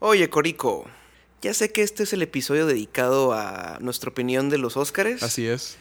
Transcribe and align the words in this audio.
Oye, 0.00 0.28
Corico, 0.30 0.86
ya 1.42 1.54
sé 1.54 1.70
que 1.72 1.82
este 1.82 2.02
es 2.04 2.12
el 2.12 2.22
episodio 2.22 2.66
dedicado 2.66 3.32
a 3.32 3.78
nuestra 3.80 4.10
opinión 4.10 4.48
de 4.48 4.58
los 4.58 4.76
Óscares. 4.76 5.22
Así 5.22 5.46
es. 5.46 5.76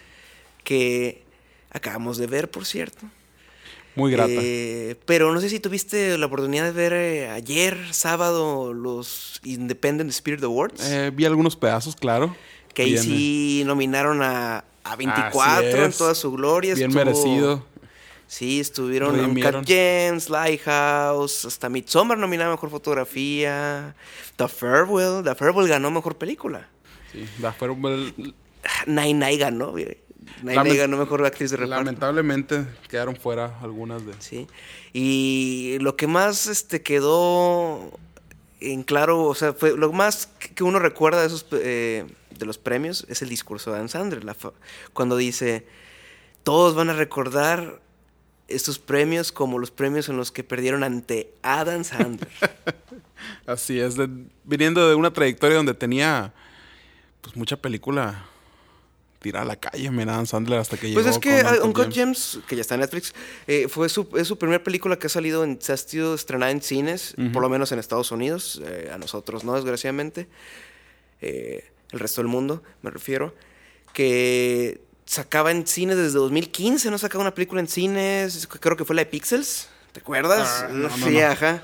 Que 0.64 1.24
acabamos 1.72 2.18
de 2.18 2.28
ver, 2.28 2.52
por 2.52 2.66
cierto. 2.66 3.08
Muy 3.96 4.12
grata. 4.12 4.32
Eh, 4.36 4.96
pero 5.06 5.34
no 5.34 5.42
sé 5.42 5.50
si 5.50 5.60
tuviste 5.60 6.18
la 6.18 6.26
oportunidad 6.26 6.66
de 6.66 6.72
ver 6.72 6.94
eh, 6.94 7.30
ayer, 7.30 7.78
sábado, 7.92 8.74
los 8.74 9.40
Independent 9.44 10.10
Spirit 10.12 10.44
Awards. 10.44 10.82
Eh, 10.86 11.12
vi 11.14 11.26
algunos 11.26 11.56
pedazos, 11.56 11.96
claro. 11.96 12.36
que 12.74 12.84
ahí 12.84 12.92
Bien, 12.92 13.04
sí 13.04 13.64
nominaron 13.66 14.22
a, 14.22 14.64
a 14.84 14.96
24 14.96 15.42
Así 15.42 15.78
en 15.78 15.92
toda 15.94 16.14
su 16.16 16.32
gloria. 16.32 16.76
Bien 16.76 16.92
Estuvo- 16.92 17.06
merecido. 17.06 17.66
Sí, 18.30 18.60
estuvieron. 18.60 19.20
Uncut 19.20 19.66
Gems, 19.66 20.30
Lighthouse, 20.30 21.46
hasta 21.46 21.68
Midsommar 21.68 22.16
nominada 22.16 22.50
a 22.50 22.54
Mejor 22.54 22.70
Fotografía. 22.70 23.96
The 24.36 24.48
Farewell, 24.48 25.24
The 25.24 25.34
Farewell 25.34 25.68
ganó 25.68 25.90
Mejor 25.90 26.16
Película. 26.16 26.70
Sí, 27.12 27.26
fueron- 27.58 27.84
el- 27.86 28.36
Nine 28.86 29.14
Nine 29.16 29.38
ganó. 29.38 29.74
Nine 29.74 29.98
Lament- 30.44 30.64
Nine 30.66 30.76
ganó 30.78 30.98
Mejor 30.98 31.26
Actriz 31.26 31.50
de 31.50 31.58
Reparto. 31.58 31.84
lamentablemente 31.84 32.68
quedaron 32.88 33.16
fuera 33.16 33.58
algunas 33.64 34.06
de. 34.06 34.14
Sí. 34.20 34.48
Y 34.94 35.78
lo 35.82 35.96
que 35.96 36.06
más 36.06 36.46
este, 36.46 36.84
quedó 36.84 37.92
en 38.60 38.84
claro, 38.84 39.24
o 39.24 39.34
sea, 39.34 39.54
fue 39.54 39.76
lo 39.76 39.92
más 39.92 40.28
que 40.54 40.64
uno 40.64 40.78
recuerda 40.78 41.22
de 41.22 41.28
esos 41.28 41.48
eh, 41.54 42.06
de 42.38 42.46
los 42.46 42.60
premios 42.60 43.08
es 43.10 43.24
el 43.24 43.30
discurso 43.30 43.72
de 43.72 43.78
Adam 43.78 43.90
Sandler, 43.90 44.24
la 44.24 44.36
fa- 44.36 44.54
cuando 44.94 45.18
dice 45.18 45.66
todos 46.44 46.76
van 46.76 46.90
a 46.90 46.94
recordar 46.94 47.82
estos 48.50 48.80
premios 48.80 49.32
como 49.32 49.60
los 49.60 49.72
premios 49.72 50.10
en 50.10 50.18
los 50.18 50.32
que 50.32 50.44
perdieron 50.44 50.84
ante 50.84 51.34
Adam 51.42 51.84
Sandler. 51.84 52.30
Así 53.46 53.80
es, 53.80 53.96
de- 53.96 54.10
viniendo 54.44 54.88
de 54.88 54.96
una 54.96 55.12
trayectoria 55.12 55.58
donde 55.58 55.74
tenía 55.74 56.34
pues 57.22 57.36
mucha 57.36 57.58
película 57.58 58.26
tirada 59.22 59.44
a 59.44 59.48
la 59.48 59.56
calle, 59.58 59.92
men, 59.92 60.08
Adam 60.08 60.26
Sandler 60.26 60.60
hasta 60.60 60.78
que 60.78 60.94
pues 60.94 61.06
llegó 61.06 61.10
es 61.10 61.20
que 61.20 61.62
Uncut 61.62 61.92
Gems. 61.92 62.32
Gems, 62.36 62.40
que 62.48 62.56
ya 62.56 62.62
está 62.62 62.76
en 62.76 62.82
Netflix, 62.82 63.14
eh, 63.48 63.68
fue 63.68 63.90
su, 63.90 64.08
es 64.16 64.28
su 64.28 64.38
primera 64.38 64.64
película 64.64 64.98
que 64.98 65.08
ha 65.08 65.10
salido 65.10 65.44
en, 65.44 65.62
se 65.62 65.74
ha 65.74 65.78
sido 65.78 66.16
estrenada 66.16 66.52
en 66.52 66.62
cines, 66.62 67.16
por 67.34 67.42
lo 67.42 67.50
menos 67.50 67.72
en 67.74 67.80
Estados 67.80 68.12
Unidos, 68.12 68.62
eh, 68.66 68.90
a 68.94 68.98
nosotros 68.98 69.44
no, 69.44 69.54
desgraciadamente. 69.56 70.30
Eh, 71.22 71.70
el 71.92 72.00
resto 72.00 72.22
del 72.22 72.30
mundo, 72.30 72.64
me 72.82 72.92
refiero. 72.92 73.36
Que 73.94 74.80
sacaba 75.10 75.50
en 75.50 75.66
cines 75.66 75.98
desde 75.98 76.20
2015, 76.20 76.92
no 76.92 77.00
sacaba 77.00 77.24
una 77.24 77.34
película 77.34 77.60
en 77.62 77.68
cines, 77.68 78.46
creo 78.48 78.78
que 78.78 78.86
fue 78.86 78.96
la 78.96 79.02
de 79.02 79.06
Pixels, 79.08 79.68
¿te 79.92 80.02
acuerdas? 80.02 80.66
Ah, 80.66 80.68
no, 80.72 80.88
no, 80.88 80.96
sí, 80.96 81.16
no. 81.18 81.26
ajá. 81.26 81.64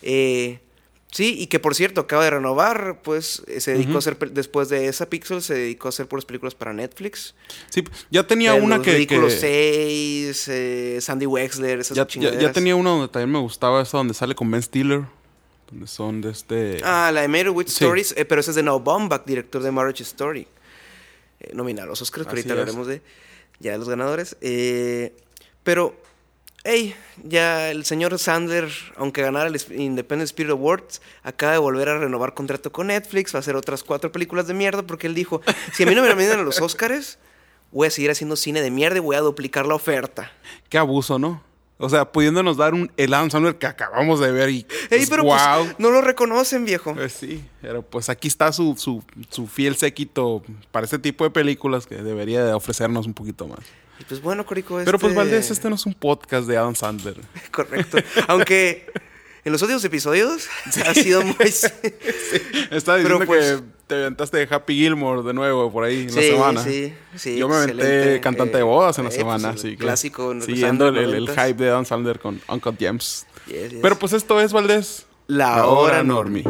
Eh, 0.00 0.58
sí, 1.10 1.36
y 1.38 1.48
que 1.48 1.58
por 1.60 1.74
cierto 1.74 2.00
acaba 2.00 2.24
de 2.24 2.30
renovar, 2.30 3.02
pues 3.04 3.42
eh, 3.46 3.60
se 3.60 3.74
dedicó 3.74 3.96
a 3.96 3.98
hacer, 3.98 4.16
después 4.32 4.70
de 4.70 4.88
esa 4.88 5.04
Pixels, 5.10 5.44
se 5.44 5.52
dedicó 5.54 5.88
a 5.88 5.90
hacer 5.90 6.06
puras 6.08 6.24
películas 6.24 6.54
para 6.54 6.72
Netflix. 6.72 7.34
Sí, 7.68 7.84
ya 8.10 8.26
tenía 8.26 8.54
una 8.54 8.76
Los 8.78 8.86
que, 8.86 8.94
Ridículos 8.94 9.34
que- 9.34 10.32
6, 10.32 10.48
eh, 10.48 10.98
Sandy 11.02 11.26
Wexler, 11.26 11.80
esas 11.80 11.94
ya, 11.94 12.06
ya, 12.08 12.38
ya 12.38 12.52
tenía 12.52 12.74
una 12.74 12.88
donde 12.88 13.08
también 13.08 13.32
me 13.32 13.38
gustaba 13.40 13.82
esa 13.82 13.98
donde 13.98 14.14
sale 14.14 14.34
con 14.34 14.50
Ben 14.50 14.62
Stiller, 14.62 15.02
donde 15.70 15.86
son 15.88 16.22
de 16.22 16.30
este 16.30 16.80
Ah, 16.82 17.10
la 17.12 17.20
de 17.20 17.28
Made 17.28 17.50
of 17.50 17.56
Witch 17.56 17.68
Sí. 17.68 17.84
Stories, 17.84 18.14
eh, 18.16 18.24
pero 18.24 18.40
esa 18.40 18.50
es 18.52 18.54
de 18.54 18.62
Noah 18.62 18.78
Baumbach, 18.82 19.26
director 19.26 19.62
de 19.62 19.70
Marriage 19.70 20.02
Story. 20.04 20.46
Eh, 21.42 21.54
nominado 21.54 21.86
a 21.86 21.90
los 21.90 22.02
Oscars, 22.02 22.26
que 22.26 22.30
Así 22.30 22.40
ahorita 22.40 22.52
hablaremos 22.52 22.86
de 22.86 23.02
ya 23.58 23.72
de 23.72 23.78
los 23.78 23.88
ganadores. 23.88 24.36
Eh, 24.40 25.14
pero, 25.62 25.94
hey, 26.64 26.94
ya 27.24 27.70
el 27.70 27.84
señor 27.84 28.16
Sandler, 28.18 28.70
aunque 28.96 29.22
ganara 29.22 29.48
el 29.48 29.60
Independent 29.72 30.26
Spirit 30.26 30.50
Awards, 30.50 31.02
acaba 31.22 31.52
de 31.52 31.58
volver 31.58 31.88
a 31.88 31.98
renovar 31.98 32.34
contrato 32.34 32.70
con 32.72 32.88
Netflix, 32.88 33.34
va 33.34 33.38
a 33.38 33.40
hacer 33.40 33.56
otras 33.56 33.82
cuatro 33.82 34.12
películas 34.12 34.46
de 34.46 34.54
mierda, 34.54 34.82
porque 34.82 35.06
él 35.06 35.14
dijo, 35.14 35.42
si 35.72 35.82
a 35.82 35.86
mí 35.86 35.94
no 35.94 36.02
me 36.02 36.08
nominan 36.08 36.40
a 36.40 36.42
los 36.42 36.60
Oscars, 36.60 37.18
voy 37.70 37.88
a 37.88 37.90
seguir 37.90 38.10
haciendo 38.10 38.36
cine 38.36 38.62
de 38.62 38.70
mierda 38.70 38.98
y 38.98 39.00
voy 39.00 39.16
a 39.16 39.20
duplicar 39.20 39.66
la 39.66 39.74
oferta. 39.74 40.32
qué 40.68 40.78
abuso, 40.78 41.18
¿no? 41.18 41.42
O 41.84 41.88
sea, 41.88 42.04
pudiéndonos 42.12 42.56
dar 42.56 42.74
un 42.74 42.92
el 42.96 43.12
Adam 43.12 43.28
Sandler 43.28 43.56
que 43.56 43.66
acabamos 43.66 44.20
de 44.20 44.30
ver 44.30 44.50
y 44.50 44.58
Ey, 44.88 44.98
pues, 44.98 45.10
pero 45.10 45.24
wow. 45.24 45.36
pues, 45.64 45.74
no 45.78 45.90
lo 45.90 46.00
reconocen, 46.00 46.64
viejo. 46.64 46.94
Pues 46.94 47.12
sí, 47.12 47.44
pero 47.60 47.82
pues 47.82 48.08
aquí 48.08 48.28
está 48.28 48.52
su, 48.52 48.76
su, 48.78 49.02
su 49.30 49.48
fiel 49.48 49.74
séquito 49.74 50.44
para 50.70 50.84
este 50.84 51.00
tipo 51.00 51.24
de 51.24 51.30
películas 51.30 51.86
que 51.86 51.96
debería 51.96 52.44
de 52.44 52.52
ofrecernos 52.52 53.06
un 53.06 53.14
poquito 53.14 53.48
más. 53.48 53.58
Y 53.98 54.04
pues 54.04 54.22
bueno, 54.22 54.46
Corico, 54.46 54.80
Pero 54.84 54.96
pues 54.98 55.10
este- 55.10 55.16
Valdés, 55.16 55.50
este 55.50 55.68
no 55.68 55.74
es 55.74 55.84
un 55.84 55.94
podcast 55.94 56.46
de 56.46 56.56
Adam 56.56 56.74
Sandler. 56.76 57.16
Correcto. 57.50 57.98
Aunque 58.28 58.86
en 59.44 59.50
los 59.52 59.60
últimos 59.62 59.84
episodios 59.84 60.46
ha 60.86 60.94
sido 60.94 61.22
muy... 61.22 61.34
Pero, 62.70 62.96
diciendo 62.96 63.26
pues- 63.26 63.60
que 63.60 63.62
te 63.94 64.00
aventaste 64.02 64.38
de 64.38 64.48
Happy 64.54 64.74
Gilmore 64.74 65.22
de 65.22 65.34
nuevo 65.34 65.70
por 65.70 65.84
ahí 65.84 66.00
en 66.08 66.14
la 66.14 66.22
semana. 66.22 66.62
sí, 66.64 66.94
sí, 67.14 67.36
Yo 67.36 67.48
me 67.48 67.56
aventé 67.56 68.20
cantante 68.20 68.54
Eh, 68.54 68.58
de 68.58 68.62
bodas 68.62 68.96
en 68.98 69.04
la 69.04 69.10
eh, 69.10 69.12
semana, 69.12 69.52
pues, 69.52 69.76
clásico. 69.76 70.34
Siguiendo 70.40 70.88
el, 70.88 70.94
Sandler 70.94 71.04
el- 71.08 71.14
el 71.14 71.26
90s. 71.28 71.46
hype 71.48 71.62
de 71.64 71.68
Adam 71.70 71.84
Sandler 71.84 72.18
con 72.18 72.40
Uncle 72.48 72.72
James. 72.80 73.26
Yes, 73.46 73.70
yes. 73.72 73.78
Pero 73.82 73.98
pues 73.98 74.12
esto 74.14 74.40
es, 74.40 74.52
Valdés. 74.52 75.06
La 75.26 75.66
hora 75.66 76.02
Normie. 76.02 76.44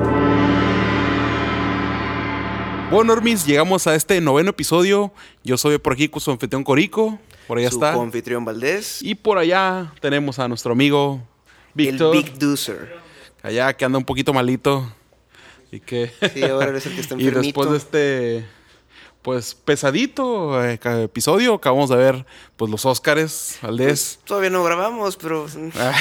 Bueno, 2.91 3.15
Normis, 3.15 3.47
llegamos 3.47 3.87
a 3.87 3.95
este 3.95 4.21
noveno 4.21 4.51
episodio. 4.51 5.13
Yo 5.43 5.57
soy 5.57 5.79
por 5.79 5.95
aquí 5.95 6.09
con 6.09 6.21
su 6.21 6.31
anfitrión 6.31 6.63
Corico. 6.63 7.19
Por 7.49 7.59
allá 7.59 7.71
Su 7.71 7.77
está. 7.77 7.95
anfitrión 7.95 8.45
Valdés. 8.45 9.03
Y 9.03 9.15
por 9.15 9.39
allá 9.39 9.93
tenemos 10.01 10.39
a 10.39 10.47
nuestro 10.47 10.73
amigo 10.73 11.21
Víctor. 11.75 12.15
El 12.15 12.23
Big 12.23 12.39
Doozer. 12.39 12.95
Allá 13.43 13.73
que 13.75 13.85
anda 13.85 13.99
un 13.99 14.05
poquito 14.05 14.33
malito. 14.33 14.93
Y 15.72 15.81
que. 15.81 16.12
Sí, 16.33 16.44
ahora 16.44 16.69
eres 16.69 16.87
el 16.87 16.94
que 16.94 17.00
está 17.00 17.15
y 17.19 17.27
enfermito. 17.27 17.41
después 17.65 17.71
de 17.71 17.77
este. 17.78 18.47
Pues 19.22 19.55
pesadito 19.55 20.65
eh, 20.65 20.81
episodio, 21.05 21.55
acabamos 21.55 21.88
de 21.91 21.97
ver 21.97 22.27
pues 22.56 22.71
los 22.71 22.84
Óscares, 22.84 23.59
Valdés. 23.62 24.19
Todavía 24.25 24.50
no 24.50 24.65
grabamos, 24.65 25.16
pero... 25.16 25.47
Ah, 25.77 25.94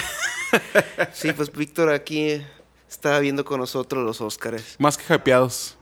Sí, 1.13 1.31
pues 1.31 1.51
Víctor 1.51 1.91
aquí 1.91 2.41
está 2.89 3.19
viendo 3.19 3.45
con 3.45 3.59
nosotros 3.59 4.03
los 4.03 4.21
Óscares. 4.21 4.75
más 4.79 4.97
que 4.97 5.13
hypeados. 5.13 5.77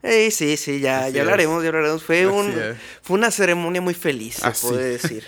Ey, 0.00 0.30
sí, 0.30 0.56
sí, 0.56 0.78
ya, 0.78 1.06
Así 1.06 1.14
ya 1.14 1.22
hablaremos, 1.22 1.60
ya 1.64 1.70
hablaremos. 1.70 2.04
Fue, 2.04 2.28
un, 2.28 2.54
fue 3.02 3.18
una 3.18 3.32
ceremonia 3.32 3.80
muy 3.80 3.94
feliz, 3.94 4.36
se 4.36 4.46
Así. 4.46 4.68
puede 4.68 4.90
decir. 4.90 5.24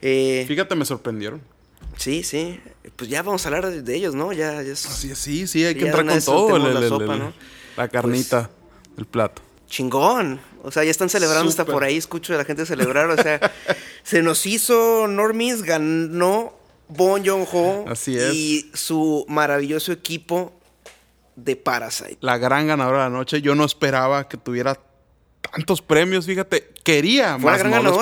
Eh, 0.00 0.46
Fíjate, 0.48 0.74
me 0.74 0.86
sorprendieron. 0.86 1.42
Sí, 1.96 2.22
sí. 2.22 2.60
Pues 2.96 3.08
ya 3.10 3.22
vamos 3.22 3.44
a 3.44 3.48
hablar 3.48 3.66
de, 3.70 3.82
de 3.82 3.94
ellos, 3.94 4.14
¿no? 4.14 4.32
Ya, 4.32 4.62
ya 4.62 4.72
es 4.72 4.86
Así, 4.86 5.14
sí, 5.14 5.46
sí, 5.46 5.64
hay 5.64 5.74
Sí, 5.74 5.78
que 5.80 5.86
entrar 5.86 6.06
con 6.06 6.20
todo. 6.22 6.56
el- 6.56 6.74
la 6.74 6.80
el- 6.80 6.88
sopa, 6.88 7.12
el- 7.14 7.18
¿no? 7.18 7.32
La 7.76 7.88
carnita 7.88 8.50
del 8.96 9.06
plato. 9.06 9.42
chingón. 9.68 10.38
O 10.62 10.70
sea, 10.70 10.84
ya 10.84 10.90
están 10.90 11.08
celebrando 11.08 11.48
hasta 11.48 11.62
Súper. 11.62 11.72
por 11.72 11.84
ahí, 11.84 11.96
escucho 11.96 12.34
a 12.34 12.36
la 12.36 12.44
gente 12.44 12.66
celebrar. 12.66 13.08
O 13.08 13.16
sea, 13.16 13.40
se 14.02 14.20
nos 14.22 14.44
hizo 14.46 15.06
Normis, 15.08 15.62
ganó 15.62 16.52
Bon 16.88 17.24
Joon-ho. 17.24 17.86
Así 17.88 18.16
es. 18.18 18.34
Y 18.34 18.70
su 18.74 19.24
maravilloso 19.28 19.90
equipo 19.92 20.52
de 21.36 21.56
Parasite. 21.56 22.18
La 22.20 22.36
gran 22.36 22.66
ganadora 22.66 23.04
de 23.04 23.10
la 23.10 23.16
noche. 23.16 23.40
Yo 23.40 23.54
no 23.54 23.64
esperaba 23.64 24.28
que 24.28 24.36
tuviera 24.36 24.78
tantos 25.50 25.80
premios, 25.80 26.26
fíjate. 26.26 26.70
Quería 26.84 27.38
Fue 27.38 27.50
la 27.50 27.56
más. 27.56 27.58
gran 27.60 27.70
no 27.70 27.82
los- 27.82 27.92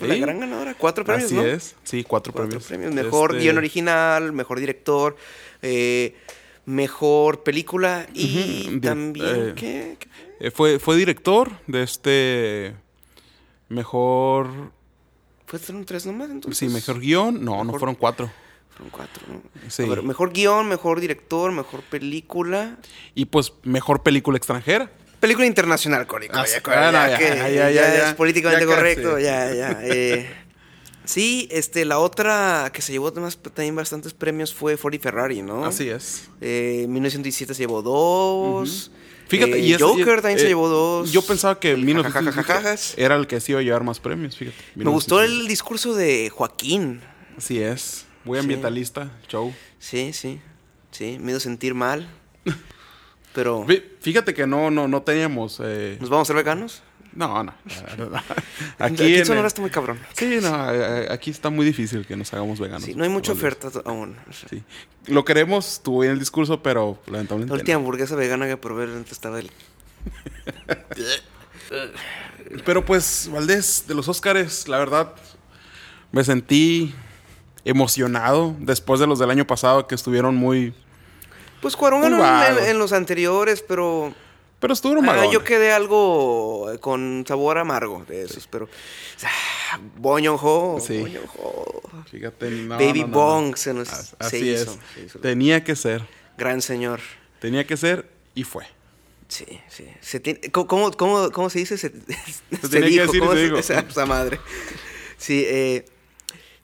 la 0.00 0.14
gran 0.16 0.40
ganadora. 0.40 0.74
Cuatro 0.74 1.04
premios, 1.04 1.26
Así 1.26 1.34
¿no? 1.34 1.44
es. 1.44 1.74
Sí, 1.84 2.04
cuatro, 2.04 2.32
Cuatro 2.32 2.48
premios. 2.60 2.66
premios. 2.66 2.94
Mejor 2.94 3.32
Este, 3.32 3.42
guion 3.44 3.58
original, 3.58 4.32
mejor 4.32 4.60
director, 4.60 5.16
eh, 5.62 6.16
mejor 6.64 7.42
película 7.42 8.06
y 8.14 8.78
también... 8.80 9.26
eh, 9.50 9.52
¿qué? 9.56 9.96
¿Qué? 9.98 10.08
eh, 10.40 10.50
fue, 10.50 10.78
fue 10.78 10.96
director 10.96 11.50
de 11.66 11.82
este. 11.82 12.74
Mejor. 13.68 14.72
¿Fueron 15.46 15.84
tres 15.84 16.06
nomás 16.06 16.30
entonces? 16.30 16.58
Sí, 16.58 16.68
mejor 16.68 17.00
guion. 17.00 17.44
No, 17.44 17.62
no 17.64 17.72
fueron 17.72 17.94
cuatro. 17.94 18.30
Fueron 18.70 18.90
cuatro, 18.90 19.22
¿no? 19.28 19.42
Sí. 19.70 19.84
A 19.84 19.86
ver, 19.86 20.02
mejor 20.02 20.32
guion, 20.32 20.68
mejor 20.68 21.00
director, 21.00 21.50
mejor 21.52 21.82
película. 21.82 22.78
Y 23.14 23.26
pues 23.26 23.52
mejor 23.62 24.02
película 24.02 24.36
extranjera. 24.36 24.90
Película 25.20 25.46
internacional, 25.46 26.06
Córico. 26.06 26.34
Ah, 26.36 26.46
ya, 26.46 27.70
ya, 27.70 28.08
es 28.08 28.14
políticamente 28.14 28.66
correcto, 28.66 29.18
ya, 29.18 29.52
ya. 29.54 29.78
eh. 29.82 30.28
sí, 31.04 31.48
este, 31.50 31.84
la 31.84 31.98
otra 31.98 32.70
que 32.72 32.82
se 32.82 32.92
llevó 32.92 33.08
además 33.08 33.38
también 33.54 33.74
bastantes 33.74 34.12
premios 34.12 34.52
fue 34.54 34.76
Ford 34.76 34.94
y 34.94 34.98
Ferrari, 34.98 35.42
¿no? 35.42 35.64
Así 35.64 35.88
es. 35.88 36.28
Eh, 36.40 36.86
1917 36.88 37.54
se 37.54 37.62
llevó 37.62 37.82
dos. 37.82 38.90
Fíjate, 39.28 39.58
Eh, 39.58 39.66
y 39.66 39.74
Joker 39.74 40.22
también 40.22 40.38
se 40.38 40.46
llevó 40.46 40.68
dos. 40.68 41.10
Yo 41.10 41.22
pensaba 41.22 41.58
que 41.58 41.72
El 41.72 41.82
1917 41.82 42.42
jajajajajas. 42.42 42.94
era 42.96 43.16
el 43.16 43.26
que 43.26 43.40
sí 43.40 43.52
iba 43.52 43.60
a 43.60 43.64
llevar 43.64 43.82
más 43.82 43.98
premios, 43.98 44.36
fíjate. 44.36 44.56
Me 44.76 44.90
gustó 44.90 45.16
1917. 45.16 45.42
el 45.42 45.48
discurso 45.48 45.94
de 45.94 46.30
Joaquín. 46.30 47.00
Así 47.36 47.60
es. 47.60 48.04
Muy 48.24 48.38
ambientalista, 48.38 49.10
show. 49.28 49.52
Sí, 49.78 50.12
sí. 50.12 50.40
Sí, 50.92 51.18
me 51.20 51.32
hizo 51.32 51.40
sentir 51.40 51.74
mal. 51.74 52.08
Pero, 53.36 53.64
Fí- 53.66 53.82
Fíjate 54.00 54.34
que 54.34 54.46
no, 54.46 54.70
no, 54.70 54.88
no 54.88 55.02
teníamos. 55.02 55.60
eh, 55.62 55.98
¿nos 56.00 56.08
vamos 56.10 56.26
a 56.26 56.28
ser 56.28 56.36
veganos? 56.36 56.82
No, 57.12 57.44
no. 57.44 57.54
Aquí, 58.78 58.94
Aquí, 59.04 59.14
en 59.16 59.24
Sonora 59.26 59.42
el- 59.42 59.46
está 59.46 59.60
muy 59.60 59.70
cabrón. 59.70 59.98
Sí, 60.14 60.38
no, 60.42 60.72
eh, 60.74 61.06
aquí 61.10 61.30
está 61.30 61.48
muy 61.50 61.64
difícil 61.64 62.04
que 62.06 62.16
nos 62.16 62.32
hagamos 62.34 62.58
veganos. 62.58 62.82
Sí, 62.84 62.94
no 62.94 63.04
hay 63.04 63.10
mucha 63.10 63.32
oferta 63.32 63.68
aún. 63.84 64.16
Sí. 64.50 64.62
Lo 65.06 65.24
queremos, 65.24 65.74
estuvo 65.74 66.00
bien 66.00 66.12
el 66.14 66.18
discurso, 66.18 66.62
pero 66.62 66.98
lamentablemente. 67.06 67.52
La 67.52 67.56
no. 67.56 67.60
última 67.62 67.76
hamburguesa 67.76 68.16
vegana 68.16 68.46
que 68.46 68.56
probé 68.56 68.88
estaba 69.10 69.38
el... 69.38 69.50
Pero 72.64 72.84
pues, 72.84 73.28
Valdés, 73.32 73.84
de 73.88 73.94
los 73.94 74.08
Óscares, 74.08 74.68
la 74.68 74.78
verdad, 74.78 75.12
me 76.12 76.22
sentí 76.24 76.94
emocionado 77.64 78.54
después 78.60 79.00
de 79.00 79.06
los 79.06 79.18
del 79.18 79.30
año 79.30 79.46
pasado 79.46 79.86
que 79.86 79.94
estuvieron 79.94 80.36
muy. 80.36 80.74
Pues 81.66 81.74
Cuarón 81.76 82.02
ganó 82.02 82.44
en, 82.60 82.64
en 82.70 82.78
los 82.78 82.92
anteriores, 82.92 83.60
pero... 83.66 84.14
Pero 84.60 84.72
estuvieron 84.72 85.06
Ah, 85.08 85.24
yo 85.30 85.42
quedé 85.42 85.72
algo 85.72 86.70
eh, 86.72 86.78
con 86.78 87.24
sabor 87.26 87.58
amargo 87.58 88.04
de 88.06 88.22
esos, 88.22 88.46
pero... 88.46 88.68
Boño 89.96 90.36
Ho, 90.36 90.78
Sí. 90.80 90.98
Boño 91.00 91.20
Ho. 91.38 91.82
Fíjate, 92.10 92.50
no, 92.50 92.76
Baby 92.78 93.00
no, 93.00 93.06
no. 93.08 93.12
Bong 93.14 93.56
se 93.56 93.74
nos 93.74 93.92
As- 93.92 94.10
se 94.10 94.16
Así 94.20 94.48
hizo, 94.50 94.78
se 94.94 95.02
hizo. 95.06 95.18
Tenía 95.18 95.64
que 95.64 95.74
ser. 95.74 96.06
Gran 96.38 96.62
señor. 96.62 97.00
Tenía 97.40 97.66
que 97.66 97.76
ser 97.76 98.08
y 98.36 98.44
fue. 98.44 98.64
Sí, 99.28 99.44
sí. 99.68 99.88
Se 100.00 100.20
tiene- 100.20 100.40
¿cómo, 100.52 100.92
cómo, 100.92 101.30
cómo, 101.32 101.50
se 101.50 101.58
dice? 101.58 101.76
Se, 101.76 101.90
se 102.62 102.68
tenía 102.68 102.88
que 102.88 103.00
decir 103.02 103.16
y 103.16 103.18
¿cómo 103.18 103.32
se 103.32 103.42
dijo. 103.42 103.56
Esa, 103.58 103.80
esa 103.80 104.06
madre. 104.06 104.38
Sí, 105.18 105.44
eh, 105.46 105.84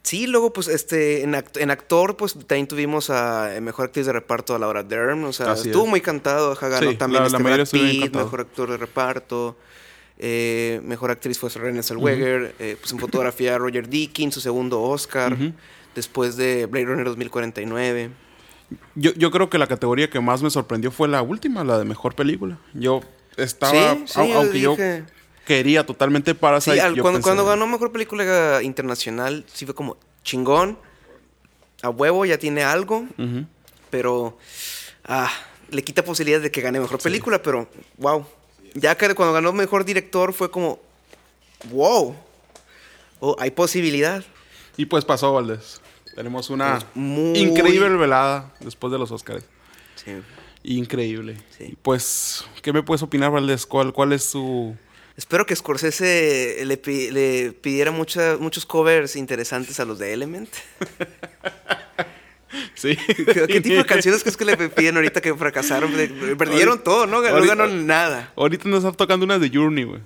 sí, 0.02 0.26
luego, 0.26 0.52
pues, 0.52 0.68
este, 0.68 1.22
en, 1.22 1.32
act- 1.34 1.60
en 1.60 1.70
actor, 1.70 2.16
pues, 2.16 2.34
también 2.46 2.66
tuvimos 2.66 3.10
a 3.10 3.54
eh, 3.56 3.60
Mejor 3.60 3.86
Actriz 3.86 4.06
de 4.06 4.12
Reparto 4.12 4.54
a 4.54 4.58
Laura 4.58 4.82
Dern. 4.82 5.24
O 5.24 5.32
sea, 5.32 5.52
Así 5.52 5.68
estuvo 5.68 5.84
es. 5.84 5.90
muy 5.90 6.00
cantado. 6.00 6.54
Sí, 6.54 6.94
también 6.96 7.22
la- 7.22 7.62
este 7.62 7.78
la 7.78 8.00
Pitt. 8.04 8.14
Mejor 8.16 8.40
Actor 8.40 8.70
de 8.70 8.76
Reparto. 8.76 9.56
Eh, 10.24 10.80
mejor 10.84 11.10
actriz 11.10 11.36
fue 11.38 11.48
Renée 11.50 11.82
Zellweger. 11.82 12.54
Eh, 12.60 12.76
pues 12.78 12.92
en 12.92 12.98
fotografía 13.00 13.58
Roger 13.58 13.88
Deakins, 13.88 14.34
su 14.34 14.40
segundo 14.40 14.80
Oscar. 14.82 15.36
Después 15.94 16.36
de 16.36 16.66
Blade 16.66 16.86
Runner 16.86 17.04
2049. 17.06 18.10
Yo, 18.94 19.12
yo 19.14 19.30
creo 19.30 19.50
que 19.50 19.58
la 19.58 19.66
categoría 19.66 20.08
que 20.08 20.20
más 20.20 20.42
me 20.42 20.50
sorprendió 20.50 20.90
fue 20.90 21.08
la 21.08 21.22
última, 21.22 21.64
la 21.64 21.78
de 21.78 21.84
mejor 21.84 22.14
película. 22.14 22.58
Yo 22.72 23.00
estaba. 23.36 23.94
sí, 23.94 24.04
sí, 24.06 24.18
au- 24.20 24.32
aunque 24.36 24.60
yo 24.60 24.70
dije- 24.72 25.04
quería 25.46 25.84
totalmente 25.86 26.34
Parasite. 26.34 26.76
Sí, 26.76 26.80
al- 26.80 27.00
cuando, 27.00 27.18
pensé- 27.20 27.22
cuando 27.24 27.44
ganó 27.46 27.66
Mejor 27.66 27.92
Película 27.92 28.60
Internacional, 28.62 29.44
sí 29.52 29.64
fue 29.66 29.74
como 29.74 29.96
chingón. 30.22 30.78
A 31.82 31.88
huevo 31.90 32.24
ya 32.24 32.38
tiene 32.38 32.62
algo, 32.62 33.04
pero 33.90 34.38
ah, 35.04 35.30
le 35.70 35.82
quita 35.82 36.04
posibilidades 36.04 36.44
de 36.44 36.50
que 36.50 36.60
gane 36.60 36.78
Mejor 36.80 37.00
Película, 37.00 37.42
pero 37.42 37.68
wow. 37.98 38.24
Ya 38.74 38.96
que 38.96 39.14
cuando 39.14 39.32
ganó 39.34 39.52
Mejor 39.52 39.84
Director 39.84 40.32
fue 40.32 40.50
como, 40.50 40.78
wow. 41.70 42.14
Oh, 43.20 43.36
hay 43.38 43.50
posibilidad. 43.50 44.24
Y 44.76 44.86
pues 44.86 45.04
pasó, 45.04 45.32
Valdés. 45.32 45.80
Tenemos 46.14 46.50
una 46.50 46.78
muy- 46.94 47.38
increíble 47.38 47.88
velada 47.90 48.52
después 48.60 48.92
de 48.92 48.98
los 48.98 49.10
Oscars. 49.10 49.44
Sí. 49.96 50.12
Increíble. 50.62 51.36
Sí. 51.56 51.76
Pues, 51.82 52.44
¿qué 52.62 52.72
me 52.72 52.82
puedes 52.82 53.02
opinar, 53.02 53.30
Valdés? 53.30 53.66
¿Cuál, 53.66 53.92
cuál 53.92 54.12
es 54.12 54.24
su. 54.24 54.76
Espero 55.16 55.44
que 55.46 55.54
Scorsese 55.54 56.62
le, 56.64 56.80
le 57.12 57.52
pidiera 57.52 57.90
mucha- 57.90 58.36
muchos 58.38 58.64
covers 58.66 59.14
interesantes 59.16 59.78
a 59.80 59.84
los 59.84 59.98
de 59.98 60.12
Element. 60.12 60.48
Sí. 62.74 62.96
¿Qué, 62.96 63.46
qué 63.46 63.60
tipo 63.62 63.76
de 63.76 63.86
canciones 63.86 64.20
crees 64.22 64.36
que 64.36 64.44
le 64.44 64.56
piden 64.68 64.96
ahorita 64.96 65.20
que 65.22 65.34
fracasaron? 65.34 65.90
Perdieron 66.36 66.82
todo, 66.84 67.06
¿no? 67.06 67.22
No 67.22 67.28
Ahorita- 67.28 67.54
ganó 67.54 67.66
nada. 67.66 68.30
Ahorita 68.36 68.68
nos 68.68 68.84
está 68.84 68.94
tocando 68.96 69.24
una 69.24 69.38
de 69.38 69.48
Journey, 69.48 69.84
güey. 69.84 70.00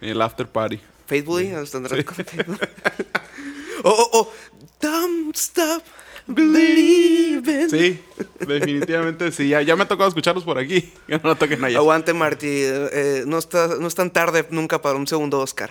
El 0.00 0.20
after 0.20 0.46
party. 0.46 0.80
Faithfully, 1.06 1.46
están 1.46 1.86
Oh, 3.84 3.90
oh, 3.90 4.10
oh. 4.12 4.32
Don't 4.80 5.34
stop 5.36 5.82
believing. 6.26 7.70
Sí, 7.70 8.00
definitivamente 8.40 9.32
sí. 9.32 9.48
Ya, 9.48 9.62
ya 9.62 9.76
me 9.76 9.82
ha 9.84 9.88
tocado 9.88 10.08
escucharlos 10.08 10.44
por 10.44 10.58
aquí. 10.58 10.92
Ya 11.08 11.18
no 11.18 11.28
la 11.30 11.34
toquen 11.34 11.62
allá. 11.64 11.78
Aguante, 11.78 12.12
Marty. 12.14 12.46
eh, 12.48 13.24
no, 13.26 13.38
está, 13.38 13.68
no 13.78 13.86
es 13.86 13.94
tan 13.94 14.10
tarde 14.12 14.46
nunca 14.50 14.80
para 14.80 14.96
un 14.96 15.06
segundo 15.06 15.40
Oscar. 15.40 15.70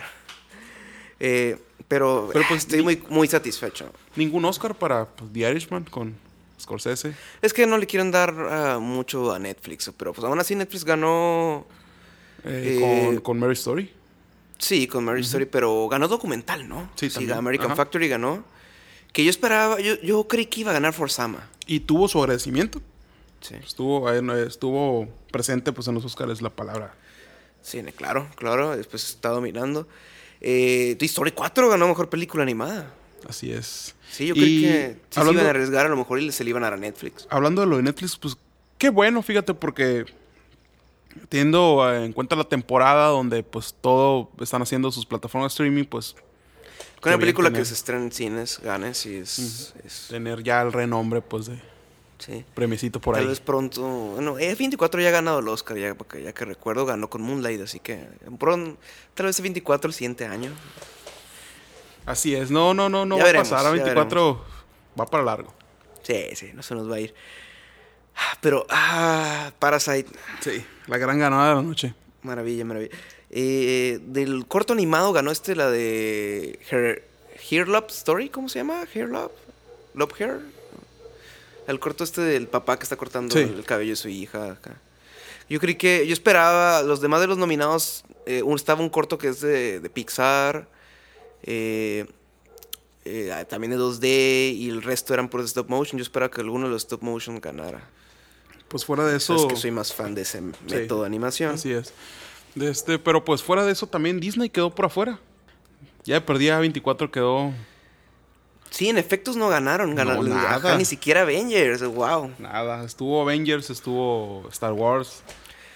Eh, 1.20 1.56
pero, 1.88 2.30
Pero, 2.32 2.44
pues, 2.48 2.60
estoy 2.62 2.78
ni- 2.78 2.84
muy, 2.84 3.02
muy 3.08 3.28
satisfecho. 3.28 3.90
Ningún 4.16 4.44
Oscar 4.44 4.74
para 4.74 5.06
pues, 5.06 5.32
The 5.32 5.40
Irishman 5.50 5.84
con 5.84 6.14
Scorsese. 6.60 7.14
Es 7.40 7.52
que 7.52 7.66
no 7.66 7.76
le 7.78 7.86
quieren 7.86 8.10
dar 8.10 8.34
ah, 8.50 8.78
mucho 8.80 9.32
a 9.32 9.38
Netflix, 9.38 9.90
pero 9.96 10.12
pues 10.12 10.24
aún 10.24 10.38
así 10.38 10.54
Netflix 10.54 10.84
ganó. 10.84 11.66
eh, 12.44 12.78
Eh, 12.80 13.06
con, 13.14 13.20
con 13.20 13.38
Mary 13.40 13.52
Story. 13.54 13.90
Sí, 14.58 14.86
con 14.86 15.04
Marriage 15.04 15.26
Story, 15.26 15.46
pero 15.46 15.88
ganó 15.88 16.06
documental, 16.06 16.68
¿no? 16.68 16.88
Sí, 16.94 17.08
también. 17.10 17.32
American 17.36 17.66
Ajá. 17.68 17.76
Factory 17.76 18.06
ganó. 18.08 18.44
Que 19.12 19.24
yo 19.24 19.30
esperaba, 19.30 19.78
yo, 19.80 20.00
yo 20.00 20.26
creí 20.26 20.46
que 20.46 20.60
iba 20.60 20.70
a 20.70 20.74
ganar 20.74 20.92
Forsama. 20.92 21.48
Y 21.66 21.80
tuvo 21.80 22.08
su 22.08 22.18
agradecimiento. 22.18 22.80
Sí. 23.40 23.54
Estuvo, 23.56 24.10
eh, 24.10 24.46
estuvo 24.46 25.08
presente 25.30 25.72
pues, 25.72 25.88
en 25.88 25.94
los 25.94 26.04
Oscars 26.04 26.40
la 26.40 26.50
palabra. 26.50 26.94
Sí, 27.60 27.82
claro, 27.96 28.28
claro. 28.36 28.76
Después 28.76 29.08
está 29.08 29.28
dominando. 29.28 29.86
Eh, 30.40 30.96
Toy 30.98 31.06
Story 31.06 31.32
4 31.32 31.68
ganó 31.68 31.86
mejor 31.88 32.08
película 32.08 32.42
animada. 32.42 32.92
Así 33.28 33.52
es. 33.52 33.94
Sí, 34.10 34.26
yo 34.26 34.34
creí 34.34 34.62
que 34.62 34.96
sí 35.10 35.20
hablando- 35.20 35.40
se 35.40 35.44
iban 35.44 35.46
a 35.46 35.50
arriesgar 35.50 35.86
a 35.86 35.88
lo 35.88 35.96
mejor 35.96 36.20
y 36.20 36.32
se 36.32 36.42
le 36.44 36.50
iban 36.50 36.62
a 36.64 36.66
dar 36.66 36.74
a 36.74 36.76
Netflix. 36.76 37.26
Hablando 37.30 37.60
de 37.62 37.66
lo 37.68 37.76
de 37.76 37.82
Netflix, 37.84 38.16
pues 38.16 38.36
qué 38.78 38.90
bueno, 38.90 39.22
fíjate, 39.22 39.54
porque 39.54 40.04
teniendo 41.28 41.88
eh, 41.90 42.04
en 42.04 42.12
cuenta 42.12 42.34
la 42.36 42.44
temporada 42.44 43.08
donde 43.08 43.42
pues 43.42 43.74
todo 43.80 44.30
están 44.40 44.62
haciendo 44.62 44.90
sus 44.90 45.06
plataformas 45.06 45.52
de 45.52 45.54
streaming, 45.54 45.84
pues 45.84 46.16
Con 47.02 47.12
una 47.12 47.18
película 47.20 47.48
tener- 47.48 47.60
que 47.62 47.66
se 47.66 47.74
estrena 47.74 48.04
en 48.04 48.12
cines, 48.12 48.60
gane, 48.62 48.94
sí, 48.94 49.16
es... 49.16 49.74
es- 49.84 50.06
tener 50.08 50.42
ya 50.42 50.62
el 50.62 50.72
renombre 50.72 51.20
pues 51.20 51.46
de 51.46 51.60
sí. 52.18 52.44
premiecito 52.54 53.00
por 53.00 53.14
Tal 53.16 53.24
ahí. 53.24 53.28
vez 53.28 53.40
pronto... 53.40 53.82
Bueno, 53.82 54.38
F24 54.38 55.02
ya 55.02 55.08
ha 55.08 55.10
ganado 55.12 55.40
el 55.40 55.48
Oscar, 55.48 55.76
ya, 55.76 55.94
que 56.32 56.44
recuerdo, 56.44 56.86
ganó 56.86 57.10
con 57.10 57.20
Moonlight, 57.22 57.60
así 57.60 57.80
que... 57.80 58.06
pron- 58.38 58.76
tal 59.14 59.26
vez 59.26 59.42
F24 59.42 59.84
el 59.86 59.92
siguiente 59.92 60.26
año. 60.26 60.52
Así 62.06 62.34
es, 62.34 62.50
no, 62.50 62.74
no, 62.74 62.88
no, 62.88 63.04
no 63.04 63.16
Ya 63.16 63.22
va 63.22 63.26
veremos, 63.26 63.48
a 63.52 63.56
pasar. 63.56 63.72
A 63.72 63.76
ya 63.76 63.82
24 63.84 64.44
va 65.00 65.06
para 65.06 65.22
largo. 65.24 65.52
Sí, 66.02 66.26
sí, 66.34 66.50
no 66.54 66.62
se 66.62 66.74
nos 66.74 66.90
va 66.90 66.96
a 66.96 67.00
ir. 67.00 67.14
Ah, 68.16 68.36
Pero, 68.40 68.66
ah, 68.70 69.52
Parasite, 69.58 70.10
Sí, 70.40 70.64
la 70.86 70.98
gran 70.98 71.18
ganada 71.18 71.50
de 71.50 71.54
la 71.56 71.62
noche. 71.62 71.94
maravilla, 72.22 72.64
maravilla. 72.64 72.94
Eh, 73.32 73.98
del 74.02 74.46
corto 74.46 74.72
animado 74.74 75.12
ganó 75.12 75.30
este, 75.30 75.56
la 75.56 75.70
de 75.70 76.58
Her, 76.70 77.02
Hair 77.50 77.66
Love 77.68 77.86
Story, 77.90 78.28
¿cómo 78.28 78.48
se 78.48 78.58
llama? 78.58 78.84
Hair 78.94 79.08
Love, 79.08 79.32
Love 79.94 80.12
Hair. 80.20 80.40
El 81.66 81.80
corto 81.80 82.04
este 82.04 82.20
del 82.20 82.46
papá 82.48 82.76
que 82.78 82.82
está 82.82 82.96
cortando 82.96 83.34
Sí. 83.34 83.40
el 83.42 83.64
cabello 83.64 83.90
de 83.92 83.96
su 83.96 84.08
hija 84.08 84.52
acá. 84.52 84.80
Yo 85.48 85.60
creí 85.60 85.76
que, 85.76 86.06
yo 86.06 86.12
esperaba, 86.12 86.82
los 86.82 87.00
demás 87.00 87.20
de 87.20 87.26
los 87.26 87.38
nominados, 87.38 88.04
eh, 88.26 88.42
un- 88.42 88.56
estaba 88.56 88.80
un 88.82 88.90
corto 88.90 89.16
que 89.18 89.28
es 89.28 89.40
de, 89.40 89.80
de 89.80 89.90
Pixar, 89.90 90.66
eh, 91.44 92.06
eh, 93.04 93.44
también 93.48 93.70
de 93.70 93.76
2D, 93.78 94.52
y 94.54 94.68
el 94.68 94.82
resto 94.82 95.14
eran 95.14 95.28
por 95.28 95.40
stop 95.42 95.68
motion. 95.68 95.98
Yo 95.98 96.02
esperaba 96.02 96.30
que 96.30 96.40
alguno 96.40 96.66
de 96.66 96.72
los 96.72 96.82
stop 96.82 97.02
motion 97.02 97.40
ganara. 97.40 97.82
Pues 98.68 98.84
fuera 98.84 99.04
de 99.06 99.16
eso. 99.16 99.34
Es 99.36 99.44
que 99.46 99.56
soy 99.56 99.70
más 99.70 99.92
fan 99.92 100.14
de 100.14 100.22
ese 100.22 100.40
método 100.40 101.00
de 101.00 101.06
animación. 101.06 101.54
Así 101.54 101.72
es. 101.72 101.92
De 102.54 102.70
este, 102.70 102.98
pero 102.98 103.24
pues 103.24 103.42
fuera 103.42 103.64
de 103.64 103.72
eso 103.72 103.86
también 103.86 104.20
Disney 104.20 104.48
quedó 104.50 104.74
por 104.74 104.86
afuera. 104.86 105.18
Ya 106.04 106.24
perdía 106.24 106.58
24 106.58 107.10
quedó 107.10 107.52
Sí, 108.70 108.88
en 108.88 108.96
efectos 108.96 109.36
no 109.36 109.48
ganaron. 109.50 109.94
ganaron 109.94 110.28
No, 110.28 110.34
ajá, 110.34 110.58
nada. 110.58 110.78
ni 110.78 110.86
siquiera 110.86 111.22
Avengers. 111.22 111.82
Wow. 111.82 112.32
nada. 112.38 112.84
Estuvo 112.84 113.20
Avengers, 113.20 113.68
estuvo 113.68 114.48
Star 114.50 114.72
Wars. 114.72 115.22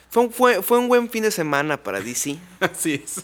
Fue 0.08 0.22
un, 0.24 0.32
fue, 0.32 0.62
fue 0.62 0.78
un 0.78 0.88
buen 0.88 1.10
fin 1.10 1.22
de 1.22 1.30
semana 1.30 1.76
para 1.82 2.00
DC. 2.00 2.38
Así 2.60 2.94
es. 3.04 3.22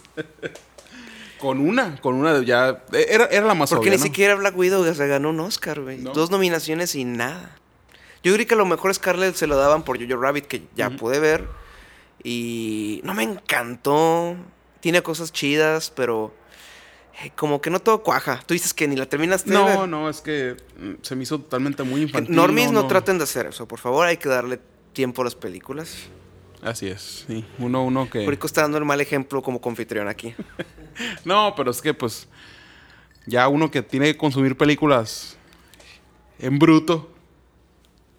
con 1.40 1.58
una, 1.58 1.98
con 2.02 2.16
una 2.16 2.34
de 2.34 2.44
ya. 2.44 2.82
Era, 2.92 3.24
era 3.26 3.46
la 3.46 3.54
más 3.54 3.70
Porque 3.70 3.84
obvia, 3.88 3.92
ni 3.92 3.96
¿no? 3.96 4.02
siquiera 4.04 4.34
Black 4.34 4.56
Widow 4.56 4.94
se 4.94 5.06
ganó 5.06 5.30
un 5.30 5.40
Oscar, 5.40 5.80
güey. 5.80 5.96
No. 5.98 6.12
Dos 6.12 6.30
nominaciones 6.30 6.94
y 6.94 7.04
nada. 7.06 7.56
Yo 8.22 8.34
creí 8.34 8.44
que 8.46 8.54
a 8.54 8.58
lo 8.58 8.66
mejor 8.66 8.94
Scarlett 8.94 9.34
se 9.36 9.46
lo 9.46 9.56
daban 9.56 9.84
por 9.84 9.98
Jojo 9.98 10.20
Rabbit, 10.20 10.46
que 10.46 10.62
ya 10.76 10.90
pude 10.90 11.18
ver. 11.18 11.48
Y 12.24 13.00
no 13.04 13.14
me 13.14 13.22
encantó. 13.22 14.36
Tiene 14.80 15.02
cosas 15.02 15.32
chidas, 15.32 15.90
pero 15.94 16.34
eh, 17.22 17.30
como 17.36 17.60
que 17.60 17.70
no 17.70 17.80
todo 17.80 18.02
cuaja. 18.02 18.42
Tú 18.46 18.54
dices 18.54 18.72
que 18.72 18.88
ni 18.88 18.96
la 18.96 19.06
terminaste 19.06 19.50
de. 19.50 19.56
No, 19.56 19.86
no, 19.86 20.08
es 20.08 20.20
que 20.20 20.56
mm, 20.78 21.02
se 21.02 21.16
me 21.16 21.24
hizo 21.24 21.38
totalmente 21.38 21.82
muy 21.82 22.02
infantil. 22.02 22.34
Normies 22.34 22.72
no, 22.72 22.86
traten 22.86 23.18
de 23.18 23.24
hacer 23.24 23.46
eso. 23.46 23.66
Por 23.66 23.78
favor, 23.78 24.06
hay 24.06 24.16
que 24.16 24.28
darle 24.28 24.60
tiempo 24.92 25.22
a 25.22 25.24
las 25.24 25.34
películas. 25.34 26.08
Así 26.62 26.86
es, 26.86 27.24
sí. 27.26 27.44
Uno, 27.58 27.84
uno 27.84 28.08
que. 28.08 28.26
Rico 28.26 28.46
está 28.46 28.62
dando 28.62 28.78
el 28.78 28.84
mal 28.84 29.00
ejemplo 29.00 29.42
como 29.42 29.60
confitrión 29.60 30.08
aquí. 30.08 30.34
No, 31.24 31.54
pero 31.56 31.70
es 31.70 31.80
que 31.80 31.94
pues. 31.94 32.28
Ya 33.24 33.48
uno 33.48 33.70
que 33.70 33.80
tiene 33.80 34.12
que 34.12 34.18
consumir 34.18 34.58
películas 34.58 35.38
en 36.38 36.58
bruto. 36.58 37.10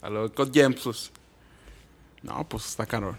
A 0.01 0.09
lo 0.09 0.27
de 0.27 0.33
Cod 0.33 0.51
Gems, 0.51 0.81
pues. 0.83 1.11
No, 2.23 2.49
pues 2.49 2.65
está 2.65 2.87
caro. 2.87 3.15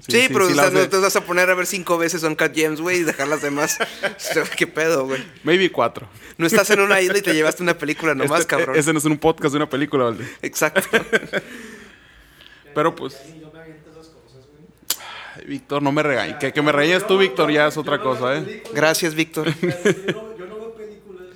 Sí, 0.00 0.26
pero 0.28 0.46
o 0.46 0.48
sea, 0.48 0.56
las 0.64 0.72
no 0.72 0.88
te 0.88 0.96
vas 0.96 1.14
a 1.14 1.20
poner 1.24 1.48
a 1.50 1.54
ver 1.54 1.66
cinco 1.66 1.96
veces 1.98 2.22
Uncut 2.24 2.52
Gems, 2.54 2.80
güey, 2.80 2.98
y 2.98 3.02
dejar 3.04 3.28
las 3.28 3.42
demás. 3.42 3.78
¿Qué 4.56 4.66
pedo, 4.66 5.06
güey? 5.06 5.24
Maybe 5.44 5.70
cuatro. 5.70 6.08
No 6.36 6.46
estás 6.46 6.68
en 6.70 6.80
una 6.80 7.00
isla 7.00 7.18
y 7.18 7.22
te 7.22 7.32
llevaste 7.32 7.62
una 7.62 7.78
película 7.78 8.14
nomás, 8.16 8.40
Este- 8.40 8.50
cabrón. 8.56 8.76
Ese 8.76 8.92
no 8.92 8.98
es 8.98 9.04
un 9.04 9.18
podcast 9.18 9.52
de 9.52 9.58
una 9.58 9.70
película, 9.70 10.04
¿vale? 10.06 10.26
Exacto. 10.42 10.82
Pero 12.74 12.94
pues. 12.96 13.16
Ay, 15.36 15.44
Víctor, 15.46 15.82
no 15.82 15.92
me 15.92 16.02
regañes. 16.02 16.36
Que, 16.38 16.52
que 16.52 16.62
me 16.62 16.72
regañes 16.72 17.06
tú, 17.06 17.18
Víctor, 17.18 17.50
ya 17.50 17.66
es 17.68 17.76
otra 17.76 18.00
cosa, 18.00 18.36
¿eh? 18.36 18.62
Gracias, 18.72 19.14
Víctor. 19.14 19.48
Yo 19.60 19.68
no, 20.12 20.36
yo 20.38 20.46
no 20.46 20.56
veo 20.56 20.74
películas, 20.74 21.28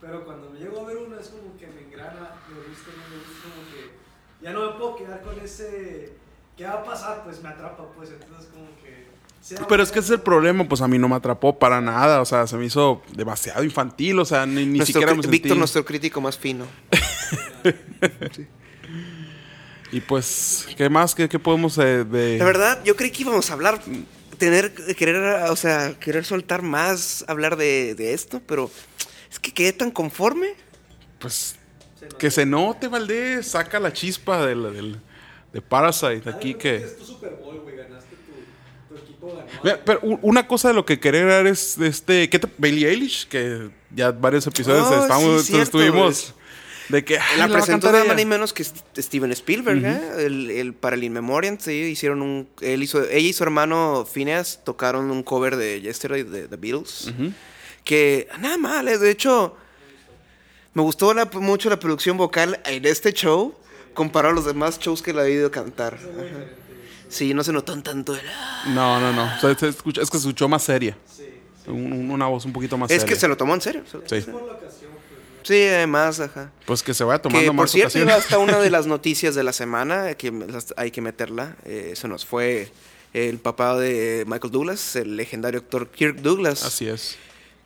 pero 0.00 0.24
cuando 0.24 0.50
me 0.50 0.58
llego 0.60 0.80
a 0.80 0.84
ver 0.86 0.96
una 0.98 1.20
es 1.20 1.28
como 1.28 1.56
que 1.58 1.66
me 1.66 1.82
engrana, 1.82 2.36
me 2.48 2.68
gusta, 2.68 2.90
no 2.96 3.08
me 3.10 3.16
gusta, 3.22 3.42
como 3.42 3.62
que 3.72 4.44
ya 4.44 4.52
no 4.52 4.66
me 4.70 4.78
puedo 4.78 4.96
quedar 4.96 5.22
con 5.22 5.38
ese, 5.40 6.12
¿qué 6.56 6.64
va 6.64 6.74
a 6.74 6.84
pasar? 6.84 7.22
Pues 7.24 7.42
me 7.42 7.48
atrapa, 7.48 7.84
pues 7.96 8.10
entonces 8.10 8.48
como 8.52 8.66
que... 8.82 9.06
sea 9.40 9.66
Pero 9.66 9.82
es 9.82 9.90
que 9.90 9.98
ese 10.00 10.06
es 10.14 10.18
el 10.18 10.20
problema, 10.22 10.66
pues 10.68 10.80
a 10.80 10.88
mí 10.88 10.98
no 10.98 11.08
me 11.08 11.16
atrapó 11.16 11.58
para 11.58 11.80
nada, 11.80 12.20
o 12.20 12.24
sea, 12.24 12.46
se 12.46 12.56
me 12.56 12.66
hizo 12.66 13.02
demasiado 13.14 13.64
infantil, 13.64 14.18
o 14.18 14.24
sea, 14.24 14.46
ni, 14.46 14.64
ni 14.66 14.84
siquiera 14.84 15.14
me 15.14 15.22
sentí... 15.22 15.38
Víctor, 15.38 15.56
nuestro 15.56 15.84
crítico 15.84 16.20
más 16.20 16.38
fino. 16.38 16.66
Y 19.92 20.00
pues, 20.00 20.66
¿qué 20.76 20.88
más? 20.88 21.14
¿Qué, 21.14 21.28
qué 21.28 21.38
podemos 21.38 21.78
eh, 21.78 22.04
de...? 22.04 22.38
La 22.38 22.44
verdad, 22.44 22.82
yo 22.84 22.96
creí 22.96 23.12
que 23.12 23.22
íbamos 23.22 23.48
a 23.50 23.52
hablar, 23.52 23.80
tener, 24.38 24.74
querer, 24.96 25.44
o 25.48 25.54
sea, 25.54 25.94
querer 26.00 26.24
soltar 26.24 26.62
más, 26.62 27.24
hablar 27.28 27.56
de, 27.56 27.94
de 27.94 28.12
esto, 28.12 28.42
pero 28.44 28.70
es 29.30 29.38
que 29.38 29.52
quedé 29.52 29.72
tan 29.72 29.92
conforme. 29.92 30.54
Pues, 31.20 31.54
que 32.18 32.30
se 32.32 32.44
note, 32.44 32.88
Valdés, 32.88 33.46
saca 33.52 33.78
la 33.78 33.92
chispa 33.92 34.44
del, 34.44 34.62
del- 34.74 35.00
de 35.54 35.62
Parasite 35.62 36.28
aquí 36.28 36.52
que... 36.54 36.76
Es 36.76 36.98
tu 36.98 37.04
Super 37.06 37.30
Bowl, 37.42 37.60
güey, 37.60 37.76
ganaste 37.76 38.14
tu, 38.88 38.94
tu 38.94 39.00
equipo 39.00 39.28
ganó. 39.34 39.46
Mira, 39.62 39.80
pero 39.84 40.00
una 40.20 40.46
cosa 40.46 40.68
de 40.68 40.74
lo 40.74 40.84
que 40.84 41.00
quería 41.00 41.20
agregar 41.22 41.46
es 41.46 41.78
de 41.78 41.86
este. 41.88 42.28
¿Qué 42.28 42.38
te, 42.38 42.48
Bailey 42.58 42.84
Eilish? 42.84 43.26
Que 43.28 43.70
ya 43.94 44.10
varios 44.10 44.46
episodios 44.46 44.86
Oh, 44.90 45.02
estamos, 45.02 45.42
sí, 45.42 45.52
cierto, 45.52 45.78
estuvimos. 45.80 46.34
De 46.90 47.02
que. 47.02 47.18
ay, 47.18 47.38
La 47.38 47.46
va 47.46 47.54
a 47.54 47.56
presentó 47.58 47.90
nada 47.90 48.04
más 48.04 48.16
ni 48.16 48.26
menos 48.26 48.52
que 48.52 48.62
St- 48.62 49.00
Steven 49.00 49.32
Spielberg, 49.32 49.82
¿eh? 49.84 50.26
El, 50.26 50.50
el- 50.50 50.74
para 50.74 50.96
el 50.96 51.04
In 51.04 51.14
Memoriam, 51.14 51.56
sí, 51.58 51.72
hicieron 51.72 52.20
un... 52.20 52.46
Él 52.60 52.82
hizo, 52.82 53.02
ella 53.04 53.16
y 53.28 53.32
su 53.32 53.42
hermano 53.42 54.06
Phineas 54.12 54.60
tocaron 54.64 55.10
un 55.10 55.22
cover 55.22 55.56
de 55.56 55.80
Yesterday 55.80 56.24
de 56.24 56.46
The 56.46 56.56
Beatles. 56.56 57.06
Ujú. 57.08 57.32
Que 57.84 58.28
nada 58.38 58.58
mal, 58.58 58.86
eh, 58.88 58.98
de 58.98 59.10
hecho, 59.10 59.56
me 60.74 60.82
gustó 60.82 61.14
la- 61.14 61.24
mucho 61.32 61.70
la 61.70 61.78
producción 61.78 62.18
vocal 62.18 62.60
en 62.66 62.84
este 62.84 63.12
show 63.14 63.54
comparado 63.94 64.32
a 64.32 64.36
los 64.36 64.44
demás 64.44 64.78
shows 64.78 65.00
que 65.02 65.12
la 65.12 65.22
he 65.22 65.30
oído 65.30 65.50
cantar. 65.50 65.94
Ajá. 65.94 66.44
Sí, 67.08 67.32
no 67.34 67.44
se 67.44 67.52
notó 67.52 67.80
tanto 67.82 68.14
el... 68.14 68.20
"Ah". 68.28 68.64
No, 68.68 68.98
no, 69.00 69.12
no. 69.12 69.24
O 69.36 69.40
sea, 69.40 69.54
se 69.56 69.68
escucha- 69.68 70.02
es 70.02 70.10
que 70.10 70.18
se 70.18 70.22
escuchó 70.28 70.48
más 70.48 70.62
seria. 70.64 70.96
Un- 71.66 72.10
una 72.10 72.26
voz 72.26 72.44
un 72.44 72.52
poquito 72.52 72.76
más 72.76 72.90
Es 72.90 73.00
seria. 73.02 73.14
que 73.14 73.20
se 73.20 73.28
lo 73.28 73.36
tomó 73.36 73.54
en 73.54 73.60
serio. 73.60 73.84
Sí. 73.86 73.96
Por 73.98 74.58
pues. 74.58 74.74
Sí, 75.44 75.62
además, 75.66 76.20
ajá. 76.20 76.50
Pues 76.66 76.82
que 76.82 76.92
se 76.94 77.04
vaya 77.04 77.20
tomando 77.22 77.40
Que 77.42 77.46
por 77.48 77.54
más 77.56 77.70
cierto, 77.70 77.88
ocasiones. 77.88 78.08
iba 78.14 78.18
hasta 78.18 78.38
una 78.38 78.58
de 78.58 78.70
las 78.76 78.86
noticias 78.86 79.34
de 79.34 79.44
la 79.44 79.52
semana, 79.52 80.14
que 80.14 80.30
me- 80.32 80.46
las- 80.46 80.74
hay 80.76 80.90
que 80.90 81.00
meterla. 81.00 81.56
eh, 81.64 81.92
se 81.94 82.08
nos 82.08 82.24
fue 82.26 82.70
el 83.12 83.38
papá 83.38 83.78
de 83.78 84.24
Michael 84.26 84.50
Douglas, 84.50 84.96
el 84.96 85.16
legendario 85.16 85.60
actor 85.60 85.88
Kirk 85.90 86.16
Douglas, 86.16 86.64
Así 86.64 86.88
es. 86.88 87.16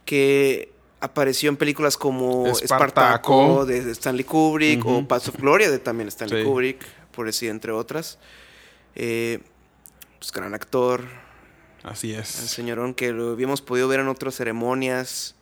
que 0.04 0.70
apareció 1.00 1.48
en 1.48 1.56
películas 1.56 1.96
como 1.96 2.46
Espartaco. 2.46 2.64
Espartaco 2.64 3.66
de 3.66 3.90
Stanley 3.92 4.24
Kubrick 4.24 4.84
o 4.86 5.06
Paths 5.06 5.28
of 5.28 5.36
Gloria 5.36 5.70
de 5.70 5.78
también 5.78 6.08
Stanley 6.08 6.42
Sí. 6.42 6.48
Kubrick, 6.48 6.84
por 7.12 7.26
decir 7.26 7.50
entre 7.50 7.72
otras. 7.72 8.18
Eh, 8.94 9.38
pues 10.18 10.32
gran 10.32 10.54
actor, 10.54 11.04
Así 11.84 12.12
el 12.12 12.20
es. 12.20 12.28
señorón 12.28 12.94
que 12.94 13.12
lo 13.12 13.30
habíamos 13.30 13.62
podido 13.62 13.86
ver 13.88 14.00
en 14.00 14.08
otras 14.08 14.34
ceremonias. 14.34 15.36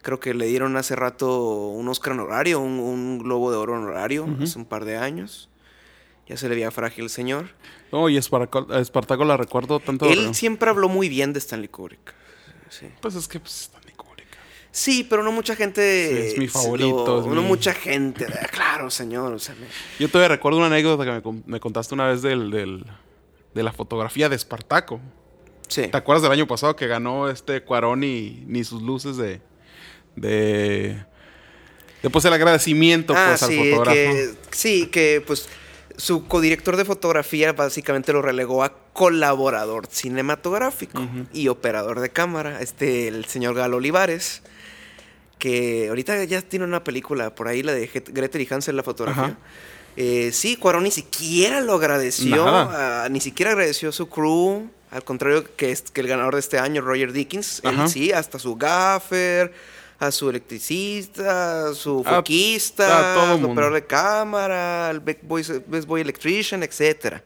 Creo 0.00 0.20
que 0.20 0.34
le 0.34 0.46
dieron 0.46 0.76
hace 0.76 0.96
rato 0.96 1.68
un 1.68 1.88
Oscar 1.88 2.12
honorario, 2.12 2.60
un, 2.60 2.78
un 2.78 3.18
Globo 3.18 3.50
de 3.50 3.56
Oro 3.56 3.74
honorario, 3.74 4.26
hace 4.42 4.58
un 4.58 4.64
par 4.66 4.84
de 4.84 4.96
años. 4.98 5.48
Ya 6.26 6.36
se 6.38 6.48
le 6.48 6.54
veía 6.54 6.70
frágil 6.70 7.04
el 7.04 7.10
señor. 7.10 7.50
No, 7.92 8.08
y 8.08 8.16
Espartaco, 8.16 8.72
Espartaco 8.74 9.24
la 9.24 9.36
recuerdo 9.36 9.80
tanto. 9.80 10.06
Él 10.06 10.34
siempre 10.34 10.70
habló 10.70 10.88
muy 10.88 11.08
bien 11.10 11.32
de 11.34 11.38
Stanley 11.38 11.68
Kubrick. 11.68 12.14
Sí. 12.70 12.86
Pues 13.00 13.14
es 13.14 13.28
que 13.28 13.40
pues. 13.40 13.70
Sí, 14.76 15.06
pero 15.08 15.22
no 15.22 15.30
mucha 15.30 15.54
gente. 15.54 16.08
Sí, 16.08 16.26
es 16.32 16.38
mi 16.38 16.48
favorito, 16.48 17.06
lo- 17.06 17.20
es 17.20 17.26
no 17.26 17.42
mi- 17.42 17.46
mucha 17.48 17.72
gente. 17.74 18.26
Claro, 18.50 18.90
señor. 18.90 19.32
O 19.32 19.38
sea, 19.38 19.54
me- 19.54 19.68
Yo 20.00 20.08
todavía 20.10 20.34
recuerdo 20.34 20.58
una 20.58 20.66
anécdota 20.66 21.04
que 21.04 21.12
me, 21.12 21.22
con- 21.22 21.44
me 21.46 21.60
contaste 21.60 21.94
una 21.94 22.08
vez 22.08 22.22
del, 22.22 22.50
del- 22.50 22.84
de 23.54 23.62
la 23.62 23.72
fotografía 23.72 24.28
de 24.28 24.34
Espartaco. 24.34 25.00
sí. 25.68 25.86
¿Te 25.86 25.96
acuerdas 25.96 26.22
del 26.24 26.32
año 26.32 26.48
pasado 26.48 26.74
que 26.74 26.88
ganó 26.88 27.28
este 27.30 27.62
Cuarón 27.62 28.02
y 28.02 28.42
ni 28.48 28.64
sus 28.64 28.82
luces 28.82 29.16
de. 29.16 29.40
de. 30.16 31.04
de 32.02 32.10
pues 32.10 32.24
el 32.24 32.32
agradecimiento 32.32 33.14
Ah, 33.16 33.26
pues, 33.30 33.42
al 33.44 33.50
sí, 33.50 33.56
fotógrafo? 33.70 33.94
que, 33.96 34.30
sí, 34.50 34.86
que 34.88 35.22
pues 35.24 35.48
su 35.96 36.26
codirector 36.26 36.76
de 36.76 36.84
fotografía 36.84 37.52
básicamente 37.52 38.12
lo 38.12 38.22
relegó 38.22 38.64
a 38.64 38.76
colaborador 38.92 39.86
cinematográfico 39.86 41.00
y 41.32 41.46
operador 41.46 42.00
de 42.00 42.10
cámara, 42.10 42.60
este, 42.60 43.06
el 43.06 43.24
señor 43.26 43.54
Galo 43.54 43.76
Olivares, 43.76 44.42
que 45.44 45.88
ahorita 45.90 46.24
ya 46.24 46.40
tiene 46.40 46.64
una 46.64 46.82
película 46.82 47.34
por 47.34 47.48
ahí, 47.48 47.62
la 47.62 47.74
de 47.74 47.86
Gretel 47.86 48.40
y 48.40 48.48
Hansel, 48.50 48.76
la 48.76 48.82
fotografía. 48.82 49.36
Eh, 49.94 50.30
sí, 50.32 50.56
Cuarón 50.56 50.84
ni 50.84 50.90
siquiera 50.90 51.60
lo 51.60 51.74
agradeció, 51.74 52.70
ni 53.10 53.20
siquiera 53.20 53.52
agradeció 53.52 53.90
a 53.90 53.92
su 53.92 54.08
crew, 54.08 54.70
al 54.90 55.04
contrario 55.04 55.44
que, 55.54 55.70
es, 55.70 55.82
que 55.82 56.00
el 56.00 56.08
ganador 56.08 56.32
de 56.32 56.40
este 56.40 56.58
año, 56.58 56.80
Roger 56.80 57.12
Dickens, 57.12 57.60
él 57.62 57.88
sí, 57.90 58.10
hasta 58.10 58.38
su 58.38 58.56
gaffer, 58.56 59.52
a 59.98 60.10
su 60.10 60.30
electricista, 60.30 61.68
a 61.68 61.74
su 61.74 62.02
A- 62.06 62.16
foquista, 62.16 63.32
a 63.32 63.36
mundo. 63.36 63.50
operador 63.52 63.74
de 63.74 63.86
cámara, 63.86 64.88
al 64.88 65.00
Best 65.00 65.20
Boy, 65.24 65.44
Best 65.66 65.86
Boy 65.86 66.00
Electrician, 66.00 66.62
etc. 66.62 67.20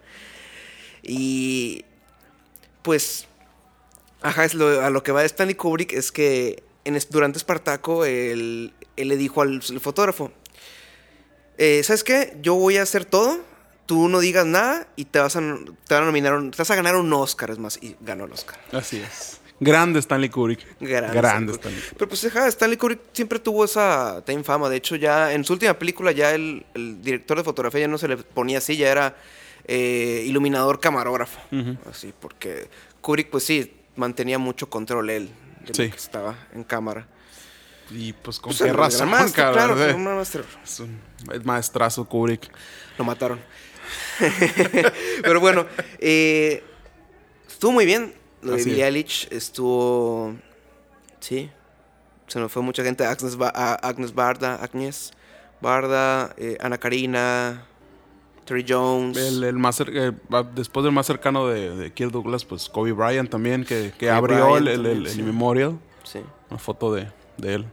Y 1.04 1.84
pues, 2.82 3.26
ajá, 4.22 4.44
es 4.44 4.54
lo- 4.54 4.82
a 4.84 4.90
lo 4.90 5.04
que 5.04 5.12
va 5.12 5.24
Stanley 5.24 5.54
Kubrick 5.54 5.92
es 5.92 6.10
que 6.10 6.64
en 6.88 6.98
durante 7.10 7.38
Espartaco 7.38 8.04
él, 8.04 8.72
él 8.96 9.08
le 9.08 9.16
dijo 9.16 9.42
al 9.42 9.62
fotógrafo, 9.62 10.32
eh, 11.56 11.82
¿sabes 11.84 12.04
qué? 12.04 12.36
Yo 12.42 12.54
voy 12.54 12.76
a 12.76 12.82
hacer 12.82 13.04
todo, 13.04 13.40
tú 13.86 14.08
no 14.08 14.20
digas 14.20 14.46
nada 14.46 14.86
y 14.96 15.04
te 15.06 15.18
vas 15.18 15.36
a, 15.36 15.40
te 15.40 15.94
van 15.94 16.02
a 16.02 16.06
nominar, 16.06 16.34
un- 16.34 16.50
te 16.50 16.56
vas 16.58 16.70
a 16.70 16.74
ganar 16.76 16.96
un 16.96 17.12
Oscar, 17.12 17.50
es 17.50 17.58
más, 17.58 17.78
y 17.82 17.96
ganó 18.00 18.24
el 18.26 18.32
Oscar. 18.32 18.58
Así 18.72 18.98
es. 18.98 19.40
Grande 19.60 19.98
Stanley 19.98 20.28
Kubrick. 20.28 20.64
Grande 20.80 21.16
Grande 21.16 21.52
Stanley. 21.54 21.82
Pero 21.96 22.08
pues 22.08 22.24
ajá, 22.26 22.46
Stanley 22.46 22.76
Kubrick 22.76 23.00
siempre 23.12 23.40
tuvo 23.40 23.64
esa 23.64 24.22
ten 24.24 24.44
fama. 24.44 24.68
De 24.68 24.76
hecho, 24.76 24.94
ya 24.94 25.32
en 25.32 25.44
su 25.44 25.52
última 25.52 25.76
película, 25.76 26.12
ya 26.12 26.32
el, 26.32 26.64
el 26.74 27.02
director 27.02 27.36
de 27.38 27.42
fotografía 27.42 27.80
ya 27.80 27.88
no 27.88 27.98
se 27.98 28.06
le 28.06 28.16
ponía 28.18 28.58
así, 28.58 28.76
ya 28.76 28.88
era 28.88 29.16
eh, 29.66 30.22
iluminador 30.26 30.78
camarógrafo. 30.78 31.40
Así, 31.90 32.14
porque 32.20 32.68
Kubrick, 33.00 33.30
pues 33.30 33.42
sí, 33.42 33.72
mantenía 33.96 34.38
mucho 34.38 34.70
control 34.70 35.10
él 35.10 35.28
de 35.72 35.76
Sí. 35.76 35.84
lo 35.84 35.90
que 35.90 35.96
estaba 35.96 36.36
en 36.54 36.64
cámara. 36.64 37.06
Y 37.90 38.12
pues 38.12 38.38
con 38.38 38.50
Pues, 38.50 38.62
qué 38.62 38.72
razón, 38.72 39.08
cabrón, 39.32 39.54
claro, 39.76 39.82
eh. 39.90 39.94
un 39.94 40.04
maestro. 40.04 40.44
Es 40.62 40.80
un 40.80 41.00
es 41.32 41.44
maestrazo 41.44 42.04
Kubrick. 42.04 42.50
Lo 42.98 43.04
mataron. 43.04 43.40
Pero 45.22 45.40
bueno, 45.40 45.66
eh, 45.98 46.62
estuvo 47.48 47.72
muy 47.72 47.86
bien. 47.86 48.14
Lo 48.42 48.56
de. 48.56 48.82
Eilish 48.84 49.28
estuvo. 49.30 50.34
Sí. 51.20 51.50
Se 52.26 52.38
nos 52.38 52.52
fue 52.52 52.62
mucha 52.62 52.82
gente. 52.84 53.06
Agnes, 53.06 53.36
Ba- 53.36 53.48
Agnes 53.82 54.14
Barda, 54.14 54.56
Agnes 54.56 55.12
Barda, 55.60 56.34
eh, 56.36 56.58
Ana 56.60 56.76
Karina, 56.78 57.66
Terry 58.48 58.64
Jones. 58.66 59.16
El, 59.18 59.44
el 59.44 59.58
más 59.58 59.78
eh, 59.80 60.12
después 60.54 60.82
del 60.82 60.92
más 60.92 61.06
cercano 61.06 61.46
de, 61.48 61.76
de 61.76 61.92
Kirk 61.92 62.10
Douglas, 62.10 62.46
pues 62.46 62.70
Kobe 62.70 62.92
Bryant 62.92 63.28
también, 63.28 63.64
que, 63.64 63.92
abrió 64.10 64.56
el, 64.56 64.64
Bryant 64.64 65.16
memorial, 65.18 65.78
Sí. 66.02 66.20
una 66.48 66.58
foto 66.58 66.94
de, 66.94 67.08
de 67.36 67.54
él. 67.54 67.66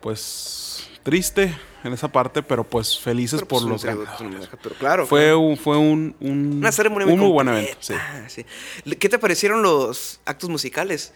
Pues 0.00 0.90
triste 1.04 1.56
en 1.84 1.92
esa 1.92 2.08
parte, 2.08 2.42
pero 2.42 2.64
pues 2.64 2.98
felices 2.98 3.40
Pero, 3.40 3.48
pues, 3.48 3.60
por 3.60 3.66
un 3.66 3.72
los 3.72 3.84
ganadores. 3.84 4.48
Pero 4.60 4.74
claro. 4.74 5.06
Fue 5.06 5.20
claro. 5.20 5.38
un, 5.38 5.56
fue 5.56 5.76
un, 5.76 6.16
un, 6.18 6.58
Una 6.58 6.72
ceremonia 6.72 7.06
muy 7.06 7.14
un 7.14 7.20
muy 7.20 7.30
buen 7.30 7.48
evento. 7.48 7.76
Sí. 7.78 7.94
sí. 8.26 8.44
¿Qué 8.96 9.08
te 9.08 9.18
parecieron 9.20 9.62
los 9.62 10.20
actos 10.24 10.50
musicales? 10.50 11.12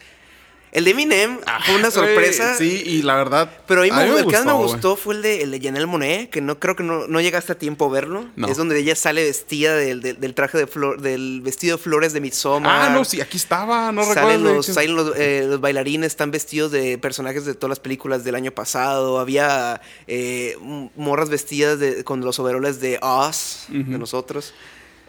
El 0.77 0.85
de 0.85 0.91
Eminem 0.91 1.39
fue 1.65 1.75
una 1.77 1.91
sorpresa. 1.91 2.55
Sí, 2.57 2.83
y 2.85 3.01
la 3.03 3.15
verdad. 3.17 3.51
Pero 3.67 3.81
a 3.81 3.85
mí, 3.85 3.91
me- 3.91 3.97
me 3.97 4.21
el 4.21 4.27
que 4.27 4.33
más 4.37 4.45
me 4.45 4.53
gustó 4.53 4.95
fue 4.97 5.15
el 5.15 5.23
de, 5.23 5.43
el 5.43 5.51
de 5.51 5.61
Janelle 5.61 5.87
Monet, 5.87 6.29
que 6.29 6.41
no 6.43 6.59
creo 6.61 6.77
que 6.77 6.83
no, 6.83 7.07
no 7.09 7.21
llegaste 7.23 7.53
a 7.53 7.59
tiempo 7.59 7.87
a 7.87 7.89
verlo. 7.89 8.27
No. 8.37 8.47
Es 8.47 8.59
donde 8.59 8.79
ella 8.79 8.95
sale 8.95 9.25
vestida 9.25 9.75
del, 9.75 10.03
del- 10.03 10.21
del 10.21 10.35
traje 10.35 10.59
de 10.59 10.67
flor, 10.67 11.01
del 11.01 11.41
vestido 11.43 11.79
de 11.79 11.83
flores 11.83 12.13
de 12.13 12.21
Midsommar. 12.21 12.91
Ah, 12.91 12.95
no, 12.95 13.05
sí, 13.07 13.23
aquí 13.23 13.39
estaba, 13.39 13.91
no 13.91 14.05
salen 14.05 14.41
recuerdo. 14.41 14.55
los, 14.57 14.67
salen 14.67 14.95
los, 14.97 15.13
eh, 15.17 15.47
los 15.49 15.61
bailarines, 15.63 16.09
están 16.09 16.31
vestidos 16.31 16.71
de 16.73 16.99
personajes 16.99 17.47
de 17.47 17.55
todas 17.55 17.71
las 17.71 17.81
películas 17.81 18.23
del 18.25 18.35
año 18.35 18.51
pasado. 18.53 19.19
Había 19.19 19.81
eh, 20.07 20.59
morras 20.95 21.31
vestidas 21.31 21.79
de, 21.79 22.05
con 22.05 22.21
los 22.21 22.39
overoles 22.39 22.81
de 22.81 22.99
Oz, 23.01 23.65
de 23.71 23.99
nosotros. 23.99 24.53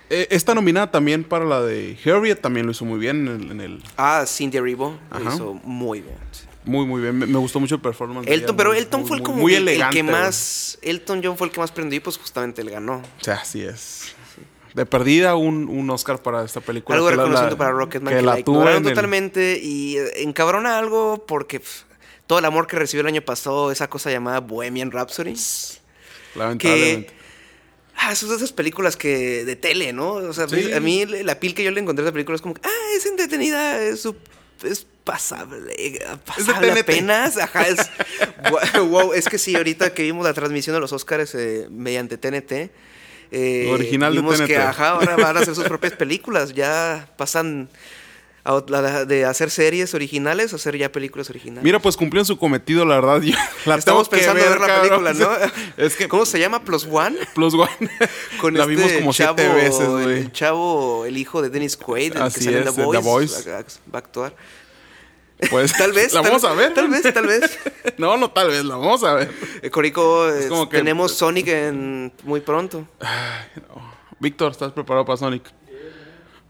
Eh, 0.09 0.27
está 0.31 0.55
nominada 0.55 0.89
también 0.89 1.23
para 1.23 1.43
la 1.45 1.61
de 1.61 1.97
Harriet, 2.05 2.39
también 2.39 2.65
lo 2.65 2.71
hizo 2.71 2.85
muy 2.85 2.97
bien 2.99 3.27
en 3.27 3.41
el... 3.41 3.51
en 3.51 3.61
el- 3.61 3.83
Ah, 3.97 4.23
Cindy 4.25 4.57
Erivo 4.57 4.97
lo 5.11 5.33
hizo 5.33 5.53
muy 5.63 6.01
bien. 6.01 6.15
muy, 6.63 6.85
muy 6.85 7.01
bien. 7.01 7.17
Me, 7.17 7.25
me 7.25 7.37
gustó 7.39 7.59
mucho 7.59 7.75
el 7.75 7.81
performance. 7.81 8.25
de 8.27 8.33
Elton, 8.33 8.49
ella, 8.51 8.57
pero 8.57 8.69
muy- 8.69 8.77
Elton 8.79 8.99
muy- 9.01 9.07
fue 9.09 9.17
el 9.17 9.23
como 9.23 9.37
muy 9.41 9.53
el- 9.55 9.63
el 9.63 9.67
elegante, 9.69 9.95
que 9.97 10.01
güey. 10.03 10.13
más. 10.15 10.79
Elton 10.81 11.21
John 11.23 11.37
fue 11.37 11.47
el 11.47 11.53
que 11.53 11.59
más 11.59 11.71
prendió 11.71 11.97
y 11.97 11.99
pues 11.99 12.17
justamente 12.17 12.61
él 12.61 12.69
ganó. 12.69 12.97
O 12.97 13.23
sea, 13.23 13.35
así 13.35 13.61
es. 13.63 14.13
De 14.73 14.85
perdida 14.85 15.35
un, 15.35 15.67
un 15.69 15.89
Oscar 15.89 16.21
para 16.21 16.43
esta 16.45 16.61
película. 16.61 16.95
Algo 16.95 17.07
que 17.09 17.15
reconocimiento 17.15 17.55
la- 17.55 17.57
para 17.57 17.71
Rocketman 17.71 18.13
que 18.13 18.19
que, 18.19 18.25
la 18.25 18.39
ignoraron 18.39 18.77
en 18.77 18.85
el- 18.85 18.93
totalmente 18.93 19.59
y 19.61 19.97
eh, 19.97 20.21
encabrona 20.23 20.77
algo 20.77 21.25
porque 21.27 21.59
pf, 21.59 21.83
todo 22.27 22.39
el 22.39 22.45
amor 22.45 22.67
que 22.67 22.77
recibió 22.77 23.01
el 23.01 23.07
año 23.07 23.21
pasado, 23.23 23.71
esa 23.71 23.89
cosa 23.89 24.11
llamada 24.11 24.39
Bohemian 24.39 24.91
Rhapsody, 24.91 25.35
Lamentablemente. 26.35 27.07
que 27.07 27.16
ah, 27.97 28.15
son 28.15 28.29
de 28.29 28.35
esas 28.37 28.51
películas 28.53 28.95
que 28.97 29.43
de 29.45 29.55
tele, 29.55 29.93
¿no? 29.93 30.13
O 30.13 30.33
sea, 30.33 30.47
Sí. 30.47 30.71
a 30.71 30.79
mí 30.79 31.05
la 31.05 31.39
pil 31.39 31.53
que 31.53 31.63
yo 31.63 31.71
le 31.71 31.79
encontré 31.81 32.03
a 32.03 32.07
esa 32.07 32.13
película 32.13 32.35
es 32.35 32.41
como, 32.41 32.53
que, 32.55 32.61
ah, 32.63 32.95
es 32.95 33.05
entretenida, 33.05 33.81
es, 33.83 34.01
su- 34.01 34.15
es 34.63 34.87
pasable, 35.03 35.99
pasable 36.25 36.67
TNT. 36.69 36.79
apenas, 36.79 37.37
ajá, 37.37 37.67
es 37.67 37.77
wow, 38.89 39.13
es 39.13 39.27
que 39.29 39.37
sí, 39.37 39.55
ahorita 39.55 39.93
que 39.93 40.03
vimos 40.03 40.25
la 40.25 40.33
transmisión 40.33 40.73
de 40.75 40.79
los 40.79 40.91
Oscars 40.93 41.33
eh, 41.35 41.67
mediante 41.69 42.17
TNT, 42.17 42.71
eh, 43.31 43.69
Original 43.71 44.13
de 44.13 44.19
vimos 44.19 44.39
que 44.41 44.47
TNT. 44.55 44.57
ajá, 44.67 44.89
ahora 44.89 45.15
van 45.15 45.37
a 45.37 45.39
hacer 45.41 45.53
sus 45.55 45.65
propias 45.65 45.93
películas, 45.93 46.53
ya 46.53 47.09
pasan 47.17 47.69
a 48.55 49.05
de 49.05 49.25
hacer 49.25 49.49
series 49.51 49.93
originales 49.93 50.53
a 50.53 50.55
hacer 50.55 50.77
ya 50.77 50.91
películas 50.91 51.29
originales. 51.29 51.63
Mira, 51.63 51.79
pues 51.79 51.97
cumplieron 51.97 52.25
su 52.25 52.37
cometido, 52.37 52.85
la 52.85 52.95
verdad. 52.95 53.21
Yo 53.21 53.35
la 53.65 53.75
Estamos 53.75 54.09
tengo 54.09 54.21
que 54.21 54.25
pensando 54.27 54.43
en 54.43 54.49
ver 54.51 54.59
la 54.61 54.67
cabrón. 54.67 55.03
película, 55.03 55.13
¿no? 55.13 55.51
Es 55.83 55.95
que 55.95 56.07
¿Cómo 56.07 56.25
se 56.25 56.39
llama? 56.39 56.63
Plus 56.63 56.87
One. 56.89 57.17
Plus 57.35 57.53
One. 57.53 57.69
Con 58.41 58.53
la 58.53 58.61
este 58.63 58.75
vimos 58.75 58.91
como 58.93 59.11
siete 59.13 59.43
chavo, 59.43 59.55
veces, 59.55 59.87
güey. 59.89 60.17
El 60.19 60.31
chavo, 60.31 61.05
el 61.05 61.17
hijo 61.17 61.41
de 61.41 61.49
Dennis 61.49 61.75
Quaid, 61.77 62.15
el 62.15 62.21
Así 62.21 62.39
que 62.39 62.45
sale 62.45 62.57
en 62.59 62.63
The 62.63 62.69
Voice, 62.81 63.01
The 63.01 63.05
Voice. 63.07 63.49
Va, 63.51 63.57
a 63.93 63.97
actuar. 63.97 64.35
Pues, 65.49 65.71
Tal 65.77 65.91
vez. 65.91 66.13
La 66.13 66.21
tal- 66.21 66.31
vamos 66.31 66.43
a 66.45 66.53
ver. 66.53 66.73
Tal 66.73 66.87
vez, 66.89 67.13
tal 67.13 67.27
vez. 67.27 67.59
No, 67.97 68.15
no, 68.17 68.31
tal 68.31 68.47
vez, 68.47 68.63
la 68.63 68.75
vamos 68.77 69.03
a 69.03 69.13
ver. 69.13 69.29
Eh, 69.61 69.69
Corico, 69.69 70.27
Es 70.29 70.47
como 70.47 70.69
que- 70.69 70.77
tenemos 70.77 71.11
Sonic 71.13 71.47
en 71.49 72.13
muy 72.23 72.39
pronto. 72.41 72.87
Víctor, 74.19 74.51
¿estás 74.51 74.71
preparado 74.71 75.05
para 75.05 75.17
Sonic? 75.17 75.43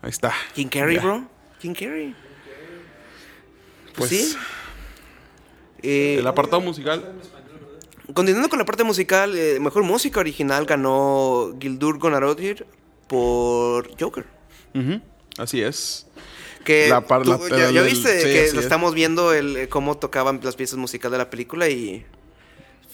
Ahí 0.01 0.09
está. 0.09 0.33
King 0.53 0.67
Carrey, 0.67 0.97
bro. 0.99 1.27
King 1.59 1.73
Carrey. 1.73 2.15
Pues, 3.95 4.09
Pues, 4.09 4.09
sí. 4.09 4.37
Eh, 5.81 6.17
El 6.19 6.27
apartado 6.27 6.61
musical. 6.61 7.13
Continuando 8.13 8.49
con 8.49 8.57
la 8.59 8.65
parte 8.65 8.83
musical, 8.83 9.37
eh, 9.37 9.59
mejor 9.59 9.83
música 9.83 10.19
original 10.19 10.65
ganó 10.65 11.53
Gildur 11.59 11.99
Gonarodir 11.99 12.65
por 13.07 13.89
Joker. 13.99 14.25
Ujú, 14.73 15.01
Así 15.37 15.61
es. 15.61 16.07
Que 16.63 16.89
La 16.89 17.01
par- 17.01 17.23
tú- 17.23 17.29
la- 17.49 17.57
ya, 17.57 17.71
ya 17.71 17.81
viste 17.81 18.09
que 18.23 18.43
así 18.45 18.53
lo 18.53 18.59
es. 18.59 18.65
estamos 18.65 18.93
viendo 18.93 19.33
el, 19.33 19.55
eh, 19.57 19.69
cómo 19.69 19.97
tocaban 19.97 20.39
las 20.43 20.55
piezas 20.55 20.77
musicales 20.77 21.13
de 21.13 21.17
la 21.19 21.29
película 21.29 21.69
y 21.69 22.05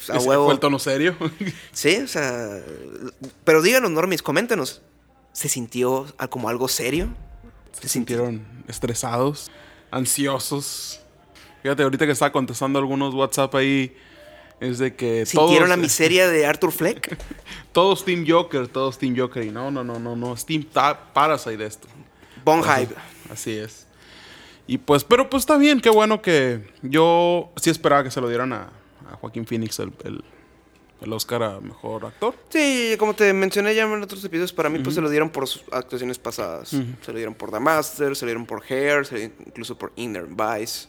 a 0.10 0.20
huevo. 0.20 0.46
Fue 0.46 0.53
el 0.53 0.60
tono 0.60 0.77
serio. 0.79 1.15
Sí, 1.72 1.98
o 1.98 2.08
sea, 2.08 2.62
pero 3.43 3.62
díganos, 3.62 3.91
Normis, 3.91 4.22
coméntenos. 4.22 4.82
¿Se 5.32 5.50
sintió 5.50 6.05
como 6.29 6.50
algo 6.50 6.67
serio? 6.67 7.08
Se 7.79 7.88
sintieron 7.89 8.46
estresados, 8.67 9.51
ansiosos. 9.91 11.00
Fíjate, 11.62 11.84
ahorita 11.84 12.05
que 12.05 12.12
estaba 12.12 12.32
contestando 12.32 12.79
algunos 12.79 13.13
WhatsApp 13.13 13.53
ahí, 13.55 13.96
es 14.60 14.77
de 14.79 14.96
que 14.96 15.25
¿Sintieron 15.25 15.58
todos, 15.58 15.70
la 15.70 15.77
miseria 15.77 16.27
de 16.29 16.46
Arthur 16.46 16.72
Fleck? 16.72 17.17
todos 17.72 18.03
Team 18.05 18.25
Joker, 18.27 18.67
todos 18.67 18.98
Team 18.98 19.15
Joker. 19.17 19.43
Y 19.43 19.51
no, 19.51 19.72
no, 19.72 19.84
no, 19.84 20.00
no, 20.00 20.15
no, 20.15 20.34
es 20.34 20.46
Team 20.46 20.65
Parasite 21.13 21.58
de 21.58 21.65
esto. 21.65 21.88
Bonhype. 22.43 22.93
Así 23.32 23.51
es. 23.51 23.88
Y 24.67 24.77
pues, 24.77 25.03
pero 25.03 25.29
pues 25.29 25.41
está 25.41 25.58
bien, 25.58 25.82
qué 25.82 25.89
bueno 25.89 26.22
que 26.22 26.65
yo 26.82 27.51
sí 27.58 27.70
esperaba 27.70 28.03
que 28.03 28.12
se 28.12 28.22
lo 28.22 28.29
dieran 28.29 28.53
a, 28.53 28.70
a 29.12 29.15
Joaquín 29.17 29.46
Phoenix 29.46 29.79
el, 29.79 29.91
el- 30.05 30.24
el 31.03 31.13
Oscar 31.13 31.43
a 31.43 31.60
Mejor 31.60 32.05
Actor. 32.05 32.33
Sí, 32.50 32.95
como 32.98 33.13
te 33.13 33.31
mencioné 33.33 33.75
ya 33.75 33.83
en 33.83 34.01
otros 34.01 34.24
episodios, 34.24 34.53
para 34.53 34.69
mí 34.69 34.79
pues 34.79 34.95
se 34.95 35.01
lo 35.01 35.10
dieron 35.10 35.29
por 35.29 35.48
sus 35.48 35.63
actuaciones 35.72 36.17
pasadas. 36.17 36.69
Se 36.69 37.12
lo 37.12 37.17
dieron 37.17 37.36
por 37.36 37.51
The 37.51 37.60
Master, 37.60 38.15
se 38.15 38.25
lo 38.25 38.27
dieron 38.29 38.45
por 38.45 38.63
Hair, 38.67 39.05
se 39.05 39.13
lo 39.13 39.19
dieron 39.19 39.38
incluso 39.45 39.77
por 39.77 39.91
Inner 39.95 40.25
Vice. 40.27 40.88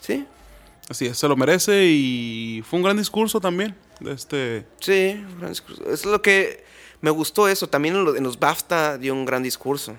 Sí, 0.00 0.26
Así 0.88 1.06
es, 1.06 1.16
se 1.16 1.26
lo 1.28 1.34
merece 1.36 1.86
y 1.86 2.62
fue 2.68 2.78
un 2.78 2.82
gran 2.82 2.96
discurso 2.98 3.40
también. 3.40 3.74
De 4.00 4.12
este, 4.12 4.66
sí, 4.80 5.12
un 5.30 5.38
gran 5.38 5.48
discurso. 5.50 5.82
Es 5.90 6.04
lo 6.04 6.20
que 6.20 6.62
me 7.00 7.10
gustó 7.10 7.48
eso. 7.48 7.66
También 7.70 7.94
en, 7.96 8.04
lo- 8.04 8.14
en 8.16 8.22
los 8.22 8.38
BAFTA 8.38 8.98
dio 8.98 9.14
un 9.14 9.24
gran 9.24 9.42
discurso. 9.42 9.94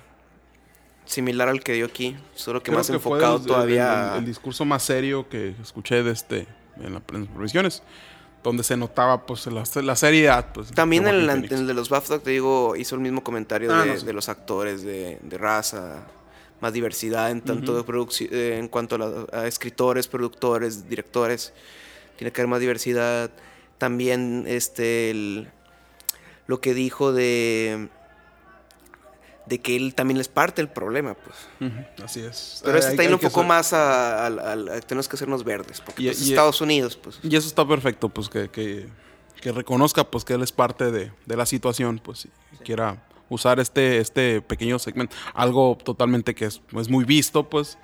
Similar 1.05 1.49
al 1.49 1.61
que 1.63 1.73
dio 1.73 1.85
aquí, 1.85 2.15
solo 2.35 2.59
que 2.61 2.65
creo 2.65 2.77
más 2.79 2.89
enfocado 2.89 3.35
el- 3.37 3.41
el- 3.41 3.47
todavía. 3.47 4.11
El, 4.13 4.19
el 4.19 4.25
discurso 4.25 4.63
más 4.65 4.83
serio 4.83 5.27
que 5.29 5.55
escuché 5.61 6.01
de 6.03 6.11
este, 6.11 6.47
en, 6.77 6.93
la, 6.93 7.01
en 7.13 7.21
las 7.21 7.29
provisiones. 7.29 7.81
Donde 8.45 8.63
se 8.63 8.77
notaba 8.77 9.25
pues 9.25 9.45
la, 9.47 9.63
la 9.81 9.95
seriedad. 9.95 10.53
Pues, 10.53 10.71
También 10.71 11.03
de 11.03 11.09
en 11.09 11.15
el, 11.15 11.67
de 11.67 11.73
los 11.73 11.89
BAFTA, 11.89 12.19
te 12.19 12.29
digo, 12.29 12.75
hizo 12.77 12.95
el 12.95 13.01
mismo 13.01 13.23
comentario 13.23 13.73
Ah, 13.73 13.81
de, 13.83 13.87
no, 13.93 13.97
sí. 13.99 14.05
de 14.05 14.13
los 14.13 14.29
actores, 14.29 14.83
de, 14.83 15.17
de 15.21 15.37
raza, 15.37 16.03
más 16.61 16.71
diversidad 16.71 17.31
en 17.31 17.41
tanto 17.41 17.73
eh, 18.31 18.57
en 18.59 18.67
cuanto 18.67 18.95
a, 18.95 18.97
la- 18.99 19.25
a 19.33 19.47
escritores, 19.47 20.07
productores, 20.07 20.87
directores. 20.87 21.53
Tiene 22.17 22.31
que 22.31 22.39
haber 22.41 22.49
más 22.49 22.59
diversidad. 22.61 23.31
También 23.79 24.45
este 24.47 25.09
el- 25.09 25.49
lo 26.47 26.61
que 26.61 26.73
dijo 26.75 27.11
de 27.11 27.89
de 29.45 29.59
que 29.59 29.75
él 29.75 29.93
también 29.95 30.19
es 30.19 30.27
parte 30.27 30.61
del 30.61 30.69
problema, 30.71 31.13
pues. 31.15 31.71
Así 32.03 32.19
es. 32.21 32.61
Pero 32.63 32.77
este 32.77 32.95
que 32.97 33.05
enfocó 33.05 33.41
ser- 33.41 33.47
más 33.47 33.73
a, 33.73 34.25
a- 34.25 34.27
a- 34.27 34.53
a- 34.53 34.81
tenemos 34.81 35.07
que 35.07 35.15
hacernos 35.15 35.43
verdes, 35.43 35.81
porque 35.81 36.03
Y- 36.03 36.07
pues, 36.07 36.21
y- 36.25 36.29
Estados 36.31 36.61
Unidos, 36.61 36.95
pues. 36.97 37.19
Y 37.23 37.35
eso 37.35 37.47
está 37.47 37.67
perfecto, 37.67 38.09
pues 38.09 38.27
que, 38.29 38.49
que, 38.49 38.87
que 39.41 39.51
reconozca 39.51 40.03
pues 40.03 40.25
que 40.25 40.33
él 40.33 40.41
es 40.41 40.51
parte 40.51 40.91
de, 40.91 41.11
de 41.25 41.35
la 41.37 41.45
situación, 41.45 41.99
pues 42.03 42.25
y 42.25 42.29
quiera 42.63 43.03
usar 43.29 43.59
este, 43.59 43.99
este 43.99 44.41
pequeño 44.41 44.77
segmento, 44.79 45.15
algo 45.33 45.77
totalmente 45.83 46.33
que 46.35 46.45
es, 46.45 46.61
es 46.79 46.89
muy 46.89 47.05
visto, 47.05 47.47
pues 47.49 47.77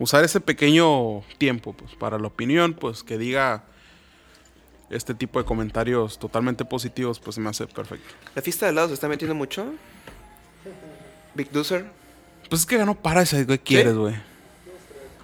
usar 0.00 0.22
ese 0.24 0.40
pequeño 0.40 1.22
tiempo 1.38 1.72
pues 1.72 1.94
para 1.96 2.18
la 2.18 2.26
opinión, 2.28 2.74
pues 2.74 3.02
que 3.02 3.18
diga 3.18 3.64
este 4.90 5.14
tipo 5.14 5.38
de 5.38 5.44
comentarios 5.44 6.18
totalmente 6.18 6.64
positivos, 6.64 7.20
pues 7.20 7.34
se 7.34 7.40
me 7.40 7.50
hace 7.50 7.66
perfecto. 7.66 8.06
La 8.34 8.40
fiesta 8.42 8.66
de 8.66 8.72
helados 8.72 8.90
se 8.90 8.94
está 8.94 9.06
metiendo 9.08 9.34
mucho. 9.34 9.66
Big 11.38 11.50
Doozer. 11.52 11.86
Pues 12.50 12.62
es 12.62 12.66
que 12.66 12.76
ganó 12.76 12.94
Parasite, 12.94 13.46
¿qué 13.46 13.58
quieres, 13.58 13.94
güey? 13.94 14.14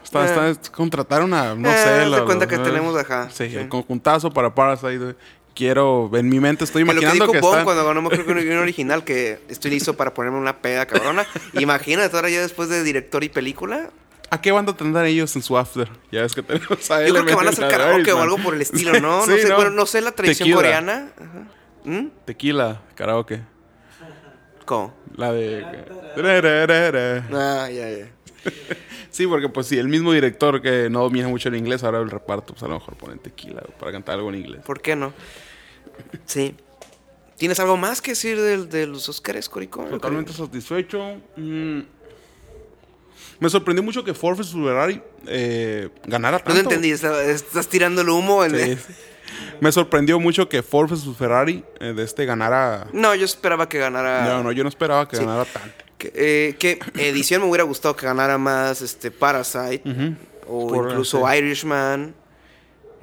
Está, 0.02 0.46
Eh. 0.48 0.50
está- 0.52 0.70
contrataron 0.72 1.34
a, 1.34 1.54
no 1.56 1.68
Eh, 1.68 1.76
sé, 1.76 2.06
la- 2.06 2.24
cuenta 2.24 2.46
que 2.46 2.54
eh, 2.54 2.58
tenemos, 2.60 2.96
ajá, 2.96 3.28
Sí, 3.30 3.50
sí. 3.50 3.56
el 3.56 3.68
conjuntazo 3.68 4.30
para 4.30 4.54
Parasite, 4.54 4.98
güey. 4.98 5.14
Quiero, 5.54 6.10
en 6.14 6.28
mi 6.28 6.40
mente 6.40 6.64
estoy 6.64 6.82
lo 6.84 6.86
que 6.92 6.98
imaginando 6.98 7.24
dijo 7.26 7.32
que, 7.32 7.38
están- 7.38 7.64
cuando 7.64 7.84
ganó 7.86 8.08
creo 8.08 8.24
que 8.26 8.32
un 8.52 8.58
original 8.58 9.04
que 9.04 9.40
estoy 9.48 9.70
listo 9.72 9.94
para 9.96 10.12
ponerme 10.14 10.38
una 10.38 10.58
peda 10.58 10.86
cabrona. 10.86 11.26
Imagínate 11.54 12.14
ahora 12.16 12.28
ya 12.30 12.40
después 12.42 12.68
de 12.68 12.82
director 12.84 13.22
y 13.24 13.28
película. 13.28 13.90
¿A 14.30 14.40
qué 14.40 14.50
banda 14.52 14.76
tendrán 14.76 15.06
ellos 15.06 15.34
en 15.36 15.42
su 15.42 15.56
after? 15.56 15.88
Ya 16.10 16.22
ves 16.22 16.34
que 16.34 16.42
tenemos 16.42 16.90
a 16.90 17.04
Yo 17.06 17.12
creo 17.14 17.24
que 17.26 17.34
van 17.34 17.46
a 17.46 17.50
hacer 17.50 17.68
karaoke 17.68 18.12
o 18.12 18.20
algo 18.20 18.38
por 18.38 18.54
el 18.54 18.62
estilo, 18.62 19.00
¿no? 19.00 19.22
Sí, 19.26 19.30
no, 19.30 19.36
sé, 19.36 19.48
¿no? 19.48 19.56
bueno, 19.56 19.70
no 19.70 19.86
sé 19.86 20.00
la 20.00 20.12
tradición 20.12 20.46
Tequila. 20.46 20.56
coreana. 20.56 21.08
Ajá. 21.16 21.46
¿Mm? 21.84 22.08
Tequila, 22.24 22.82
karaoke. 22.96 23.42
La 25.16 25.32
de... 25.32 25.64
Ah, 27.32 27.68
ya, 27.70 27.90
ya. 27.90 28.10
Sí, 29.10 29.28
porque 29.28 29.48
pues 29.48 29.68
sí, 29.68 29.78
el 29.78 29.86
mismo 29.88 30.12
director 30.12 30.60
que 30.60 30.90
no 30.90 31.02
domina 31.02 31.28
mucho 31.28 31.48
el 31.48 31.54
inglés, 31.54 31.84
ahora 31.84 32.00
el 32.00 32.10
reparto, 32.10 32.52
pues 32.52 32.64
a 32.64 32.66
lo 32.66 32.74
mejor 32.74 32.96
ponen 32.96 33.20
tequila 33.20 33.62
para 33.78 33.92
cantar 33.92 34.16
algo 34.16 34.28
en 34.30 34.34
inglés. 34.40 34.62
¿Por 34.66 34.80
qué 34.82 34.96
no? 34.96 35.12
Sí. 36.26 36.56
¿Tienes 37.36 37.60
algo 37.60 37.76
más 37.76 38.02
que 38.02 38.10
decir 38.10 38.40
del- 38.40 38.68
de, 38.68 38.86
los 38.88 39.08
Oscars, 39.08 39.48
Corico? 39.48 39.84
Totalmente 39.84 40.32
satisfecho. 40.32 41.16
Mm. 41.36 41.80
Me 43.38 43.48
sorprendió 43.50 43.84
mucho 43.84 44.02
que 44.02 44.14
Ford 44.14 44.36
vs 44.36 44.52
Ferrari 44.52 45.00
eh, 45.28 45.90
ganara 46.06 46.38
No 46.38 46.44
tanto. 46.44 46.54
te 46.54 46.60
entendí, 46.74 46.90
está- 46.90 47.22
estás 47.24 47.68
tirando 47.68 48.02
el 48.02 48.08
humo. 48.08 48.44
En... 48.44 48.56
Sí. 48.78 48.78
Me 49.60 49.70
sorprendió 49.72 50.18
mucho 50.20 50.48
que 50.48 50.62
Ford 50.62 50.90
vs 50.90 51.16
Ferrari 51.16 51.64
eh, 51.80 51.92
de 51.94 52.02
este 52.02 52.24
ganara... 52.26 52.88
No, 52.92 53.14
yo 53.14 53.24
esperaba 53.24 53.68
que 53.68 53.78
ganara. 53.78 54.24
No, 54.26 54.42
no, 54.42 54.52
yo 54.52 54.62
no 54.62 54.68
esperaba 54.68 55.08
que 55.08 55.16
Sí. 55.16 55.24
ganara 55.24 55.44
tanto. 55.44 55.84
Que, 55.98 56.12
eh, 56.14 56.56
que 56.58 56.78
edición 56.98 57.42
me 57.42 57.48
hubiera 57.48 57.64
gustado 57.64 57.94
que 57.96 58.04
ganara 58.06 58.36
más 58.38 58.82
este 58.82 59.10
Parasite 59.10 59.82
o 60.46 60.66
Por- 60.68 60.90
incluso. 60.90 61.22
Irishman. 61.34 62.14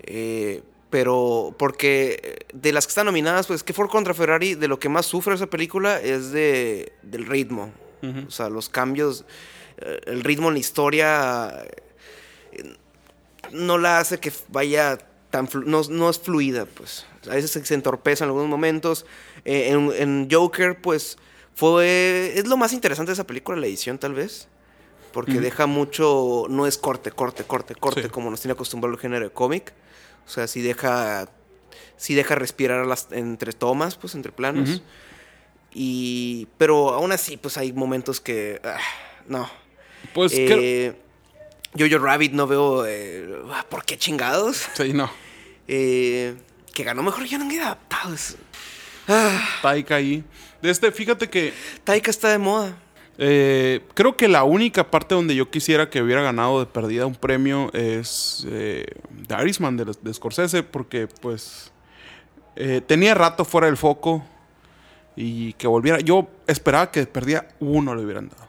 eh, 0.04 0.62
pero 0.90 1.56
porque 1.58 2.46
de 2.54 2.74
las 2.74 2.86
que 2.86 2.92
están 2.92 3.06
nominadas, 3.06 3.48
pues 3.48 3.64
que 3.64 3.72
Ford 3.72 3.90
contra 3.90 4.14
Ferrari, 4.14 4.56
de 4.56 4.68
lo 4.68 4.78
que 4.78 4.90
más 4.90 5.06
sufre 5.06 5.34
esa 5.34 5.48
película 5.48 6.02
es 6.02 6.32
de, 6.34 6.92
del 7.02 7.26
ritmo. 7.28 7.72
O 8.28 8.30
sea, 8.30 8.50
los 8.50 8.68
cambios, 8.68 9.24
el 10.06 10.22
ritmo 10.24 10.50
en 10.50 10.56
la 10.56 10.60
historia 10.60 11.64
no 13.52 13.78
la 13.78 14.00
hace 14.00 14.20
que 14.20 14.32
vaya 14.50 14.98
tan 15.32 15.50
no, 15.66 15.82
no 15.90 16.10
es 16.10 16.20
fluida, 16.20 16.66
pues. 16.66 17.06
A 17.30 17.36
veces 17.36 17.52
se, 17.52 17.74
entorpece 17.74 18.24
en 18.24 18.30
algunos 18.30 18.50
momentos. 18.50 19.06
Eh, 19.46 19.70
en, 19.70 19.92
en 19.96 20.28
Joker, 20.32 20.80
pues, 20.80 21.18
Fue. 21.56 22.34
Es 22.36 22.48
lo 22.48 22.58
más 22.58 22.74
interesante 22.74 23.10
de 23.10 23.14
esa 23.14 23.26
película, 23.26 23.58
la 23.60 23.66
edición, 23.68 23.98
tal 23.98 24.14
vez. 24.14 24.48
Porque 25.12 25.40
deja 25.42 25.66
mucho. 25.66 26.46
No 26.50 26.68
es 26.68 26.78
corte, 26.78 27.12
corte, 27.12 27.44
corte, 27.44 27.76
corte, 27.76 28.04
Sí. 28.04 28.10
como 28.10 28.30
nos 28.30 28.42
tiene 28.42 28.54
acostumbrado 28.54 28.94
el 28.94 29.00
género 29.00 29.26
de 29.26 29.32
cómic. 29.32 29.74
O 30.26 30.30
sea, 30.30 30.48
sí 30.48 30.62
deja. 30.62 31.28
Sí 31.98 32.16
deja 32.16 32.36
respirar 32.36 32.86
las, 32.86 33.08
entre 33.12 33.54
tomas, 33.54 33.96
pues, 33.96 34.16
entre 34.16 34.32
planos. 34.32 34.82
Y. 35.74 36.48
Pero 36.58 36.90
aún 36.94 37.12
así, 37.12 37.38
pues 37.38 37.58
hay 37.58 37.74
momentos 37.74 38.20
que. 38.22 38.62
ah, 38.64 38.78
no. 39.28 39.50
Pues 40.14 40.34
Eh, 40.36 40.96
Jojo 41.78 42.00
Rabbit 42.00 42.34
no 42.34 42.48
veo. 42.48 42.86
eh, 42.86 43.28
¿Por 43.70 43.86
qué 43.86 43.98
chingados? 43.98 44.68
Sí, 44.74 44.94
no. 44.94 45.10
Eh, 45.68 46.36
que 46.74 46.84
ganó 46.84 47.04
mejor 47.04 47.24
guion 47.28 47.44
adaptado. 47.60 48.14
es- 48.14 48.38
Ah, 49.08 49.40
Taika 49.62 49.96
ahí. 49.96 50.24
De 50.62 50.70
este, 50.70 50.92
fíjate 50.92 51.30
que 51.30 51.54
Taika 51.84 52.12
está 52.12 52.30
de 52.30 52.38
moda. 52.38 52.78
eh, 53.18 53.82
creo 53.94 54.16
que 54.18 54.28
la 54.28 54.44
única 54.44 54.90
parte 54.90 55.16
donde 55.16 55.36
yo 55.36 55.50
quisiera 55.52 55.90
que 55.90 56.02
hubiera 56.02 56.22
ganado 56.22 56.60
de 56.60 56.66
perdida 56.66 57.06
un 57.06 57.16
premio 57.16 57.72
es 57.74 58.46
eh, 58.50 58.86
The 59.28 59.36
Irishman 59.42 59.78
de, 59.78 59.86
de 60.02 60.14
Scorsese, 60.14 60.64
porque 60.64 61.08
pues 61.08 61.72
eh, 62.56 62.82
tenía 62.86 63.14
rato 63.14 63.44
fuera 63.46 63.68
del 63.68 63.78
foco 63.78 64.24
y 65.16 65.54
que 65.54 65.68
volviera. 65.68 66.00
Yo 66.00 66.30
esperaba 66.48 66.90
que 66.92 67.06
perdía 67.06 67.48
uno 67.60 67.96
le 67.96 68.04
hubieran 68.04 68.30
dado. 68.30 68.48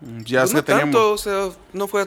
Mm, 0.00 0.20
Ya 0.24 0.40
Pues 0.40 0.54
no 0.54 0.64
teníamos 0.64 0.94
tanto, 0.94 1.12
o 1.12 1.18
sea, 1.18 1.50
no 1.72 1.86
fue. 1.88 2.06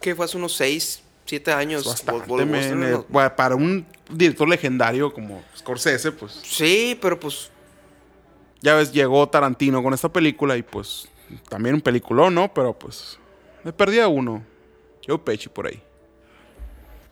que 0.00 0.14
fue 0.14 0.24
hace 0.24 0.36
unos 0.36 0.54
6, 0.56 1.02
7 1.26 1.52
años. 1.52 1.84
bastante, 1.84 2.26
Vol- 2.26 2.46
men, 2.46 2.82
eh, 2.82 2.90
no. 2.92 3.06
bueno, 3.08 3.34
para 3.36 3.54
un 3.54 3.86
director 4.10 4.48
legendario 4.48 5.12
como 5.12 5.42
Scorsese, 5.56 6.12
pues 6.12 6.40
Sí, 6.44 6.98
pero 7.00 7.18
pues. 7.18 7.50
Ya 8.60 8.76
ves, 8.76 8.92
llegó 8.92 9.28
Tarantino 9.28 9.82
con 9.82 9.92
esta 9.92 10.08
película 10.08 10.56
y 10.56 10.62
pues 10.62 11.08
también 11.48 11.74
un 11.74 11.80
peliculón, 11.80 12.34
¿no? 12.34 12.52
Pero 12.54 12.78
pues 12.78 13.18
me 13.64 13.72
perdía 13.72 14.06
uno. 14.06 14.44
Yo 15.06 15.18
Pesci 15.24 15.48
por 15.48 15.66
ahí. 15.66 15.82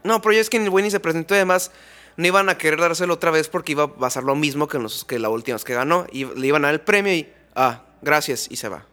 No, 0.04 0.22
pero 0.22 0.32
ya 0.34 0.40
es 0.40 0.48
que 0.48 0.56
el 0.58 0.72
ni 0.72 0.90
se 0.90 1.00
presentó 1.00 1.34
y 1.34 1.38
además 1.38 1.72
no 2.16 2.26
iban 2.26 2.48
a 2.48 2.56
querer 2.56 2.80
dárselo 2.80 3.14
otra 3.14 3.30
vez 3.32 3.48
porque 3.48 3.72
iba 3.72 3.84
a 3.84 3.94
pasar 3.94 4.22
lo 4.22 4.34
mismo 4.36 4.68
que, 4.68 4.78
los, 4.78 5.04
que 5.04 5.18
la 5.18 5.28
última 5.28 5.56
vez 5.56 5.64
que 5.64 5.74
ganó. 5.74 6.06
Y 6.12 6.24
le 6.24 6.46
iban 6.46 6.64
a 6.64 6.68
dar 6.68 6.74
el 6.74 6.80
premio 6.80 7.12
y. 7.12 7.28
Ah, 7.56 7.82
gracias, 8.00 8.46
y 8.50 8.56
se 8.56 8.68
va. 8.68 8.86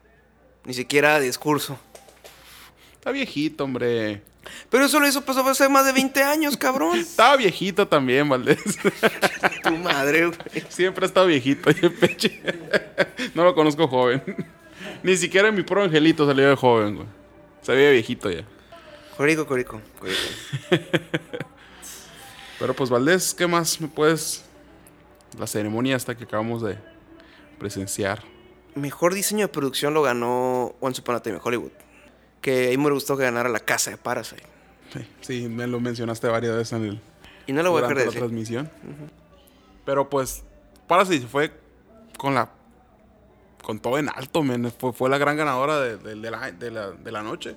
Ni 0.67 0.73
siquiera 0.73 1.17
discurso. 1.21 1.79
Está 2.91 3.11
viejito, 3.11 3.63
hombre. 3.63 4.21
Pero 4.69 4.83
eso 4.85 4.99
lo 4.99 5.07
hizo 5.07 5.23
pasó 5.23 5.39
hace 5.47 5.69
más 5.69 5.85
de 5.85 5.93
20 5.93 6.21
años, 6.23 6.57
cabrón. 6.57 6.99
Estaba 6.99 7.37
viejito 7.37 7.87
también, 7.87 8.27
Valdés. 8.27 8.59
tu 9.63 9.77
madre, 9.77 10.27
güey. 10.27 10.37
Siempre 10.67 11.05
ha 11.05 11.07
estado 11.07 11.27
viejito, 11.27 11.69
Pesci. 12.01 12.41
no 13.33 13.45
lo 13.45 13.55
conozco 13.55 13.87
joven. 13.87 14.21
Ni 15.03 15.15
siquiera 15.15 15.53
mi 15.53 15.63
pro 15.63 15.83
angelito 15.83 16.27
salió 16.27 16.49
de 16.49 16.55
joven, 16.57 16.95
güey. 16.97 17.07
Se 17.61 17.73
veía 17.73 17.91
viejito 17.91 18.29
ya. 18.29 18.43
Corico, 19.15 19.47
corico, 19.47 19.81
corico. 19.99 20.19
Pero 22.59 22.73
pues, 22.73 22.89
Valdés, 22.89 23.33
¿qué 23.33 23.47
más 23.47 23.79
me 23.79 23.87
puedes...? 23.87 24.43
La 25.39 25.47
ceremonia 25.47 25.95
hasta 25.95 26.15
que 26.15 26.25
acabamos 26.25 26.61
de 26.61 26.77
presenciar. 27.57 28.21
Mejor 28.77 29.13
diseño 29.13 29.47
de 29.47 29.53
producción 29.53 29.93
lo 29.93 30.01
ganó 30.01 30.75
Once 30.79 31.01
Upon 31.01 31.15
a 31.15 31.19
Time 31.21 31.35
in 31.37 31.41
Hollywood. 31.43 31.71
Que 32.41 32.67
ahí 32.67 32.77
me 32.77 32.89
gustó 32.91 33.17
que 33.17 33.23
ganara 33.23 33.49
la 33.49 33.59
casa 33.59 33.91
de 33.91 33.97
Parasite. 33.97 34.43
Sí, 34.93 35.07
sí, 35.21 35.47
me 35.49 35.67
lo 35.67 35.79
mencionaste 35.79 36.27
varias 36.27 36.55
veces 36.55 36.73
en 36.73 36.85
el, 36.85 37.01
Y 37.47 37.53
no 37.53 37.61
lo 37.63 37.71
voy 37.71 37.83
a 37.83 37.87
de 37.87 37.95
la 37.95 38.01
decir. 38.03 38.19
transmisión. 38.19 38.69
Pero 39.85 40.09
pues, 40.09 40.43
Parasite 40.87 41.21
se 41.21 41.27
fue 41.27 41.51
con 42.17 42.33
la. 42.35 42.49
con 43.63 43.79
todo 43.79 43.97
en 43.97 44.09
alto, 44.09 44.43
men. 44.43 44.71
Fue, 44.77 44.93
fue 44.93 45.09
la 45.09 45.17
gran 45.17 45.35
ganadora 45.35 45.79
de, 45.79 45.97
de- 45.97 46.15
de 46.15 46.31
la, 46.31 46.51
de 46.51 46.71
la- 46.71 46.91
de 46.91 47.11
la 47.11 47.23
noche. 47.23 47.55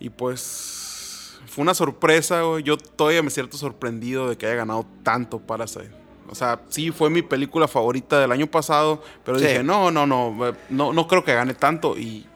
Y 0.00 0.10
pues. 0.10 1.38
Fue 1.46 1.62
una 1.62 1.74
sorpresa, 1.74 2.42
güey. 2.42 2.62
Yo 2.62 2.76
todavía 2.78 3.22
me 3.22 3.28
siento 3.30 3.56
sorprendido 3.58 4.28
de 4.28 4.36
que 4.38 4.46
haya 4.46 4.54
ganado 4.54 4.86
tanto 5.02 5.40
Parasite. 5.40 5.90
O 6.32 6.34
sea, 6.34 6.62
sí 6.70 6.90
fue 6.90 7.10
mi 7.10 7.20
película 7.20 7.68
favorita 7.68 8.18
del 8.18 8.32
año 8.32 8.46
pasado, 8.46 9.02
pero 9.22 9.38
Sí. 9.38 9.44
dije, 9.46 9.62
no, 9.62 9.90
no, 9.90 10.06
no, 10.06 10.34
no, 10.70 10.92
no 10.94 11.06
creo 11.06 11.22
que 11.24 11.34
gane 11.34 11.52
tanto. 11.52 11.98
Y 11.98 12.26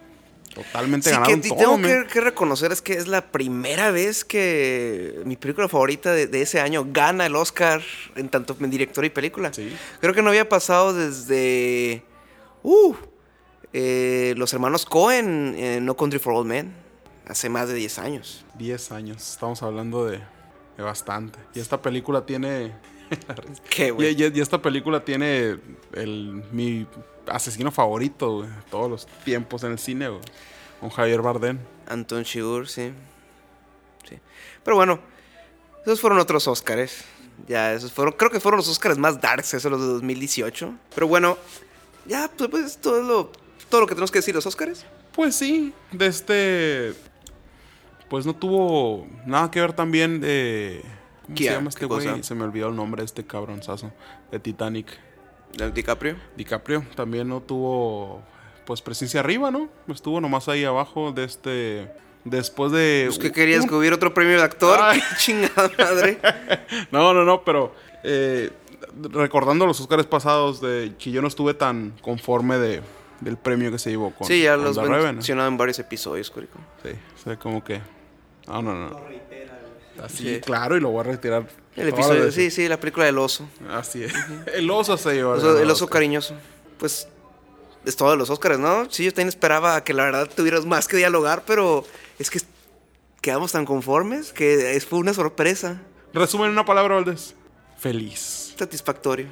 totalmente 0.54 1.08
Sí, 1.08 1.14
que 1.16 1.20
ganaron 1.20 1.40
te- 1.40 1.48
todo, 1.48 1.58
tengo 1.58 1.82
que, 1.82 2.06
que 2.12 2.20
reconocer 2.20 2.72
es 2.72 2.82
que 2.82 2.92
es 2.94 3.06
la 3.08 3.30
primera 3.32 3.90
vez 3.90 4.24
que 4.24 5.20
mi 5.24 5.36
película 5.36 5.66
favorita 5.68 6.12
de, 6.12 6.26
de 6.26 6.42
ese 6.42 6.60
año 6.60 6.86
gana 6.90 7.24
el 7.26 7.36
Oscar 7.36 7.80
en 8.16 8.28
tanto 8.28 8.54
en 8.60 8.70
director 8.70 9.04
y 9.04 9.10
película. 9.10 9.52
Sí. 9.52 9.74
Creo 10.00 10.12
que 10.14 10.20
no 10.22 10.28
había 10.28 10.48
pasado 10.48 10.92
desde 10.94 12.02
uh, 12.62 12.94
eh, 13.72 14.34
los 14.36 14.52
hermanos 14.52 14.84
Cohen 14.86 15.54
en 15.58 15.84
No 15.86 15.96
Country 15.96 16.18
for 16.18 16.34
Old 16.34 16.46
Men 16.46 16.72
hace 17.26 17.48
más 17.48 17.68
de 17.68 17.74
10 17.74 17.98
años. 17.98 18.44
10 18.58 18.92
años, 18.92 19.32
estamos 19.32 19.62
hablando 19.62 20.06
de, 20.06 20.18
de 20.76 20.82
bastante. 20.82 21.38
Y 21.54 21.60
esta 21.60 21.82
película 21.82 22.24
tiene 22.24 22.72
Qué 23.70 23.88
Y, 23.88 23.90
güey. 23.90 24.22
y- 24.22 24.32
y 24.36 24.40
esta 24.40 24.60
película 24.60 25.04
tiene 25.04 25.58
el, 25.92 26.42
mi 26.52 26.86
asesino 27.26 27.70
favorito, 27.70 28.42
de 28.42 28.48
todos 28.70 28.90
los 28.90 29.06
tiempos 29.24 29.64
en 29.64 29.72
el 29.72 29.78
cine, 29.78 30.08
güey. 30.08 30.20
Con 30.80 30.90
Javier 30.90 31.22
Bardem. 31.22 31.58
Anton 31.88 32.24
Chigurh, 32.24 32.66
sí. 32.68 32.92
sí. 34.08 34.18
Pero 34.64 34.76
bueno, 34.76 34.98
esos 35.84 36.00
fueron 36.00 36.18
otros 36.18 36.46
Oscars. 36.48 37.04
Ya, 37.48 37.72
esos 37.74 37.92
fueron, 37.92 38.14
creo 38.14 38.30
que 38.30 38.40
fueron 38.40 38.58
los 38.58 38.68
Oscars 38.68 38.96
más 38.98 39.20
darks, 39.20 39.54
esos 39.54 39.70
los 39.70 39.80
de 39.80 39.86
2018. 39.86 40.74
Pero 40.94 41.06
bueno, 41.06 41.36
ya, 42.06 42.30
pues, 42.36 42.48
pues, 42.50 42.78
todo 42.78 43.02
lo, 43.02 43.30
todo 43.68 43.82
lo 43.82 43.86
que 43.86 43.94
tenemos 43.94 44.10
que 44.10 44.18
decir 44.18 44.32
de 44.34 44.38
los 44.38 44.46
Oscars. 44.46 44.84
Pues 45.12 45.34
sí, 45.36 45.72
de 45.92 46.06
este. 46.06 46.94
Pues 48.08 48.24
no 48.26 48.34
tuvo 48.36 49.06
nada 49.26 49.50
que 49.50 49.60
ver 49.60 49.72
también 49.72 50.20
de. 50.20 50.82
¿Cómo 51.26 51.36
¿Qué? 51.36 51.44
se 51.44 51.50
llama 51.50 51.68
este 51.70 51.86
güey? 51.86 52.22
Se 52.22 52.34
me 52.34 52.44
olvidó 52.44 52.68
el 52.68 52.76
nombre 52.76 53.02
de 53.02 53.06
este 53.06 53.24
cabronzazo 53.24 53.92
de 54.30 54.38
Titanic. 54.38 54.86
¿De 55.56 55.70
DiCaprio? 55.70 56.16
DiCaprio 56.36 56.84
también 56.94 57.28
no 57.28 57.40
tuvo. 57.40 58.22
Pues 58.64 58.82
presencia 58.82 59.20
arriba, 59.20 59.50
¿no? 59.50 59.68
Estuvo 59.88 60.20
nomás 60.20 60.48
ahí 60.48 60.64
abajo 60.64 61.12
de 61.12 61.24
este. 61.24 61.90
Después 62.24 62.72
de. 62.72 63.04
Pues 63.06 63.18
que 63.18 63.32
querías 63.32 63.66
que 63.66 63.74
hubiera 63.74 63.96
otro 63.96 64.12
premio 64.12 64.36
de 64.36 64.42
actor. 64.42 64.78
Ay. 64.82 65.00
Qué 65.00 65.16
chingada 65.18 65.70
madre. 65.78 66.18
No, 66.90 67.14
no, 67.14 67.24
no, 67.24 67.42
pero 67.42 67.74
eh, 68.02 68.50
recordando 69.10 69.66
los 69.66 69.80
Oscars 69.80 70.06
pasados, 70.06 70.60
de 70.60 70.92
que 70.98 71.10
yo 71.10 71.22
no 71.22 71.28
estuve 71.28 71.54
tan 71.54 71.92
conforme 72.02 72.58
de, 72.58 72.82
del 73.20 73.36
premio 73.36 73.70
que 73.70 73.78
se 73.78 73.90
llevó 73.90 74.10
con 74.10 74.26
sí, 74.26 74.42
ya 74.42 74.56
con 74.56 74.64
los 74.64 74.76
mencionado 74.78 75.48
en 75.48 75.56
varios 75.56 75.78
episodios, 75.78 76.30
Corico. 76.30 76.58
Sí, 76.82 76.90
o 76.90 77.24
sea, 77.24 77.36
como 77.36 77.62
que. 77.62 77.80
No, 78.46 78.62
no, 78.62 78.74
no. 78.74 79.00
Así, 80.02 80.34
Sí. 80.36 80.40
claro, 80.40 80.76
y 80.76 80.80
lo 80.80 80.90
voy 80.90 81.00
a 81.00 81.04
retirar. 81.04 81.46
El 81.76 81.88
episodio, 81.88 82.30
sí, 82.32 82.50
sí, 82.50 82.68
la 82.68 82.78
película 82.80 83.04
del 83.06 83.18
oso. 83.18 83.48
Así 83.70 84.02
es. 84.04 84.12
El 84.54 84.70
oso 84.70 84.96
se 84.96 85.12
llevó. 85.14 85.34
El 85.34 85.40
oso, 85.40 85.58
el 85.58 85.70
oso 85.70 85.86
cariñoso. 85.88 86.34
Pues 86.78 87.06
es 87.84 87.96
todo 87.96 88.10
de 88.10 88.16
los 88.16 88.30
Oscars, 88.30 88.58
¿no? 88.58 88.90
Sí, 88.90 89.04
yo 89.04 89.10
también 89.12 89.28
esperaba 89.28 89.82
que 89.84 89.92
la 89.94 90.04
verdad 90.04 90.28
tuvieras 90.34 90.64
más 90.64 90.88
que 90.88 90.96
dialogar, 90.96 91.44
pero 91.46 91.84
es 92.18 92.30
que 92.30 92.40
quedamos 93.20 93.52
tan 93.52 93.64
conformes 93.66 94.32
que 94.32 94.74
es- 94.76 94.86
fue 94.86 94.98
una 94.98 95.12
sorpresa. 95.14 95.80
Resumen 96.14 96.46
en 96.46 96.52
una 96.52 96.64
palabra, 96.64 96.94
Valdés. 96.94 97.34
Feliz. 97.78 98.54
Satisfactorio. 98.58 99.26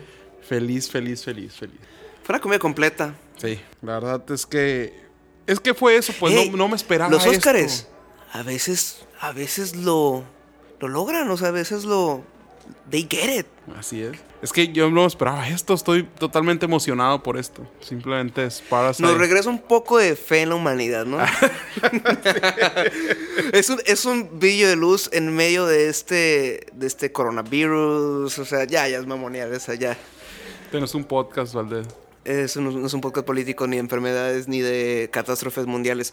Feliz, 0.46 0.90
feliz, 0.90 1.24
feliz, 1.24 1.54
feliz. 1.54 1.78
Fue 2.22 2.34
una 2.34 2.40
comida 2.40 2.58
completa. 2.58 3.14
Sí, 3.38 3.58
la 3.82 3.94
verdad 4.00 4.22
es 4.30 4.44
que. 4.46 5.02
Es 5.46 5.60
que 5.60 5.72
fue 5.74 5.96
eso, 5.96 6.12
pues 6.20 6.34
no, 6.34 6.56
no 6.56 6.68
me 6.68 6.76
esperaba. 6.76 7.10
Los. 7.10 7.26
Óscares 7.26 7.86
a 8.32 8.42
veces, 8.42 9.00
a 9.20 9.32
veces 9.32 9.76
lo, 9.76 10.24
lo 10.80 10.88
logran, 10.88 11.30
o 11.30 11.36
sea, 11.36 11.48
a 11.48 11.52
veces 11.52 11.84
lo. 11.84 12.22
They 12.90 13.06
get 13.08 13.40
it. 13.40 13.46
Así 13.76 14.02
es. 14.02 14.16
Es 14.40 14.52
que 14.52 14.68
yo 14.68 14.90
no 14.90 15.06
esperaba 15.06 15.48
esto. 15.48 15.74
Estoy 15.74 16.04
totalmente 16.04 16.66
emocionado 16.66 17.22
por 17.22 17.38
esto. 17.38 17.66
Simplemente 17.80 18.44
es 18.44 18.62
para 18.62 18.92
Nos 18.98 19.18
regresa 19.18 19.50
un 19.50 19.58
poco 19.58 19.98
de 19.98 20.16
fe 20.16 20.42
en 20.42 20.50
la 20.50 20.54
humanidad, 20.54 21.06
¿no? 21.06 21.18
es, 23.52 23.70
un, 23.70 23.80
es 23.86 24.04
un 24.04 24.38
brillo 24.38 24.68
de 24.68 24.76
luz 24.76 25.08
en 25.12 25.34
medio 25.34 25.66
de 25.66 25.88
este, 25.88 26.66
de 26.72 26.86
este 26.86 27.12
coronavirus. 27.12 28.38
O 28.38 28.44
sea, 28.44 28.64
ya, 28.64 28.88
ya 28.88 28.98
es 28.98 29.06
mamonear, 29.06 29.50
o 29.50 29.60
sea, 29.60 29.74
ya. 29.74 29.96
Tienes 30.70 30.94
un 30.94 31.04
podcast, 31.04 31.54
Valdés. 31.54 31.86
Eso 32.24 32.60
no, 32.60 32.70
no 32.70 32.86
es 32.86 32.94
un 32.94 33.00
podcast 33.00 33.26
político, 33.26 33.66
ni 33.66 33.76
de 33.76 33.80
enfermedades, 33.80 34.48
ni 34.48 34.60
de 34.60 35.10
catástrofes 35.12 35.66
mundiales. 35.66 36.12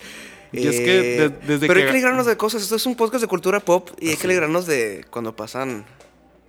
Y 0.53 0.67
es 0.67 0.79
que 0.79 0.91
de- 1.01 1.29
desde 1.29 1.67
pero 1.67 1.73
que- 1.75 1.79
hay 1.79 1.85
que 1.85 1.89
alegrarnos 1.91 2.25
de 2.25 2.35
cosas. 2.37 2.61
Esto 2.61 2.75
es 2.75 2.85
un 2.85 2.95
podcast 2.95 3.21
de 3.21 3.27
cultura 3.27 3.59
pop 3.59 3.89
y 3.99 4.09
hay 4.09 4.15
que 4.17 4.27
alegrarnos 4.27 4.65
de 4.65 5.05
cuando 5.09 5.35
pasan. 5.35 5.85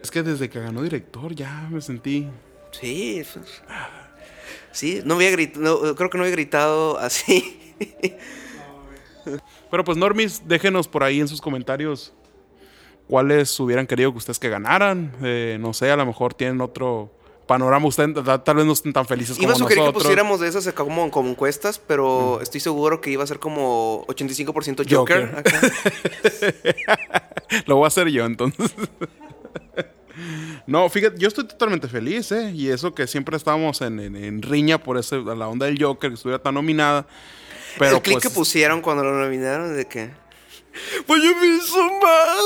Es 0.03 0.11
que 0.11 0.23
desde 0.23 0.51
que 0.51 0.59
ganó 0.61 0.83
director 0.83 1.33
ya 1.35 1.69
me 1.71 1.81
sentí. 1.81 2.29
Sí, 2.73 3.23
pues, 3.33 3.63
sí, 4.73 5.01
no 5.05 5.15
había 5.15 5.31
gritado, 5.31 5.95
creo 5.95 6.11
que 6.11 6.19
no 6.19 6.25
había 6.25 6.35
gritado 6.35 6.99
así. 6.99 7.59
Pero 9.71 9.85
pues, 9.85 9.97
Normis, 9.97 10.43
déjenos 10.47 10.89
por 10.89 11.05
ahí 11.05 11.21
en 11.21 11.29
sus 11.29 11.41
comentarios 11.41 12.13
cuáles 13.09 13.59
hubieran 13.61 13.87
querido 13.87 14.11
que 14.13 14.19
ustedes 14.19 14.39
que 14.39 14.49
ganaran. 14.49 15.13
Eh, 15.23 15.59
no 15.61 15.73
sé, 15.73 15.91
a 15.91 15.97
lo 15.97 16.05
mejor 16.07 16.35
tienen 16.35 16.61
otro 16.61 17.13
panorama. 17.53 17.87
Ustedes 17.87 18.15
ta- 18.25 18.43
tal 18.43 18.57
vez 18.57 18.65
no 18.67 18.73
estén 18.73 18.93
tan 18.93 19.07
felices 19.07 19.37
Iba 19.39 19.51
a 19.51 19.53
como 19.55 19.59
sugerir 19.65 19.77
que 19.79 19.81
nosotros. 19.83 20.03
pusiéramos 20.05 20.41
de 20.41 20.49
esas 20.49 20.73
como, 20.73 21.11
como 21.11 21.31
encuestas, 21.31 21.79
pero 21.79 22.41
estoy 22.41 22.61
seguro 22.61 23.01
que 23.01 23.11
iba 23.11 23.23
a 23.25 23.27
ser 23.27 23.39
como 23.39 24.05
85% 24.09 24.87
Joker. 24.91 25.31
Joker. 25.31 25.39
acá. 25.39 25.61
Lo 27.67 27.77
voy 27.77 27.85
a 27.85 27.89
hacer 27.89 28.09
yo 28.09 28.25
entonces. 28.25 28.73
no, 30.67 30.89
fíjate, 30.89 31.19
yo 31.19 31.29
estoy 31.29 31.45
totalmente 31.47 31.89
feliz, 31.89 32.31
¿eh? 32.33 32.53
Y 32.55 32.69
eso 32.69 32.95
que 32.95 33.07
siempre 33.07 33.37
estábamos 33.37 33.81
en, 33.83 34.01
en- 34.01 34.17
en 34.17 34.43
riña 34.43 34.79
por 34.79 34.97
ese, 34.99 35.19
la 35.21 35.49
onda 35.49 35.67
del 35.67 35.83
Joker, 35.83 36.11
que 36.11 36.15
estuviera 36.15 36.43
tan 36.43 36.55
nominada. 36.55 37.07
Pero 37.79 37.97
el 37.97 38.03
clip 38.03 38.15
pues, 38.17 38.25
que 38.29 38.31
pusieron 38.31 38.81
cuando 38.83 39.03
lo 39.05 39.13
nominaron 39.19 39.77
de 39.77 39.87
que... 39.87 40.11
Pues 41.07 41.23
yo 41.23 41.37
me 41.37 41.47
hizo 41.47 41.77
mal. 41.83 42.39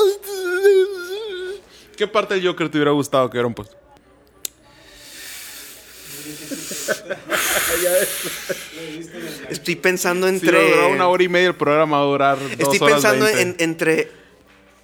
¿Qué 1.97 2.07
parte 2.07 2.35
del 2.35 2.47
Joker 2.47 2.69
te 2.69 2.79
hubiera 2.79 2.91
gustado 2.93 3.29
que 3.31 3.37
hubieran 3.37 3.55
puesto? 3.55 3.77
Estoy 9.51 9.77
pensando 9.77 10.27
entre... 10.29 10.89
una 10.89 11.09
hora 11.09 11.23
y 11.23 11.29
media 11.29 11.49
el 11.49 11.55
programa 11.55 11.99
va 11.99 12.03
a 12.03 12.07
durar 12.07 12.39
dos 12.39 12.51
Estoy 12.51 12.79
horas 12.79 12.93
pensando 12.95 13.27
20. 13.27 13.43
en, 13.43 13.55
entre... 13.59 14.11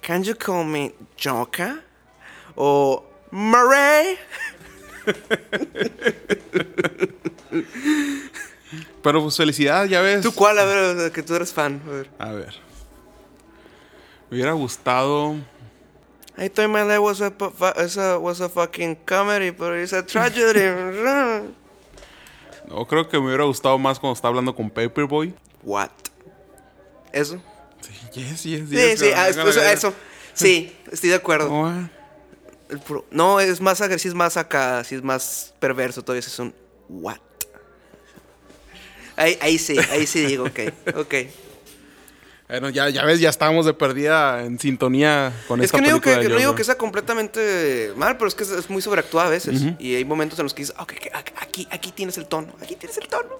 Can 0.01 0.23
you 0.23 0.35
call 0.35 0.65
me 0.65 0.93
Joker? 1.21 1.83
O 2.55 3.05
Murray. 3.31 4.17
Pero 9.01 9.21
pues 9.21 9.35
felicidad, 9.37 9.85
ya 9.85 10.01
ves. 10.01 10.21
¿Tú 10.21 10.33
cuál? 10.33 10.59
A 10.59 10.65
ver, 10.65 11.11
que 11.11 11.23
tú 11.23 11.35
eres 11.35 11.53
fan. 11.53 11.81
A 11.85 11.89
ver. 11.89 12.09
A 12.19 12.31
ver. 12.31 12.53
Me 14.29 14.37
hubiera 14.37 14.53
gustado... 14.53 15.35
I 16.37 16.47
thought 16.47 16.69
my 16.69 16.83
life 16.83 16.99
was 16.99 17.21
a, 17.21 17.31
was 17.31 17.97
a, 17.97 18.19
was 18.19 18.41
a 18.41 18.49
fucking 18.49 18.97
comedy, 19.05 19.51
but 19.51 19.73
it's 19.73 19.93
a 19.93 20.01
tragedy. 20.01 20.65
No, 22.67 22.85
creo 22.85 23.07
que 23.07 23.19
me 23.19 23.27
hubiera 23.27 23.43
gustado 23.43 23.77
más 23.77 23.99
cuando 23.99 24.15
estaba 24.15 24.29
hablando 24.29 24.55
con 24.55 24.69
Paperboy. 24.69 25.33
What? 25.61 25.89
¿Eso? 27.11 27.39
Sí, 27.81 27.91
yes, 28.13 28.43
yes, 28.43 28.69
Sí, 28.69 28.75
yes. 28.75 28.99
sí, 28.99 29.11
ah, 29.15 29.29
eso. 29.29 29.93
Sí, 30.33 30.75
estoy 30.91 31.09
de 31.09 31.15
acuerdo. 31.15 31.49
No, 33.11 33.39
es 33.39 33.61
más 33.61 33.81
agresivo, 33.81 34.13
es 34.13 34.15
más 34.15 34.37
acá, 34.37 34.83
sí 34.83 34.95
es 34.95 35.03
más 35.03 35.53
perverso, 35.59 36.01
todavía 36.01 36.21
es 36.21 36.39
un 36.39 36.53
what. 36.89 37.19
Ahí, 39.15 39.37
ahí 39.41 39.59
sí, 39.59 39.77
ahí 39.91 40.07
sí 40.07 40.25
digo, 40.25 40.45
ok, 40.45 40.59
ok. 40.95 41.13
Bueno, 42.53 42.69
ya, 42.69 42.87
ya 42.89 43.03
ves, 43.03 43.19
ya 43.19 43.29
estábamos 43.29 43.65
de 43.65 43.73
perdida 43.73 44.43
en 44.43 44.59
sintonía 44.59 45.33
con 45.47 45.59
Es 45.59 45.65
esta 45.65 45.79
que 45.79 45.81
no 45.81 45.87
digo 45.87 46.01
película 46.01 46.17
que, 46.17 46.21
de 46.21 46.27
que 46.27 46.33
no 46.33 46.39
digo 46.39 46.53
que 46.53 46.63
sea 46.63 46.77
completamente 46.77 47.91
mal, 47.95 48.15
pero 48.17 48.27
es 48.27 48.35
que 48.35 48.43
es, 48.43 48.51
es 48.51 48.69
muy 48.69 48.79
sobreactuada 48.79 49.29
a 49.29 49.31
veces. 49.31 49.59
Y 49.79 49.95
hay 49.95 50.05
momentos 50.05 50.37
en 50.37 50.43
los 50.43 50.53
que 50.53 50.61
dices, 50.61 50.75
ok, 50.77 50.93
ok, 51.19 51.31
aquí, 51.41 51.67
aquí 51.71 51.91
tienes 51.91 52.15
el 52.19 52.27
tono, 52.27 52.53
aquí 52.61 52.75
tienes 52.75 52.95
el 52.99 53.07
tono. 53.07 53.39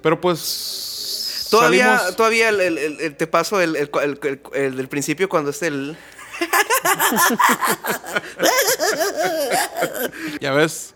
Pero 0.00 0.18
pues... 0.18 1.46
Todavía, 1.50 1.98
salimos- 1.98 2.16
todavía 2.16 2.48
el, 2.48 2.60
el- 2.62 2.78
el- 3.00 3.16
te 3.16 3.26
paso 3.26 3.60
el, 3.60 3.76
el, 3.76 3.90
el- 4.02 4.18
el- 4.22 4.40
el 4.54 4.76
del 4.78 4.88
principio 4.88 5.28
cuando 5.28 5.50
es 5.50 5.62
el... 5.62 5.94
Ya 10.40 10.52
ves, 10.52 10.94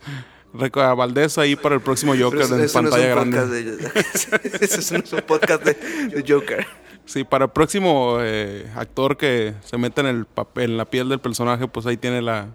a 0.75 0.95
Valdés 0.95 1.39
ahí 1.39 1.57
para 1.57 1.75
el 1.75 1.81
próximo 1.81 2.15
Joker 2.19 2.41
en 2.41 2.47
eso 2.47 2.57
no 2.57 2.63
es 2.65 2.73
pantalla 2.73 3.23
un 3.23 3.31
grande. 3.31 3.63
de- 3.63 3.89
Eso 4.65 4.95
no 4.99 5.05
es 5.05 5.13
un 5.13 5.21
podcast 5.23 5.63
de, 5.65 5.75
de 6.09 6.25
Joker. 6.33 6.67
Sí, 7.05 7.25
para 7.25 7.47
el 7.47 7.51
próximo 7.51 8.19
eh, 8.21 8.71
actor 8.77 9.17
que 9.17 9.55
se 9.65 9.79
meta 9.79 10.01
en 10.03 10.09
el 10.09 10.27
papel, 10.27 10.73
en 10.73 10.77
la 10.77 10.85
piel 10.85 11.09
del 11.09 11.21
personaje, 11.21 11.67
pues 11.69 11.87
ahí 11.87 11.97
tiene 11.97 12.21
la, 12.21 12.49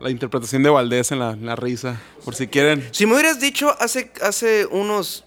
la 0.00 0.10
interpretación 0.10 0.62
de 0.62 0.70
Valdés 0.70 1.12
en 1.12 1.20
la, 1.20 1.30
en 1.32 1.46
la 1.46 1.54
risa. 1.56 2.00
Por 2.24 2.34
si 2.34 2.48
quieren. 2.48 2.88
Si 2.92 3.06
me 3.06 3.14
hubieras 3.14 3.38
dicho 3.40 3.74
hace, 3.80 4.10
hace 4.22 4.66
unos, 4.66 5.24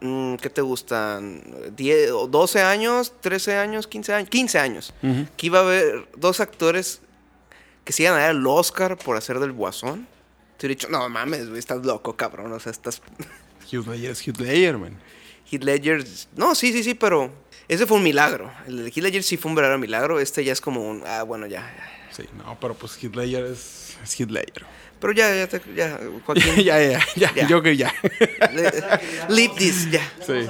mm, 0.00 0.36
¿qué 0.36 0.50
te 0.50 0.60
gustan? 0.62 1.42
10, 1.76 2.10
o 2.12 2.26
12 2.28 2.62
años, 2.62 3.12
13 3.20 3.56
años, 3.56 3.86
15 3.88 4.14
años, 4.14 4.28
15 4.30 4.58
años, 4.60 4.94
que 5.36 5.46
iba 5.46 5.58
a 5.58 5.62
haber 5.62 6.08
dos 6.16 6.38
actores 6.40 7.00
que 7.84 7.92
se 7.92 8.04
iban 8.04 8.14
a 8.14 8.18
dar 8.22 8.30
el 8.30 8.46
Oscar 8.46 8.96
por 8.98 9.16
hacer 9.16 9.40
del 9.40 9.50
Guasón. 9.52 10.06
Te 10.62 10.66
hubiera 10.68 10.78
dicho, 10.78 10.88
no 10.90 11.08
mames, 11.08 11.48
güey, 11.48 11.58
estás 11.58 11.84
loco, 11.84 12.14
cabrón, 12.16 12.52
o 12.52 12.60
sea, 12.60 12.70
estás... 12.70 13.02
Heath 13.72 13.84
Ledger 13.84 14.12
es 14.12 14.24
Heath 14.28 14.38
Ledger, 14.38 14.78
man. 14.78 14.96
Heath 15.50 15.64
Ledger, 15.64 16.04
no, 16.36 16.54
sí, 16.54 16.72
sí, 16.72 16.84
sí, 16.84 16.94
pero 16.94 17.32
ese 17.66 17.84
fue 17.84 17.96
un 17.96 18.04
milagro. 18.04 18.48
El 18.68 18.76
de 18.84 18.88
Heath 18.90 18.98
Ledger 19.02 19.22
sí 19.24 19.36
fue 19.36 19.48
un 19.48 19.56
verdadero 19.56 19.80
milagro, 19.80 20.20
este 20.20 20.44
ya 20.44 20.52
es 20.52 20.60
como 20.60 20.88
un, 20.88 21.02
ah, 21.04 21.24
bueno, 21.24 21.48
ya, 21.48 21.62
ya. 21.76 22.12
Sí, 22.12 22.22
no, 22.38 22.56
pero 22.60 22.74
pues 22.74 22.96
Heath 23.02 23.16
Ledger 23.16 23.44
es, 23.46 23.96
es 24.04 24.20
Heath 24.20 24.30
Ledger. 24.30 24.64
Pero 25.00 25.12
ya, 25.12 25.34
ya, 25.34 25.48
te- 25.48 25.74
ya, 25.74 25.98
Joaquín, 26.24 26.44
ya, 26.64 26.80
ya, 26.80 27.00
ya, 27.16 27.34
Ya. 27.34 27.48
Joker 27.48 27.76
ya. 27.76 27.92
le- 28.54 28.70
leave 29.34 29.54
this, 29.58 29.90
ya. 29.90 30.08
sí. 30.24 30.46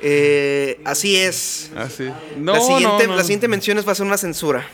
Eh, 0.00 0.80
así 0.84 1.16
es. 1.16 1.70
Así. 1.76 2.10
No, 2.36 2.54
la, 2.54 2.60
siguiente, 2.60 3.04
no, 3.04 3.10
no. 3.12 3.16
la 3.16 3.22
siguiente 3.22 3.48
mención 3.48 3.78
es 3.78 3.86
va 3.86 3.92
a 3.92 3.94
ser 3.94 4.04
una 4.04 4.18
censura. 4.18 4.66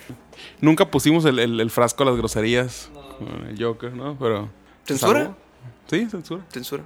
Nunca 0.60 0.90
pusimos 0.90 1.24
el, 1.26 1.38
el- 1.38 1.60
el 1.60 1.70
frasco 1.70 2.02
a 2.02 2.06
las 2.06 2.16
groserías 2.16 2.88
con 2.94 3.01
el 3.48 3.62
Joker, 3.62 3.92
¿no? 3.92 4.16
Pero. 4.18 4.48
¿se 4.85 4.94
¿Censura? 4.98 5.35
Sí, 5.88 6.06
censura. 6.11 6.42
Censura. 6.52 6.85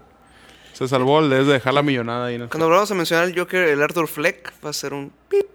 Se 0.72 0.86
salvó 0.88 1.20
el 1.20 1.30
de 1.30 1.44
dejar 1.44 1.72
la 1.74 1.82
millonada 1.82 2.26
ahí, 2.26 2.38
¿no? 2.38 2.48
Cuando 2.48 2.68
vamos 2.68 2.90
a 2.90 2.94
mencionar 2.94 3.28
el 3.28 3.38
Joker, 3.38 3.68
el 3.68 3.82
Arthur 3.82 4.08
Fleck 4.08 4.52
va 4.64 4.70
a 4.70 4.72
ser 4.74 4.92
un 4.92 5.10
pip. 5.28 5.46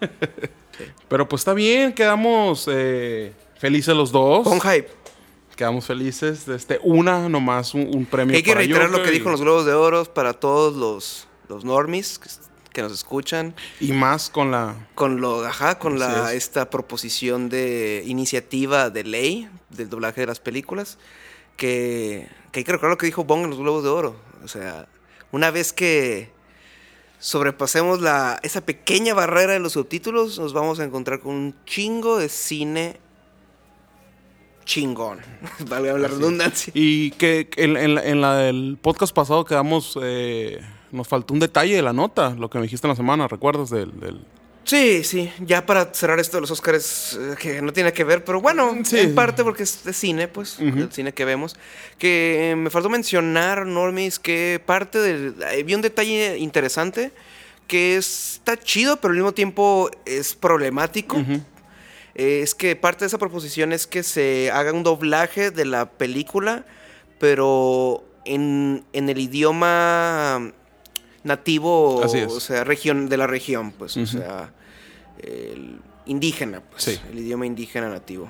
Pero 1.08 1.28
pues 1.28 1.40
está 1.40 1.54
bien, 1.54 1.92
quedamos 1.92 2.68
eh, 2.70 3.32
felices 3.58 3.94
los 3.94 4.10
dos. 4.12 4.46
Con 4.46 4.60
hype. 4.60 4.88
Quedamos 5.56 5.84
felices. 5.86 6.48
Este, 6.48 6.80
una 6.82 7.28
nomás, 7.28 7.74
un, 7.74 7.88
un 7.94 8.04
premio. 8.06 8.34
Hay 8.36 8.42
que 8.42 8.50
para 8.52 8.60
reiterar 8.60 8.90
lo 8.90 9.02
que 9.02 9.10
y- 9.10 9.12
dijo 9.12 9.26
en 9.26 9.32
los 9.32 9.40
Globos 9.42 9.66
de 9.66 9.74
Oro 9.74 10.04
para 10.04 10.32
todos 10.32 10.74
los, 10.74 11.28
los 11.48 11.64
normies 11.64 12.18
que, 12.18 12.28
que 12.72 12.82
nos 12.82 12.92
escuchan. 12.92 13.54
Y 13.80 13.92
más 13.92 14.30
con 14.30 14.50
la. 14.50 14.74
Con 14.94 15.20
lo, 15.20 15.44
ajá, 15.44 15.78
con 15.78 15.98
la, 15.98 16.32
es. 16.32 16.44
esta 16.44 16.70
proposición 16.70 17.48
de 17.48 18.02
iniciativa 18.06 18.88
de 18.90 19.04
ley 19.04 19.48
del 19.76 19.88
doblaje 19.90 20.20
de 20.22 20.26
las 20.26 20.40
películas. 20.40 20.98
Que, 21.56 22.28
que 22.50 22.60
hay 22.60 22.64
que 22.64 22.72
recordar 22.72 22.92
lo 22.92 22.98
que 22.98 23.06
dijo 23.06 23.24
Bong 23.24 23.44
en 23.44 23.50
los 23.50 23.58
Globos 23.58 23.82
de 23.84 23.90
Oro. 23.90 24.16
O 24.44 24.48
sea, 24.48 24.86
una 25.32 25.50
vez 25.50 25.72
que 25.72 26.30
sobrepasemos 27.18 28.00
la, 28.00 28.40
esa 28.42 28.62
pequeña 28.62 29.14
barrera 29.14 29.52
de 29.52 29.58
los 29.60 29.72
subtítulos, 29.74 30.38
nos 30.38 30.52
vamos 30.54 30.80
a 30.80 30.84
encontrar 30.84 31.20
con 31.20 31.34
un 31.34 31.54
chingo 31.66 32.16
de 32.18 32.28
cine 32.28 32.96
chingón. 34.64 35.20
Valga 35.68 35.98
la 35.98 36.08
redundancia. 36.08 36.72
Y 36.74 37.10
que 37.12 37.48
en, 37.56 37.76
en 37.76 37.98
en 37.98 38.20
la 38.20 38.36
del 38.36 38.78
podcast 38.80 39.14
pasado 39.14 39.44
quedamos. 39.44 39.98
eh, 40.02 40.60
nos 40.90 41.08
faltó 41.08 41.32
un 41.32 41.40
detalle 41.40 41.74
de 41.74 41.80
la 41.82 41.92
nota, 41.94 42.30
lo 42.30 42.50
que 42.50 42.58
me 42.58 42.64
dijiste 42.64 42.86
en 42.86 42.90
la 42.90 42.96
semana, 42.96 43.26
¿recuerdas? 43.26 43.70
Del, 43.70 43.98
del- 43.98 44.26
Sí, 44.64 45.02
sí, 45.04 45.30
ya 45.40 45.66
para 45.66 45.92
cerrar 45.92 46.20
esto 46.20 46.36
de 46.36 46.42
los 46.42 46.50
Oscars, 46.52 47.18
eh, 47.20 47.34
que 47.38 47.60
no 47.60 47.72
tiene 47.72 47.92
que 47.92 48.04
ver, 48.04 48.24
pero 48.24 48.40
bueno, 48.40 48.76
Sí. 48.84 48.98
en 49.00 49.14
parte 49.14 49.42
porque 49.42 49.64
es 49.64 49.82
de 49.84 49.92
cine, 49.92 50.28
pues, 50.28 50.58
el 50.60 50.90
cine 50.92 51.12
que 51.12 51.24
vemos. 51.24 51.56
Que 51.98 52.50
eh, 52.52 52.56
me 52.56 52.70
faltó 52.70 52.88
mencionar, 52.88 53.66
Normis, 53.66 54.18
que 54.18 54.62
parte 54.64 54.98
del. 54.98 55.34
eh, 55.50 55.62
vi 55.64 55.74
un 55.74 55.82
detalle 55.82 56.38
interesante 56.38 57.10
que 57.66 57.96
está 57.96 58.56
chido, 58.56 58.98
pero 58.98 59.10
al 59.12 59.16
mismo 59.16 59.32
tiempo 59.32 59.90
es 60.06 60.34
problemático. 60.34 61.22
Es 62.14 62.54
que 62.54 62.76
parte 62.76 63.00
de 63.04 63.06
esa 63.06 63.18
proposición 63.18 63.72
es 63.72 63.86
que 63.86 64.02
se 64.02 64.50
haga 64.52 64.72
un 64.72 64.82
doblaje 64.82 65.50
de 65.50 65.64
la 65.64 65.90
película, 65.90 66.66
pero 67.18 68.04
en, 68.26 68.84
en 68.92 69.08
el 69.08 69.18
idioma 69.18 70.52
nativo, 71.24 72.02
Así 72.04 72.18
es. 72.18 72.32
o 72.32 72.40
sea, 72.40 72.64
región, 72.64 73.08
de 73.08 73.16
la 73.16 73.26
región, 73.26 73.72
pues, 73.72 73.96
o 73.96 74.00
Ujú. 74.00 74.18
sea, 74.18 74.52
el 75.22 75.78
indígena, 76.06 76.60
pues, 76.70 76.82
Sí. 76.84 77.00
el 77.10 77.18
idioma 77.20 77.46
indígena 77.46 77.88
nativo. 77.88 78.28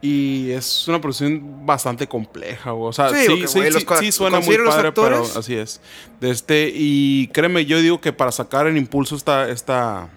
Y 0.00 0.50
es 0.50 0.88
una 0.88 1.00
producción 1.00 1.64
bastante 1.64 2.08
compleja, 2.08 2.72
o 2.74 2.92
sea, 2.92 3.10
Sí, 3.10 3.16
sí, 3.26 3.46
sí, 3.46 3.60
sí, 3.70 3.86
sí 4.00 4.12
suena 4.12 4.40
muy 4.40 4.56
padre, 4.58 4.90
pero 4.92 5.16
actores. 5.18 5.36
así 5.36 5.54
es. 5.54 5.80
De 6.20 6.30
este, 6.30 6.72
y 6.74 7.28
créeme, 7.28 7.64
yo 7.66 7.78
digo 7.80 8.00
que 8.00 8.12
para 8.12 8.32
sacar 8.32 8.66
en 8.66 8.76
impulso 8.76 9.14
esta, 9.14 9.48
esta, 9.48 10.08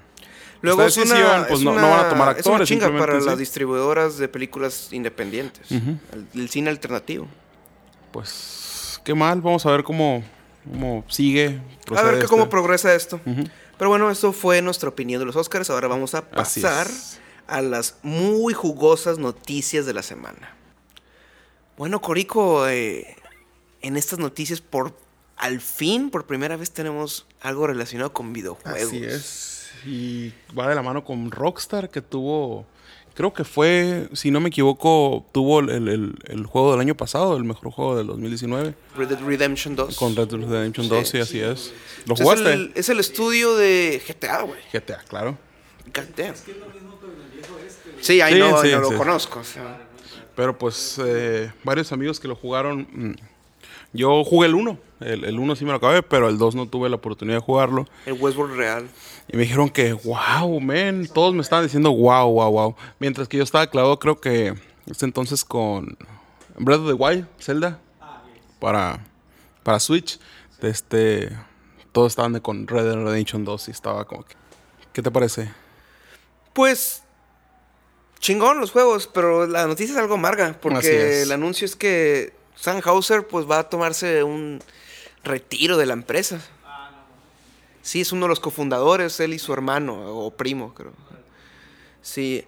Luego 0.61 0.81
esta 0.81 1.01
es 1.03 1.05
una, 1.11 1.15
decisión, 1.19 1.45
pues 1.47 1.59
es 1.59 1.65
no, 1.65 1.71
no 1.73 1.77
una- 1.77 1.87
van 1.87 2.05
a 2.05 2.09
tomar 2.09 2.27
es 2.39 2.45
una 2.47 2.55
actores. 2.55 2.67
chinga 2.69 2.97
para 2.97 3.19
las 3.19 3.37
distribuidoras 3.37 4.17
de 4.17 4.27
películas 4.27 4.91
independientes, 4.91 5.69
Ujú. 5.69 5.97
el, 6.13 6.41
el 6.41 6.49
cine 6.49 6.71
alternativo. 6.71 7.27
Pues, 8.11 8.99
qué 9.03 9.13
mal, 9.13 9.41
vamos 9.41 9.65
a 9.67 9.71
ver 9.71 9.83
cómo, 9.83 10.23
cómo 10.71 11.03
sigue. 11.07 11.61
A 11.95 12.01
ver 12.01 12.19
que 12.19 12.27
cómo 12.27 12.43
este. 12.43 12.51
progresa 12.51 12.93
esto. 12.93 13.19
Pero 13.77 13.89
bueno, 13.89 14.09
esto 14.09 14.31
fue 14.33 14.61
nuestra 14.61 14.89
opinión 14.89 15.19
de 15.19 15.25
los 15.25 15.35
Oscars. 15.35 15.69
Ahora 15.69 15.87
vamos 15.87 16.15
a 16.15 16.29
pasar 16.29 16.87
a 17.47 17.61
las 17.61 17.97
muy 18.03 18.53
jugosas 18.53 19.17
noticias 19.17 19.85
de 19.85 19.93
la 19.93 20.01
semana. 20.01 20.55
Bueno, 21.77 22.01
Corico, 22.01 22.67
eh, 22.67 23.17
en 23.81 23.97
estas 23.97 24.19
noticias, 24.19 24.61
por 24.61 24.93
al 25.37 25.59
fin, 25.59 26.09
por 26.09 26.25
primera 26.25 26.55
vez, 26.55 26.71
tenemos 26.71 27.25
algo 27.41 27.67
relacionado 27.67 28.13
con 28.13 28.33
videojuegos. 28.33 28.81
Así 28.81 29.03
es. 29.03 29.69
Y 29.85 30.33
va 30.57 30.69
de 30.69 30.75
la 30.75 30.81
mano 30.81 31.03
con 31.03 31.29
Rockstar, 31.31 31.89
que 31.89 32.01
tuvo 32.01 32.65
creo 33.15 33.33
que 33.33 33.43
fue, 33.43 34.07
si 34.13 34.29
no 34.29 34.39
me 34.39 34.49
equivoco, 34.49 35.25
tuvo 35.31 35.61
el, 35.61 35.69
el- 35.87 36.15
el 36.27 36.45
juego 36.45 36.71
del 36.73 36.81
año 36.81 36.95
pasado, 36.95 37.35
el 37.37 37.43
mejor 37.43 37.71
juego 37.71 37.95
del 37.97 38.05
2019. 38.07 38.75
Red 38.95 39.07
Dead 39.07 39.19
Redemption 39.21 39.75
2. 39.75 39.95
Con 39.97 40.15
Red 40.15 40.27
Dead 40.27 40.39
Redemption 40.47 40.87
2, 40.87 41.07
sí, 41.07 41.17
así 41.19 41.39
es. 41.39 41.73
¿Lo 42.05 42.15
Pues 42.15 42.21
jugaste? 42.21 42.49
Es 42.49 42.53
el, 42.55 42.71
es 42.75 42.89
el 42.89 42.99
estudio 42.99 43.55
de 43.55 44.01
GTA, 44.07 44.41
güey. 44.43 44.59
GTA, 44.71 44.99
claro. 45.07 45.37
God 45.93 46.03
damn. 46.15 46.35
Sí, 48.01 48.21
ahí 48.21 48.33
Sí, 48.33 48.39
no, 48.39 48.61
sí, 48.61 48.71
no 48.71 48.79
lo 48.81 48.89
sí. 48.89 48.95
conozco. 48.95 49.39
o 49.39 49.43
sea. 49.43 49.79
Pero 50.35 50.57
pues 50.57 50.99
eh, 51.03 51.51
varios 51.63 51.91
amigos 51.91 52.19
que 52.19 52.27
lo 52.27 52.35
jugaron. 52.35 52.87
mm, 52.91 53.13
Yo 53.93 54.23
jugué 54.23 54.47
el 54.47 54.55
1. 54.55 54.77
El 55.01 55.39
1 55.39 55.55
sí 55.55 55.65
me 55.65 55.71
lo 55.71 55.77
acabé, 55.77 56.03
pero 56.03 56.29
el 56.29 56.37
2 56.37 56.55
no 56.55 56.67
tuve 56.67 56.89
la 56.89 56.95
oportunidad 56.97 57.37
de 57.37 57.41
jugarlo. 57.43 57.87
El 58.05 58.13
Westworld 58.13 58.55
Real. 58.55 58.87
Y 59.27 59.37
me 59.37 59.43
dijeron 59.43 59.69
que, 59.69 59.93
wow, 59.93 60.59
man. 60.59 61.07
Todos 61.13 61.33
me 61.33 61.41
estaban 61.41 61.65
diciendo, 61.65 61.91
wow, 61.91 62.31
wow, 62.31 62.51
wow. 62.51 62.75
Mientras 62.99 63.27
que 63.27 63.37
yo 63.37 63.43
estaba 63.43 63.67
clavado, 63.67 63.97
creo 63.99 64.19
que 64.19 64.53
este 64.85 65.05
entonces 65.05 65.43
con 65.43 65.97
Breath 66.57 66.81
of 66.81 66.87
the 66.87 66.93
Wild, 66.93 67.27
Zelda, 67.39 67.79
para, 68.59 69.05
para 69.63 69.79
Switch. 69.79 70.19
Este, 70.61 71.29
todos 71.91 72.11
estaban 72.11 72.33
de 72.33 72.41
con 72.41 72.67
Red 72.67 72.83
Dead 72.83 72.95
Redemption 72.95 73.45
2 73.45 73.67
y 73.67 73.71
estaba 73.71 74.05
como 74.05 74.23
que, 74.25 74.35
¿qué 74.93 75.01
te 75.01 75.11
parece? 75.11 75.51
Pues 76.53 77.03
chingón 78.19 78.59
los 78.59 78.71
juegos, 78.71 79.07
pero 79.07 79.45
la 79.45 79.67
noticia 79.67 79.93
es 79.93 79.99
algo 79.99 80.15
amarga 80.15 80.57
porque 80.59 81.21
el 81.21 81.31
anuncio 81.31 81.65
es 81.65 81.75
que 81.75 82.33
Sam 82.55 82.81
Hauser 82.83 83.27
pues 83.27 83.49
va 83.49 83.59
a 83.59 83.69
tomarse 83.69 84.23
un 84.23 84.61
retiro 85.23 85.77
de 85.77 85.85
la 85.85 85.93
empresa. 85.93 86.41
Sí, 87.85 88.01
es 88.01 88.11
uno 88.11 88.23
de 88.23 88.29
los 88.29 88.39
cofundadores, 88.39 89.19
él 89.19 89.35
y 89.35 89.37
su 89.37 89.53
hermano 89.53 89.93
o 89.93 90.31
primo, 90.31 90.73
creo. 90.73 90.91
Sí, 92.01 92.43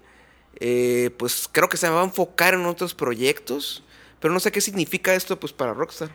eh, 0.60 1.12
pues 1.16 1.48
creo 1.52 1.70
que 1.70 1.78
se 1.78 1.88
va 1.88 2.02
a 2.02 2.06
enfocar 2.06 2.56
en 2.56 2.66
otros 2.66 2.96
proyectos, 2.96 3.84
pero 4.20 4.34
no 4.34 4.40
sé 4.40 4.52
qué 4.52 4.62
significa 4.62 5.14
esto 5.14 5.40
pues 5.40 5.54
para 5.54 5.76
Rockstar. 5.76 6.10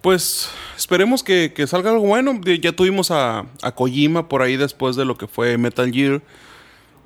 Pues 0.00 0.48
esperemos 0.76 1.24
que, 1.24 1.52
que 1.52 1.66
salga 1.66 1.90
algo 1.90 2.06
bueno. 2.06 2.40
Ya 2.44 2.70
tuvimos 2.70 3.10
a, 3.10 3.46
a 3.62 3.74
Kojima 3.74 4.28
por 4.28 4.42
ahí 4.42 4.56
después 4.56 4.94
de 4.94 5.04
lo 5.04 5.18
que 5.18 5.26
fue 5.26 5.58
Metal 5.58 5.90
Gear. 5.90 6.22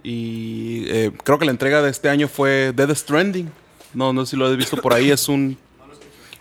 Y 0.03 0.85
eh, 0.89 1.11
creo 1.25 1.39
que 1.39 1.47
la 1.47 1.53
entrega 1.53 1.81
de 1.81 1.91
este 1.91 2.11
año 2.11 2.29
fue 2.29 2.75
Dead 2.77 2.95
Stranding. 2.95 3.51
No, 3.95 4.13
no 4.13 4.27
sé 4.27 4.33
si 4.33 4.37
lo 4.37 4.45
has 4.45 4.59
visto 4.59 4.77
por 4.77 4.93
ahí. 4.93 5.11
Es 5.11 5.27
un, 5.27 5.57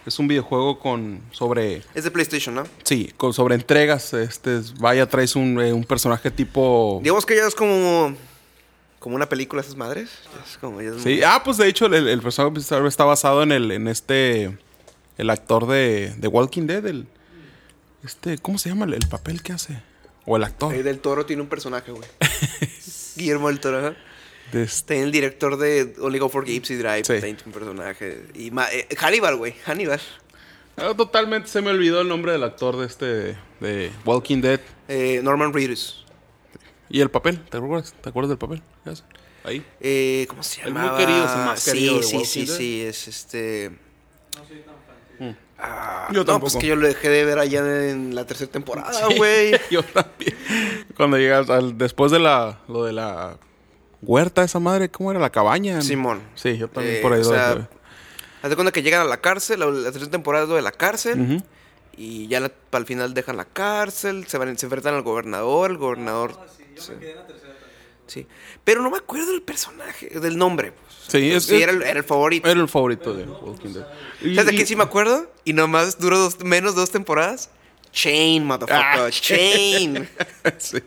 es 0.09 0.19
un 0.19 0.27
videojuego 0.27 0.79
con 0.79 1.21
sobre 1.31 1.81
Es 1.93 2.03
de 2.03 2.11
PlayStation, 2.11 2.55
¿no? 2.55 2.63
sí, 2.83 3.11
con 3.17 3.33
sobre 3.33 3.55
entregas. 3.55 4.13
Este, 4.13 4.57
es- 4.57 4.77
vaya, 4.77 5.07
traes 5.07 5.35
un, 5.35 5.59
eh, 5.59 5.73
un 5.73 5.83
personaje 5.83 6.29
tipo. 6.31 6.99
Digamos 7.03 7.25
que 7.25 7.35
ya 7.35 7.47
es 7.47 7.55
como 7.55 8.15
como 8.99 9.15
una 9.15 9.29
película 9.29 9.61
esas 9.61 9.75
madres. 9.75 10.09
Es 10.49 10.57
como- 10.57 10.81
es 10.81 10.95
Sí, 11.03 11.09
muy- 11.15 11.23
ah, 11.23 11.41
pues 11.43 11.57
de 11.57 11.67
hecho 11.67 11.85
el, 11.85 12.07
el 12.07 12.21
personaje 12.21 12.59
está 12.87 13.03
basado 13.05 13.43
en 13.43 13.51
el 13.51 13.71
en 13.71 13.87
este 13.87 14.57
el 15.17 15.29
actor 15.29 15.67
de, 15.67 16.13
de 16.17 16.27
Walking 16.27 16.67
Dead, 16.67 16.85
el 16.85 17.07
este, 18.03 18.37
¿cómo 18.37 18.57
se 18.57 18.69
llama 18.69 18.85
el, 18.85 18.93
el 18.95 19.07
papel 19.07 19.41
que 19.41 19.53
hace? 19.53 19.81
O 20.25 20.35
el 20.37 20.43
actor. 20.43 20.73
Ahí 20.73 20.81
del 20.83 20.99
Toro 20.99 21.25
tiene 21.25 21.41
un 21.43 21.47
personaje, 21.49 21.91
güey. 21.91 22.07
Guillermo 23.15 23.47
del 23.47 23.59
Toro, 23.59 23.79
ajá. 23.79 23.95
De 24.51 24.63
este- 24.63 24.93
Tiene 24.93 25.03
el 25.05 25.11
director 25.11 25.57
de 25.57 25.95
Only 25.99 26.19
Go 26.19 26.29
for 26.29 26.45
Gypsy 26.45 26.75
Drive, 26.75 27.03
Sí. 27.05 27.35
un 27.45 27.51
personaje. 27.51 28.23
Y 28.35 28.51
ma- 28.51 28.67
eh, 28.71 28.87
Hannibal, 28.97 29.35
güey, 29.37 29.55
Hannibal. 29.65 29.99
Ah, 30.77 30.93
totalmente 30.95 31.47
se 31.49 31.61
me 31.61 31.69
olvidó 31.71 32.01
el 32.01 32.07
nombre 32.07 32.31
del 32.33 32.43
actor 32.43 32.75
de 32.77 32.85
este 32.85 33.37
de 33.59 33.91
Walking 34.05 34.41
Dead 34.41 34.59
Eh, 34.87 35.21
Norman 35.23 35.53
Reedus. 35.53 36.05
y 36.89 37.01
el 37.01 37.09
papel, 37.09 37.39
¿te 37.45 37.57
acuerdas? 37.57 37.93
¿Te 38.01 38.09
acuerdas 38.09 38.29
del 38.29 38.37
papel? 38.37 38.61
¿Qué 38.83 38.89
hace? 38.91 39.03
Ahí. 39.43 39.63
Eh, 39.79 40.25
¿Cómo 40.29 40.43
se 40.43 40.61
El 40.63 40.73
muy 40.73 40.81
llama? 40.83 40.97
querido, 40.97 41.25
es 41.25 41.31
el 41.31 41.37
más 41.37 41.59
sí, 41.61 41.71
querido 41.71 41.97
de 41.97 42.03
sí, 42.03 42.25
sí, 42.25 42.45
Dead. 42.45 42.57
sí, 42.57 42.81
es 42.81 43.07
este... 43.07 43.71
Ah, 45.57 46.09
Yo 46.11 46.19
no, 46.19 46.25
tampoco. 46.25 46.51
pues 46.51 46.61
que 46.61 46.67
yo 46.67 46.75
lo 46.75 46.85
dejé 46.85 47.07
de 47.09 47.23
ver 47.23 47.39
allá 47.39 47.89
en 47.89 48.13
la 48.13 48.25
tercera 48.25 48.51
temporada, 48.51 48.91
güey. 49.15 49.53
Yo 49.71 49.83
también. 49.83 50.35
Cuando 50.97 51.17
llegas 51.17 51.49
al 51.49 51.77
después 51.77 52.11
de 52.11 52.19
la 52.19 52.59
lo 52.67 52.83
de 52.83 52.91
la 52.91 53.37
huerta 54.01 54.43
esa 54.43 54.59
madre, 54.59 54.89
¿cómo 54.89 55.11
era 55.11 55.19
la 55.19 55.29
cabaña? 55.31 55.81
Simón. 55.81 56.21
Sí, 56.35 56.57
yo 56.57 56.67
también 56.67 56.97
Eh, 56.97 57.01
por 57.01 57.13
ahí. 57.13 57.21
o 57.21 57.23
sea. 57.23 57.67
Haz 58.41 58.49
de 58.49 58.55
cuenta 58.55 58.71
que 58.71 58.83
llegan 58.83 59.01
a 59.01 59.05
la 59.05 59.17
cárcel, 59.17 59.59
la, 59.59 59.65
la 59.67 59.91
tercera 59.91 60.11
temporada 60.11 60.43
es 60.43 60.49
lo 60.49 60.55
de 60.55 60.61
la 60.61 60.71
cárcel. 60.71 61.43
Y 61.97 62.27
ya 62.27 62.39
la- 62.41 62.49
para 62.49 62.81
el 62.81 62.85
final 62.85 63.13
dejan 63.13 63.37
la 63.37 63.45
cárcel, 63.45 64.27
se 64.27 64.37
van 64.37 64.57
se 64.57 64.65
enfrentan 64.65 64.93
al 64.95 65.01
gobernador, 65.01 65.71
el 65.71 65.77
gobernador. 65.77 66.37
sí. 66.75 66.91
Sí. 68.07 68.27
Pero 68.63 68.83
no 68.83 68.91
me 68.91 68.97
acuerdo 68.97 69.31
del 69.31 69.41
personaje, 69.41 70.09
del 70.19 70.37
nombre. 70.37 70.73
pues. 70.73 70.95
Sí, 71.07 71.31
es- 71.31 71.45
Sí, 71.45 71.55
es- 71.55 71.61
era, 71.63 71.71
el, 71.71 71.81
era 71.81 71.97
el 71.99 72.03
favorito. 72.03 72.47
Era 72.47 72.59
el 72.61 72.67
favorito 72.67 73.13
de 73.15 73.23
Walking 73.23 73.69
Dead. 73.73 73.85
Y- 74.21 74.35
¿Sabes 74.35 74.51
de 74.51 74.57
qué 74.57 74.65
sí 74.67 74.75
me 74.75 74.83
acuerdo? 74.83 75.31
Y 75.43 75.53
nomás 75.53 75.97
duró 75.97 76.19
dos- 76.19 76.39
menos 76.43 76.75
dos 76.75 76.91
temporadas. 76.91 77.49
Chain, 77.91 78.45
motherfucker. 78.45 78.75
Ah. 79.01 79.07
Chain. 79.09 80.07
sí. 80.59 80.77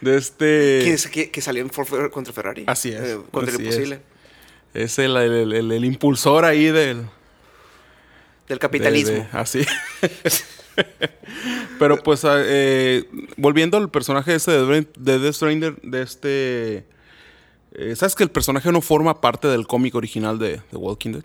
De 0.00 0.16
este. 0.16 0.80
que, 0.84 0.92
es- 0.92 1.06
que- 1.08 1.30
que 1.30 1.40
salió 1.40 1.62
en 1.62 1.70
Ford 1.70 2.10
contra 2.10 2.32
Ferrari. 2.32 2.64
Así 2.66 2.90
es, 2.90 3.00
Eh, 3.00 3.18
contra 3.30 3.52
así 3.52 3.62
el 3.62 3.66
imposible. 3.66 4.00
Es 4.74 4.98
el, 4.98 5.16
el- 5.16 5.52
el- 5.52 5.72
el 5.72 5.84
impulsor 5.84 6.44
ahí 6.44 6.66
del. 6.66 7.06
Del 8.48 8.58
capitalismo. 8.58 9.12
de- 9.12 9.18
de- 9.20 9.28
así. 9.32 9.64
Pero 11.78 12.02
pues, 12.02 12.24
ah, 12.24 12.36
eh, 12.44 13.04
volviendo 13.36 13.76
al 13.76 13.90
personaje 13.90 14.34
ese 14.34 14.50
de, 14.52 14.86
Death 14.96 15.34
Stranger, 15.34 15.76
de 15.82 16.02
este... 16.02 16.84
eh, 17.74 17.94
¿Sabes 17.96 18.14
que 18.14 18.22
el 18.24 18.30
personaje 18.30 18.70
no 18.72 18.80
forma 18.80 19.20
parte 19.20 19.48
del 19.48 19.66
cómic 19.66 19.94
original 19.94 20.38
de, 20.38 20.60
de 20.70 20.76
Walking 20.76 21.12
Dead? 21.12 21.24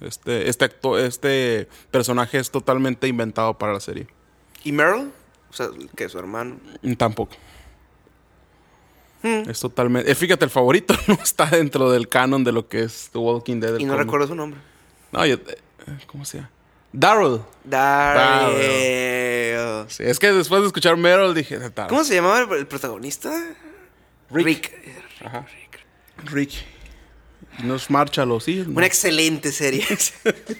Este, 0.00 0.48
este, 0.48 0.64
acto- 0.66 0.98
este 0.98 1.68
personaje 1.90 2.38
es 2.38 2.50
totalmente 2.50 3.08
inventado 3.08 3.56
para 3.58 3.72
la 3.72 3.80
serie. 3.80 4.06
¿Y 4.64 4.72
Meryl? 4.72 5.10
O 5.50 5.52
sea, 5.52 5.68
que 5.96 6.08
su 6.08 6.18
hermano. 6.18 6.58
Mm, 6.82 6.94
Tampoco. 6.94 7.34
Es 9.22 9.58
totalmente... 9.58 10.08
eh, 10.10 10.14
fíjate, 10.14 10.44
el 10.44 10.50
favorito 10.52 10.94
no 11.08 11.14
está 11.14 11.46
dentro 11.46 11.90
del 11.90 12.08
canon 12.08 12.44
de 12.44 12.52
lo 12.52 12.68
que 12.68 12.82
es 12.84 13.08
The 13.12 13.18
Walking 13.18 13.58
Dead. 13.60 13.78
Y 13.78 13.84
no 13.84 13.92
cómic. 13.94 14.04
recuerdo 14.06 14.26
su 14.28 14.34
nombre. 14.36 14.60
No, 15.10 15.26
yo... 15.26 15.34
eh, 15.36 15.58
¿Cómo 16.06 16.24
se 16.24 16.38
llama? 16.38 16.50
Daryl. 16.92 17.40
Daryl. 18.56 18.56
Sí, 19.90 20.02
es 20.04 20.18
que 20.20 20.32
después 20.32 20.60
de 20.60 20.66
escuchar 20.68 20.96
Meryl 20.96 21.34
dije... 21.34 21.58
"Daryl". 21.58 21.88
¿Cómo 21.88 22.04
se 22.04 22.14
llamaba 22.14 22.40
el, 22.56 22.66
protagonista? 22.66 23.32
Rick. 24.30 24.72
Ajá. 25.24 25.44
Rick. 26.24 26.52
Y 26.52 26.75
Nos 27.64 27.90
márchalo, 27.90 28.38
sí. 28.40 28.62
¿no? 28.66 28.76
Una 28.76 28.86
excelente 28.86 29.50
serie. 29.52 29.84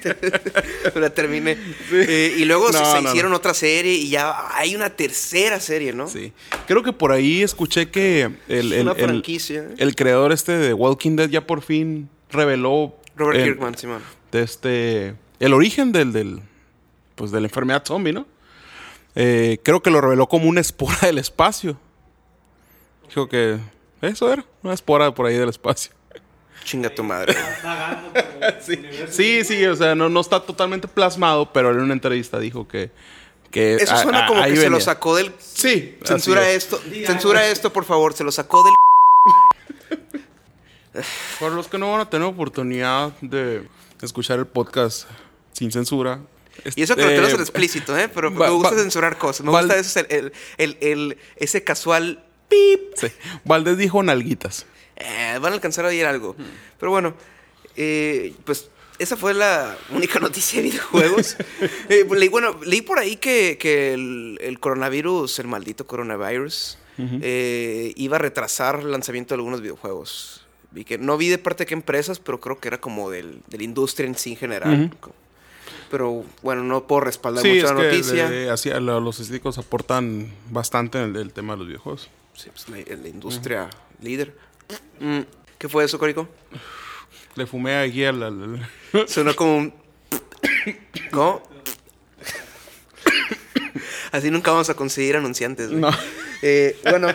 la 0.95 1.11
terminé. 1.11 1.57
Eh, 1.93 2.37
y 2.39 2.45
luego 2.45 2.73
se, 2.73 2.79
No, 2.79 2.93
se 2.93 3.03
no, 3.03 3.09
hicieron 3.11 3.33
otra 3.35 3.55
serie 3.55 3.93
y 3.95 4.09
ya 4.09 4.35
hay 4.57 4.75
una 4.75 4.91
tercera 4.91 5.61
serie, 5.61 5.93
¿no? 5.93 6.09
Sí. 6.09 6.33
Creo 6.67 6.83
que 6.83 6.93
por 6.93 7.13
ahí 7.13 7.43
escuché 7.43 7.91
que 7.91 8.23
el, 8.49 8.73
Es 8.73 8.81
el- 8.81 8.89
el-. 8.89 9.23
¿eh? 9.51 9.75
el 9.79 9.95
creador 9.95 10.33
este 10.33 10.53
de 10.53 10.73
Walking 10.73 11.17
Dead 11.17 11.29
ya 11.29 11.47
por 11.47 11.63
fin 11.63 12.09
reveló 12.31 12.97
Robert 13.15 13.43
Kirkman, 13.45 13.77
Simón. 13.77 14.03
de 14.33 14.43
este 14.43 15.15
el 15.39 15.53
origen 15.53 15.93
del, 15.93 16.13
del 16.13 16.41
pues 17.15 17.31
de 17.31 17.41
la 17.41 17.47
enfermedad 17.47 17.83
zombie, 17.87 18.13
¿no? 18.13 18.27
Eh, 19.15 19.59
creo 19.63 19.83
que 19.83 19.91
lo 19.91 20.01
reveló 20.01 20.27
como 20.29 20.49
una 20.49 20.61
espora 20.61 20.99
del 21.03 21.19
espacio. 21.19 21.79
Dijo 23.09 23.29
que 23.29 23.59
eso 24.03 24.31
era, 24.33 24.45
una 24.63 24.75
espora 24.75 25.15
por 25.15 25.27
ahí 25.27 25.37
del 25.37 25.49
espacio. 25.49 25.93
Chinga 26.67 26.91
tu 26.95 27.03
madre. 27.05 27.35
Sí, 28.61 28.83
sí, 29.11 29.45
sí, 29.45 29.65
o 29.67 29.77
sea, 29.77 29.95
no, 29.95 30.09
no 30.09 30.21
está 30.21 30.41
totalmente 30.41 30.89
plasmado, 30.89 31.53
pero 31.53 31.71
en 31.71 31.81
una 31.81 31.93
entrevista 31.93 32.39
dijo 32.41 32.67
que... 32.67 32.91
que 33.51 33.77
Eso 33.77 33.95
a- 33.95 34.03
suena 34.03 34.25
a- 34.25 34.29
como 34.29 34.43
ahí 34.43 34.55
que 34.55 34.61
se 34.61 34.71
lo 34.71 34.81
sacó 34.81 35.15
del. 35.17 35.33
Sí, 35.39 35.97
Censura 36.05 36.49
es. 36.51 36.65
esto. 36.65 36.81
Censura 37.07 37.47
esto, 37.49 37.73
por 37.73 37.85
favor. 37.85 38.13
Se 38.15 38.25
lo 38.25 38.33
sacó 38.33 38.63
del. 38.65 38.75
Por 41.39 41.53
los 41.53 41.69
que 41.69 41.77
no 41.79 41.93
van 41.93 42.01
a 42.01 42.11
tener 42.11 42.27
oportunidad 42.27 43.13
de 43.21 43.69
escuchar 44.03 44.39
el 44.39 44.47
podcast 44.47 45.07
sin 45.53 45.71
censura. 45.71 46.21
Y 46.75 46.83
eso 46.83 46.97
que 46.97 47.03
lo 47.03 47.09
este, 47.09 47.17
tenemos 47.17 47.35
en 47.35 47.41
explícito, 47.41 47.99
¿eh? 47.99 48.09
Pero 48.09 48.33
va- 48.35 48.47
me 48.47 48.53
gusta 48.53 48.71
va- 48.75 48.81
censurar 48.83 49.19
cosas. 49.19 49.45
Me 49.45 49.53
Val- 49.53 49.67
gusta 49.67 49.79
ese, 49.79 50.07
el, 50.09 50.33
el, 50.57 50.79
el- 50.81 51.19
ese 51.37 51.63
casual. 51.65 52.23
Pip. 52.49 52.95
sí. 52.97 53.09
Valdés 53.45 53.77
dijo 53.77 54.03
nalguitas. 54.03 54.67
Eh, 54.97 55.39
van 55.41 55.53
a 55.53 55.55
alcanzar 55.57 55.85
a 55.85 55.89
oír 55.89 56.07
algo. 56.07 56.35
Pero 56.79 56.91
bueno, 56.91 57.15
eh, 57.77 58.33
pues 58.45 58.71
esa 58.99 59.17
fue 59.17 59.35
la 59.35 59.77
única 59.91 60.19
noticia 60.21 60.63
de 60.63 60.69
videojuegos. 60.71 61.37
Eh, 61.89 62.05
leí- 62.11 62.31
bueno, 62.31 62.59
leí 62.65 62.81
por 62.83 62.99
ahí 62.99 63.17
que, 63.17 63.59
que 63.61 63.93
el, 63.95 64.39
el 64.41 64.59
coronavirus, 64.59 65.39
el 65.39 65.47
maldito 65.49 65.87
coronavirus, 65.87 66.79
eh, 66.99 67.93
iba 67.97 68.17
a 68.17 68.19
retrasar 68.19 68.81
el 68.81 68.91
lanzamiento 68.91 69.35
de 69.35 69.41
algunos 69.41 69.61
videojuegos. 69.61 70.43
Vi 70.71 70.85
que, 70.85 70.97
no 70.99 71.17
vi 71.19 71.29
de 71.29 71.39
parte 71.39 71.65
de 71.65 71.69
qué 71.69 71.75
empresas, 71.75 72.19
pero 72.19 72.41
creo 72.41 72.59
que 72.59 72.69
era 72.69 72.81
como 72.81 73.11
del, 73.11 73.41
de 73.49 73.59
la 73.59 73.65
industria 73.65 74.07
en 74.07 74.15
sí 74.17 74.33
en 74.33 74.37
general. 74.39 74.91
Pero 75.91 76.25
bueno, 76.43 76.63
no 76.65 76.87
puedo 76.87 77.01
respaldar 77.03 77.43
Sí, 77.43 77.49
mucho 77.55 77.67
es 77.67 77.73
la 77.73 77.81
que 77.81 77.87
noticia. 77.97 78.29
de- 78.31 78.51
así, 78.51 78.71
los 78.71 79.21
estadísticos 79.21 79.59
aportan 79.59 80.33
bastante 80.51 80.99
en 80.99 81.11
el, 81.11 81.17
el 81.17 81.33
tema 81.33 81.53
de 81.53 81.59
los 81.59 81.67
videojuegos. 81.69 82.09
Sí, 82.35 82.49
pues, 82.51 82.69
la, 82.69 82.97
la 82.97 83.09
industria 83.09 83.71
líder. 84.03 84.35
Mm, 85.01 85.21
¿Qué 85.59 85.69
fue 85.69 85.85
eso, 85.85 85.99
Corico? 85.99 86.29
Le 87.35 87.47
fumé 87.47 87.77
aquí 87.79 88.05
al... 88.05 88.23
al- 88.23 88.71
Sonó 89.09 89.35
como 89.37 89.57
un... 89.59 89.75
¿No? 91.13 91.43
Así 94.13 94.31
nunca 94.31 94.51
vamos 94.53 94.71
a 94.71 94.75
conseguir 94.75 95.17
anunciantes. 95.17 95.69
güey. 95.69 95.81
No. 95.81 95.91
Eh, 96.43 96.79
bueno. 96.89 97.09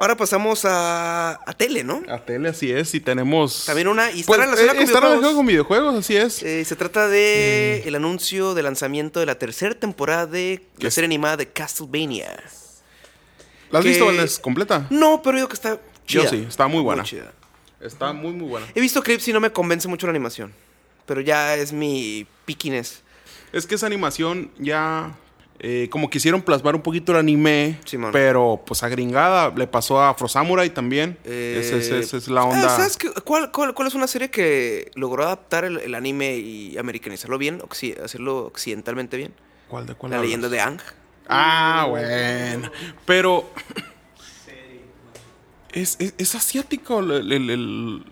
Ahora 0.00 0.16
pasamos 0.16 0.64
a, 0.64 1.40
a 1.44 1.52
tele, 1.54 1.82
¿no? 1.82 2.02
A 2.08 2.24
tele, 2.24 2.50
así 2.50 2.70
es. 2.70 2.94
Y 2.94 3.00
tenemos... 3.00 3.64
También 3.66 3.88
una... 3.88 4.10
Y 4.12 4.20
está 4.20 4.26
Pues, 4.28 4.40
relacionada 4.40 4.72
eh, 4.72 4.76
con 4.76 4.84
está 4.84 5.00
videojuegos. 5.00 5.34
con 5.34 5.46
videojuegos, 5.46 5.94
así 5.96 6.16
es. 6.16 6.42
Eh, 6.42 6.64
se 6.64 6.76
trata 6.76 7.08
de 7.08 7.82
el 7.84 7.94
anuncio 7.96 8.54
de 8.54 8.62
lanzamiento 8.62 9.18
de 9.20 9.26
la 9.26 9.38
tercera 9.38 9.74
temporada 9.74 10.26
de 10.26 10.62
la 10.78 10.90
serie 10.90 11.06
animada 11.06 11.36
de 11.38 11.48
Castlevania. 11.48 12.42
¿La 13.70 13.78
has 13.80 13.84
que- 13.84 13.90
visto, 13.90 14.06
Valdés, 14.06 14.38
completa? 14.38 14.86
No, 14.90 15.20
pero 15.22 15.36
digo 15.36 15.48
que 15.48 15.54
está 15.54 15.78
Yo 16.06 16.20
chida. 16.22 16.30
sí, 16.30 16.44
está 16.48 16.66
muy 16.68 16.82
buena. 16.82 17.02
chida. 17.02 17.32
Está 17.80 18.12
muy, 18.12 18.32
muy 18.32 18.48
buena. 18.48 18.66
He 18.74 18.80
visto 18.80 19.02
clips 19.02 19.28
y 19.28 19.32
no 19.32 19.40
me 19.40 19.50
convence 19.52 19.86
mucho 19.88 20.06
la 20.06 20.10
animación. 20.10 20.52
Pero 21.06 21.20
ya 21.20 21.54
es 21.54 21.72
mi 21.72 22.26
piquines. 22.44 23.02
Es 23.52 23.66
que 23.66 23.76
esa 23.76 23.86
animación 23.86 24.50
ya... 24.58 25.14
eh, 25.60 25.88
como 25.90 26.10
quisieron 26.10 26.42
plasmar 26.42 26.74
un 26.76 26.82
poquito 26.82 27.12
el 27.12 27.18
anime, 27.18 27.78
Simón. 27.84 28.10
pero 28.12 28.62
pues 28.66 28.82
a 28.82 28.88
gringada 28.88 29.52
le 29.56 29.66
pasó 29.66 30.00
a 30.00 30.10
Afro 30.10 30.28
Samurai 30.28 30.70
también. 30.70 31.18
Eh, 31.24 31.60
esa, 31.60 32.16
es- 32.16 32.28
la 32.28 32.42
ah, 32.42 32.44
onda. 32.44 32.68
¿Sabes 32.76 32.96
qué? 32.96 33.10
cuál, 33.24 33.50
cuál, 33.52 33.74
cuál 33.74 33.88
es 33.88 33.94
una 33.94 34.06
serie 34.06 34.30
que 34.30 34.90
logró 34.94 35.24
adaptar 35.24 35.64
el, 35.64 35.78
el 35.78 35.94
anime 35.94 36.36
y 36.36 36.76
americanizarlo 36.78 37.38
bien? 37.38 37.62
hacerlo 38.04 38.38
occidentalmente 38.46 39.16
bien. 39.16 39.32
¿Cuál 39.68 39.86
de 39.86 39.94
cuál 39.94 40.10
La 40.10 40.16
hablas? 40.18 40.26
leyenda 40.28 40.48
de 40.48 40.60
Ang. 40.60 40.80
Ah, 41.28 41.86
bueno. 41.88 42.70
Pero 43.04 43.50
es, 45.72 45.96
es, 45.98 46.14
es 46.18 46.34
asiático 46.34 47.00
el, 47.00 47.32
el- 47.32 47.50
el- 47.50 48.04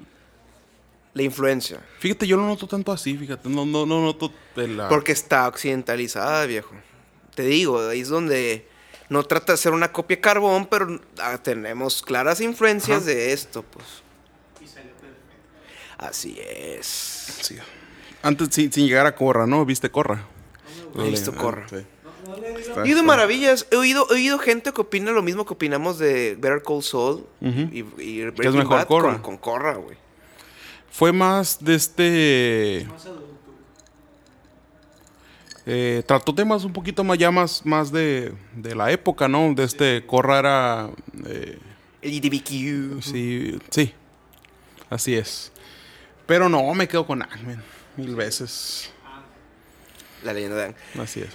La 1.15 1.23
influencia. 1.23 1.81
Fíjate, 1.99 2.27
yo 2.27 2.37
lo 2.37 2.45
noto 2.47 2.67
tanto 2.67 2.93
así, 2.93 3.17
fíjate. 3.17 3.49
No, 3.49 3.65
no, 3.65 3.87
no 3.87 4.03
noto 4.03 4.31
la... 4.57 4.89
Porque 4.89 5.13
está 5.13 5.49
occidentalizada, 5.49 6.45
viejo. 6.47 6.75
Te 7.35 7.43
digo, 7.45 7.89
ahí 7.89 8.01
es 8.01 8.09
donde 8.09 8.69
no 9.09 9.23
trata 9.25 9.53
de 9.53 9.59
ser 9.59 9.73
una 9.73 9.93
copia 9.93 10.21
carbón, 10.21 10.67
pero 10.67 11.01
ah, 11.19 11.39
tenemos 11.43 12.03
claras 12.03 12.41
influencias 12.43 12.99
Ajá. 12.99 13.07
de 13.07 13.33
esto, 13.33 13.63
pues. 13.63 13.87
Y 14.61 14.67
salió 14.67 14.91
perfecto. 14.93 15.97
Así 15.99 16.39
es. 16.39 16.87
Sí. 17.41 17.57
Antes, 18.23 18.49
sin, 18.55 18.71
sin 18.73 18.87
llegar 18.87 19.07
a 19.07 19.15
Corra, 19.15 19.47
¿no? 19.47 19.65
¿Viste 19.65 19.91
Corra? 19.91 20.23
No 20.95 21.05
he 21.05 21.11
visto 21.11 21.33
Ah, 21.35 21.41
Corra. 21.41 21.67
sí. 21.69 21.77
He 22.77 22.81
oído 22.81 23.03
maravillas, 23.03 23.67
he 23.71 23.77
oído, 23.77 24.07
he 24.11 24.15
oído 24.15 24.39
gente 24.39 24.73
que 24.73 24.81
opina 24.81 25.11
lo 25.13 25.23
mismo 25.23 25.45
que 25.45 25.55
opinamos 25.55 25.99
de 25.99 26.37
Better 26.39 26.63
Call 26.63 26.83
Saul 26.83 27.27
Ujú. 27.41 27.61
y, 27.73 27.85
y 27.99 28.25
Breaking 28.31 28.59
mejor 28.59 28.79
Bad. 28.79 28.87
Con, 28.87 29.19
con 29.19 29.37
Korra, 29.39 29.75
güey. 29.75 29.97
Fue 30.91 31.13
más 31.13 31.63
de 31.63 31.75
este... 31.75 32.87
más 32.89 33.07
eh, 35.69 36.05
trató 36.07 36.33
temas 36.33 36.65
un 36.65 36.73
poquito 36.73 37.03
más 37.03 37.19
ya 37.19 37.33
más, 37.33 37.67
más 37.67 37.91
de, 37.91 38.33
de 38.55 38.75
la 38.77 38.93
época, 38.93 39.27
¿no? 39.27 39.53
De 39.53 39.65
este 39.65 40.07
Corra 40.07 40.39
era... 40.39 40.91
eh, 41.27 41.59
LGBTQ. 42.03 43.03
sí, 43.03 43.59
sí. 43.71 43.93
Así 44.89 45.15
es. 45.17 45.51
Pero 46.27 46.49
no, 46.49 46.73
me 46.75 46.87
quedo 46.87 47.05
con 47.07 47.23
Angman. 47.23 47.63
Mil 47.97 48.15
veces. 48.15 48.91
La 50.23 50.33
leyenda 50.33 50.57
de 50.57 50.65
Ang. 50.67 50.75
Así 51.01 51.21
es. 51.21 51.31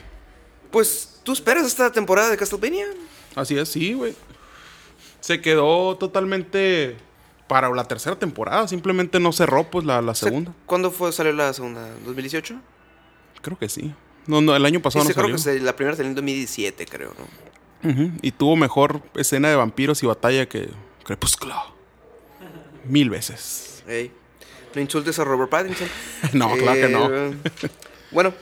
Pues, 0.72 1.20
¿tú 1.24 1.34
esperas 1.34 1.66
esta 1.66 1.92
temporada 1.92 2.30
de 2.30 2.38
Castlevania? 2.38 2.86
Así 3.36 3.58
es, 3.58 3.70
sí, 3.70 3.94
güey. 3.94 4.16
Se 5.20 5.42
quedó 5.42 5.98
totalmente 5.98 6.96
para 7.48 7.70
la 7.70 7.84
tercera 7.88 8.18
temporada. 8.18 8.68
Simplemente 8.68 9.20
no 9.20 9.32
cerró, 9.32 9.70
pues, 9.70 9.86
la, 9.86 10.02
la 10.02 10.12
O 10.14 10.16
sea, 10.16 10.30
segunda. 10.30 10.54
¿Cuándo 10.66 10.92
fue 10.92 11.12
salió 11.12 11.34
la 11.34 11.54
segunda? 11.54 11.88
¿2018? 12.06 12.60
Creo 13.42 13.58
que 13.58 13.70
sí. 13.70 13.94
No, 14.28 14.40
no, 14.42 14.56
el 14.56 14.66
año 14.66 14.82
pasado 14.82 15.04
sí, 15.04 15.10
no 15.10 15.14
creo 15.16 15.26
salió. 15.26 15.36
que 15.36 15.42
se- 15.42 15.60
la 15.66 15.76
primera 15.76 15.96
salió 15.98 16.10
en 16.10 16.16
2017, 16.16 16.86
creo, 16.86 17.14
¿no? 17.18 17.52
Y 18.22 18.32
tuvo 18.32 18.56
mejor 18.56 19.02
escena 19.16 19.50
de 19.50 19.56
vampiros 19.56 20.04
y 20.04 20.06
batalla 20.06 20.48
que 20.48 20.70
Crepúsculo. 21.04 21.56
Mil 22.86 23.10
veces. 23.10 23.84
Ey, 23.88 24.12
No 24.76 24.82
insultes 24.82 25.18
a 25.18 25.24
Robert 25.24 25.50
Pattinson. 25.50 25.88
No, 26.34 26.56
claro 26.56 26.80
que 26.80 26.88
no. 26.90 27.10
Eh, 27.12 27.34
Bueno, 28.12 28.34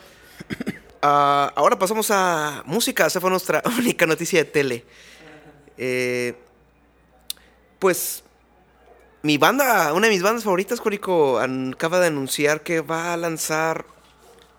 ah, 1.02 1.52
ahora 1.56 1.78
pasamos 1.78 2.10
a 2.12 2.64
música. 2.66 3.06
Esa 3.08 3.20
fue 3.20 3.30
nuestra 3.30 3.62
única 3.78 4.06
noticia 4.06 4.44
de 4.44 4.50
tele. 4.50 4.86
Eh, 5.78 6.36
pues, 7.80 8.24
mi 9.22 9.38
banda, 9.38 9.94
una 9.94 10.08
de 10.08 10.14
mis 10.14 10.22
bandas 10.22 10.44
favoritas, 10.44 10.82
Corico, 10.82 11.40
acaba 11.40 12.00
de 12.00 12.08
anunciar 12.08 12.62
que 12.62 12.82
va 12.82 13.14
a 13.14 13.18
lanzar 13.18 13.86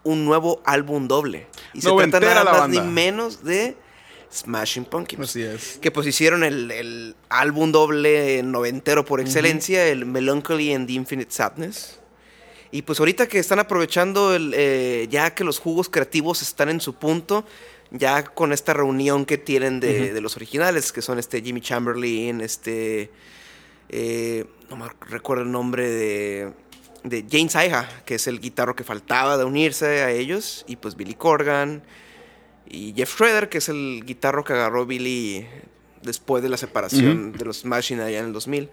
un 0.02 0.24
nuevo 0.24 0.62
álbum 0.64 1.08
doble. 1.08 1.46
Y 1.74 1.82
se 1.82 1.90
trata 1.90 2.20
nada 2.20 2.44
más 2.44 2.68
ni 2.68 2.80
menos 2.80 3.44
de 3.44 3.76
Smashing 4.32 4.84
Pumpkins. 4.86 5.22
Así 5.22 5.42
es. 5.42 5.78
Que 5.78 5.90
pues 5.90 6.06
hicieron 6.06 6.44
el, 6.44 6.70
el 6.70 7.16
álbum 7.28 7.72
doble 7.72 8.42
noventero 8.42 9.04
por 9.04 9.20
excelencia, 9.20 9.86
el 9.86 10.06
Melancholy 10.06 10.72
and 10.72 10.86
the 10.86 10.94
Infinite 10.94 11.30
Sadness. 11.30 11.99
Y 12.72 12.82
pues 12.82 13.00
ahorita 13.00 13.26
que 13.26 13.38
están 13.38 13.58
aprovechando 13.58 14.34
el, 14.34 14.54
eh, 14.56 15.08
ya 15.10 15.34
que 15.34 15.44
los 15.44 15.58
jugos 15.58 15.88
creativos 15.88 16.42
están 16.42 16.68
en 16.68 16.80
su 16.80 16.94
punto, 16.94 17.44
ya 17.90 18.22
con 18.24 18.52
esta 18.52 18.72
reunión 18.72 19.26
que 19.26 19.38
tienen 19.38 19.80
de, 19.80 20.20
los 20.20 20.36
originales, 20.36 20.92
que 20.92 21.02
son 21.02 21.18
este 21.18 21.42
Jimmy 21.42 21.60
Chamberlain, 21.60 22.40
este... 22.40 23.10
eh, 23.88 24.44
no 24.68 24.76
me 24.76 24.86
recuerdo 25.08 25.42
el 25.42 25.50
nombre 25.50 25.88
de, 25.88 26.52
de 27.02 27.26
James 27.28 27.54
Iha, 27.54 27.88
que 28.04 28.14
es 28.14 28.26
el 28.28 28.40
guitarro 28.40 28.76
que 28.76 28.84
faltaba 28.84 29.36
de 29.36 29.44
unirse 29.44 30.02
a 30.02 30.12
ellos, 30.12 30.64
y 30.68 30.76
pues 30.76 30.96
Billy 30.96 31.14
Corgan, 31.14 31.82
y 32.68 32.94
Jeff 32.94 33.12
Schroeder, 33.12 33.48
que 33.48 33.58
es 33.58 33.68
el 33.68 34.04
guitarro 34.06 34.44
que 34.44 34.52
agarró 34.52 34.86
Billy 34.86 35.46
después 36.02 36.42
de 36.42 36.48
la 36.48 36.56
separación 36.56 37.32
de 37.32 37.44
los 37.44 37.64
Machine 37.64 38.02
allá 38.02 38.20
en 38.20 38.26
el 38.26 38.32
2000. 38.32 38.70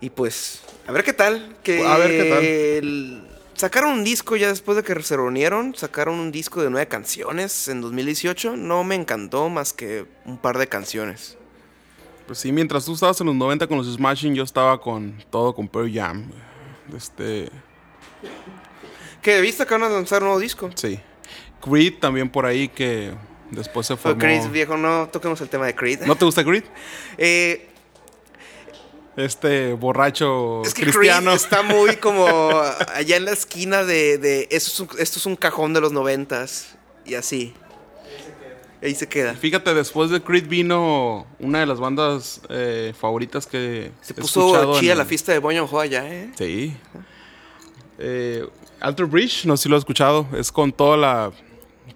Y 0.00 0.10
pues, 0.10 0.62
a 0.86 0.92
ver 0.92 1.04
qué 1.04 1.12
tal. 1.12 1.56
Que 1.62 1.84
A 1.86 1.96
ver 1.98 2.10
qué 2.10 2.30
tal. 2.30 3.28
sacaron 3.54 3.92
un 3.92 4.04
disco 4.04 4.36
ya 4.36 4.48
después 4.48 4.76
de 4.76 4.82
que 4.84 5.00
se 5.02 5.16
reunieron. 5.16 5.74
Sacaron 5.74 6.14
un 6.20 6.30
disco 6.30 6.62
de 6.62 6.70
nueve 6.70 6.86
canciones 6.88 7.68
en 7.68 7.80
2018. 7.80 8.56
No 8.56 8.84
me 8.84 8.94
encantó 8.94 9.48
más 9.48 9.72
que 9.72 10.06
un 10.24 10.38
par 10.38 10.56
de 10.58 10.68
canciones. 10.68 11.36
Pues 12.26 12.38
sí, 12.40 12.52
mientras 12.52 12.84
tú 12.84 12.92
estabas 12.94 13.20
en 13.20 13.26
los 13.28 13.36
90 13.36 13.66
con 13.66 13.78
los 13.78 13.86
Smashing, 13.92 14.34
yo 14.34 14.44
estaba 14.44 14.80
con 14.80 15.14
todo 15.30 15.54
con 15.54 15.66
Pearl 15.66 15.92
Jam. 15.92 16.30
Este, 16.96 17.48
Que 19.22 19.40
viste 19.40 19.66
que 19.66 19.74
van 19.74 19.82
a 19.84 19.88
lanzar 19.88 20.22
un 20.22 20.28
nuevo 20.28 20.40
disco. 20.40 20.70
sí. 20.74 21.00
Creed 21.60 21.94
también 21.98 22.30
por 22.30 22.46
ahí 22.46 22.68
que 22.68 23.12
después 23.50 23.84
se 23.84 23.96
Fue 23.96 24.12
formó. 24.12 24.20
Creed, 24.20 24.46
viejo, 24.50 24.76
no 24.76 25.08
toquemos 25.08 25.40
el 25.40 25.48
tema 25.48 25.66
de 25.66 25.74
Creed. 25.74 26.02
¿No 26.02 26.14
te 26.14 26.24
gusta 26.24 26.44
Creed? 26.44 26.62
Eh, 27.18 27.68
Este 29.18 29.72
borracho 29.72 30.62
Es 30.62 30.74
que 30.74 30.82
cristiano. 30.82 31.30
Creed 31.32 31.36
está 31.36 31.62
muy 31.62 31.96
como 31.96 32.26
allá 32.94 33.16
en 33.16 33.24
la 33.24 33.32
esquina 33.32 33.82
de, 33.84 34.16
de 34.18 34.48
eso 34.50 34.70
es 34.70 34.80
un- 34.80 34.98
esto 35.00 35.18
es 35.18 35.26
un 35.26 35.36
cajón 35.36 35.72
de 35.74 35.80
los 35.80 35.92
noventas 35.92 36.76
y 37.04 37.14
así. 37.14 37.52
Ahí 38.80 38.94
se 38.94 39.08
queda. 39.08 39.34
Fíjate, 39.34 39.74
después 39.74 40.10
de 40.10 40.22
Creed 40.22 40.46
vino 40.46 41.26
una 41.40 41.58
de 41.58 41.66
las 41.66 41.80
bandas 41.80 42.40
eh, 42.48 42.94
favoritas 42.96 43.46
que 43.48 43.90
Se 44.02 44.12
he 44.12 44.16
puso 44.16 44.78
chida 44.78 44.94
la 44.94 45.04
fiesta 45.04 45.32
de 45.32 45.40
Boño 45.40 45.68
allá, 45.80 46.06
¿eh? 46.08 46.30
Sí. 46.38 46.76
Eh, 47.98 48.46
Alter 48.80 49.06
Bridge, 49.06 49.44
no 49.46 49.56
sé 49.56 49.64
si 49.64 49.68
lo 49.68 49.74
has 49.76 49.80
escuchado. 49.80 50.28
Es 50.36 50.52
con 50.52 50.72
toda 50.72 50.96
la 50.96 51.32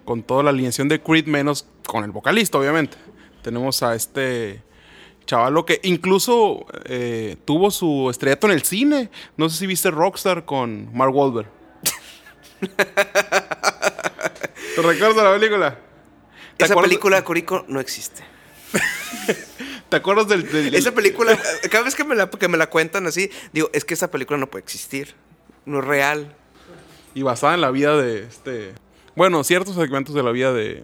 con 0.03 0.21
toda 0.23 0.43
la 0.43 0.49
alineación 0.49 0.89
de 0.89 1.01
Creed, 1.01 1.27
menos 1.27 1.65
con 1.87 2.03
el 2.03 2.11
vocalista, 2.11 2.57
obviamente. 2.57 2.97
Tenemos 3.41 3.81
a 3.81 3.95
este 3.95 4.61
chavalo 5.25 5.65
que 5.65 5.79
incluso 5.83 6.65
eh, 6.85 7.37
tuvo 7.45 7.71
su 7.71 8.09
estrellato 8.09 8.47
en 8.47 8.53
el 8.53 8.63
cine. 8.63 9.09
No 9.37 9.49
sé 9.49 9.57
si 9.57 9.67
viste 9.67 9.91
Rockstar 9.91 10.45
con 10.45 10.93
Mark 10.95 11.15
Wahlberg. 11.15 11.49
¿Te 14.75 14.81
recuerdas 14.81 15.15
la 15.23 15.33
película? 15.33 15.77
¿Te 16.57 16.65
Esa 16.65 16.73
acuerdas- 16.73 16.89
película, 16.89 17.23
Corico, 17.23 17.65
no 17.67 17.79
existe. 17.79 18.23
¿Te 19.89 19.95
acuerdas 19.97 20.27
del, 20.27 20.49
del- 20.51 20.73
Esa 20.75 20.91
película, 20.91 21.37
cada 21.69 21.83
vez 21.83 21.95
que 21.95 22.03
me, 22.03 22.15
la, 22.15 22.29
que 22.29 22.47
me 22.47 22.57
la 22.57 22.69
cuentan 22.69 23.05
así, 23.07 23.29
digo, 23.51 23.69
es 23.73 23.85
que 23.85 23.93
esa 23.93 24.09
película 24.09 24.37
no 24.39 24.47
puede 24.47 24.63
existir. 24.63 25.13
No 25.65 25.79
es 25.79 25.85
real. 25.85 26.35
Y 27.13 27.21
basada 27.21 27.53
en 27.53 27.61
la 27.61 27.69
vida 27.71 27.95
de 27.97 28.23
este. 28.23 28.73
Bueno, 29.15 29.43
ciertos 29.43 29.75
segmentos 29.75 30.15
de 30.15 30.23
la 30.23 30.31
vida 30.31 30.51
de. 30.51 30.83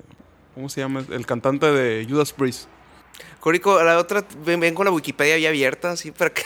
¿Cómo 0.54 0.70
se 0.70 0.82
llama? 0.82 1.04
El 1.10 1.26
cantante 1.26 1.66
de 1.72 2.06
Judas 2.08 2.34
Priest. 2.34 2.68
Corico, 3.40 3.78
a 3.78 3.84
la 3.84 3.98
otra, 3.98 4.24
ven, 4.46 4.60
ven 4.60 4.76
con 4.76 4.86
la 4.86 4.92
Wikipedia 4.92 5.38
ya 5.38 5.50
abierta, 5.50 5.92
así 5.92 6.12
para 6.12 6.32
que. 6.32 6.44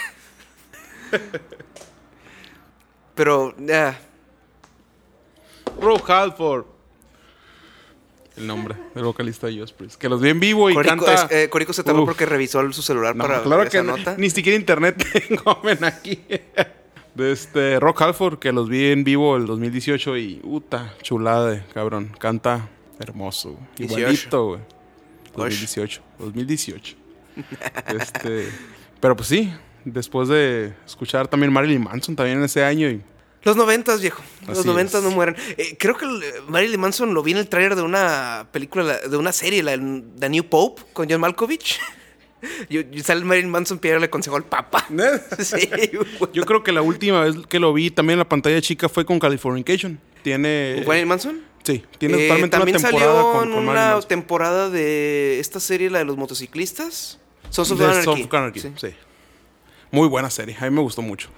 Pero, 3.15 3.53
ya. 3.59 3.99
Rob 5.79 6.01
Halford. 6.09 6.65
el 8.37 8.47
nombre 8.47 8.75
del 8.95 9.03
vocalista 9.03 9.47
de 9.47 9.65
Priest. 9.77 9.95
Que 9.99 10.09
los 10.09 10.21
vi 10.21 10.29
en 10.29 10.39
vivo 10.39 10.69
y 10.69 10.73
Corico, 10.73 11.05
canta... 11.05 11.13
es- 11.25 11.31
eh, 11.31 11.49
Corico 11.49 11.73
se 11.73 11.83
tardó 11.83 12.05
porque 12.05 12.25
revisó 12.25 12.71
su 12.71 12.81
celular 12.81 13.15
No, 13.15 13.23
para 13.25 13.41
claro 13.43 13.59
ver 13.61 13.69
que 13.69 13.77
esa 13.77 13.85
no, 13.85 13.97
nota. 13.97 14.15
ni 14.17 14.29
siquiera 14.29 14.55
internet 14.57 15.03
tengo, 15.27 15.59
ven 15.63 15.83
aquí. 15.83 16.23
De 17.15 17.31
este 17.31 17.79
Rock 17.79 18.01
Halford, 18.01 18.39
que 18.39 18.51
los 18.51 18.69
vi 18.69 18.87
en 18.91 19.03
vivo 19.03 19.35
el 19.37 19.45
2018 19.45 20.17
y 20.17 20.35
puta, 20.37 20.95
chulada 21.03 21.51
de 21.51 21.63
cabrón. 21.73 22.11
Canta 22.19 22.69
hermoso, 22.99 23.51
güey. 23.51 23.65
18. 23.77 23.99
igualito, 23.99 24.45
güey. 24.47 24.61
2018, 25.35 26.01
2018. 26.19 26.95
este, 27.99 28.49
pero 28.99 29.15
pues 29.15 29.27
sí, 29.29 29.51
después 29.85 30.29
de 30.29 30.73
escuchar 30.85 31.27
también 31.27 31.51
Marilyn 31.51 31.83
Manson 31.83 32.15
también 32.15 32.37
en 32.39 32.43
ese 32.45 32.63
año 32.63 32.89
y 32.89 33.01
Los 33.43 33.55
noventas, 33.57 34.01
viejo. 34.01 34.21
Los 34.47 34.59
Así 34.59 34.67
noventas 34.67 34.95
es. 34.95 35.03
no 35.03 35.11
mueren. 35.11 35.35
Eh, 35.57 35.75
creo 35.79 35.97
que 35.97 36.05
eh, 36.05 36.41
Marilyn 36.47 36.79
Manson 36.79 37.13
lo 37.13 37.23
vi 37.23 37.31
en 37.31 37.37
el 37.39 37.49
tráiler 37.49 37.75
de 37.75 37.81
una 37.81 38.47
película, 38.51 38.83
la- 38.83 38.99
de 38.99 39.17
una 39.17 39.31
serie, 39.33 39.63
la 39.63 39.71
The 40.19 40.29
New 40.29 40.45
Pope, 40.45 40.83
con 40.93 41.09
John 41.09 41.19
Malkovich. 41.21 41.79
Yo, 42.69 42.81
yo 42.81 43.01
sale 43.05 43.23
Marilyn 43.23 43.49
Manson 43.49 43.79
pidiéndole 43.79 44.09
consejo 44.09 44.35
al 44.35 44.43
Papa. 44.43 44.85
Sí, 45.39 45.69
yo 46.33 46.43
creo 46.45 46.61
que 46.61 46.73
la 46.73 46.81
última 46.81 47.21
vez 47.23 47.35
que 47.47 47.57
lo 47.57 47.71
vi 47.71 47.89
también 47.89 48.15
en 48.15 48.19
la 48.19 48.27
pantalla 48.27 48.59
chica 48.59 48.89
fue 48.89 49.05
con 49.05 49.17
Californication. 49.17 49.97
Tiene 50.23 50.83
¿Marilyn 50.85 51.07
Manson? 51.07 51.41
Sí, 51.63 51.83
tiene 51.97 52.15
Eh, 52.17 52.27
totalmente 52.27 52.57
también 52.57 52.77
una 52.77 52.89
temporada 52.89 53.11
salió 53.21 53.31
con, 53.31 53.51
con 53.53 53.67
una 53.69 54.01
temporada 54.01 54.69
de 54.69 55.39
esta 55.39 55.59
serie, 55.59 55.89
la 55.89 55.99
de 55.99 56.05
los 56.05 56.17
motociclistas. 56.17 57.19
Sons 57.49 57.71
of 57.71 57.79
De 57.79 57.85
Anarchy. 57.85 58.03
Sons 58.03 58.25
of 58.25 58.33
Anarchy, 58.33 58.59
Sí. 58.59 58.73
sí. 58.75 58.87
Muy 59.91 60.07
buena 60.07 60.29
serie, 60.29 60.57
a 60.59 60.63
mí 60.65 60.71
me 60.71 60.81
gustó 60.81 61.01
mucho. 61.01 61.29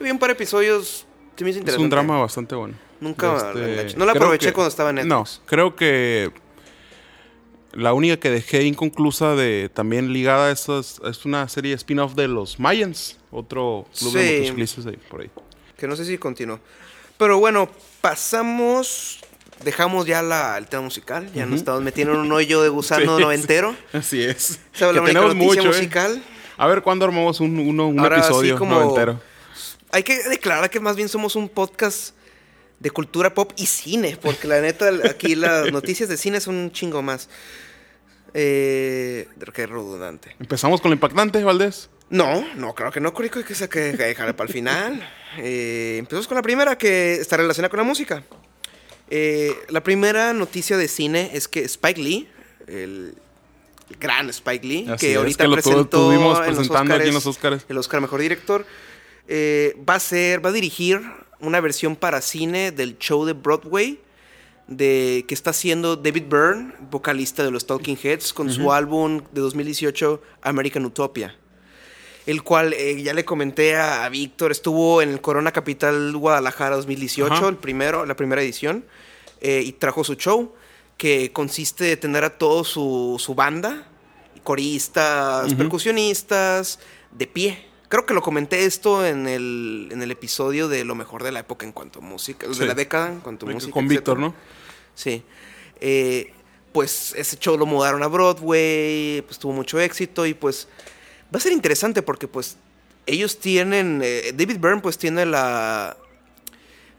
Vi 0.00 0.10
un 0.10 0.18
par 0.18 0.28
de 0.28 0.32
episodios. 0.34 1.06
Se 1.36 1.44
me 1.44 1.50
hizo 1.50 1.60
Es 1.64 1.78
un 1.78 1.88
drama 1.90 2.18
bastante 2.18 2.54
bueno. 2.54 2.74
Nunca 3.00 3.52
Este. 3.54 3.96
No 3.96 4.04
la 4.04 4.12
aproveché 4.12 4.46
que- 4.48 4.52
cuando 4.52 4.68
estaba 4.68 4.90
en 4.90 4.96
Netflix. 4.96 5.08
No, 5.40 5.46
creo 5.46 5.74
que 5.76 6.30
la 7.72 7.92
única 7.92 8.18
que 8.18 8.30
dejé 8.30 8.62
inconclusa 8.64 9.34
de 9.34 9.68
también 9.72 10.12
ligada 10.12 10.48
a 10.48 10.52
eso 10.52 10.78
es, 10.78 11.24
una 11.24 11.48
serie 11.48 11.74
spin-off 11.74 12.14
de 12.14 12.28
los 12.28 12.60
Mayans, 12.60 13.18
otro 13.32 13.86
club 13.98 14.12
de 14.12 14.26
Sí. 14.28 14.32
motociclistas 14.34 14.86
ahí, 14.86 14.98
por 15.08 15.22
ahí. 15.22 15.30
Que 15.76 15.88
no 15.88 15.96
sé 15.96 16.04
si 16.04 16.18
continuó. 16.18 16.60
Pero 17.18 17.38
bueno, 17.38 17.68
pasamos. 18.00 19.20
Dejamos 19.62 20.06
ya 20.06 20.22
la, 20.22 20.58
el 20.58 20.66
tema 20.66 20.82
musical. 20.82 21.30
Ya 21.32 21.46
nos 21.46 21.60
estamos 21.60 21.82
metiendo 21.82 22.14
en 22.14 22.20
un 22.20 22.32
hoyo 22.32 22.62
de 22.62 22.68
gusano 22.68 23.16
Sí, 23.16 23.22
noventero. 23.22 23.76
Así 23.92 24.22
es. 24.22 24.50
Esa 24.50 24.58
es 24.72 24.80
la 24.80 24.92
Que 24.92 24.98
única 25.00 25.06
tenemos 25.20 25.34
noticia 25.36 25.62
mucho, 25.62 25.62
¿eh? 25.62 25.80
musical. 25.80 26.22
A 26.56 26.66
ver 26.66 26.82
cuándo 26.82 27.04
armamos 27.04 27.40
un, 27.40 27.58
uno- 27.58 27.88
un 27.88 27.98
Ahora, 28.00 28.18
episodio 28.18 28.58
como- 28.58 28.78
noventero. 28.78 29.20
Hay 29.90 30.02
que 30.02 30.22
declarar 30.28 30.68
que 30.70 30.80
más 30.80 30.96
bien 30.96 31.08
somos 31.08 31.36
un 31.36 31.48
podcast 31.48 32.14
de 32.80 32.90
cultura 32.90 33.32
pop 33.32 33.52
y 33.56 33.66
cine. 33.66 34.18
Porque 34.20 34.48
la 34.48 34.60
neta, 34.60 34.90
aquí 35.08 35.34
las 35.36 35.70
noticias 35.72 36.08
de 36.08 36.16
cine 36.16 36.40
son 36.40 36.56
un 36.56 36.72
chingo 36.72 37.00
más. 37.02 37.28
Eh, 38.34 39.28
qué 39.54 39.66
redundante. 39.66 40.34
Empezamos 40.40 40.80
con 40.80 40.90
lo 40.90 40.94
impactante, 40.94 41.42
Valdés. 41.44 41.88
No, 42.10 42.44
no, 42.56 42.74
claro 42.74 42.92
que 42.92 43.00
no, 43.00 43.14
Corico, 43.14 43.38
hay 43.38 43.44
que, 43.44 43.54
que- 43.68 44.14
para 44.16 44.42
el 44.42 44.48
final. 44.52 45.08
Eh, 45.38 45.96
empezamos 45.98 46.26
con 46.28 46.34
la 46.36 46.42
primera, 46.42 46.76
que 46.76 47.14
está 47.14 47.36
relacionada 47.36 47.70
con 47.70 47.78
la 47.78 47.84
música. 47.84 48.22
Eh, 49.10 49.54
la 49.68 49.82
primera 49.82 50.32
noticia 50.32 50.76
de 50.76 50.88
cine 50.88 51.30
es 51.34 51.46
que 51.48 51.60
Spike 51.64 52.00
Lee, 52.00 52.28
el, 52.66 53.14
el 53.90 53.96
gran 54.00 54.30
Spike 54.30 54.66
Lee, 54.66 54.86
Así 54.88 55.06
que 55.06 55.12
es, 55.12 55.18
ahorita 55.18 55.44
que 55.44 55.48
lo 55.48 55.56
tu- 55.56 55.62
presentó 55.62 56.06
tuvimos 56.08 56.38
en 56.40 56.46
los 56.46 56.56
presentando 56.56 56.94
aquí 56.94 57.08
en 57.08 57.14
los 57.14 57.64
el 57.68 57.78
Oscar 57.78 58.00
Mejor 58.00 58.20
Director, 58.20 58.66
eh, 59.28 59.76
va 59.88 59.96
a 59.96 60.00
ser, 60.00 60.44
va 60.44 60.50
a 60.50 60.52
dirigir 60.52 61.00
una 61.40 61.60
versión 61.60 61.96
para 61.96 62.20
cine 62.22 62.72
del 62.72 62.98
show 62.98 63.24
de 63.24 63.34
Broadway 63.34 64.00
de 64.66 65.26
que 65.28 65.34
está 65.34 65.50
haciendo 65.50 65.96
David 65.96 66.24
Byrne, 66.30 66.72
vocalista 66.90 67.44
de 67.44 67.50
los 67.50 67.66
Talking 67.66 67.98
Heads, 68.02 68.32
con 68.32 68.50
su 68.50 68.72
álbum 68.72 69.20
de 69.32 69.42
2018 69.42 70.22
American 70.40 70.86
Utopia. 70.86 71.36
El 72.26 72.42
cual 72.42 72.72
eh, 72.72 73.02
ya 73.02 73.12
le 73.12 73.24
comenté 73.24 73.76
a, 73.76 74.04
a 74.04 74.08
Víctor, 74.08 74.50
estuvo 74.50 75.02
en 75.02 75.10
el 75.10 75.20
Corona 75.20 75.52
Capital 75.52 76.16
Guadalajara 76.16 76.76
2018, 76.76 77.32
Ajá. 77.32 77.48
el 77.48 77.56
primero, 77.56 78.06
la 78.06 78.16
primera 78.16 78.42
edición, 78.42 78.84
eh, 79.40 79.62
y 79.64 79.72
trajo 79.72 80.04
su 80.04 80.14
show, 80.14 80.54
que 80.96 81.32
consiste 81.32 81.84
de 81.84 81.96
tener 81.96 82.24
a 82.24 82.38
toda 82.38 82.64
su, 82.64 83.16
su 83.18 83.34
banda, 83.34 83.86
coristas, 84.42 85.52
percusionistas, 85.54 86.78
de 87.12 87.26
pie. 87.26 87.66
Creo 87.88 88.06
que 88.06 88.14
lo 88.14 88.22
comenté 88.22 88.64
esto 88.64 89.06
en 89.06 89.28
el, 89.28 89.88
en 89.92 90.02
el 90.02 90.10
episodio 90.10 90.68
de 90.68 90.84
lo 90.84 90.94
mejor 90.94 91.22
de 91.22 91.32
la 91.32 91.40
época 91.40 91.66
en 91.66 91.72
cuanto 91.72 91.98
a 91.98 92.02
música, 92.02 92.46
de 92.46 92.66
la 92.66 92.74
década 92.74 93.08
en 93.08 93.20
cuanto 93.20 93.46
a 93.46 93.50
música. 93.50 93.72
con. 93.72 93.86
Víctor, 93.86 94.18
¿no? 94.18 94.34
Sí. 94.94 95.22
Eh, 95.80 96.32
pues 96.72 97.14
ese 97.16 97.36
show 97.36 97.56
lo 97.56 97.66
mudaron 97.66 98.02
a 98.02 98.08
Broadway, 98.08 99.22
pues 99.22 99.38
tuvo 99.38 99.52
mucho 99.52 99.78
éxito 99.78 100.26
y 100.26 100.34
pues 100.34 100.68
va 101.34 101.38
a 101.38 101.40
ser 101.40 101.52
interesante 101.52 102.02
porque 102.02 102.28
pues 102.28 102.56
ellos 103.06 103.38
tienen, 103.38 104.00
eh, 104.02 104.32
David 104.34 104.58
Byrne 104.58 104.80
pues 104.80 104.96
tiene 104.96 105.26
la, 105.26 105.96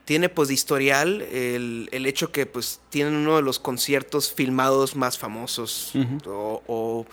tiene 0.03 0.29
pues 0.29 0.49
de 0.49 0.53
historial 0.53 1.21
el, 1.21 1.89
el 1.91 2.05
hecho 2.05 2.31
que 2.31 2.45
pues 2.45 2.79
tienen 2.89 3.15
uno 3.15 3.37
de 3.37 3.41
los 3.41 3.59
conciertos 3.59 4.33
filmados 4.33 4.95
más 4.95 5.17
famosos 5.17 5.93
o, 6.27 6.61
o, 6.67 7.05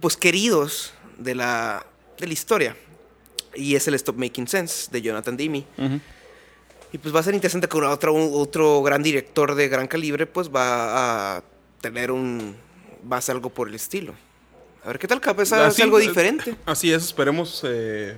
pues 0.00 0.16
queridos 0.16 0.92
de 1.18 1.34
la, 1.34 1.86
de 2.18 2.26
la 2.26 2.32
historia. 2.32 2.76
Y 3.56 3.76
es 3.76 3.86
el 3.86 3.94
Stop 3.94 4.16
Making 4.16 4.48
Sense 4.48 4.90
de 4.90 5.00
Jonathan 5.00 5.36
Demme. 5.36 5.64
Y 6.92 6.98
pues 6.98 7.14
va 7.14 7.20
a 7.20 7.22
ser 7.22 7.34
interesante 7.34 7.68
que 7.68 7.76
otro, 7.76 8.14
otro 8.32 8.82
gran 8.82 9.02
director 9.02 9.54
de 9.54 9.68
gran 9.68 9.86
calibre 9.86 10.26
pues 10.26 10.48
va 10.48 11.36
a 11.36 11.44
tener 11.80 12.10
un... 12.10 12.56
va 13.10 13.16
a 13.16 13.18
hacer 13.18 13.34
algo 13.34 13.50
por 13.50 13.68
el 13.68 13.74
estilo. 13.74 14.14
A 14.84 14.88
ver 14.88 14.98
qué 14.98 15.08
tal, 15.08 15.20
capaz 15.20 15.42
hace 15.44 15.54
Así, 15.56 15.82
algo 15.82 15.98
eh, 15.98 16.02
diferente. 16.08 16.54
Así 16.66 16.92
es, 16.92 17.04
esperemos. 17.04 17.62
eh, 17.64 18.16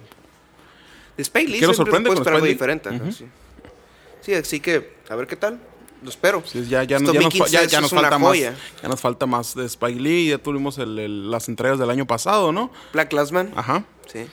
De 1.17 1.23
Spike 1.23 1.49
Lee 1.51 1.61
¿qué 1.61 1.67
nos 1.67 1.77
sorprende 1.77 2.09
con 2.13 2.27
algo 2.29 2.41
Lee? 2.45 2.53
diferente. 2.53 2.91
sí. 3.13 3.27
Sí, 4.23 4.35
así 4.35 4.59
que 4.59 4.97
a 5.09 5.15
ver 5.15 5.29
qué 5.29 5.37
tal. 5.37 5.61
Lo 6.03 6.11
espero. 6.11 6.43
Sí, 6.45 6.67
ya, 6.69 6.83
ya, 6.83 6.99
ya 6.99 6.99
nos, 6.99 7.13
ya- 7.53 7.71
falta 7.89 8.19
más, 8.19 8.37
ya 8.39 8.55
nos 8.89 9.01
falta 9.01 9.25
más 9.27 9.55
de 9.55 9.65
Spike 9.67 10.01
Lee. 10.01 10.29
Ya 10.31 10.39
tuvimos 10.39 10.79
el- 10.79 10.99
el- 10.99 11.31
las 11.31 11.49
entregas 11.49 11.79
del 11.79 11.89
año 11.91 12.07
pasado, 12.09 12.51
¿no? 12.51 12.73
Black 12.93 13.13
Last 13.13 13.31
Man. 13.31 13.53
Ajá. 13.55 13.85
Sí. 14.13 14.27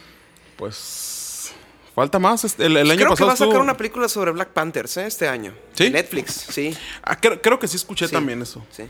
Pues 0.57 1.51
falta 1.95 2.17
más. 2.17 2.43
Este, 2.43 2.65
El, 2.65 2.77
el 2.77 2.89
año 2.89 2.97
Creo 2.97 3.09
que 3.09 3.23
pasado 3.23 3.27
va 3.27 3.33
a 3.33 3.37
sacar 3.37 3.61
una 3.61 3.77
película 3.77 4.09
sobre 4.09 4.31
Black 4.31 4.49
Panthers 4.49 4.97
¿eh? 4.97 5.05
este 5.05 5.27
año. 5.27 5.53
¿Sí? 5.73 5.91
Netflix, 5.91 6.31
sí. 6.49 6.75
Ah, 7.03 7.15
creo, 7.19 7.39
creo 7.39 7.59
que 7.59 7.67
sí 7.67 7.75
escuché 7.77 8.07
Sí. 8.07 8.13
también 8.13 8.41
eso. 8.41 8.65
Sí. 8.71 8.83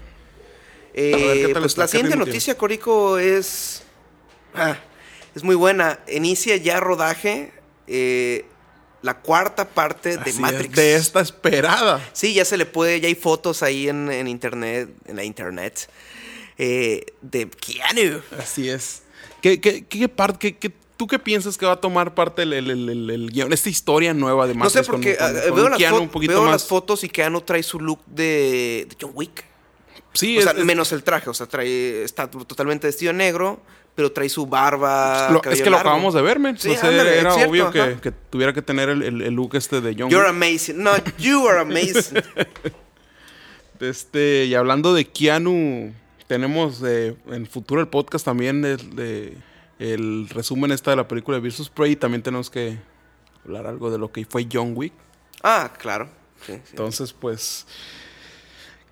Eh, 0.93 1.43
¿qué 1.47 1.53
tal 1.53 1.63
pues 1.63 1.77
la 1.77 1.85
¿Qué 1.85 1.91
siguiente 1.91 2.15
noticia, 2.17 2.55
Corico, 2.57 3.17
es. 3.17 3.83
ah, 4.53 4.77
es 5.35 5.43
muy 5.43 5.55
buena. 5.55 5.99
Inicia 6.07 6.55
ya 6.57 6.79
rodaje 6.79 7.51
eh, 7.87 8.45
la 9.01 9.19
cuarta 9.19 9.67
parte 9.67 10.17
de 10.17 10.33
Matrix. 10.33 10.69
es, 10.69 10.75
de 10.75 10.95
esta 10.95 11.21
esperada. 11.21 11.99
Sí, 12.13 12.33
ya 12.33 12.45
se 12.45 12.57
le 12.57 12.65
puede, 12.65 13.01
ya 13.01 13.07
hay 13.07 13.15
fotos 13.15 13.63
ahí 13.63 13.89
en, 13.89 14.11
en 14.11 14.27
internet, 14.27 14.89
en 15.07 15.15
la 15.15 15.23
internet, 15.23 15.89
eh, 16.57 17.05
de 17.21 17.49
Keanu. 17.49 18.21
Así 18.39 18.69
es. 18.69 19.01
¿Qué, 19.41 19.59
qué, 19.59 19.85
qué 19.85 20.07
parte, 20.09 20.37
qué- 20.53 20.57
qué- 20.69 20.83
¿Tú 20.95 21.07
qué 21.07 21.17
piensas 21.17 21.57
que 21.57 21.65
va 21.65 21.73
a 21.73 21.81
tomar 21.81 22.13
parte 22.13 22.43
el, 22.43 22.53
el, 22.53 22.69
el- 22.69 22.87
el- 22.89 23.09
el 23.09 23.29
guion? 23.31 23.51
Esta 23.51 23.67
historia 23.67 24.13
nueva 24.13 24.45
de 24.47 24.53
No 24.53 24.59
Matrix 24.59 24.85
sé, 24.85 24.89
porque 24.89 25.17
con- 25.17 25.27
con- 25.27 25.37
ah, 25.37 25.41
con 25.47 25.55
veo, 25.55 25.69
las, 25.69 25.91
un 25.93 26.07
poquito 26.09 26.33
veo 26.33 26.43
más. 26.43 26.51
las 26.51 26.65
fotos 26.65 27.03
y 27.03 27.09
Keanu 27.09 27.41
trae 27.41 27.63
su 27.63 27.79
look 27.79 27.99
de, 28.05 28.85
de 28.87 28.95
John 29.01 29.11
Wick. 29.15 29.43
Sí, 30.13 30.37
o 30.37 30.41
sea, 30.41 30.51
es- 30.51 30.63
menos 30.65 30.91
el 30.91 31.03
traje, 31.03 31.29
o 31.29 31.33
sea, 31.33 31.47
trae, 31.47 32.03
está 32.03 32.29
totalmente 32.29 32.87
vestido 32.87 33.11
de 33.11 33.17
negro, 33.17 33.59
pero 33.95 34.11
trae 34.11 34.29
su 34.29 34.45
barba. 34.45 35.29
lo- 35.31 35.41
es 35.51 35.59
que 35.61 35.65
lo 35.69 35.71
largo. 35.77 35.89
acabamos 35.89 36.13
de 36.13 36.21
ver, 36.21 36.39
men. 36.39 36.57
Sí, 36.57 36.69
O 36.71 36.75
sea, 36.77 36.89
ándale, 36.89 37.19
era 37.19 37.31
cierto, 37.33 37.49
obvio 37.51 37.71
que, 37.71 38.11
tuviera 38.29 38.53
que 38.53 38.61
tener 38.61 38.89
el, 38.89 39.01
el- 39.03 39.21
el 39.21 39.33
look 39.33 39.55
este 39.55 39.81
de 39.81 39.95
John 39.97 40.09
You're 40.09 40.25
Wick. 40.29 40.35
amazing. 40.35 40.81
No, 40.83 40.91
you 41.17 41.47
are 41.47 41.59
amazing. 41.61 42.21
Este, 43.79 44.45
y 44.45 44.55
hablando 44.55 44.93
de 44.93 45.05
Keanu, 45.05 45.93
tenemos 46.27 46.81
eh, 46.85 47.17
en 47.27 47.45
futuro 47.47 47.81
el 47.81 47.87
podcast 47.87 48.23
también 48.23 48.63
el, 48.63 48.95
de- 48.95 49.37
el 49.79 50.29
resumen 50.29 50.71
esta 50.71 50.91
de 50.91 50.97
la 50.97 51.07
película 51.07 51.35
de 51.37 51.41
Versus 51.41 51.69
Prey. 51.69 51.91
Y 51.93 51.95
también 51.97 52.21
tenemos 52.23 52.49
que 52.49 52.77
hablar 53.43 53.65
algo 53.67 53.91
de 53.91 53.97
lo 53.97 54.11
que 54.11 54.23
fue 54.25 54.47
John 54.51 54.73
Wick. 54.75 54.93
ah, 55.43 55.73
claro. 55.77 56.07
Sí, 56.45 56.53
sí. 56.53 56.59
Entonces, 56.71 57.11
pues, 57.13 57.65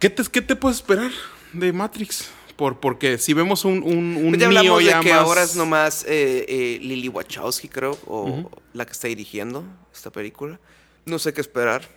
¿qué 0.02 0.10
te, 0.10 0.24
qué 0.26 0.41
te 0.41 0.56
puedes 0.58 0.78
esperar 0.80 1.12
de 1.54 1.72
Matrix? 1.72 2.30
Por, 2.58 2.80
porque 2.80 3.18
si 3.18 3.34
vemos 3.34 3.64
un, 3.66 3.82
un, 3.82 4.18
un 4.18 4.34
ya 4.34 4.47
Neo 4.49 4.60
hablamos 4.60 4.80
de 4.80 4.86
ya 4.89 4.99
que 4.99 5.10
más- 5.14 5.20
ahora 5.22 5.43
es 5.43 5.56
nomás 5.56 6.04
eh, 6.08 6.45
eh, 6.47 6.80
Lily 6.82 7.08
Wachowski, 7.08 7.70
creo, 7.70 7.97
o 8.06 8.52
la 8.74 8.86
que 8.86 8.91
está 8.91 9.08
dirigiendo 9.08 9.64
esta 9.93 10.12
película. 10.12 10.60
No 11.06 11.18
sé 11.18 11.34
qué 11.34 11.41
esperar. 11.41 11.88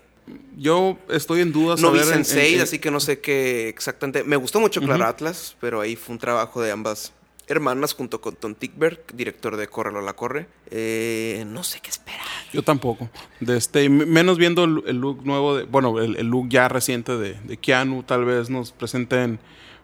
Yo 0.56 0.96
estoy 1.10 1.42
en 1.42 1.52
duda 1.52 1.74
No 1.78 1.92
vi 1.92 1.98
saber 1.98 2.14
en- 2.16 2.24
Sense8, 2.24 2.54
en- 2.54 2.60
así 2.62 2.78
que 2.78 2.90
no 2.90 3.00
sé 3.00 3.20
qué 3.20 3.68
exactamente. 3.68 4.24
Me 4.24 4.36
gustó 4.36 4.58
mucho 4.60 4.80
Clara 4.80 5.08
Atlas, 5.08 5.54
pero 5.60 5.80
ahí 5.82 5.96
fue 5.96 6.14
un 6.14 6.18
trabajo 6.18 6.62
de 6.62 6.70
ambas 6.70 7.12
hermanas 7.46 7.94
junto 7.94 8.20
con 8.20 8.36
Tom 8.36 8.54
Tickberg, 8.54 9.04
director 9.14 9.56
de 9.56 9.68
Corre 9.68 10.02
la 10.02 10.12
Corre. 10.14 10.46
Eh, 10.70 11.44
no 11.46 11.62
sé 11.62 11.80
qué 11.80 11.90
esperar. 11.90 12.26
Yo 12.52 12.62
tampoco. 12.62 13.08
De 13.40 13.56
este, 13.56 13.88
menos 13.88 14.38
viendo 14.38 14.64
el, 14.64 14.98
look 14.98 15.24
nuevo, 15.24 15.56
de, 15.56 15.64
bueno, 15.64 16.00
el, 16.00 16.12
look 16.26 16.48
ya 16.48 16.68
reciente 16.68 17.16
de, 17.16 17.34
de 17.34 17.56
Keanu, 17.56 18.02
tal 18.02 18.24
vez 18.24 18.50
nos 18.50 18.72
presenten 18.72 19.38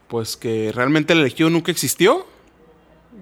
pues 0.09 0.37
que 0.37 0.73
realmente 0.73 1.13
el 1.13 1.21
elegido 1.21 1.51
nunca 1.51 1.71
existió 1.71 2.27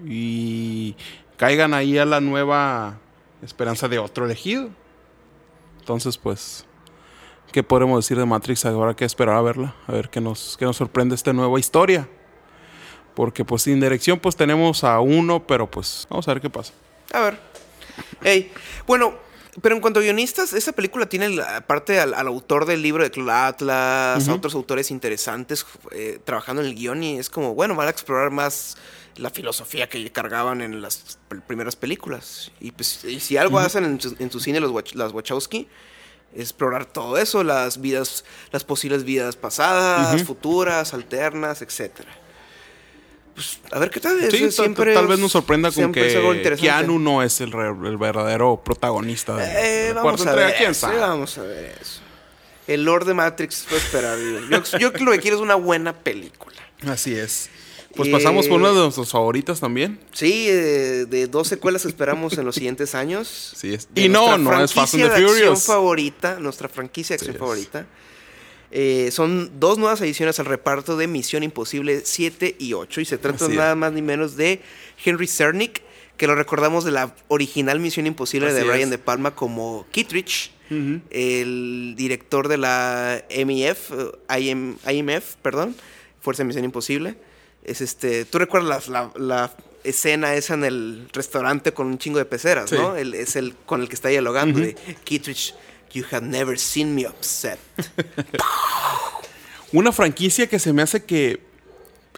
y 0.05 0.95
caigan 1.37 1.73
ahí 1.73 1.97
a 1.97 2.05
la 2.05 2.19
nueva 2.19 2.99
esperanza 3.41 3.87
de 3.87 3.99
otro 3.99 4.25
elegido. 4.25 4.69
Entonces, 5.79 6.17
pues, 6.17 6.65
¿qué 7.51 7.63
podemos 7.63 8.03
decir 8.03 8.17
de 8.17 8.25
Matrix? 8.25 8.65
Ahora 8.65 8.95
que 8.95 9.05
esperar 9.05 9.35
a 9.35 9.41
verla, 9.41 9.75
a 9.87 9.91
ver 9.91 10.09
qué 10.09 10.19
nos, 10.21 10.57
qué 10.57 10.65
nos 10.65 10.77
sorprende 10.77 11.15
esta 11.15 11.33
nueva 11.33 11.59
historia. 11.59 12.07
Porque 13.15 13.43
pues 13.45 13.63
sin 13.63 13.79
dirección 13.79 14.19
pues 14.19 14.35
tenemos 14.35 14.83
a 14.83 14.99
uno, 14.99 15.45
pero 15.45 15.69
pues 15.69 16.07
vamos 16.09 16.27
a 16.27 16.33
ver 16.33 16.41
qué 16.41 16.49
pasa. 16.49 16.73
A 17.11 17.19
ver. 17.21 17.39
Ey, 18.23 18.51
bueno, 18.87 19.13
pero 19.61 19.75
en 19.75 19.81
cuanto 19.81 19.99
a 19.99 20.03
guionistas, 20.03 20.53
esa 20.53 20.71
película 20.71 21.07
tiene 21.09 21.29
la- 21.29 21.57
aparte 21.57 21.99
al, 21.99 22.13
al 22.13 22.27
autor 22.27 22.65
del 22.65 22.81
libro 22.81 23.03
de 23.03 23.11
Cloud 23.11 23.29
Atlas, 23.29 24.27
a 24.29 24.33
otros 24.35 24.55
autores 24.55 24.89
interesantes 24.91 25.65
eh, 25.91 26.19
trabajando 26.23 26.61
en 26.61 26.69
el 26.69 26.75
guion 26.75 27.03
y 27.03 27.17
es 27.19 27.29
como, 27.29 27.55
bueno, 27.55 27.75
van 27.75 27.87
a 27.87 27.91
explorar 27.91 28.31
más 28.31 28.77
la 29.17 29.29
filosofía 29.31 29.89
que 29.89 30.09
cargaban 30.13 30.61
en 30.61 30.81
las 30.81 31.17
pr- 31.29 31.41
primeras 31.41 31.75
películas. 31.75 32.51
Y 32.61 32.71
pues 32.71 33.03
y 33.03 33.19
si 33.19 33.35
algo 33.35 33.59
hacen 33.59 33.83
en 33.83 33.99
su, 33.99 34.15
en 34.19 34.31
su 34.31 34.39
cine 34.39 34.61
los, 34.61 34.95
las 34.95 35.11
Wachowski, 35.11 35.67
explorar 36.35 36.85
todo 36.85 37.17
eso, 37.17 37.43
las 37.43 37.81
vidas, 37.81 38.23
las 38.51 38.63
posibles 38.63 39.03
vidas 39.03 39.35
pasadas, 39.35 40.13
futuras, 40.23 40.93
alternas, 40.93 41.61
etcétera. 41.61 42.09
Pues, 43.39 43.57
a 43.71 43.79
ver 43.79 43.89
qué 43.89 44.01
tal. 44.01 44.19
Sí, 44.29 44.51
siempre 44.51 44.93
tal 44.93 45.07
vez 45.07 45.17
nos 45.17 45.31
sorprenda 45.31 45.71
con 45.71 45.85
es 45.85 45.91
que. 45.93 46.55
Keanu 46.57 46.99
no 46.99 47.23
es 47.23 47.39
el, 47.39 47.51
verdadero 47.97 48.61
protagonista 48.65 49.37
de, 49.37 49.45
Eh, 49.45 49.93
la 49.93 50.01
vamos 50.01 50.21
cuarta 50.23 50.23
a 50.23 50.33
entrega. 50.33 50.47
ver 50.49 50.57
¿Quién 50.57 50.75
sabe? 50.75 50.97
vamos 50.99 51.37
a 51.37 51.43
ver 51.43 51.77
eso. 51.81 52.01
El 52.67 52.83
Lord 52.83 53.05
de 53.05 53.13
Matrix 53.13 53.65
puede 53.69 53.81
esperar. 53.81 54.17
Yo, 54.49 54.77
yo 54.77 54.91
lo 55.05 55.11
que 55.13 55.19
quiero 55.19 55.37
es 55.37 55.41
una 55.41 55.55
buena 55.55 55.93
película. 55.93 56.57
Así 56.85 57.15
es. 57.15 57.49
Pues 57.95 58.09
Eh, 58.09 58.11
pasamos 58.11 58.47
por 58.47 58.59
una 58.59 58.69
de 58.69 58.75
nuestras 58.75 59.09
favoritas 59.09 59.61
también. 59.61 59.99
Sí, 60.11 60.47
eh, 60.49 61.05
de 61.09 61.27
dos 61.27 61.47
secuelas 61.47 61.83
que 61.83 61.87
esperamos 61.87 62.37
en 62.37 62.43
los 62.45 62.55
siguientes 62.55 62.93
años. 62.93 63.53
Sí, 63.55 63.73
es- 63.73 63.87
y 63.95 64.09
no, 64.09 64.37
nuestra 64.37 64.57
no 64.59 64.63
es 64.65 64.73
Fast 64.73 64.93
and 64.95 65.01
franquicia 65.01 65.15
the 65.15 65.21
de 65.21 65.25
acción 65.25 65.29
Furious. 65.47 65.63
favorita, 65.63 66.39
nuestra 66.39 66.67
franquicia 66.67 67.15
de 67.15 67.19
acción 67.19 67.33
Sí 67.37 67.39
es. 67.39 67.87
Eh, 68.71 69.09
son 69.11 69.59
dos 69.59 69.77
nuevas 69.79 69.99
ediciones 70.01 70.39
al 70.39 70.45
reparto 70.45 70.95
de 70.95 71.07
Misión 71.07 71.43
Imposible 71.43 72.01
7 72.03 72.55
y 72.59 72.73
8. 72.73 73.01
Y 73.01 73.05
se 73.05 73.17
trata 73.17 73.45
Así 73.45 73.53
es. 73.53 73.57
nada 73.57 73.75
más 73.75 73.91
ni 73.93 74.01
menos 74.01 74.35
de 74.37 74.61
Henry 75.03 75.27
Cernick, 75.27 75.81
que 76.17 76.27
lo 76.27 76.35
recordamos 76.35 76.83
de 76.85 76.91
la 76.91 77.15
original 77.29 77.79
Misión 77.79 78.05
Imposible 78.05 78.53
de 78.53 78.63
Brian 78.63 78.81
es. 78.83 78.89
De 78.91 78.97
Palma 78.97 79.35
como 79.35 79.85
Kittredge. 79.91 80.51
Ujú. 80.71 81.01
el 81.09 81.95
director 81.97 82.47
de 82.47 82.57
la 82.57 83.25
MIF, 83.43 83.89
eh, 84.29 84.39
IM, 84.39 84.77
IMF, 84.87 85.33
perdón, 85.41 85.75
Fuerza 86.21 86.43
de 86.43 86.47
Misión 86.47 86.63
Imposible. 86.63 87.15
Es 87.63 87.81
este, 87.81 88.23
tú 88.25 88.37
recuerdas 88.37 88.87
la, 88.87 89.11
la- 89.15 89.25
la 89.25 89.53
escena 89.83 90.35
esa 90.35 90.53
en 90.53 90.65
el 90.65 91.07
restaurante 91.11 91.73
con 91.73 91.87
un 91.87 91.97
chingo 91.97 92.19
de 92.19 92.25
peceras, 92.25 92.69
Sí. 92.69 92.75
¿no? 92.75 92.95
El- 92.95 93.15
es 93.15 93.35
el 93.35 93.55
con 93.65 93.81
el 93.81 93.89
que 93.89 93.95
está 93.95 94.09
dialogando 94.09 94.59
Ujú. 94.59 94.67
de 94.67 94.75
Kittredge, 95.03 95.55
you 95.93 96.03
have 96.11 96.25
never 96.25 96.57
seen 96.57 96.95
me 96.95 97.05
upset. 97.07 97.59
Una 99.71 99.91
franquicia 99.91 100.47
que 100.47 100.57
se 100.59 100.73
me 100.73 100.81
hace 100.81 101.03
que 101.03 101.41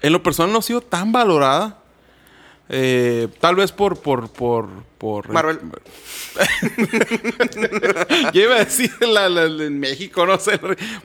en 0.01 0.13
lo 0.13 0.23
personal 0.23 0.51
no 0.53 0.59
ha 0.59 0.61
sido 0.61 0.81
tan 0.81 1.11
valorada. 1.11 1.77
Eh, 2.73 3.27
tal 3.41 3.55
vez 3.57 3.73
por, 3.73 3.99
por, 3.99 4.31
por, 4.31 4.69
por 4.97 5.27
Marvel. 5.29 5.59
Yo 8.33 8.41
iba 8.43 8.55
a 8.55 8.59
decir 8.59 8.91
la- 9.01 9.27
la- 9.27 9.47
la- 9.47 9.65
en 9.65 9.77
México, 9.79 10.25
no 10.25 10.39
sé, 10.39 10.57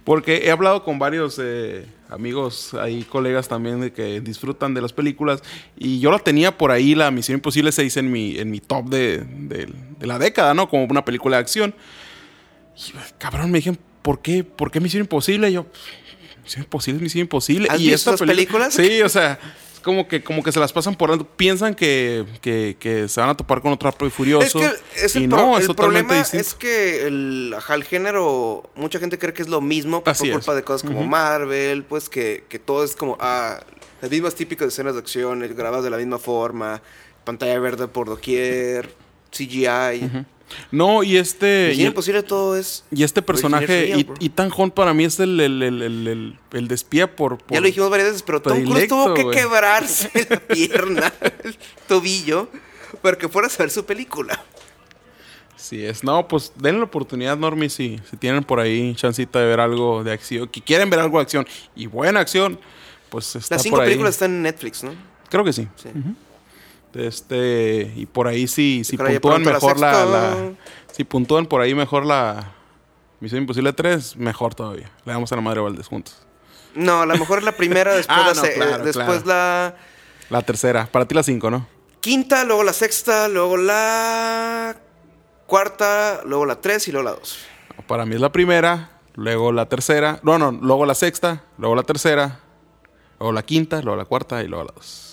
porque 0.05 0.43
he 0.45 0.51
hablado 0.53 0.85
con 0.85 1.01
varios 1.01 1.41
eh, 1.43 1.85
amigos 2.09 2.73
ahí, 2.75 3.03
colegas 3.03 3.49
también 3.49 3.81
de 3.81 3.93
que 3.93 4.21
disfrutan 4.21 4.75
de 4.75 4.81
las 4.83 4.93
películas 4.93 5.43
y 5.77 5.99
yo 5.99 6.13
la 6.13 6.21
tenía 6.21 6.57
por 6.57 6.71
ahí, 6.71 6.95
la 6.95 7.11
Misión 7.11 7.39
Imposible 7.39 7.73
6 7.73 7.97
en 7.97 8.13
mi, 8.13 8.39
en 8.39 8.49
mi 8.51 8.61
top 8.61 8.87
de, 8.89 9.25
de- 9.27 9.67
de 9.99 10.07
la 10.07 10.21
década, 10.21 10.55
¿no? 10.55 10.69
Como 10.69 10.85
una 10.85 11.05
película 11.05 11.39
de 11.39 11.41
acción. 11.41 11.75
Y, 12.77 12.93
cabrón, 13.19 13.51
me 13.51 13.59
dijeron, 13.59 13.79
¿por 14.03 14.21
qué, 14.21 14.45
¿por 14.45 14.71
qué 14.71 14.81
Misión 14.81 15.03
Imposible? 15.03 15.49
Y 15.51 15.55
yo, 15.55 15.67
Misión 16.45 16.65
Imposible, 16.65 17.01
Misión 17.03 17.23
Imposible. 17.23 17.69
¿Has 17.71 17.81
y 17.81 17.85
visto 17.85 17.95
esta 17.97 18.11
esas 18.11 18.21
peli- 18.21 18.33
películas? 18.33 18.75
Sí, 18.75 19.03
o 19.03 19.09
sea... 19.09 19.39
es 19.75 19.81
Como 19.81 20.09
que, 20.09 20.21
como 20.25 20.43
que 20.43 20.51
se 20.51 20.59
las 20.59 20.73
pasan 20.73 20.97
por 20.97 21.13
alto. 21.13 21.25
Piensan 21.25 21.75
que, 21.77 22.25
que, 22.41 22.77
que 22.81 23.07
se 23.09 23.21
van 23.21 23.31
a 23.31 23.37
topar 23.37 23.61
con 23.63 23.73
otro 23.73 23.89
y 24.01 24.07
es 24.09 24.13
Furioso. 24.13 24.59
que 24.59 24.71
es 24.97 25.15
y 25.15 25.25
el, 25.25 25.29
no, 25.29 25.37
pro- 25.37 25.55
es 25.59 25.61
el 25.61 25.67
totalmente 25.69 26.07
problema 26.09 26.23
distinto. 26.23 26.41
es 26.49 26.55
que 26.55 27.07
el, 27.07 27.55
el 27.69 27.85
género, 27.85 28.69
mucha 28.75 28.99
gente 28.99 29.17
cree 29.17 29.33
que 29.33 29.43
es 29.43 29.49
lo 29.49 29.61
mismo 29.61 30.03
por 30.03 30.11
Así 30.11 30.29
culpa 30.29 30.53
es. 30.53 30.57
de 30.57 30.65
cosas 30.65 30.83
como 30.89 31.05
Marvel, 31.07 31.85
pues 31.85 32.09
que, 32.09 32.45
que 32.49 32.59
todo 32.59 32.83
es 32.83 32.97
como, 32.97 33.17
ah, 33.21 33.61
las 34.03 34.11
mismas 34.11 34.35
típicas 34.35 34.67
escenas 34.69 34.95
de 34.95 34.99
acción, 35.01 35.45
eh, 35.45 35.49
grabadas 35.49 35.85
de 35.85 35.91
la 35.91 35.99
misma 35.99 36.19
forma, 36.19 36.83
pantalla 37.23 37.57
verde 37.61 37.87
por 37.87 38.09
doquier, 38.09 38.93
CGI. 39.31 40.11
No, 40.71 41.03
y 41.03 41.17
este. 41.17 41.73
Y, 41.75 41.85
Imposible 41.85 42.23
todo 42.23 42.57
es... 42.57 42.85
y 42.91 43.03
este 43.03 43.21
personaje, 43.23 43.93
y. 44.21 44.27
Ethan 44.27 44.51
Hunt 44.57 44.75
para 44.75 44.95
mí 44.95 45.05
es 45.05 45.19
el, 45.21 45.39
el, 45.41 45.63
el, 45.63 45.83
el, 45.83 46.07
el- 46.09 46.39
el 46.53 46.69
de 46.69 46.75
espía 46.75 47.15
por, 47.15 47.39
por- 47.39 47.53
Ya 47.55 47.61
lo 47.61 47.67
dijimos 47.67 47.91
varias 47.91 48.09
veces, 48.09 48.23
pero 48.23 48.41
Tom 48.41 48.65
Cruise 48.65 48.89
tuvo 48.89 49.13
que 49.15 49.29
quebrarse 49.31 50.11
la 50.31 50.41
pierna, 50.47 51.13
el 51.45 51.57
tobillo, 51.89 52.49
para 53.03 53.19
que 53.19 53.29
fuera 53.29 53.49
a 53.49 53.51
ver 53.59 53.71
su 53.71 53.85
película. 53.85 54.43
Sí, 55.57 55.85
es. 55.85 56.05
No, 56.05 56.29
pues 56.29 56.53
denle 56.57 56.79
la 56.81 56.85
oportunidad, 56.85 57.37
Normie, 57.37 57.69
si, 57.71 57.99
si 58.09 58.17
tienen 58.17 58.45
por 58.45 58.61
ahí 58.61 58.95
chancita 58.95 59.41
de 59.41 59.47
ver 59.47 59.59
algo 59.61 60.05
de 60.05 60.13
acción, 60.13 60.47
que 60.49 60.61
quieren 60.63 60.91
ver 60.91 61.01
algo 61.01 61.19
de 61.19 61.23
acción 61.23 61.47
y 61.75 61.87
buena 61.87 62.21
acción, 62.21 62.61
pues 63.09 63.35
está 63.37 63.57
Las 63.57 63.63
cinco 63.63 63.77
por 63.77 63.83
ahí. 63.83 63.89
películas 63.91 64.15
están 64.15 64.31
en 64.33 64.43
Netflix, 64.43 64.85
¿no? 64.85 64.95
Creo 65.29 65.43
que 65.45 65.53
sí. 65.53 65.67
Sí. 65.77 65.89
Este, 66.97 67.93
y 67.95 68.07
por 68.07 68.27
ahí 68.29 68.47
sí, 68.49 68.83
si 68.85 68.97
ya 68.97 69.05
puntúan 69.05 69.45
la 69.45 69.53
mejor 69.53 69.79
la, 69.79 70.35
Si 70.93 71.05
puntúan 71.05 71.47
por 71.47 71.61
ahí 71.61 71.75
mejor 71.75 72.07
la 72.07 72.53
Misión 73.21 73.43
Imposible 73.43 73.73
3, 73.73 74.17
mejor 74.17 74.55
todavía. 74.55 74.91
Le 75.05 75.13
damos 75.13 75.31
a 75.33 75.37
la 75.37 75.43
madre 75.43 75.61
Valdés 75.61 75.87
juntos. 75.89 76.17
No, 76.75 77.03
a 77.03 77.07
lo 77.07 77.17
mejor 77.17 77.43
la 77.43 77.53
primera, 77.53 77.95
después, 77.95 78.19
Ah, 78.19 78.33
la, 78.35 78.77
no, 78.79 78.85
después 78.85 79.23
claro. 79.23 79.25
la 79.25 79.77
La 80.31 80.43
tercera, 80.43 80.87
para 80.87 81.07
ti 81.07 81.15
la 81.15 81.23
5, 81.23 81.51
¿no? 81.51 81.67
quinta, 82.01 82.45
luego 82.45 82.63
la 82.63 82.73
sexta, 82.73 83.27
luego 83.29 83.57
la 83.57 84.77
cuarta, 85.47 86.21
luego 86.25 86.47
la 86.47 86.61
tres 86.61 86.87
y 86.87 86.93
luego 86.93 87.05
la 87.11 87.17
dos. 87.17 87.39
Para 87.89 88.07
mí 88.07 88.15
es 88.15 88.21
la 88.21 88.31
primera, 88.31 89.01
luego 89.15 89.51
la 89.51 89.69
tercera, 89.69 90.21
no, 90.23 90.39
no, 90.39 90.53
luego 90.53 90.87
la 90.87 90.95
sexta, 90.95 91.43
luego 91.59 91.75
la 91.75 91.83
tercera, 91.83 92.39
luego 93.19 93.33
la 93.33 93.43
quinta, 93.43 93.83
luego 93.83 93.97
la 93.97 94.05
cuarta 94.05 94.41
y 94.45 94.47
luego 94.47 94.65
la 94.67 94.73
dos. 94.77 95.06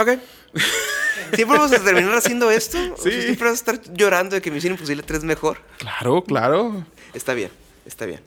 Ok. 0.00 0.08
¿Siempre 1.34 1.58
vamos 1.58 1.72
a 1.72 1.78
terminar 1.78 2.14
haciendo 2.14 2.50
esto? 2.50 2.78
Sí. 3.02 3.10
¿Siempre 3.10 3.50
vas 3.50 3.52
a 3.66 3.72
estar 3.72 3.92
llorando 3.92 4.34
de 4.34 4.42
que 4.42 4.50
Misión 4.50 4.72
Imposible 4.72 5.02
3 5.02 5.18
es 5.18 5.24
mejor? 5.24 5.58
Claro, 5.78 6.24
claro. 6.24 6.84
Está 7.12 7.34
bien, 7.34 7.50
está 7.84 8.06
bien. 8.06 8.20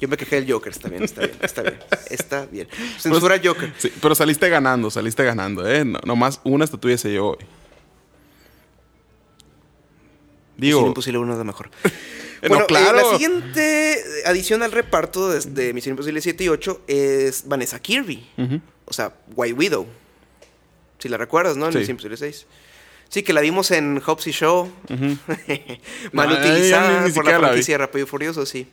Yo 0.00 0.08
me 0.08 0.16
quejé 0.16 0.36
del 0.36 0.50
Joker, 0.50 0.72
está 0.72 0.88
bien, 0.88 1.02
está 1.02 1.20
bien, 1.20 1.36
está 1.42 1.62
bien. 1.62 1.78
Está 2.08 2.46
bien. 2.46 2.68
Censura 2.98 3.38
Joker. 3.42 3.72
Sí, 3.76 3.92
pero 4.00 4.14
saliste 4.14 4.48
ganando, 4.48 4.90
saliste 4.90 5.22
ganando, 5.24 5.68
¿eh? 5.68 5.84
No, 5.84 5.98
nomás 6.06 6.40
una 6.42 6.64
estatuilla 6.64 6.96
se 6.96 7.10
llevó 7.10 7.32
hoy. 7.32 7.44
Misión 10.56 10.78
Digo, 10.78 10.86
Imposible 10.86 11.18
1 11.18 11.32
es 11.32 11.38
la 11.38 11.44
mejor. 11.44 11.70
no, 12.42 12.48
Bueno, 12.48 12.64
eh, 12.64 12.66
claro. 12.66 12.96
la 12.96 13.18
siguiente 13.18 14.02
adición 14.24 14.62
al 14.62 14.72
reparto 14.72 15.28
de, 15.28 15.40
de 15.40 15.74
Misión 15.74 15.92
Imposible 15.92 16.22
7 16.22 16.44
y 16.44 16.48
8 16.48 16.82
es 16.86 17.46
Vanessa 17.46 17.78
Kirby. 17.78 18.26
O 18.86 18.92
sea, 18.94 19.12
White 19.36 19.54
Widow. 19.54 19.86
Si 21.00 21.08
la 21.08 21.16
recuerdas, 21.16 21.56
¿no? 21.56 21.66
En 21.66 21.72
Sí. 21.72 21.78
Misión 21.78 21.94
Imposible 21.94 22.16
6. 22.16 22.46
Sí, 23.08 23.22
que 23.24 23.32
la 23.32 23.40
vimos 23.40 23.70
en 23.72 24.00
Hobbs 24.06 24.26
y 24.28 24.30
Show. 24.32 24.70
Mal 26.12 26.28
No, 26.28 26.34
yo 26.34 26.38
utilizada 26.40 27.08
por 27.12 27.24
la 27.24 27.38
franquicia 27.40 27.74
de 27.74 27.78
Rápido 27.78 28.04
y 28.04 28.08
Furioso, 28.08 28.46
sí. 28.46 28.68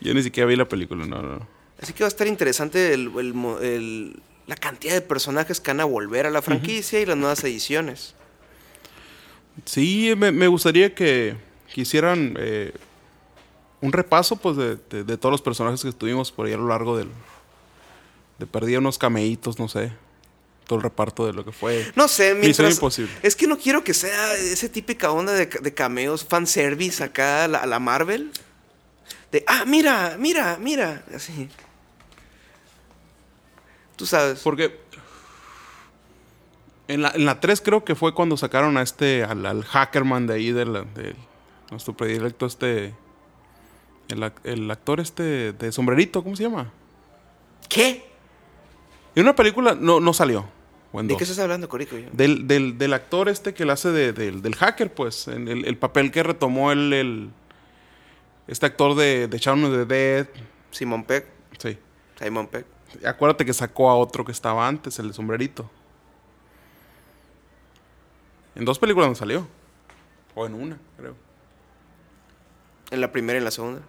Yo 0.00 0.14
ni 0.14 0.22
siquiera 0.22 0.46
vi 0.46 0.54
la 0.56 0.68
película, 0.68 1.04
no, 1.06 1.20
no. 1.22 1.38
no. 1.38 1.48
Así 1.80 1.92
que 1.92 2.04
va 2.04 2.06
a 2.06 2.08
estar 2.08 2.26
interesante 2.28 2.94
el- 2.94 3.10
el 3.18 3.34
el- 3.62 4.22
la 4.46 4.56
cantidad 4.56 4.94
de 4.94 5.00
personajes 5.00 5.60
que 5.60 5.70
van 5.70 5.80
a 5.80 5.84
volver 5.84 6.26
a 6.26 6.30
la 6.30 6.42
franquicia 6.42 7.00
y 7.00 7.06
las 7.06 7.16
nuevas 7.16 7.42
ediciones. 7.44 8.14
Sí, 9.64 10.12
me, 10.16 10.32
me 10.32 10.46
gustaría 10.48 10.94
que, 10.94 11.36
que 11.72 11.80
hicieran 11.82 12.34
eh, 12.38 12.72
un 13.80 13.92
repaso 13.92 14.36
pues 14.36 14.56
de, 14.56 14.76
de- 14.90 15.04
de 15.04 15.16
todos 15.16 15.30
los 15.32 15.42
personajes 15.42 15.82
que 15.82 15.92
tuvimos 15.92 16.32
por 16.32 16.46
ahí 16.46 16.52
a 16.52 16.56
lo 16.56 16.68
largo 16.68 16.96
del... 16.96 17.08
De 18.38 18.46
perdí 18.46 18.76
unos 18.76 18.98
cameitos, 18.98 19.58
no 19.58 19.68
sé. 19.68 19.92
Todo 20.66 20.78
el 20.78 20.82
reparto 20.84 21.26
de 21.26 21.32
lo 21.32 21.44
que 21.44 21.52
fue. 21.52 21.90
No 21.96 22.08
sé, 22.08 22.34
mientras... 22.34 22.74
Imposible. 22.74 23.12
Es 23.22 23.36
que 23.36 23.46
no 23.46 23.58
quiero 23.58 23.82
que 23.84 23.92
sea 23.94 24.34
ese 24.36 24.68
típica 24.68 25.10
onda 25.10 25.32
de, 25.32 25.46
de 25.46 25.74
cameos, 25.74 26.24
fanservice 26.24 27.02
acá 27.02 27.44
a 27.44 27.48
la, 27.48 27.66
la 27.66 27.78
Marvel. 27.78 28.30
De, 29.32 29.44
ah, 29.46 29.64
mira, 29.66 30.16
mira, 30.18 30.56
mira. 30.60 31.04
Así. 31.14 31.48
Tú 33.96 34.06
sabes. 34.06 34.40
Porque 34.40 34.78
En 36.88 37.02
la, 37.02 37.10
en 37.14 37.24
la 37.24 37.40
3 37.40 37.60
creo 37.60 37.84
que 37.84 37.94
fue 37.94 38.14
cuando 38.14 38.36
sacaron 38.36 38.76
a 38.76 38.82
este, 38.82 39.24
al, 39.24 39.44
al 39.46 39.64
hackerman 39.64 40.26
de 40.26 40.34
ahí, 40.34 40.52
del, 40.52 40.72
del- 40.94 41.16
nuestro 41.70 41.96
predilecto, 41.96 42.44
este, 42.46 42.92
el, 44.08 44.32
el 44.44 44.70
actor 44.70 45.00
este 45.00 45.52
de 45.52 45.72
sombrerito, 45.72 46.22
¿cómo 46.22 46.36
se 46.36 46.42
llama? 46.42 46.70
¿Qué? 47.68 48.11
En 49.14 49.22
una 49.22 49.34
película 49.34 49.74
no, 49.78 50.00
no 50.00 50.12
salió. 50.12 50.46
¿De 50.92 51.16
qué 51.16 51.24
estás 51.24 51.38
hablando, 51.38 51.68
Corico? 51.68 51.96
Del, 52.12 52.46
del, 52.46 52.76
del 52.76 52.92
actor 52.92 53.28
este 53.30 53.54
que 53.54 53.64
le 53.64 53.72
hace 53.72 53.90
de- 53.90 54.12
del- 54.12 54.42
del 54.42 54.54
hacker, 54.54 54.92
pues. 54.92 55.26
en 55.28 55.48
el, 55.48 55.64
el 55.64 55.76
papel 55.78 56.10
que 56.10 56.22
retomó 56.22 56.70
el, 56.70 56.92
el- 56.92 57.30
este 58.46 58.66
actor 58.66 58.94
de, 58.94 59.26
de 59.28 59.38
Shaun 59.38 59.64
of 59.64 59.72
the 59.72 59.84
Dead. 59.86 60.26
Simon 60.70 61.02
Peck. 61.04 61.26
Sí. 61.58 61.78
Simon 62.18 62.46
Peck. 62.46 62.66
Acuérdate 63.06 63.46
que 63.46 63.54
sacó 63.54 63.88
a 63.88 63.96
otro 63.96 64.22
que 64.24 64.32
estaba 64.32 64.68
antes, 64.68 64.98
el 64.98 65.08
de 65.08 65.14
sombrerito. 65.14 65.70
En 68.54 68.64
dos 68.66 68.78
películas 68.78 69.08
no 69.08 69.14
salió. 69.14 69.48
O 70.34 70.46
en 70.46 70.54
una, 70.54 70.78
creo. 70.98 71.14
En 72.90 73.00
la 73.00 73.10
primera 73.12 73.36
y 73.36 73.40
en 73.40 73.44
la 73.44 73.50
segunda. 73.50 73.80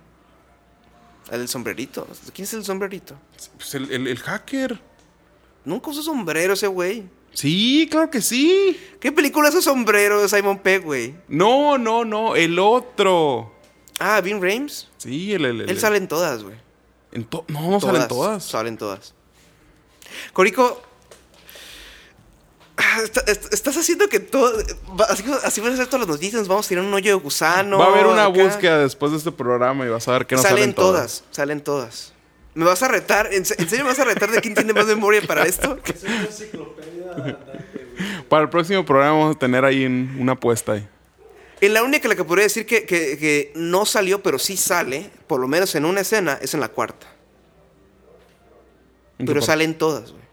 El 1.31 1.47
sombrerito. 1.49 2.07
¿Quién 2.33 2.43
es 2.45 2.53
el 2.53 2.63
sombrerito? 2.63 3.15
Pues 3.57 3.75
el, 3.75 3.91
el- 3.91 4.07
el 4.07 4.19
hacker. 4.19 4.79
Nunca 5.65 5.89
usó 5.91 6.03
sombrero 6.03 6.53
ese 6.53 6.67
güey. 6.67 7.03
Sí, 7.33 7.87
claro 7.89 8.09
que 8.11 8.21
sí. 8.21 8.79
¿Qué 8.99 9.11
película 9.11 9.49
es 9.49 9.55
el 9.55 9.61
sombrero 9.63 10.21
de 10.21 10.29
Simon 10.29 10.59
Peck, 10.59 10.83
güey? 10.83 11.15
No, 11.27 11.77
no, 11.77 12.05
no. 12.05 12.35
El 12.35 12.59
otro. 12.59 13.51
Ah, 13.99 14.21
Vin 14.21 14.41
Rames. 14.41 14.89
Sí, 14.97 15.33
el. 15.33 15.45
el- 15.45 15.61
el- 15.61 15.69
Él 15.69 15.79
sale 15.79 15.97
en 15.97 16.07
todas, 16.07 16.43
güey. 16.43 16.55
en 17.11 17.25
to- 17.25 17.45
no, 17.47 17.69
no 17.71 17.79
salen 17.79 18.07
todas. 18.07 18.43
Salen 18.43 18.77
todas. 18.77 19.13
Corico. 20.33 20.81
ah, 22.77 22.99
está- 23.03 23.21
est- 23.31 23.53
estás 23.53 23.77
haciendo 23.77 24.07
que 24.09 24.19
todo. 24.19 24.57
Así, 25.09 25.23
así 25.43 25.61
van 25.61 25.73
a 25.73 25.77
ser 25.77 25.87
todas 25.87 26.01
las 26.01 26.09
noticias. 26.09 26.41
Nos 26.41 26.47
vamos 26.47 26.65
a 26.65 26.69
tirar 26.69 26.83
un 26.83 26.93
hoyo 26.93 27.15
de 27.17 27.21
gusano. 27.23 27.77
Va 27.77 27.85
a 27.85 27.89
haber 27.89 28.05
una 28.07 28.25
acá. 28.25 28.43
búsqueda 28.43 28.79
después 28.79 29.11
de 29.11 29.17
este 29.19 29.31
programa 29.31 29.85
y 29.85 29.89
vas 29.89 30.07
a 30.07 30.11
ver 30.13 30.25
que 30.27 30.35
no 30.35 30.41
salen, 30.41 30.57
salen, 30.59 30.75
todas. 30.75 31.23
Salen 31.31 31.61
todas. 31.63 32.12
¿Me 32.55 32.65
vas 32.65 32.83
a 32.83 32.87
retar? 32.87 33.33
¿En, 33.33 33.45
se- 33.45 33.55
en 33.61 33.67
serio 33.69 33.83
me 33.85 33.91
vas 33.91 33.99
a 33.99 34.03
retar 34.05 34.29
de 34.31 34.39
quién 34.41 34.53
tiene 34.53 34.73
más 34.73 34.85
memoria 34.85 35.21
para 35.25 35.43
esto? 35.47 35.77
Es 35.85 36.03
una 36.03 36.21
enciclopedia. 36.21 37.37
Para 38.29 38.43
el 38.43 38.49
próximo 38.49 38.85
programa 38.85 39.17
vamos 39.17 39.35
a 39.35 39.39
tener 39.39 39.65
ahí 39.65 39.85
un- 39.85 40.15
una 40.19 40.33
apuesta 40.33 40.73
ahí. 40.73 40.87
En 41.61 41.73
la 41.73 41.81
única 41.83 42.07
la 42.09 42.15
que 42.15 42.23
podría 42.23 42.43
decir 42.43 42.65
que, 42.65 42.85
que- 42.85 43.17
que 43.17 43.51
no 43.55 43.85
salió, 43.85 44.21
pero 44.21 44.37
sí 44.37 44.57
sale, 44.57 45.09
por 45.27 45.39
lo 45.39 45.47
menos 45.47 45.73
en 45.75 45.85
una 45.85 46.01
escena, 46.01 46.37
es 46.41 46.53
en 46.53 46.59
la 46.59 46.67
cuarta. 46.69 47.07
¿En 49.19 49.25
qué 49.25 49.31
Pero 49.33 49.41
salen 49.41 49.77
todas, 49.77 50.11
güey. 50.11 50.23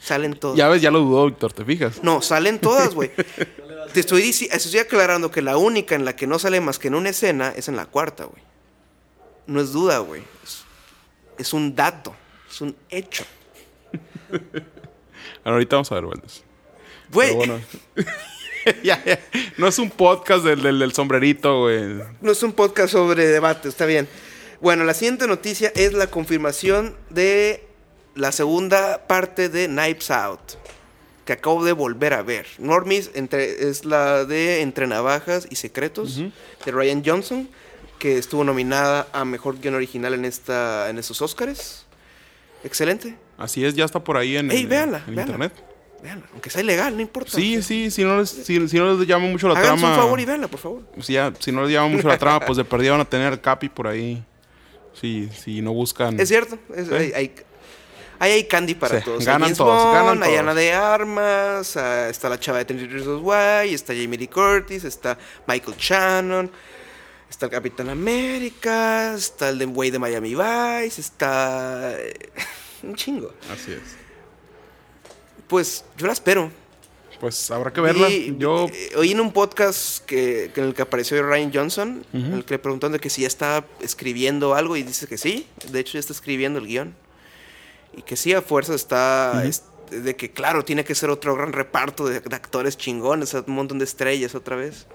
Salen 0.00 0.34
todas. 0.38 0.56
Ya 0.58 0.68
ves, 0.68 0.82
ya 0.82 0.90
lo 0.90 0.98
dudó, 1.00 1.26
Víctor, 1.26 1.52
¿te 1.52 1.64
fijas? 1.64 2.02
No, 2.02 2.20
salen 2.20 2.58
todas, 2.58 2.94
güey. 2.94 3.10
Te 3.92 4.00
estoy, 4.00 4.22
dici- 4.22 4.48
estoy 4.50 4.80
aclarando 4.80 5.30
que 5.30 5.40
la 5.40 5.56
única 5.56 5.94
en 5.94 6.04
la 6.04 6.16
que 6.16 6.26
no 6.26 6.38
sale 6.38 6.60
más 6.60 6.78
que 6.78 6.88
en 6.88 6.94
una 6.96 7.10
escena 7.10 7.52
es 7.54 7.68
en 7.68 7.76
la 7.76 7.86
cuarta, 7.86 8.24
güey. 8.24 8.42
No 9.46 9.60
es 9.60 9.72
duda, 9.72 9.98
güey. 9.98 10.22
Es, 10.42 10.63
es 11.38 11.52
un 11.52 11.74
dato. 11.74 12.14
Es 12.50 12.60
un 12.60 12.76
hecho. 12.90 13.24
Ahorita 15.44 15.76
vamos 15.76 15.92
a 15.92 15.94
ver, 15.96 16.06
Valdés. 16.06 16.44
Güey, 17.10 17.34
bueno. 17.34 17.60
ya, 18.82 19.02
ya. 19.04 19.20
No 19.56 19.68
es 19.68 19.78
un 19.78 19.90
podcast 19.90 20.44
del, 20.44 20.62
del, 20.62 20.78
del 20.78 20.92
sombrerito, 20.92 21.62
güey. 21.62 22.02
no 22.20 22.32
es 22.32 22.42
un 22.42 22.52
podcast 22.52 22.92
sobre 22.92 23.26
debate, 23.26 23.68
está 23.68 23.86
bien. 23.86 24.08
Bueno, 24.60 24.84
la 24.84 24.94
siguiente 24.94 25.26
noticia 25.26 25.72
es 25.74 25.92
la 25.92 26.06
confirmación 26.06 26.96
de 27.10 27.66
la 28.14 28.32
segunda 28.32 29.06
parte 29.06 29.48
de 29.48 29.66
Knives 29.66 30.10
Out, 30.10 30.54
que 31.24 31.34
acabo 31.34 31.64
de 31.64 31.72
volver 31.72 32.14
a 32.14 32.22
ver. 32.22 32.46
Normis 32.58 33.10
entre, 33.14 33.68
es 33.68 33.84
la 33.84 34.24
de 34.24 34.62
Entre 34.62 34.86
Navajas 34.86 35.46
y 35.50 35.56
Secretos, 35.56 36.16
de 36.16 36.72
Ryan 36.72 37.02
Johnson, 37.04 37.48
que 38.04 38.18
estuvo 38.18 38.44
nominada 38.44 39.08
a 39.14 39.24
Mejor 39.24 39.58
Guión 39.58 39.76
Original 39.76 40.12
en, 40.12 40.26
esta, 40.26 40.90
en 40.90 40.98
estos 40.98 41.22
Oscars. 41.22 41.86
Excelente. 42.62 43.16
Así 43.38 43.64
es, 43.64 43.74
ya 43.74 43.86
está 43.86 44.04
por 44.04 44.18
ahí 44.18 44.36
en, 44.36 44.50
Ey, 44.50 44.60
en- 44.64 44.68
véanla, 44.68 44.98
en 45.06 45.14
véanla. 45.14 45.22
internet. 45.22 45.52
Véanla, 46.02 46.26
aunque 46.32 46.50
sea 46.50 46.60
ilegal, 46.60 46.94
no 46.96 47.00
importa. 47.00 47.30
Sí, 47.32 47.62
sí, 47.62 47.90
si 47.90 48.04
no 48.04 48.18
les, 48.18 48.28
si, 48.28 48.68
si 48.68 48.76
no 48.76 48.92
les 48.94 49.08
llama 49.08 49.26
mucho 49.26 49.48
la 49.48 49.54
Háganse 49.58 49.80
trama. 49.80 49.94
un 49.96 50.02
favor 50.02 50.20
y 50.20 50.26
véanla, 50.26 50.48
por 50.48 50.60
favor. 50.60 50.82
si, 51.00 51.14
ya- 51.14 51.32
si 51.38 51.50
no 51.50 51.62
les 51.62 51.72
llama 51.72 51.88
mucho 51.88 52.06
la 52.08 52.18
trama, 52.18 52.40
pues 52.44 52.58
de 52.58 52.64
perdida 52.66 52.90
van 52.92 53.00
a 53.00 53.04
tener 53.06 53.40
Capi 53.40 53.70
por 53.70 53.86
ahí. 53.86 54.22
Si, 54.92 55.30
si 55.30 55.62
no 55.62 55.72
buscan. 55.72 56.20
Es 56.20 56.28
cierto. 56.28 56.58
es- 56.76 56.88
Sí. 56.88 56.94
hay, 56.94 57.12
hay, 57.14 57.34
ahí 58.18 58.32
hay 58.32 58.44
candy 58.44 58.74
para 58.74 58.98
Sí, 58.98 59.04
todos. 59.06 59.20
Hay 59.20 59.24
ganan 59.24 59.54
todos, 59.54 59.82
Bond, 59.82 59.94
ganan 59.94 60.22
Hay 60.22 60.28
todos. 60.28 60.40
Ana 60.40 60.54
de 60.54 60.72
Armas, 60.74 61.76
ah, 61.78 62.10
está 62.10 62.28
la 62.28 62.38
chava 62.38 62.58
de 62.58 62.66
33 62.66 63.02
Reasons 63.06 63.22
Why, 63.24 63.72
está 63.72 63.94
Jamie 63.94 64.18
Lee 64.18 64.28
Curtis, 64.28 64.84
está 64.84 65.16
Michael 65.48 65.76
Shannon, 65.78 66.50
está 67.34 67.46
el 67.46 67.52
Capitán 67.52 67.88
América, 67.90 69.14
está 69.14 69.48
el 69.48 69.58
de 69.58 69.64
güey 69.66 69.90
de 69.90 69.98
Miami 69.98 70.34
Vice, 70.34 71.00
está... 71.00 71.92
eh, 71.98 72.14
un 72.84 72.94
chingo. 72.94 73.32
Así 73.52 73.72
es. 73.72 73.80
Pues 75.48 75.84
yo 75.96 76.06
la 76.06 76.12
espero. 76.12 76.50
Pues 77.20 77.50
habrá 77.50 77.72
que 77.72 77.80
verla. 77.80 78.08
Yo. 78.38 78.66
eh, 78.72 78.90
oí 78.96 79.12
en 79.12 79.20
un 79.20 79.32
podcast 79.32 80.04
que, 80.04 80.50
que 80.54 80.60
en 80.60 80.66
el 80.68 80.74
que 80.74 80.82
apareció 80.82 81.22
Ryan 81.22 81.50
Johnson, 81.54 82.06
en 82.12 82.32
el 82.34 82.44
que 82.44 82.54
le 82.54 82.58
preguntaron 82.58 82.92
de 82.92 83.00
que 83.00 83.08
si 83.10 83.22
ya 83.22 83.28
está 83.28 83.64
escribiendo 83.80 84.54
algo 84.54 84.76
y 84.76 84.82
dice 84.82 85.06
que 85.06 85.16
sí, 85.18 85.46
de 85.70 85.80
hecho 85.80 85.94
ya 85.94 86.00
está 86.00 86.12
escribiendo 86.12 86.58
el 86.58 86.66
guion. 86.66 86.94
Y 87.96 88.02
que 88.02 88.16
sí, 88.16 88.32
a 88.32 88.42
fuerza 88.42 88.74
está 88.74 89.44
es- 89.44 89.64
de 89.90 90.16
que 90.16 90.30
claro, 90.32 90.64
tiene 90.64 90.84
que 90.84 90.94
ser 90.94 91.10
otro 91.10 91.34
gran 91.36 91.52
reparto 91.52 92.06
de, 92.06 92.20
de 92.20 92.36
actores 92.36 92.76
chingones, 92.76 93.32
un 93.34 93.44
montón 93.54 93.78
de 93.78 93.84
estrellas 93.84 94.34
otra 94.34 94.56
vez 94.56 94.86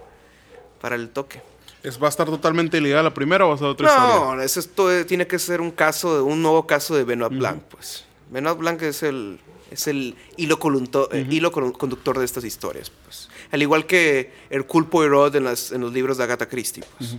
para 0.81 0.95
el 0.95 1.09
toque. 1.09 1.41
¿Es- 1.83 2.01
¿Va 2.01 2.07
a 2.07 2.09
estar 2.09 2.27
totalmente 2.27 2.77
ilegal 2.77 3.03
la 3.03 3.13
primera 3.13 3.45
o 3.45 3.49
va 3.49 3.55
a 3.55 3.57
ser 3.57 3.67
otra 3.67 3.87
historia? 3.87 4.15
No, 4.35 4.41
eso 4.41 4.59
es 4.59 4.69
todo- 4.69 5.05
tiene 5.05 5.27
que 5.27 5.39
ser 5.39 5.61
un 5.61 5.71
caso, 5.71 6.15
de- 6.15 6.21
un 6.21 6.41
nuevo 6.41 6.65
caso 6.67 6.95
de 6.95 7.03
Benoit 7.03 7.31
Blanc, 7.37 7.61
pues. 7.63 8.05
Benoit 8.29 8.57
Blanc 8.57 8.81
es 8.83 9.03
el, 9.03 9.39
es 9.71 9.87
el 9.87 10.15
hilo, 10.37 10.59
colunto- 10.59 11.09
eh, 11.11 11.25
hilo 11.29 11.51
con- 11.51 11.71
conductor 11.71 12.17
de 12.19 12.25
estas 12.25 12.43
historias, 12.43 12.91
pues. 13.05 13.29
Al 13.51 13.61
igual 13.61 13.85
que 13.85 14.31
Hercule 14.49 14.87
Poirot 14.87 15.33
en, 15.35 15.43
las- 15.45 15.71
en 15.71 15.81
los 15.81 15.91
libros 15.93 16.17
de 16.17 16.23
Agatha 16.25 16.47
Christie, 16.47 16.83
pues. 16.97 17.15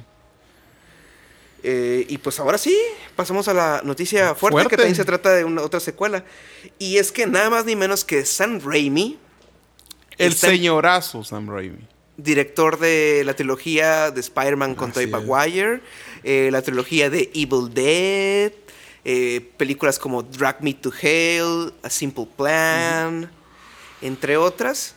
Eh, 1.63 2.07
y 2.09 2.17
pues 2.19 2.41
ahora 2.41 2.57
sí, 2.57 2.75
pasamos 3.15 3.47
a 3.49 3.53
la 3.53 3.83
noticia 3.85 4.35
fuerte, 4.35 4.53
Fuerte. 4.55 4.71
que 4.71 4.77
también 4.77 4.97
se 4.97 5.05
trata 5.05 5.31
de 5.35 5.45
una 5.45 5.61
otra 5.63 5.79
secuela. 5.79 6.25
Y 6.79 6.97
es 6.97 7.13
que 7.13 7.27
nada 7.27 7.51
más 7.51 7.67
ni 7.67 7.77
menos 7.77 8.03
que 8.05 8.25
Sam 8.25 8.61
Raimi, 8.65 9.19
El 10.17 10.33
señorazo 10.35 11.23
Sam 11.25 11.49
Raimi. 11.51 11.87
Director 12.23 12.79
de 12.79 13.23
la 13.25 13.35
trilogía 13.35 14.11
de 14.11 14.21
Spider-Man 14.21 14.75
con 14.75 14.93
Tobey. 14.93 15.07
Maguire, 15.09 15.81
eh, 16.23 16.49
la 16.53 16.63
trilogía 16.63 17.11
de 17.11 17.31
Evil 17.35 17.73
Dead, 17.73 18.53
eh, 19.05 19.41
películas 19.57 19.99
como 19.99 20.23
Drag 20.23 20.63
Me 20.63 20.75
to 20.75 20.93
Hell, 21.01 21.73
A 21.83 21.91
Simple 21.91 22.29
Plan, 22.37 23.31
entre 24.03 24.37
otras, 24.37 24.95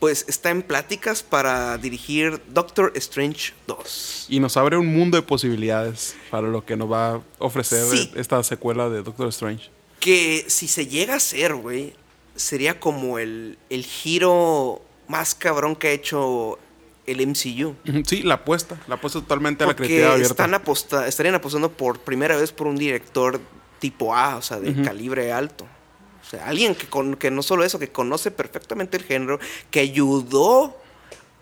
pues 0.00 0.24
está 0.28 0.50
en 0.50 0.62
pláticas 0.62 1.22
para 1.24 1.76
dirigir 1.78 2.40
Doctor 2.48 2.92
Strange 2.96 3.52
2. 3.66 4.26
Y 4.28 4.38
nos 4.40 4.56
abre 4.56 4.76
un 4.76 4.86
mundo 4.86 5.16
de 5.16 5.22
posibilidades 5.22 6.14
para 6.30 6.46
lo 6.48 6.64
que 6.64 6.76
nos 6.76 6.90
va 6.90 7.14
a 7.14 7.20
ofrecer 7.38 7.84
Sí. 7.84 8.12
esta 8.14 8.42
secuela 8.44 8.88
de 8.88 9.02
Doctor 9.02 9.28
Strange. 9.28 9.70
Que 9.98 10.44
si 10.48 10.68
se 10.68 10.86
llega 10.86 11.14
a 11.14 11.16
hacer, 11.16 11.54
güey, 11.54 11.94
sería 12.36 12.78
como 12.78 13.18
el, 13.18 13.58
el 13.70 13.84
giro 13.84 14.80
más 15.08 15.34
cabrón 15.34 15.74
que 15.74 15.88
ha 15.88 15.92
hecho 15.92 16.58
el 17.06 17.26
MCU. 17.26 17.74
Sí, 18.06 18.22
la 18.22 18.34
apuesta. 18.34 18.78
La 18.86 18.96
apuesta 18.96 19.20
totalmente 19.20 19.64
a 19.64 19.68
la 19.68 19.74
creatividad 19.74 20.12
abierta. 20.12 20.32
están 20.32 20.54
aposta 20.54 21.08
estarían 21.08 21.34
apostando 21.34 21.72
por 21.72 22.00
primera 22.00 22.36
vez 22.36 22.52
por 22.52 22.66
un 22.66 22.76
director 22.76 23.40
tipo 23.78 24.14
A, 24.14 24.36
o 24.36 24.42
sea, 24.42 24.60
de 24.60 24.82
calibre 24.82 25.32
alto. 25.32 25.64
O 25.64 26.30
sea, 26.30 26.46
alguien 26.46 26.74
que, 26.74 26.86
con, 26.86 27.16
que 27.16 27.30
no 27.30 27.42
solo 27.42 27.64
eso, 27.64 27.78
que 27.78 27.88
conoce 27.88 28.30
perfectamente 28.30 28.98
el 28.98 29.04
género, 29.04 29.40
que 29.70 29.80
ayudó 29.80 30.76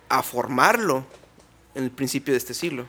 a 0.08 0.22
formarlo 0.22 1.04
en 1.74 1.84
el 1.84 1.90
principio 1.90 2.32
de 2.32 2.38
este 2.38 2.54
siglo. 2.54 2.86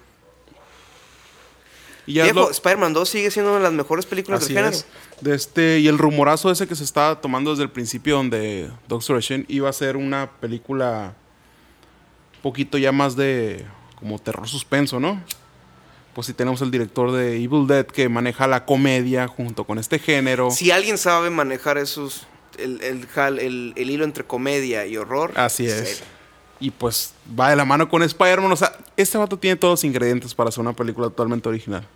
Y 2.08 2.14
ya 2.14 2.26
es 2.26 2.34
Viejo, 2.34 2.48
lo- 2.48 2.52
Spider-Man 2.52 2.94
2 2.94 3.08
sigue 3.10 3.30
siendo 3.30 3.52
una 3.52 3.60
de 3.60 3.64
las 3.66 3.74
mejores 3.74 4.06
películas 4.08 4.42
Así 4.44 4.54
del 4.54 4.64
género. 4.64 4.78
es. 4.78 4.86
De 5.22 5.36
este, 5.36 5.80
y 5.80 5.88
el 5.88 5.98
rumorazo 6.00 6.50
ese 6.50 6.66
que 6.68 6.76
se 6.76 6.84
estaba 6.84 7.22
tomando 7.22 7.52
desde 7.52 7.64
el 7.64 7.70
principio 7.70 8.16
donde 8.16 8.70
Doctor 8.88 9.18
Strange 9.20 9.46
iba 9.50 9.70
a 9.70 9.74
ser 9.74 9.98
una 9.98 10.32
película 10.40 11.14
un 12.36 12.42
poquito 12.42 12.78
ya 12.78 12.92
más 12.92 13.16
de 13.16 13.66
como 14.00 14.18
terror 14.20 14.48
suspenso, 14.48 15.00
¿no? 15.00 15.22
Pues 16.14 16.28
si 16.28 16.34
tenemos 16.34 16.62
el 16.62 16.72
director 16.72 17.12
de 17.12 17.36
Evil 17.44 17.68
Dead 17.68 17.86
que 17.86 18.10
maneja 18.10 18.48
la 18.48 18.66
comedia 18.66 19.28
junto 19.28 19.66
con 19.66 19.78
este 19.78 20.00
género. 20.00 20.50
Si 20.52 20.72
alguien 20.72 20.98
sabe 20.98 21.30
manejar 21.30 21.78
esos, 21.78 22.26
el, 22.58 22.82
el, 22.82 23.08
jal- 23.08 23.40
el- 23.40 23.74
el 23.76 23.90
hilo 23.92 24.04
entre 24.04 24.24
comedia 24.24 24.86
y 24.88 24.98
horror. 24.98 25.34
Así 25.36 25.66
es. 25.68 26.02
Y 26.60 26.72
pues 26.72 27.14
va 27.40 27.52
de 27.52 27.56
la 27.56 27.66
mano 27.66 27.88
con 27.88 28.02
Spider-Man. 28.02 28.52
O 28.52 28.56
sea, 28.56 28.72
este 28.96 29.18
vato 29.20 29.38
tiene 29.38 29.58
todos 29.58 29.74
los 29.74 29.84
ingredientes 29.84 30.34
para 30.34 30.50
hacer 30.50 30.62
una 30.62 30.74
película 30.74 31.08
totalmente 31.08 31.48
original. 31.50 31.88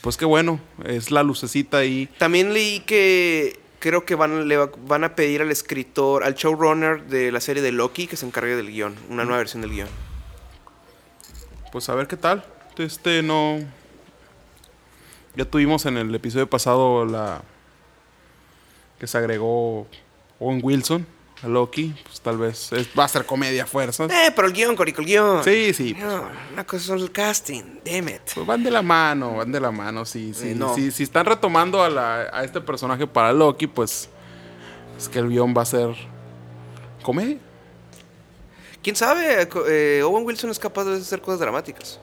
Pues 0.00 0.16
qué 0.16 0.24
bueno, 0.24 0.60
es 0.84 1.10
la 1.10 1.22
lucecita 1.22 1.78
ahí. 1.78 2.08
También 2.18 2.52
leí 2.52 2.80
que, 2.80 3.58
creo 3.78 4.04
que 4.04 4.14
van, 4.14 4.48
le 4.48 4.56
van 4.56 5.04
a 5.04 5.14
pedir 5.14 5.42
al 5.42 5.50
escritor, 5.50 6.24
al 6.24 6.34
showrunner 6.34 7.04
de 7.06 7.32
la 7.32 7.40
serie 7.40 7.62
de 7.62 7.72
Loki 7.72 8.06
que 8.06 8.16
se 8.16 8.26
encargue 8.26 8.56
del 8.56 8.70
guion, 8.70 8.94
una 9.08 9.24
nueva 9.24 9.38
versión 9.38 9.62
del 9.62 9.72
guion. 9.72 9.88
Pues 11.72 11.88
a 11.88 11.94
ver 11.94 12.06
qué 12.06 12.16
tal. 12.16 12.44
Este 12.78 13.22
no. 13.22 13.58
Ya 15.34 15.44
tuvimos 15.44 15.86
en 15.86 15.96
el 15.96 16.14
episodio 16.14 16.48
pasado 16.48 17.04
la. 17.04 17.42
que 18.98 19.06
se 19.06 19.18
agregó 19.18 19.86
Owen 20.38 20.60
Wilson 20.62 21.15
a 21.42 21.48
Loki. 21.48 21.94
Pues 22.04 22.20
tal 22.20 22.38
vez 22.38 22.72
es- 22.72 22.88
va 22.98 23.04
a 23.04 23.08
ser 23.08 23.26
comedia 23.26 23.64
a 23.64 23.66
fuerzas. 23.66 24.10
Eh, 24.10 24.32
pero 24.34 24.48
el 24.48 24.54
guion, 24.54 24.74
Corico, 24.76 25.00
el 25.02 25.06
guion. 25.06 25.44
Sí, 25.44 25.72
sí. 25.74 25.94
pues, 25.94 26.04
No, 26.06 26.28
una 26.52 26.64
cosa 26.66 26.94
es 26.96 27.02
el 27.02 27.12
casting, 27.12 27.62
damn 27.84 28.08
it. 28.08 28.22
Pues 28.34 28.46
van 28.46 28.62
de 28.64 28.70
la 28.70 28.82
mano, 28.82 29.36
van 29.36 29.52
de 29.52 29.60
la 29.60 29.70
mano. 29.70 30.04
Sí, 30.04 30.32
sí, 30.34 30.50
Eh, 30.50 30.54
no. 30.54 30.74
sí, 30.74 30.90
si 30.90 31.02
están 31.02 31.26
retomando 31.26 31.82
a, 31.82 31.90
la- 31.90 32.28
a 32.32 32.44
este 32.44 32.60
personaje 32.60 33.06
para 33.06 33.32
Loki, 33.32 33.66
pues 33.66 34.08
es 34.98 35.08
que 35.08 35.18
el 35.18 35.28
guion 35.28 35.54
va 35.56 35.62
a 35.62 35.66
ser 35.66 35.94
comedia. 37.02 37.38
¿Quién 38.82 38.96
sabe? 38.96 39.48
Eh, 39.68 40.02
Owen 40.04 40.24
Wilson 40.24 40.50
es 40.50 40.58
capaz 40.58 40.84
de 40.84 40.96
hacer 40.98 41.20
cosas 41.20 41.40
dramáticas. 41.40 41.98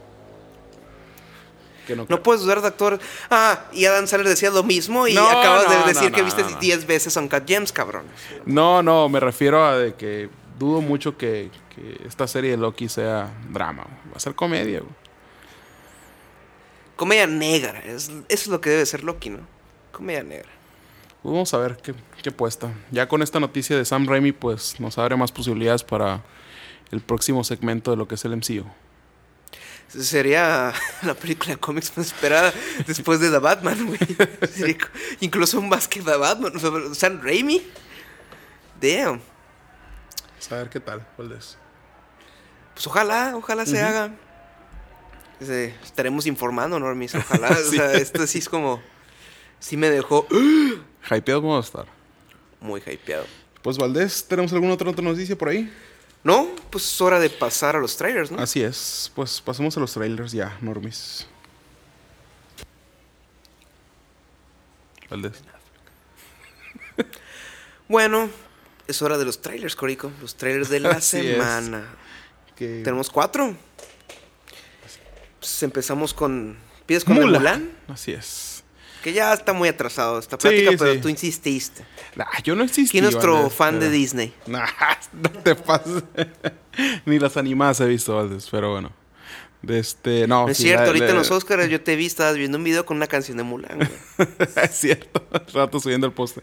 Que 1.87 1.95
no, 1.95 2.05
No 2.07 2.23
puedes 2.23 2.41
dudar 2.41 2.61
de 2.61 2.67
actor. 2.67 2.99
Ah, 3.29 3.65
y 3.73 3.85
Adam 3.85 4.07
Sandler 4.07 4.29
decía 4.29 4.49
lo 4.51 4.63
mismo 4.63 5.07
y 5.07 5.13
No, 5.13 5.27
acabas 5.27 5.65
no, 5.67 5.81
de 5.85 5.93
decir 5.93 6.11
que 6.11 6.21
viste 6.21 6.43
no. 6.43 6.57
10 6.59 6.87
veces 6.87 7.15
Uncut 7.17 7.47
Gems, 7.47 7.71
cabrón. 7.71 8.05
no, 8.45 8.81
no, 8.81 9.09
me 9.09 9.19
refiero 9.19 9.65
a 9.65 9.77
de 9.77 9.93
que 9.95 10.29
dudo 10.57 10.81
mucho 10.81 11.17
que, 11.17 11.49
que 11.75 12.01
esta 12.07 12.27
serie 12.27 12.51
de 12.51 12.57
Loki 12.57 12.87
sea 12.87 13.33
drama. 13.49 13.83
Va 14.11 14.15
a 14.15 14.19
ser 14.19 14.33
comedia. 14.35 14.79
güey. 14.79 14.91
Comedia 16.95 17.27
negra, 17.27 17.79
es, 17.85 18.09
eso 18.09 18.21
es 18.29 18.47
lo 18.47 18.61
que 18.61 18.69
debe 18.69 18.85
ser 18.85 19.03
Loki, 19.03 19.29
¿no? 19.31 19.39
Comedia 19.91 20.23
negra. 20.23 20.49
Pues 21.21 21.33
Vamos 21.33 21.53
a 21.53 21.57
ver 21.57 21.77
qué, 21.77 21.93
qué 22.21 22.31
puesta. 22.31 22.71
Ya 22.91 23.07
con 23.07 23.21
esta 23.21 23.39
noticia 23.39 23.75
de 23.75 23.83
Sam 23.83 24.07
Raimi, 24.07 24.31
pues 24.31 24.79
nos 24.79 24.97
abre 24.97 25.15
más 25.15 25.31
posibilidades 25.31 25.83
para 25.83 26.21
el 26.91 27.01
próximo 27.01 27.43
segmento 27.43 27.91
de 27.91 27.97
lo 27.97 28.07
que 28.07 28.15
es 28.15 28.25
el 28.25 28.35
MCU. 28.37 28.65
Sería 29.99 30.73
la 31.03 31.13
película 31.13 31.51
de 31.53 31.59
cómics 31.59 31.91
más 31.95 32.07
esperada 32.07 32.53
después 32.87 33.19
de 33.19 33.29
The 33.29 33.39
Batman, 33.39 33.85
güey. 33.85 33.99
Sería 34.51 34.77
Incluso 35.19 35.61
más 35.61 35.87
que 35.87 36.01
The 36.01 36.17
Batman. 36.17 36.55
O 36.55 36.59
sea, 36.59 36.71
Sam 36.95 37.21
Raimi. 37.21 37.61
Damn. 38.81 39.21
Vamos 40.31 40.51
a 40.51 40.55
ver 40.55 40.69
qué 40.69 40.79
tal, 40.79 41.05
Valdés. 41.17 41.57
Pues 42.73 42.87
ojalá, 42.87 43.33
ojalá 43.35 43.65
se 43.65 43.81
haga. 43.81 44.11
Estaremos 45.39 46.25
informando, 46.25 46.79
Normis. 46.79 47.15
Ojalá. 47.15 47.49
O 47.59 47.71
sea, 47.71 47.93
esto 47.93 48.25
sí 48.27 48.39
es 48.39 48.49
como. 48.49 48.81
Sí 49.59 49.77
me 49.77 49.89
dejó 49.89 50.27
Hypeados 51.09 51.43
vamos 51.43 51.65
a 51.65 51.67
estar. 51.67 51.85
muy 52.59 52.81
hypeado. 52.85 53.25
Pues 53.61 53.77
Valdés, 53.77 54.25
¿tenemos 54.27 54.51
alguna 54.51 54.73
otra, 54.73 54.89
otra 54.89 55.03
noticia 55.03 55.37
por 55.37 55.49
ahí? 55.49 55.71
No, 56.23 56.47
pues 56.69 56.85
es 56.85 57.01
hora 57.01 57.19
de 57.19 57.29
pasar 57.29 57.75
a 57.75 57.79
los 57.79 57.97
trailers, 57.97 58.31
¿no? 58.31 58.41
Así 58.41 58.61
es. 58.63 59.11
Pues 59.13 59.41
pasemos 59.41 59.75
a 59.75 59.79
los 59.81 59.91
trailers 59.93 60.31
ya, 60.31 60.57
Normis. 60.61 61.27
Valdés. 65.09 65.43
Bueno, 67.89 68.29
es 68.87 69.01
hora 69.01 69.17
de 69.17 69.25
los 69.25 69.41
trailers, 69.41 69.75
Corico. 69.75 70.11
Los 70.21 70.35
trailers 70.35 70.69
de 70.69 70.79
la 70.79 71.01
semana. 71.01 71.85
Que... 72.55 72.81
Tenemos 72.83 73.09
cuatro. 73.09 73.55
Pues 75.39 75.63
empezamos 75.63 76.13
con. 76.13 76.57
¿Pides 76.85 77.03
con 77.03 77.17
el 77.17 77.25
Mulan. 77.25 77.41
Mulan? 77.41 77.71
Así 77.89 78.13
es. 78.13 78.52
Que 79.03 79.13
ya 79.13 79.33
está 79.33 79.53
muy 79.53 79.67
atrasado 79.69 80.17
esta 80.17 80.37
Sí, 80.39 80.47
plática, 80.47 80.71
pero 80.79 80.93
sí. 80.93 80.99
tú 81.01 81.09
insististe. 81.09 81.83
Nah, 82.15 82.25
yo 82.43 82.55
no 82.55 82.63
existí. 82.63 82.91
¿Quién 82.91 83.05
es 83.05 83.11
nuestro 83.11 83.49
fan 83.49 83.79
de 83.79 83.89
Disney? 83.89 84.33
Nah, 84.47 84.65
no 85.11 85.29
te 85.29 85.55
pases. 85.55 86.03
Ni 87.05 87.19
las 87.19 87.37
animadas 87.37 87.79
he 87.81 87.85
visto, 87.85 88.15
Valdés, 88.15 88.47
pero 88.49 88.71
bueno. 88.71 88.91
De 89.61 89.79
este, 89.79 90.27
no. 90.27 90.43
No 90.45 90.49
es 90.49 90.57
sí, 90.57 90.63
cierto, 90.63 90.81
la- 90.83 90.87
ahorita 90.87 91.05
la- 91.05 91.11
en 91.11 91.17
los 91.17 91.31
Oscars 91.31 91.69
yo 91.69 91.81
te 91.81 91.95
vi, 91.95 92.05
estabas 92.05 92.35
viendo 92.35 92.57
un 92.57 92.63
video 92.63 92.85
con 92.85 92.97
una 92.97 93.07
canción 93.07 93.37
de 93.37 93.43
Mulan. 93.43 93.79
es 94.61 94.71
cierto. 94.71 95.25
Rato 95.53 95.79
subiendo 95.79 96.07
el 96.07 96.13
poste. 96.13 96.41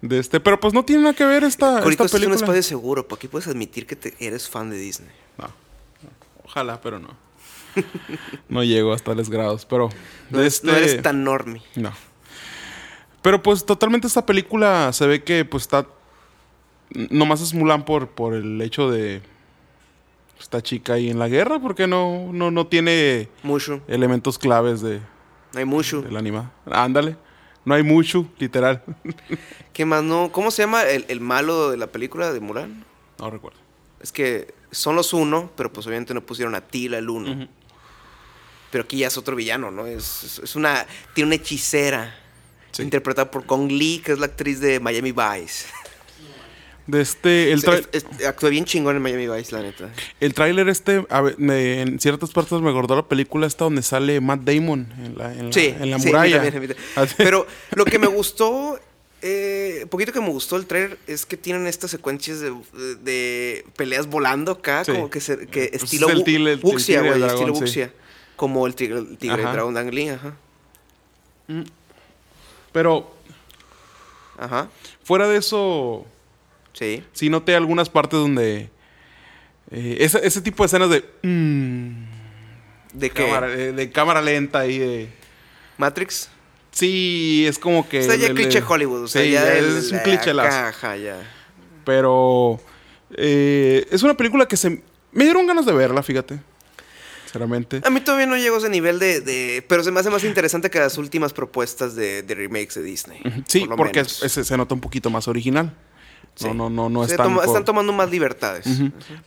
De 0.00 0.18
este, 0.18 0.38
pero 0.40 0.58
pues 0.60 0.74
no 0.74 0.84
tiene 0.84 1.02
nada 1.02 1.14
que 1.14 1.24
ver 1.24 1.44
esta, 1.44 1.80
Corico, 1.80 2.04
esta 2.04 2.04
esto 2.04 2.16
es 2.18 2.22
un 2.24 2.28
película. 2.30 2.44
espacio 2.46 2.62
seguro, 2.62 3.06
porque 3.08 3.26
aquí 3.26 3.30
puedes 3.32 3.46
admitir 3.48 3.86
que 3.86 3.96
te- 3.96 4.14
eres 4.18 4.48
fan 4.48 4.70
de 4.70 4.76
Disney. 4.76 5.10
No, 5.38 5.46
no. 5.46 6.10
Ojalá, 6.44 6.80
pero 6.80 6.98
no. 6.98 7.16
No 8.48 8.62
llego 8.64 8.92
hasta 8.92 9.12
tales 9.12 9.30
grados, 9.30 9.64
pero 9.66 9.88
No, 10.30 10.38
de 10.38 10.44
eres- 10.44 10.54
este 10.54 10.66
no 10.66 10.76
eres 10.76 11.02
tan 11.02 11.24
normie. 11.24 11.62
no. 11.76 11.92
Pero 13.22 13.40
pues 13.42 13.64
totalmente 13.64 14.06
esta 14.08 14.26
película 14.26 14.92
se 14.92 15.06
ve 15.06 15.22
que 15.22 15.44
pues 15.44 15.62
está 15.62 15.86
nomás 17.10 17.40
es 17.40 17.54
Mulan 17.54 17.84
por 17.84 18.08
por 18.08 18.34
el 18.34 18.60
hecho 18.60 18.90
de 18.90 19.22
esta 20.40 20.60
chica 20.60 20.94
ahí 20.94 21.08
en 21.08 21.18
la 21.20 21.28
guerra 21.28 21.60
porque 21.60 21.86
no 21.86 22.30
no 22.32 22.50
no 22.50 22.66
tiene 22.66 23.28
Mushu. 23.44 23.80
elementos 23.86 24.38
claves 24.38 24.80
de 24.82 24.98
No 25.52 25.58
hay 25.60 25.64
Mushu. 25.64 26.02
del 26.02 26.16
anime. 26.16 26.42
Ándale. 26.66 27.16
No 27.64 27.74
hay 27.76 27.84
mucho, 27.84 28.26
literal. 28.40 28.82
¿Qué 29.72 29.84
más 29.84 30.02
no? 30.02 30.30
¿Cómo 30.32 30.50
se 30.50 30.62
llama 30.62 30.82
el, 30.82 31.04
el 31.06 31.20
malo 31.20 31.70
de 31.70 31.76
la 31.76 31.86
película 31.86 32.32
de 32.32 32.40
Mulan? 32.40 32.84
no 33.20 33.30
recuerdo. 33.30 33.60
Es 34.00 34.10
que 34.10 34.52
son 34.72 34.96
los 34.96 35.12
uno, 35.12 35.48
pero 35.56 35.72
pues 35.72 35.86
obviamente 35.86 36.12
no 36.12 36.22
pusieron 36.22 36.56
a 36.56 36.60
Tila 36.60 36.98
el 36.98 37.08
uno. 37.08 37.46
Pero 38.72 38.82
aquí 38.84 38.98
ya 38.98 39.06
es 39.06 39.16
otro 39.16 39.36
villano, 39.36 39.70
¿no? 39.70 39.86
Es, 39.86 40.40
es- 40.42 40.56
una. 40.56 40.84
Tiene 41.14 41.26
una 41.28 41.34
hechicera. 41.36 42.18
Sí. 42.72 42.82
Interpretada 42.82 43.30
por 43.30 43.44
Kong 43.46 43.70
Lee, 43.70 44.02
que 44.04 44.12
es 44.12 44.18
la 44.18 44.26
actriz 44.26 44.58
de 44.60 44.80
Miami 44.80 45.12
Vice. 45.12 45.66
De 46.86 47.00
este 47.00 47.52
el 47.52 47.60
Es- 47.60 47.88
es- 47.92 48.26
actúa 48.26 48.50
bien 48.50 48.64
chingón 48.64 48.96
en 48.96 49.02
Miami 49.02 49.28
Vice, 49.28 49.52
la 49.54 49.62
neta. 49.62 49.88
El 50.18 50.34
tráiler 50.34 50.68
este, 50.68 51.06
a 51.10 51.22
me- 51.38 51.80
en 51.82 52.00
ciertas 52.00 52.30
partes 52.30 52.60
me 52.60 52.70
acordó 52.70 52.96
la 52.96 53.06
película 53.06 53.46
esta 53.46 53.64
donde 53.64 53.82
sale 53.82 54.20
Matt 54.20 54.40
Damon 54.40 54.88
en 54.98 55.16
la, 55.16 55.32
en 55.32 55.46
la, 55.46 55.52
Sí, 55.52 55.66
en 55.78 55.90
la 55.92 55.98
sí, 56.00 56.06
muralla. 56.08 56.40
a 56.40 56.42
mí 56.44 56.50
también, 56.50 56.56
a 56.56 56.60
mí 56.60 56.68
también. 56.74 56.88
Así- 56.96 57.14
Pero 57.18 57.46
lo 57.76 57.84
que 57.84 58.00
me 58.00 58.08
gustó, 58.08 58.80
eh, 59.20 59.86
poquito 59.90 60.12
que 60.12 60.20
me 60.20 60.30
gustó 60.30 60.56
el 60.56 60.66
trailer 60.66 60.98
es 61.06 61.24
que 61.24 61.36
tienen 61.36 61.68
estas 61.68 61.92
secuencias 61.92 62.40
de, 62.40 62.52
de 63.04 63.64
peleas 63.76 64.08
volando 64.08 64.50
acá, 64.50 64.84
Sí. 64.84 64.90
como 64.90 65.08
que, 65.08 65.20
se- 65.20 65.46
que 65.46 65.68
Pues 65.68 65.84
estilo 65.84 66.06
es 66.08 66.12
el 66.14 66.18
el 66.18 66.24
güey, 66.58 66.74
estilo 66.76 67.66
sí. 67.66 67.84
Como 68.36 68.66
el 68.66 68.74
tigre, 68.74 68.98
el 68.98 69.16
tigre 69.18 69.44
Ajá. 69.44 69.60
Ang 69.60 69.90
Lee, 69.92 70.08
ajá. 70.08 70.34
Pero 72.72 73.10
Ajá, 74.38 74.68
fuera 75.04 75.28
de 75.28 75.36
eso, 75.38 76.06
sí. 76.72 77.04
sí 77.12 77.28
noté 77.28 77.54
algunas 77.54 77.88
partes 77.90 78.18
donde 78.18 78.70
eh, 79.70 79.96
ese, 80.00 80.26
ese 80.26 80.40
tipo 80.40 80.62
de 80.62 80.66
escenas 80.66 80.90
de 80.90 81.04
mm, 81.22 82.04
¿De 82.94 83.10
qué? 83.10 83.24
cámara, 83.24 83.52
eh, 83.54 83.72
de 83.72 83.90
cámara 83.92 84.20
lenta 84.22 84.66
y 84.66 84.78
de 84.78 85.08
¿Matrix? 85.78 86.28
sí 86.72 87.44
es 87.46 87.58
como 87.58 87.86
que 87.88 88.00
o 88.00 88.02
sea, 88.02 88.16
ya 88.16 88.28
el- 88.28 88.34
cliché 88.34 88.58
el- 88.58 88.64
Hollywood. 88.66 89.02
O 89.04 89.08
sea, 89.08 89.22
sí, 89.22 89.30
ya 89.30 89.44
ya 89.44 89.58
el- 89.58 89.76
es 89.76 89.90
un 89.92 89.98
la 89.98 90.02
cliché 90.02 90.34
caja, 90.34 90.96
ya. 90.96 91.18
pero 91.84 92.58
eh, 93.14 93.86
es 93.90 94.02
una 94.02 94.14
película 94.16 94.46
que 94.46 94.56
se 94.56 94.82
me 95.12 95.24
dieron 95.24 95.46
ganas 95.46 95.66
de 95.66 95.72
verla, 95.72 96.02
fíjate, 96.02 96.40
sinceramente. 97.32 97.80
A 97.84 97.90
mí 97.90 98.00
todavía 98.00 98.26
no 98.26 98.36
llego 98.36 98.56
a 98.56 98.58
ese 98.58 98.68
nivel 98.68 98.98
de, 98.98 99.20
de- 99.20 99.64
Pero 99.66 99.82
se 99.82 99.90
me 99.90 100.00
hace 100.00 100.10
más 100.10 100.22
interesante 100.24 100.70
que 100.70 100.78
las 100.78 100.98
últimas 100.98 101.32
propuestas 101.32 101.94
de, 101.96 102.22
de 102.22 102.34
remakes 102.34 102.74
de 102.74 102.82
Disney. 102.82 103.20
Sí, 103.46 103.64
por 103.66 103.76
porque 103.76 104.00
es- 104.00 104.22
es- 104.22 104.46
se 104.46 104.56
nota 104.56 104.74
un 104.74 104.80
poquito 104.80 105.08
más 105.10 105.26
original. 105.28 105.74
Sí. 106.34 106.46
No, 106.48 106.54
no, 106.54 106.70
no, 106.70 106.88
no 106.88 107.04
Se 107.06 107.12
es 107.12 107.16
tan 107.18 107.26
toma- 107.26 107.44
están 107.44 107.64
tomando 107.64 107.92
más 107.92 108.10
libertades. 108.10 108.66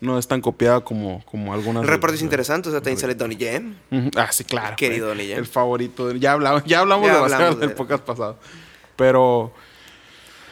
No 0.01 0.17
es 0.17 0.27
tan 0.27 0.41
copiada 0.41 0.81
como, 0.81 1.23
como 1.25 1.53
algunas. 1.53 1.81
El 1.83 1.87
de- 1.87 1.93
reparto 1.93 2.15
es 2.15 2.21
interesante, 2.21 2.69
o 2.69 2.71
sea, 2.71 2.81
también 2.81 2.97
sale 2.99 3.13
Donnie 3.15 3.37
Yen. 3.37 3.77
Ujú. 3.91 4.09
Ah, 4.15 4.31
sí, 4.31 4.43
claro. 4.43 4.75
Querido. 4.75 5.07
Donnie 5.09 5.27
Yen. 5.27 5.37
El 5.39 5.45
favorito. 5.45 6.07
de- 6.09 6.19
Ya 6.19 6.33
hablamos, 6.33 6.63
ya 6.65 6.79
hablamos 6.81 7.07
Ya 7.07 7.37
de 7.49 7.55
del 7.55 7.69
de- 7.69 7.75
podcast 7.75 8.03
pasado. 8.03 8.37
Pero. 8.95 9.53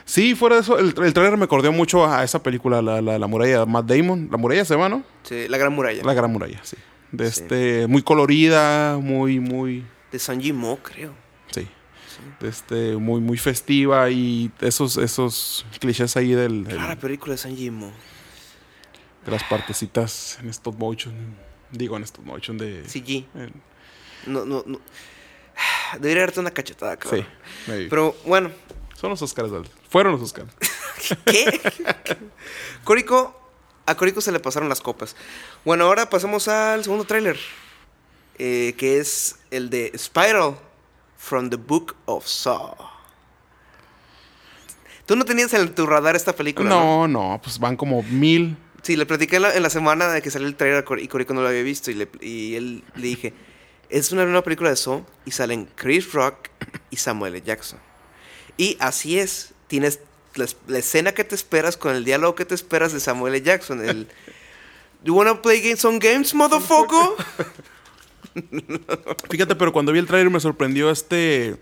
Sí, 0.05 0.35
fuera 0.35 0.55
de 0.57 0.61
eso, 0.61 0.77
el, 0.77 0.93
el 1.01 1.13
trailer 1.13 1.37
me 1.37 1.45
acordó 1.45 1.71
mucho 1.71 2.05
a 2.05 2.23
esa 2.25 2.43
película, 2.43 2.81
la, 2.81 3.01
la, 3.01 3.17
la 3.17 3.27
muralla 3.27 3.61
de 3.61 3.65
Matt 3.65 3.85
Damon. 3.85 4.27
La 4.29 4.37
muralla 4.37 4.65
se 4.65 4.73
llama, 4.73 4.89
¿no? 4.89 5.01
Sí, 5.23 5.47
la 5.47 5.57
Gran 5.57 5.71
Muralla. 5.73 6.03
La 6.03 6.13
gran 6.13 6.29
muralla, 6.31 6.59
sí. 6.63 6.75
De 7.13 7.31
Sí. 7.31 7.41
este. 7.41 7.87
Muy 7.87 8.01
colorida, 8.01 8.97
muy, 8.97 9.39
muy. 9.39 9.85
De 10.11 10.19
Sanji 10.19 10.51
Mo, 10.51 10.77
creo. 10.83 11.13
Sí. 11.51 11.67
De 12.41 12.49
este, 12.49 12.97
muy, 12.97 13.21
muy 13.21 13.37
festiva 13.37 14.09
y 14.09 14.51
esos, 14.61 14.97
esos 14.97 15.65
clichés 15.79 16.15
ahí 16.17 16.33
del, 16.33 16.65
Clara 16.67 16.95
película 16.97 17.33
de 17.33 17.37
Sanji 17.37 17.69
Mo. 17.71 17.91
de 19.25 19.31
las 19.31 19.43
partecitas 19.45 20.37
en 20.41 20.49
stop 20.49 20.77
motion. 20.77 21.13
Digo, 21.71 21.95
en 21.97 22.03
stop 22.03 22.25
motion 22.25 22.57
de. 22.57 22.83
CG. 22.87 23.25
en- 23.35 23.53
No, 24.27 24.43
no, 24.45 24.63
no. 24.65 24.79
Debería 25.99 26.21
darte 26.23 26.39
una 26.39 26.51
cachetada, 26.51 26.97
cabrón. 26.97 27.21
sí, 27.21 27.71
maybe. 27.71 27.87
Pero 27.89 28.15
bueno, 28.25 28.51
Son 28.95 29.09
los 29.11 29.21
Oscars. 29.21 29.51
Fueron 29.89 30.13
los 30.13 30.21
Oscars. 30.21 30.49
¿qué? 31.25 31.59
Corico, 32.83 33.42
a 33.85 33.95
Corico 33.95 34.21
se 34.21 34.31
le 34.31 34.39
pasaron 34.39 34.69
las 34.69 34.81
copas. 34.81 35.15
Bueno, 35.65 35.85
ahora 35.85 36.09
pasamos 36.09 36.47
al 36.47 36.83
segundo 36.83 37.05
tráiler. 37.05 37.37
eh, 38.37 38.73
que 38.77 38.99
es 38.99 39.37
el 39.51 39.69
de 39.69 39.91
Spiral 39.97 40.57
from 41.17 41.49
the 41.49 41.55
Book 41.57 41.95
of 42.05 42.25
Saw. 42.27 42.75
Tú 45.05 45.15
no 45.15 45.25
tenías 45.25 45.53
en 45.53 45.73
tu 45.75 45.85
radar 45.85 46.15
esta 46.15 46.33
película, 46.33 46.69
¿no? 46.69 46.79
No, 46.79 47.07
no, 47.07 47.41
pues 47.43 47.59
van 47.59 47.75
como 47.75 48.03
mil. 48.03 48.57
Sí, 48.81 48.95
le 48.95 49.05
platiqué 49.05 49.37
en 49.37 49.43
la, 49.43 49.55
en 49.55 49.63
la 49.63 49.69
semana 49.69 50.07
de 50.09 50.21
que 50.21 50.31
salió 50.31 50.47
el 50.47 50.55
trailer 50.55 50.83
y 50.99 51.07
Corico 51.07 51.33
no 51.33 51.41
lo 51.41 51.47
había 51.47 51.63
visto 51.63 51.91
y, 51.91 51.93
le, 51.95 52.09
y 52.21 52.55
él 52.55 52.83
le 52.95 53.07
dije, 53.07 53.33
es 53.89 54.11
una 54.11 54.25
nueva 54.25 54.43
película 54.43 54.69
de 54.69 54.75
Saw 54.75 55.05
y 55.25 55.31
salen 55.31 55.69
Chris 55.75 56.11
Rock 56.13 56.49
y 56.89 56.97
Samuel 56.97 57.35
L. 57.35 57.43
Jackson. 57.45 57.79
Y 58.57 58.77
así 58.79 59.19
es, 59.19 59.53
tienes 59.67 59.99
la, 60.35 60.45
es- 60.45 60.57
la 60.67 60.79
escena 60.79 61.13
que 61.13 61.23
te 61.23 61.35
esperas 61.35 61.77
con 61.77 61.95
el 61.95 62.03
diálogo 62.05 62.35
que 62.35 62.45
te 62.45 62.55
esperas 62.55 62.93
de 62.93 62.99
Samuel 62.99 63.35
L. 63.35 63.43
Jackson. 63.45 63.87
El, 63.87 64.07
You 65.03 65.15
wanna 65.15 65.41
play 65.41 65.61
games 65.61 65.81
some 65.81 65.99
games, 65.99 66.33
motherfucker? 66.33 67.09
Fíjate, 69.29 69.55
pero 69.55 69.73
cuando 69.73 69.91
vi 69.91 69.99
el 69.99 70.07
trailer 70.07 70.29
me 70.31 70.39
sorprendió 70.39 70.89
este. 70.89 71.57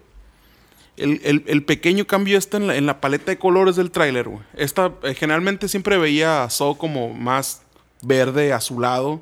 El, 0.98 1.22
el- 1.24 1.44
el 1.48 1.64
pequeño 1.64 2.06
cambio 2.06 2.38
este 2.38 2.58
en 2.58 2.68
la, 2.68 2.76
en 2.76 2.86
la 2.86 3.02
paleta 3.02 3.32
de 3.32 3.40
colores 3.40 3.76
del 3.78 3.92
tráiler, 3.92 4.28
güey. 4.28 4.44
Esta, 4.56 4.92
eh, 5.04 5.16
generalmente 5.16 5.68
siempre 5.68 5.98
veía 5.98 6.44
a 6.44 6.50
Saw 6.50 6.78
como 6.78 7.14
más 7.14 7.62
verde, 8.02 8.54
azulado. 8.54 9.22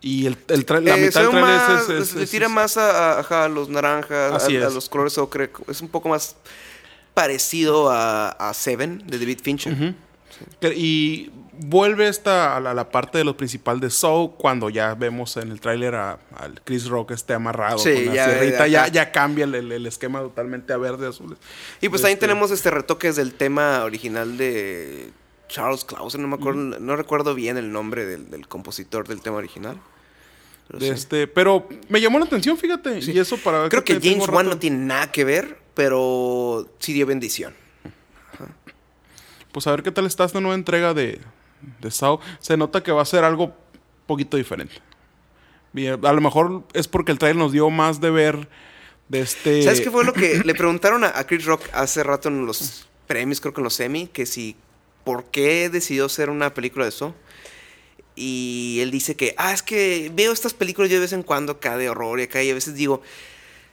Y 0.00 0.26
el, 0.26 0.32
la 0.48 0.54
Eh, 0.54 0.58
mitad 0.58 1.20
del 1.22 1.30
trailer 1.30 1.60
es, 1.78 1.88
es- 2.10 2.14
le 2.14 2.26
tira 2.26 2.46
es- 2.46 2.52
más 2.52 2.76
a, 2.76 3.16
a- 3.16 3.20
ajá, 3.20 3.44
a 3.44 3.48
los 3.48 3.68
naranjas, 3.68 4.42
a, 4.42 4.46
a 4.46 4.70
los 4.70 4.88
colores 4.88 5.16
ocre. 5.18 5.50
Es 5.68 5.80
un 5.80 5.88
poco 5.88 6.08
más 6.08 6.36
parecido 7.22 7.90
a, 7.90 8.28
a 8.30 8.54
Seven 8.54 9.02
de 9.06 9.18
David 9.18 9.40
Fincher. 9.42 9.94
Que- 10.60 10.74
Y 10.76 11.32
vuelve 11.60 12.06
esta 12.06 12.56
a 12.56 12.60
la, 12.60 12.70
a 12.70 12.74
la 12.74 12.90
parte 12.90 13.18
de 13.18 13.24
lo 13.24 13.36
principal 13.36 13.80
de 13.80 13.90
Saw 13.90 14.36
cuando 14.36 14.70
ya 14.70 14.94
vemos 14.94 15.36
en 15.36 15.50
el 15.50 15.60
tráiler 15.60 15.96
a- 15.96 16.20
al 16.36 16.60
Chris 16.62 16.86
Rock 16.86 17.10
este 17.10 17.34
amarrado 17.34 17.78
Sí, 17.78 17.92
con 17.92 18.06
la 18.06 18.14
ya, 18.14 18.24
sierrita. 18.26 18.88
ya, 18.88 19.10
cambia 19.10 19.44
el, 19.44 19.86
esquema 19.86 20.20
totalmente 20.20 20.72
a 20.72 20.76
verde 20.76 21.08
azul. 21.08 21.36
Y 21.80 21.88
pues 21.88 22.02
también 22.02 22.18
Este- 22.18 22.26
tenemos 22.28 22.52
este 22.52 22.70
retoques 22.70 23.16
del 23.16 23.34
tema 23.34 23.82
original 23.84 24.38
de 24.38 25.10
Charles 25.48 25.84
Clausen, 25.84 26.22
no 26.22 26.28
me 26.28 26.36
acuerdo, 26.36 26.60
no 26.60 26.94
recuerdo 26.94 27.34
bien 27.34 27.56
el 27.56 27.72
nombre 27.72 28.06
del, 28.06 28.30
del 28.30 28.46
compositor 28.46 29.08
del 29.08 29.20
tema 29.22 29.38
original. 29.38 29.76
Pero, 30.68 30.78
de 30.78 30.86
sí. 30.86 30.92
este, 30.92 31.26
pero 31.26 31.66
me 31.88 32.00
llamó 32.00 32.18
la 32.20 32.26
atención, 32.26 32.56
fíjate. 32.58 33.00
Sí. 33.02 33.12
Y 33.12 33.18
eso 33.18 33.36
para 33.38 33.68
Creo 33.70 33.82
que 33.82 33.94
tengo 33.98 34.16
James 34.24 34.28
Wan 34.28 34.46
no 34.48 34.58
tiene 34.58 34.76
nada 34.76 35.10
que 35.10 35.24
ver, 35.24 35.58
pero 35.78 36.68
sí 36.80 36.92
dio 36.92 37.06
bendición. 37.06 37.54
Pues 39.52 39.64
a 39.68 39.70
ver 39.70 39.84
qué 39.84 39.92
tal 39.92 40.06
está 40.06 40.24
esta 40.24 40.40
nueva 40.40 40.56
entrega 40.56 40.92
de, 40.92 41.20
de 41.80 41.90
Saw. 41.92 42.18
Se 42.40 42.56
nota 42.56 42.82
que 42.82 42.90
va 42.90 43.02
a 43.02 43.04
ser 43.04 43.22
algo 43.22 43.54
poquito 44.08 44.36
diferente. 44.36 44.74
Bien, 45.72 46.04
a 46.04 46.12
lo 46.12 46.20
mejor 46.20 46.64
es 46.72 46.88
porque 46.88 47.12
el 47.12 47.20
trailer 47.20 47.36
nos 47.36 47.52
dio 47.52 47.70
más 47.70 48.00
de 48.00 48.10
ver 48.10 48.48
de 49.08 49.20
este. 49.20 49.62
¿Sabes 49.62 49.80
qué 49.80 49.92
fue 49.92 50.04
lo 50.04 50.12
que 50.12 50.42
le 50.44 50.52
preguntaron 50.52 51.04
a, 51.04 51.16
a 51.16 51.24
Chris 51.28 51.44
Rock 51.44 51.62
hace 51.72 52.02
rato 52.02 52.28
en 52.28 52.44
los 52.44 52.88
premios, 53.06 53.40
creo 53.40 53.54
que 53.54 53.60
en 53.60 53.64
los 53.64 53.78
Emmy, 53.78 54.08
que 54.08 54.26
si, 54.26 54.56
¿por 55.04 55.26
qué 55.26 55.68
decidió 55.70 56.06
hacer 56.06 56.28
una 56.28 56.54
película 56.54 56.86
de 56.86 56.88
eso? 56.88 57.14
Y 58.16 58.80
él 58.82 58.90
dice 58.90 59.14
que, 59.14 59.36
ah, 59.38 59.52
es 59.52 59.62
que 59.62 60.10
veo 60.12 60.32
estas 60.32 60.54
películas 60.54 60.90
yo 60.90 60.96
de 60.96 61.02
vez 61.02 61.12
en 61.12 61.22
cuando 61.22 61.52
acá 61.52 61.76
de 61.76 61.88
horror 61.88 62.18
y 62.18 62.24
acá 62.24 62.42
y 62.42 62.50
a 62.50 62.54
veces 62.54 62.74
digo, 62.74 63.00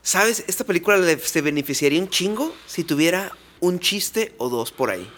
¿sabes? 0.05 0.45
Esta 0.47 0.63
película 0.63 0.97
le, 0.97 1.17
se 1.19 1.41
beneficiaría 1.41 1.99
un 1.99 2.07
chingo 2.09 2.55
si 2.67 2.83
tuviera 2.83 3.31
un 3.59 3.79
chiste 3.79 4.33
o 4.37 4.49
dos 4.49 4.71
por 4.71 4.91
ahí. 4.91 5.09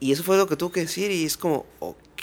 y 0.00 0.12
eso 0.12 0.22
fue 0.24 0.36
lo 0.36 0.46
que 0.48 0.56
tuvo 0.56 0.72
que 0.72 0.80
decir 0.80 1.10
y 1.10 1.24
es 1.24 1.36
como, 1.36 1.64
ok. 1.78 2.22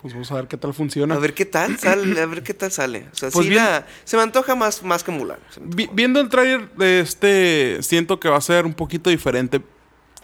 Pues 0.00 0.12
vamos 0.12 0.30
a 0.30 0.34
ver 0.36 0.46
qué 0.46 0.56
tal 0.56 0.72
funciona. 0.74 1.14
A 1.14 1.18
ver 1.18 1.34
qué 1.34 1.44
tal 1.46 1.78
sale, 1.78 2.20
a 2.20 2.26
ver 2.26 2.42
qué 2.42 2.54
tal 2.54 2.70
sale. 2.70 3.06
O 3.12 3.16
sea, 3.16 3.30
Pues 3.30 3.44
sí 3.44 3.50
bien. 3.50 3.64
la- 3.64 3.86
se 4.04 4.16
me 4.16 4.22
antoja 4.22 4.54
más, 4.54 4.82
más 4.82 5.02
que 5.02 5.10
Mulan. 5.10 5.38
Vi- 5.60 5.88
viendo 5.92 6.20
el 6.20 6.28
tráiler 6.28 6.70
de 6.76 7.00
este, 7.00 7.78
siento 7.82 8.20
que 8.20 8.28
va 8.28 8.36
a 8.36 8.40
ser 8.40 8.66
un 8.66 8.74
poquito 8.74 9.10
diferente. 9.10 9.60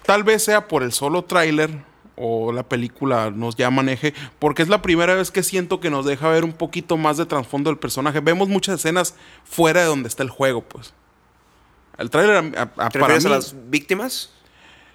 Tal 0.05 0.23
vez 0.25 0.45
sea 0.45 0.69
por 0.69 0.83
el 0.83 0.93
solo 0.93 1.25
tráiler 1.25 1.71
o 2.17 2.53
la 2.53 2.63
película 2.69 3.31
nos 3.31 3.57
ya 3.57 3.71
maneje, 3.71 4.13
porque 4.39 4.63
es 4.63 4.69
la 4.69 4.83
primera 4.83 5.15
vez 5.15 5.31
que 5.31 5.43
siento 5.43 5.81
que 5.81 5.91
nos 5.91 6.05
deja 6.07 6.29
ver 6.29 6.45
un 6.45 6.53
poquito 6.53 6.97
más 6.97 7.17
de 7.17 7.27
trasfondo 7.27 7.71
del 7.71 7.79
personaje. 7.79 8.21
Vemos 8.21 8.49
muchas 8.49 8.77
escenas 8.81 9.15
fuera 9.45 9.81
de 9.81 9.87
donde 9.87 10.09
está 10.09 10.23
el 10.23 10.31
juego, 10.31 10.63
pues. 10.63 10.93
El 11.99 12.11
tráiler 12.11 12.37
a- 12.57 12.61
a- 12.63 12.87
a- 12.87 12.89
¿Te 12.91 12.99
para 12.99 13.15
refieres 13.15 13.25
mí, 13.25 13.31
a 13.31 13.35
las 13.37 13.55
víctias? 13.71 14.31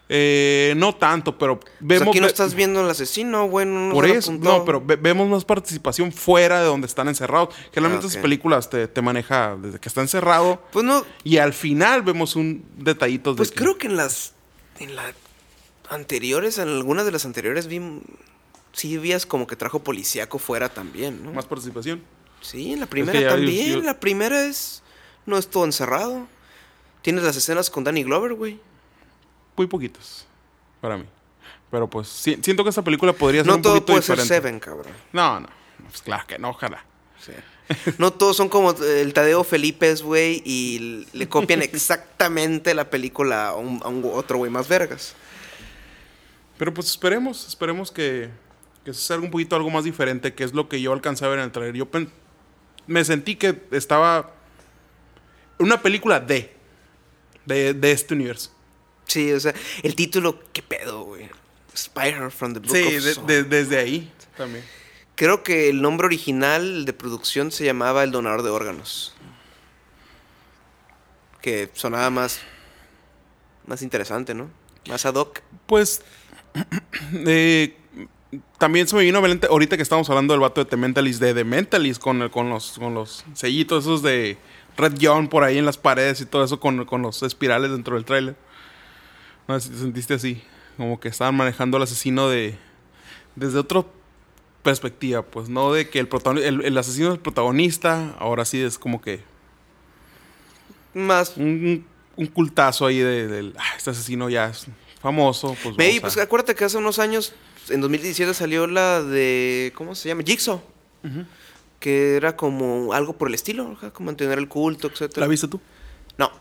eh, 0.09 0.73
no 0.77 0.95
tanto, 0.95 1.37
pero 1.37 1.59
Pues 1.59 1.71
vemos 1.81 2.07
aquí 2.09 2.21
no 2.21 2.27
estás 2.27 2.53
viendo 2.53 2.79
al 2.79 2.89
asesino, 2.89 3.45
güey. 3.49 3.65
No 3.65 3.93
por 3.93 4.05
eso, 4.05 4.31
no, 4.31 4.63
pero 4.63 4.79
ve- 4.81 4.95
vemos 4.95 5.27
más 5.27 5.43
participación 5.43 6.13
fuera 6.13 6.61
de 6.61 6.65
donde 6.65 6.87
están 6.87 7.09
encerrados. 7.09 7.49
Generalmente 7.73 8.05
Ah, 8.05 8.09
esas 8.11 8.21
películas 8.21 8.69
te, 8.69 8.87
te 8.87 9.01
maneja 9.01 9.57
desde 9.61 9.79
que 9.79 9.89
está 9.89 9.99
encerrado 9.99 10.61
Pues 10.71 10.85
no, 10.85 11.03
y 11.25 11.39
al 11.39 11.51
final 11.53 12.03
vemos 12.03 12.37
un 12.37 12.63
detallito 12.77 13.31
de 13.33 13.37
pues 13.37 13.51
creo 13.51 13.77
que 13.77 13.87
en 13.87 13.97
las. 13.97 14.33
En 14.79 14.95
las 14.95 15.13
anteriores, 15.89 16.57
en 16.57 16.67
algunas 16.69 17.05
de 17.05 17.11
las 17.11 17.25
anteriores, 17.25 17.67
vi. 17.67 17.81
Sí, 18.73 18.97
vías 18.97 19.25
como 19.25 19.47
que 19.47 19.55
trajo 19.55 19.83
policíaco 19.83 20.37
fuera 20.37 20.69
también, 20.69 21.23
¿no? 21.23 21.33
más 21.33 21.45
participación. 21.45 22.03
Sí, 22.41 22.73
en 22.73 22.79
la 22.79 22.85
primera 22.85 23.29
también. 23.29 23.73
yo- 23.77 23.81
La 23.81 23.99
primera 23.99 24.45
es. 24.45 24.83
No 25.25 25.37
es 25.37 25.47
todo 25.49 25.65
encerrado. 25.65 26.27
Tienes 27.01 27.23
las 27.23 27.35
escenas 27.35 27.69
con 27.69 27.83
Danny 27.83 28.03
Glover, 28.03 28.33
güey. 28.35 28.59
Muy 29.55 29.65
poquitas 29.67 30.25
para 30.81 30.97
mí. 30.97 31.05
Pero 31.71 31.89
pues 31.89 32.07
si- 32.07 32.37
siento 32.41 32.63
que 32.63 32.69
esta 32.69 32.83
película 32.83 33.11
podría 33.13 33.41
ser 33.41 33.47
No 33.47 33.55
un 33.55 33.61
todo 33.61 33.73
poquito 33.73 33.93
puede 33.93 34.03
ser 34.03 34.17
diferente. 34.19 34.35
Seven, 34.47 34.59
cabrón. 34.59 34.93
No, 35.11 35.39
no. 35.39 35.47
Pues 35.89 36.01
claro 36.03 36.25
que 36.27 36.37
no, 36.37 36.49
ojalá. 36.49 36.85
Sí. 37.19 37.31
No 37.97 38.13
todos 38.13 38.37
son 38.37 38.47
como 38.47 38.71
el 38.71 39.11
Tadeo 39.13 39.43
Felipe, 39.43 39.93
güey, 39.95 40.41
y 40.45 41.05
le 41.11 41.27
copian 41.27 41.61
exactamente 41.63 42.73
la 42.73 42.89
película 42.89 43.49
a, 43.49 43.55
un, 43.55 43.81
a 43.83 43.87
un 43.89 44.03
otro 44.13 44.37
güey 44.37 44.49
más 44.51 44.67
vergas. 44.69 45.15
Pero 46.57 46.73
pues 46.73 46.87
esperemos, 46.89 47.47
esperemos 47.47 47.91
que, 47.91 48.29
que 48.83 48.93
sea 48.93 49.15
algo 49.15 49.25
un 49.25 49.31
poquito 49.31 49.55
algo 49.55 49.69
más 49.69 49.83
diferente, 49.83 50.33
que 50.33 50.43
es 50.43 50.53
lo 50.53 50.67
que 50.69 50.81
yo 50.81 50.91
alcancé 50.93 51.25
a 51.25 51.27
ver 51.29 51.39
en 51.39 51.45
el 51.45 51.51
trailer. 51.51 51.75
Yo 51.75 51.87
me 52.87 53.03
sentí 53.05 53.35
que 53.35 53.61
estaba 53.71 54.33
una 55.59 55.81
película 55.81 56.19
de, 56.19 56.55
de, 57.45 57.73
de 57.73 57.91
este 57.91 58.13
universo. 58.13 58.51
Sí, 59.05 59.31
o 59.31 59.39
sea, 59.39 59.53
el 59.83 59.95
título, 59.95 60.39
qué 60.51 60.61
pedo, 60.61 61.03
güey. 61.03 61.29
Spider 61.73 62.31
from 62.31 62.53
the 62.53 62.59
Book 62.59 62.75
Sí, 62.75 62.97
of 62.97 63.25
de- 63.27 63.43
de- 63.43 63.43
desde 63.43 63.77
ahí 63.77 64.11
también. 64.35 64.63
Creo 65.15 65.43
que 65.43 65.69
el 65.69 65.81
nombre 65.81 66.05
original 66.05 66.85
de 66.85 66.93
producción 66.93 67.51
se 67.51 67.65
llamaba 67.65 68.03
El 68.03 68.11
Donador 68.11 68.41
de 68.43 68.49
Órganos. 68.49 69.13
Que 71.41 71.69
sonaba 71.73 72.09
más. 72.09 72.39
Más 73.65 73.81
interesante, 73.81 74.33
¿no? 74.33 74.49
Más 74.87 75.05
ad 75.05 75.15
hoc. 75.15 75.41
Pues 75.65 76.01
eh, 77.13 77.75
también 78.57 78.87
se 78.87 78.95
me 78.95 79.03
vino 79.03 79.19
a 79.19 79.21
mente, 79.21 79.47
ahorita 79.47 79.77
que 79.77 79.83
estamos 79.83 80.09
hablando 80.09 80.33
del 80.33 80.41
vato 80.41 80.63
de 80.63 80.69
The 80.69 80.77
Mentalist, 80.77 81.21
de 81.21 81.33
The 81.33 81.43
Mentalist, 81.43 82.01
con, 82.01 82.21
el- 82.21 82.31
con, 82.31 82.49
los, 82.49 82.77
con 82.77 82.93
los 82.93 83.23
sellitos 83.33 83.85
esos 83.85 84.01
de 84.01 84.37
Red 84.77 84.95
John 85.01 85.27
por 85.27 85.43
ahí 85.43 85.57
en 85.57 85.65
las 85.65 85.77
paredes 85.77 86.21
y 86.21 86.25
todo 86.25 86.43
eso 86.43 86.59
con, 86.59 86.85
con 86.85 87.01
los 87.01 87.23
espirales 87.23 87.71
dentro 87.71 87.95
del 87.95 88.05
tráiler. 88.05 88.35
No 89.47 89.59
sé 89.59 89.67
si 89.67 89.73
te 89.73 89.79
sentiste 89.79 90.13
así, 90.15 90.41
como 90.75 90.99
que 90.99 91.07
estaban 91.07 91.35
manejando 91.35 91.77
al 91.77 91.83
asesino 91.83 92.29
de 92.29 92.57
desde 93.35 93.59
otra 93.59 93.85
perspectiva, 94.63 95.21
pues 95.21 95.47
no 95.47 95.71
de 95.71 95.89
que 95.89 95.99
el, 95.99 96.09
el, 96.43 96.65
el 96.65 96.77
asesino 96.77 97.07
es 97.09 97.13
el 97.13 97.19
protagonista, 97.19 98.15
ahora 98.19 98.43
sí 98.43 98.61
es 98.61 98.77
como 98.77 98.99
que 99.01 99.21
Más. 100.93 101.37
un, 101.37 101.85
un 102.15 102.25
cultazo 102.27 102.85
ahí 102.87 102.97
de, 102.99 103.27
del, 103.27 103.53
"Ah, 103.57 103.75
este 103.77 103.91
asesino 103.91 104.29
ya 104.29 104.49
es 104.49 104.67
famoso. 105.07 105.55
Pues, 105.63 105.97
a- 105.97 106.01
pues 106.01 106.17
acuérdate 106.17 106.55
que 106.55 106.65
hace 106.65 106.77
unos 106.77 106.99
años, 106.99 107.33
en 107.69 107.81
2017 107.81 108.33
salió 108.33 108.67
la 108.67 109.01
de. 109.03 109.71
¿Cómo 109.75 109.95
se 109.95 110.09
llama? 110.09 110.23
Jigsaw. 110.25 110.61
Que 111.79 112.15
era 112.15 112.35
como 112.35 112.91
algo 112.93 113.13
por 113.17 113.27
el 113.27 113.35
estilo, 113.35 113.77
como 113.93 114.07
mantener 114.07 114.37
el 114.39 114.47
culto, 114.47 114.87
etc. 114.87 115.17
¿La 115.17 115.27
viste 115.27 115.47
tú? 115.47 115.61
No. 116.17 116.31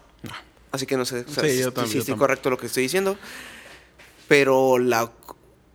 Así 0.72 0.84
que 0.86 0.96
no 0.96 1.04
sé 1.04 1.20
o 1.20 1.32
sea, 1.32 1.44
Sí, 1.44 1.50
si, 1.50 1.58
yo 1.60 1.68
si- 1.68 1.74
también, 1.74 1.88
si 1.88 1.94
yo 1.94 2.00
estoy 2.00 2.16
correcto 2.16 2.50
lo 2.50 2.58
que 2.58 2.66
estoy 2.66 2.82
diciendo. 2.84 3.16
Pero 4.28 4.78
la 4.78 5.10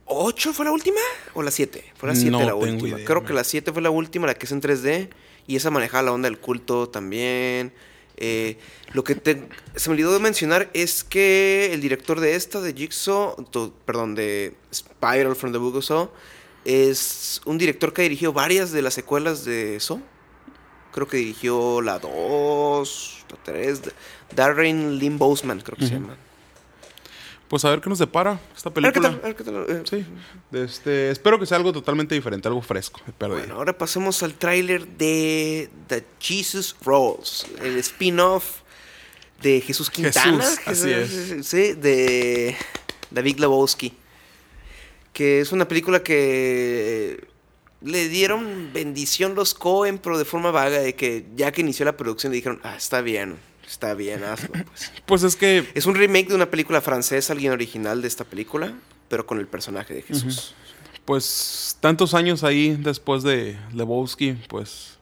8 0.05 0.53
fue 0.53 0.65
la 0.65 0.71
última 0.71 0.99
o 1.33 1.41
la 1.43 1.51
7? 1.51 1.93
Fue 1.95 2.09
la 2.09 2.15
7 2.15 2.31
No 2.31 2.41
la 2.43 2.53
última. 2.55 2.89
idea, 2.97 3.05
Creo 3.05 3.21
man. 3.21 3.27
que 3.27 3.33
la 3.33 3.43
7 3.43 3.71
fue 3.71 3.81
la 3.81 3.89
última, 3.91 4.27
la 4.27 4.33
que 4.33 4.45
es 4.45 4.51
en 4.51 4.61
3D. 4.61 5.09
Y 5.47 5.55
esa 5.55 5.69
manejaba 5.71 6.03
la 6.03 6.11
onda 6.11 6.27
del 6.29 6.39
culto 6.39 6.89
también. 6.89 7.73
Eh, 8.23 8.57
lo 8.93 9.03
que 9.03 9.15
te- 9.15 9.47
se 9.75 9.89
me 9.89 9.93
olvidó 9.93 10.13
de 10.13 10.19
mencionar 10.19 10.69
es 10.75 11.03
que 11.03 11.73
el 11.73 11.81
director 11.81 12.19
de 12.19 12.35
esta, 12.35 12.61
de 12.61 12.73
Jigsaw, 12.73 13.35
to- 13.49 13.73
perdón, 13.85 14.13
de 14.13 14.53
Spiral 14.71 15.35
from 15.35 15.51
the 15.51 15.57
Book 15.57 15.77
of 15.77 15.85
Saw, 15.85 16.11
es 16.63 17.41
un 17.45 17.57
director 17.57 17.93
que 17.93 18.01
ha 18.01 18.03
dirigido 18.03 18.31
varias 18.33 18.71
de 18.71 18.83
las 18.83 18.93
secuelas 18.93 19.43
de 19.43 19.79
Saw. 19.79 19.99
Creo 20.93 21.07
que 21.07 21.17
dirigió 21.17 21.81
la 21.81 21.97
2, 21.99 23.25
la 23.31 23.37
3. 23.43 23.81
Darren 24.35 24.99
Lynn 24.99 25.17
Boseman, 25.17 25.61
creo 25.61 25.77
que 25.77 25.87
se 25.87 25.93
llama. 25.95 26.15
Pues 27.51 27.65
a 27.65 27.69
ver 27.69 27.81
qué 27.81 27.89
nos 27.89 27.99
depara 27.99 28.39
esta 28.55 28.69
A 28.69 28.71
ver 28.71 28.93
qué 28.93 29.01
película. 29.01 29.09
tal, 29.09 29.19
a 29.19 29.27
ver 29.27 29.35
qué 29.35 29.43
tal, 29.43 29.65
eh. 29.67 29.83
Sí. 29.83 30.05
Este, 30.53 31.11
espero 31.11 31.37
que 31.37 31.45
sea 31.45 31.57
algo 31.57 31.73
totalmente 31.73 32.15
diferente, 32.15 32.47
algo 32.47 32.61
fresco. 32.61 33.01
Bueno, 33.19 33.55
ahora 33.55 33.77
pasemos 33.77 34.23
al 34.23 34.35
tráiler 34.35 34.87
de 34.87 35.69
The 35.87 36.05
Jesus 36.17 36.77
Rolls, 36.81 37.45
el 37.61 37.77
spin-off 37.79 38.61
de 39.41 39.59
Jesús 39.59 39.89
Quintana. 39.89 40.41
Jesús, 40.41 40.59
así 40.65 40.91
es. 40.91 41.45
Sí, 41.45 41.73
de 41.73 42.55
David 43.09 43.39
Lebowski. 43.39 43.95
Que 45.11 45.41
es 45.41 45.51
una 45.51 45.67
película 45.67 46.01
que 46.01 47.27
le 47.81 48.07
dieron 48.07 48.71
bendición 48.71 49.35
los 49.35 49.53
Cohen, 49.53 49.97
pero 49.97 50.17
de 50.17 50.23
forma 50.23 50.51
vaga, 50.51 50.79
de 50.79 50.95
que 50.95 51.25
ya 51.35 51.51
que 51.51 51.59
inició 51.59 51.83
la 51.83 51.97
producción 51.97 52.31
dijeron, 52.31 52.61
ah, 52.63 52.77
está 52.77 53.01
bien, 53.01 53.35
está 53.71 53.93
bien, 53.93 54.23
hazlo. 54.23 54.49
Pues. 54.51 54.91
Pues 55.05 55.23
es 55.23 55.35
que 55.35 55.67
es 55.73 55.85
un 55.85 55.95
remake 55.95 56.27
de 56.29 56.35
una 56.35 56.49
película 56.49 56.81
francesa, 56.81 57.33
alguien 57.33 57.51
original 57.51 58.01
de 58.01 58.07
esta 58.07 58.23
película, 58.23 58.73
pero 59.07 59.25
con 59.25 59.39
el 59.39 59.47
personaje 59.47 59.93
de 59.93 60.01
Jesús. 60.03 60.53
pues 61.05 61.77
tantos 61.79 62.13
años 62.13 62.43
ahí 62.43 62.77
después 62.79 63.23
de 63.23 63.57
Lebowski, 63.73 64.33
pues 64.47 64.99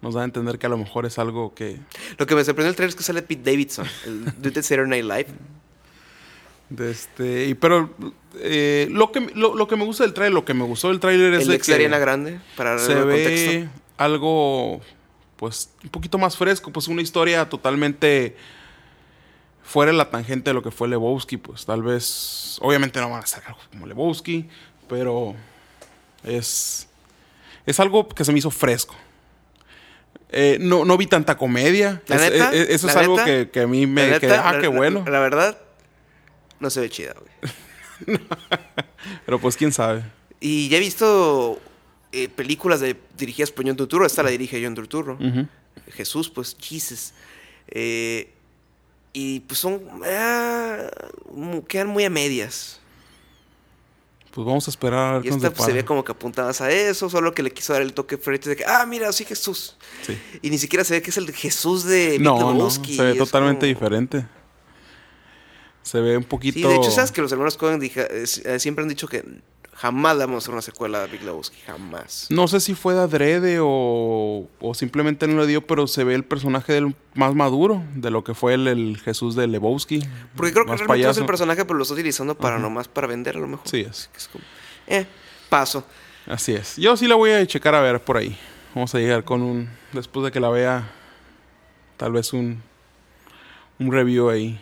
nos 0.00 0.14
da 0.14 0.22
a 0.22 0.24
entender 0.24 0.58
que 0.58 0.66
a 0.66 0.68
lo 0.68 0.78
mejor 0.78 1.06
es 1.06 1.18
algo 1.18 1.54
que 1.54 1.78
Lo 2.18 2.26
que 2.26 2.34
me 2.34 2.44
sorprendió 2.44 2.70
el 2.70 2.76
trailer 2.76 2.90
es 2.90 2.96
que 2.96 3.02
sale 3.02 3.22
Pete 3.22 3.50
Davidson, 3.50 3.86
el 4.06 4.24
dude 4.42 4.50
de 4.50 4.62
Saturday 4.62 5.02
Night 5.02 5.04
Live. 5.04 5.38
de 6.70 6.90
este 6.90 7.46
y 7.46 7.54
pero 7.54 7.94
eh, 8.40 8.88
lo 8.90 9.12
que 9.12 9.20
lo, 9.34 9.54
lo 9.54 9.68
que 9.68 9.76
me 9.76 9.84
gusta 9.84 10.04
del 10.04 10.12
trailer, 10.14 10.32
lo 10.34 10.44
que 10.44 10.54
me 10.54 10.64
gustó 10.64 10.88
del 10.88 11.00
trailer 11.00 11.34
es 11.34 11.42
El 11.42 11.48
de 11.48 11.54
ex 11.56 11.66
de 11.66 11.72
que 11.72 11.74
Ariana 11.76 11.98
Grande, 11.98 12.40
para 12.56 12.78
se 12.78 12.94
darle 12.94 13.12
ve 13.12 13.24
contexto. 13.24 13.80
algo 13.98 14.80
pues 15.36 15.70
un 15.82 15.90
poquito 15.90 16.18
más 16.18 16.36
fresco, 16.36 16.70
pues 16.72 16.88
una 16.88 17.02
historia 17.02 17.48
totalmente 17.48 18.36
fuera 19.62 19.92
de 19.92 19.98
la 19.98 20.10
tangente 20.10 20.50
de 20.50 20.54
lo 20.54 20.62
que 20.62 20.70
fue 20.70 20.88
Lebowski, 20.88 21.36
pues 21.38 21.64
tal 21.64 21.82
vez 21.82 22.58
obviamente 22.60 23.00
no 23.00 23.10
van 23.10 23.22
a 23.22 23.26
ser 23.26 23.42
algo 23.46 23.58
como 23.70 23.86
Lebowski, 23.86 24.48
pero 24.88 25.34
es 26.22 26.86
es 27.66 27.80
algo 27.80 28.06
que 28.08 28.24
se 28.24 28.32
me 28.32 28.38
hizo 28.38 28.50
fresco. 28.50 28.94
Eh, 30.36 30.58
no, 30.60 30.84
no 30.84 30.96
vi 30.98 31.06
tanta 31.06 31.36
comedia. 31.38 32.02
¿La 32.08 32.16
Es- 32.16 32.22
neta? 32.32 32.52
eh, 32.54 32.66
eso 32.70 32.88
es 32.88 32.94
¿La 32.94 33.00
algo 33.00 33.14
neta? 33.16 33.24
que, 33.24 33.50
que 33.50 33.60
a 33.60 33.66
mí 33.66 33.86
me 33.86 34.08
La 34.10 34.20
quedé, 34.20 34.32
neta, 34.32 34.48
ah, 34.50 34.58
qué 34.60 34.66
bueno. 34.68 35.04
La, 35.08 35.20
verdad, 35.20 35.56
no 36.60 36.68
se 36.70 36.80
ve 36.80 36.90
chida, 36.90 37.14
güey. 37.18 38.18
Pero 39.26 39.38
pues 39.38 39.56
quién 39.56 39.72
sabe. 39.72 40.02
Y 40.40 40.68
ya 40.68 40.76
he 40.76 40.80
visto 40.80 41.58
eh, 42.14 42.28
películas 42.28 42.80
de, 42.80 42.96
dirigidas 43.16 43.50
por 43.50 43.66
John 43.66 43.76
Turturro. 43.76 44.06
Esta 44.06 44.22
la 44.22 44.30
dirige 44.30 44.62
John 44.62 44.74
Turturro. 44.74 45.18
Jesús, 45.92 46.30
pues, 46.30 46.56
Jesus. 46.60 47.12
Eh, 47.68 48.30
y 49.12 49.40
pues 49.40 49.58
son... 49.60 49.80
ah, 50.04 50.88
quedan 51.68 51.88
muy 51.88 52.04
a 52.04 52.10
medias. 52.10 52.80
Pues 54.32 54.44
vamos 54.44 54.66
a 54.66 54.70
esperar 54.70 55.14
a 55.14 55.18
ver 55.18 55.26
Y 55.26 55.28
esta 55.28 55.52
pues, 55.52 55.64
se 55.64 55.72
ve 55.72 55.84
como 55.84 56.02
que 56.02 56.10
apuntadas 56.10 56.60
a 56.60 56.68
eso, 56.72 57.08
solo 57.08 57.32
que 57.34 57.44
le 57.44 57.52
quiso 57.52 57.72
dar 57.72 57.82
el 57.82 57.92
toque 57.94 58.18
frente 58.18 58.48
de 58.48 58.56
que, 58.56 58.64
ah, 58.64 58.84
mira, 58.84 59.12
sí, 59.12 59.24
Jesús. 59.24 59.76
Sí. 60.02 60.18
Y 60.42 60.50
ni 60.50 60.58
siquiera 60.58 60.82
se 60.84 60.94
ve 60.94 61.02
que 61.02 61.10
es 61.10 61.16
el 61.16 61.32
Jesús 61.32 61.84
de 61.84 62.18
No, 62.18 62.52
no, 62.52 62.68
se 62.70 62.80
ve 63.00 63.14
totalmente 63.14 63.60
como- 63.60 63.68
diferente. 63.74 64.26
Se 65.82 66.00
ve 66.00 66.16
un 66.16 66.24
poquito. 66.24 66.58
Sí, 66.58 66.62
de 66.66 66.74
hecho, 66.74 66.90
sabes 66.90 67.12
que 67.12 67.20
los 67.22 67.30
hermanos 67.30 67.56
Cohen 67.56 67.78
dije- 67.78 68.08
eh, 68.10 68.58
siempre 68.58 68.82
han 68.82 68.88
dicho 68.88 69.06
que 69.06 69.22
jamás 69.76 70.16
le 70.16 70.24
vamos 70.24 70.36
a 70.36 70.38
hacer 70.44 70.52
una 70.52 70.62
secuela 70.62 71.02
a 71.02 71.06
Big 71.06 71.22
Lebowski, 71.22 71.58
jamás. 71.66 72.26
No 72.30 72.48
sé 72.48 72.60
si 72.60 72.74
fue 72.74 72.94
de 72.94 73.00
adrede 73.00 73.58
o, 73.60 74.48
o 74.60 74.74
simplemente 74.74 75.26
no 75.26 75.40
le 75.40 75.46
dio, 75.46 75.66
pero 75.66 75.86
se 75.86 76.04
ve 76.04 76.14
el 76.14 76.24
personaje 76.24 76.72
del 76.72 76.94
más 77.14 77.34
maduro 77.34 77.82
de 77.94 78.10
lo 78.10 78.24
que 78.24 78.34
fue 78.34 78.54
el, 78.54 78.66
el 78.68 79.00
Jesús 79.00 79.34
de 79.34 79.46
Lebowski. 79.46 80.00
Porque 80.36 80.52
creo 80.52 80.64
que 80.64 80.70
realmente 80.70 80.70
no 80.70 80.74
es 80.74 80.80
el 80.80 80.86
payaso. 80.86 81.26
personaje, 81.26 81.64
pero 81.64 81.76
lo 81.76 81.82
está 81.82 81.94
utilizando 81.94 82.36
para 82.36 82.58
nomás 82.58 82.88
para 82.88 83.06
vender 83.06 83.36
a 83.36 83.40
lo 83.40 83.48
mejor. 83.48 83.68
Sí 83.68 83.80
es. 83.80 84.10
Es 84.16 84.28
como, 84.28 84.44
eh, 84.86 85.06
paso. 85.48 85.84
Así 86.26 86.52
es. 86.52 86.76
Yo 86.76 86.96
sí 86.96 87.06
la 87.06 87.16
voy 87.16 87.32
a 87.32 87.46
checar 87.46 87.74
a 87.74 87.80
ver 87.80 88.02
por 88.02 88.16
ahí. 88.16 88.38
Vamos 88.74 88.94
a 88.94 88.98
llegar 88.98 89.24
con 89.24 89.42
un. 89.42 89.68
Después 89.92 90.24
de 90.24 90.32
que 90.32 90.40
la 90.40 90.48
vea, 90.48 90.90
tal 91.96 92.12
vez 92.12 92.32
un. 92.32 92.62
Un 93.78 93.92
review 93.92 94.30
ahí. 94.30 94.60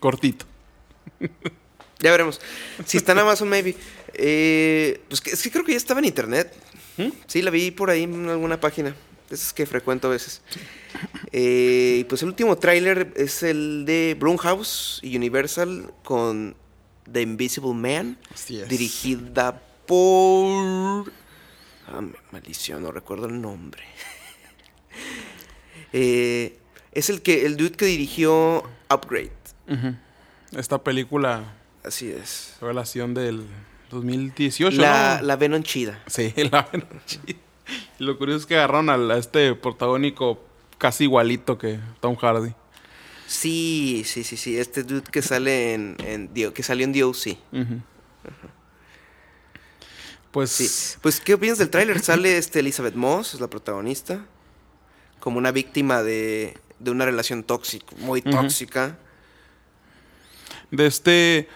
Cortito. 0.00 0.44
Ya 2.00 2.10
veremos. 2.10 2.40
Si 2.84 2.96
está 2.96 3.12
en 3.12 3.18
Amazon, 3.20 3.48
maybe. 3.48 3.74
Eh, 4.14 5.00
pues 5.08 5.20
que, 5.20 5.30
es 5.30 5.42
que 5.42 5.50
creo 5.50 5.64
que 5.64 5.72
ya 5.72 5.78
estaba 5.78 6.00
en 6.00 6.06
internet. 6.06 6.52
¿Mm? 6.96 7.08
Sí, 7.26 7.42
la 7.42 7.50
vi 7.50 7.70
por 7.70 7.90
ahí 7.90 8.04
en 8.04 8.28
alguna 8.28 8.60
página. 8.60 8.94
Esas 9.30 9.52
que 9.52 9.66
frecuento 9.66 10.08
a 10.08 10.10
veces. 10.10 10.40
Eh, 11.32 11.98
y 12.00 12.04
pues 12.04 12.22
el 12.22 12.28
último 12.28 12.56
tráiler 12.56 13.12
es 13.16 13.42
el 13.42 13.84
de 13.84 14.16
Blumhouse 14.18 15.00
y 15.02 15.16
Universal 15.16 15.92
con 16.04 16.56
The 17.10 17.22
Invisible 17.22 17.74
Man. 17.74 18.18
Así 18.32 18.60
es. 18.60 18.68
Dirigida 18.68 19.60
por... 19.86 21.10
Ah, 21.88 22.02
maldición, 22.30 22.82
no 22.82 22.92
recuerdo 22.92 23.26
el 23.26 23.40
nombre. 23.40 23.82
Eh, 25.92 26.58
es 26.92 27.08
el 27.08 27.22
que 27.22 27.46
el 27.46 27.56
dude 27.56 27.72
que 27.72 27.86
dirigió 27.86 28.64
Upgrade. 28.90 29.30
Esta 30.52 30.82
película, 30.82 31.54
Así 31.86 32.10
es. 32.10 32.56
revelación 32.60 33.14
del 33.14 33.46
2018, 33.90 34.76
La, 34.80 35.18
¿no? 35.20 35.26
la 35.26 35.36
Venom 35.36 35.62
chida. 35.62 36.02
Sí, 36.06 36.32
la 36.50 36.68
sí. 37.06 37.20
Y 37.98 38.04
lo 38.04 38.18
curioso 38.18 38.40
es 38.40 38.46
que 38.46 38.56
agarraron 38.56 38.90
al- 38.90 39.10
a, 39.10 39.18
este 39.18 39.54
protagónico 39.54 40.44
casi 40.78 41.04
igualito 41.04 41.56
que 41.58 41.78
Tom 42.00 42.16
Hardy. 42.16 42.52
Sí, 43.26 44.02
sí, 44.04 44.22
sí, 44.24 44.36
sí. 44.36 44.56
Este 44.58 44.82
dude 44.84 45.02
que 45.10 45.22
sale 45.22 45.74
en, 45.74 45.96
que 46.54 46.62
salió 46.62 46.84
en 46.84 46.92
DOC. 46.92 47.26
Ujú. 47.52 47.80
Pues 50.30 50.50
Sí. 50.50 50.98
Pues, 51.00 51.20
¿qué 51.20 51.34
opinas 51.34 51.58
del 51.58 51.70
tráiler? 51.70 52.00
Sale 52.00 52.36
este 52.38 52.60
Elizabeth 52.60 52.94
Moss, 52.94 53.34
es 53.34 53.40
la 53.40 53.48
protagonista, 53.48 54.24
como 55.18 55.38
una 55.38 55.50
víctima 55.50 56.02
de, 56.02 56.56
de 56.78 56.90
una 56.90 57.04
relación 57.04 57.42
tóxica, 57.42 57.86
muy 57.98 58.22
tóxica. 58.22 58.98
de 60.70 60.86
este... 60.86 61.48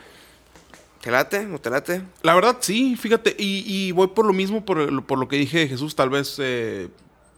¿Te 1.01 1.11
late? 1.11 1.45
¿No 1.47 1.59
te 1.59 1.71
late? 1.71 2.03
La 2.23 2.35
verdad, 2.35 2.59
sí, 2.61 2.97
fíjate, 2.97 3.35
y, 3.39 3.65
y 3.67 3.93
voy 3.93 4.09
por 4.09 4.27
lo 4.27 4.33
mismo, 4.33 4.65
por, 4.65 5.05
por 5.07 5.19
lo 5.19 5.29
que 5.29 5.37
dije 5.37 5.61
de 5.61 5.69
Jesús, 5.69 5.95
tal 5.97 6.11
vez 6.11 6.37
eh, 6.39 6.89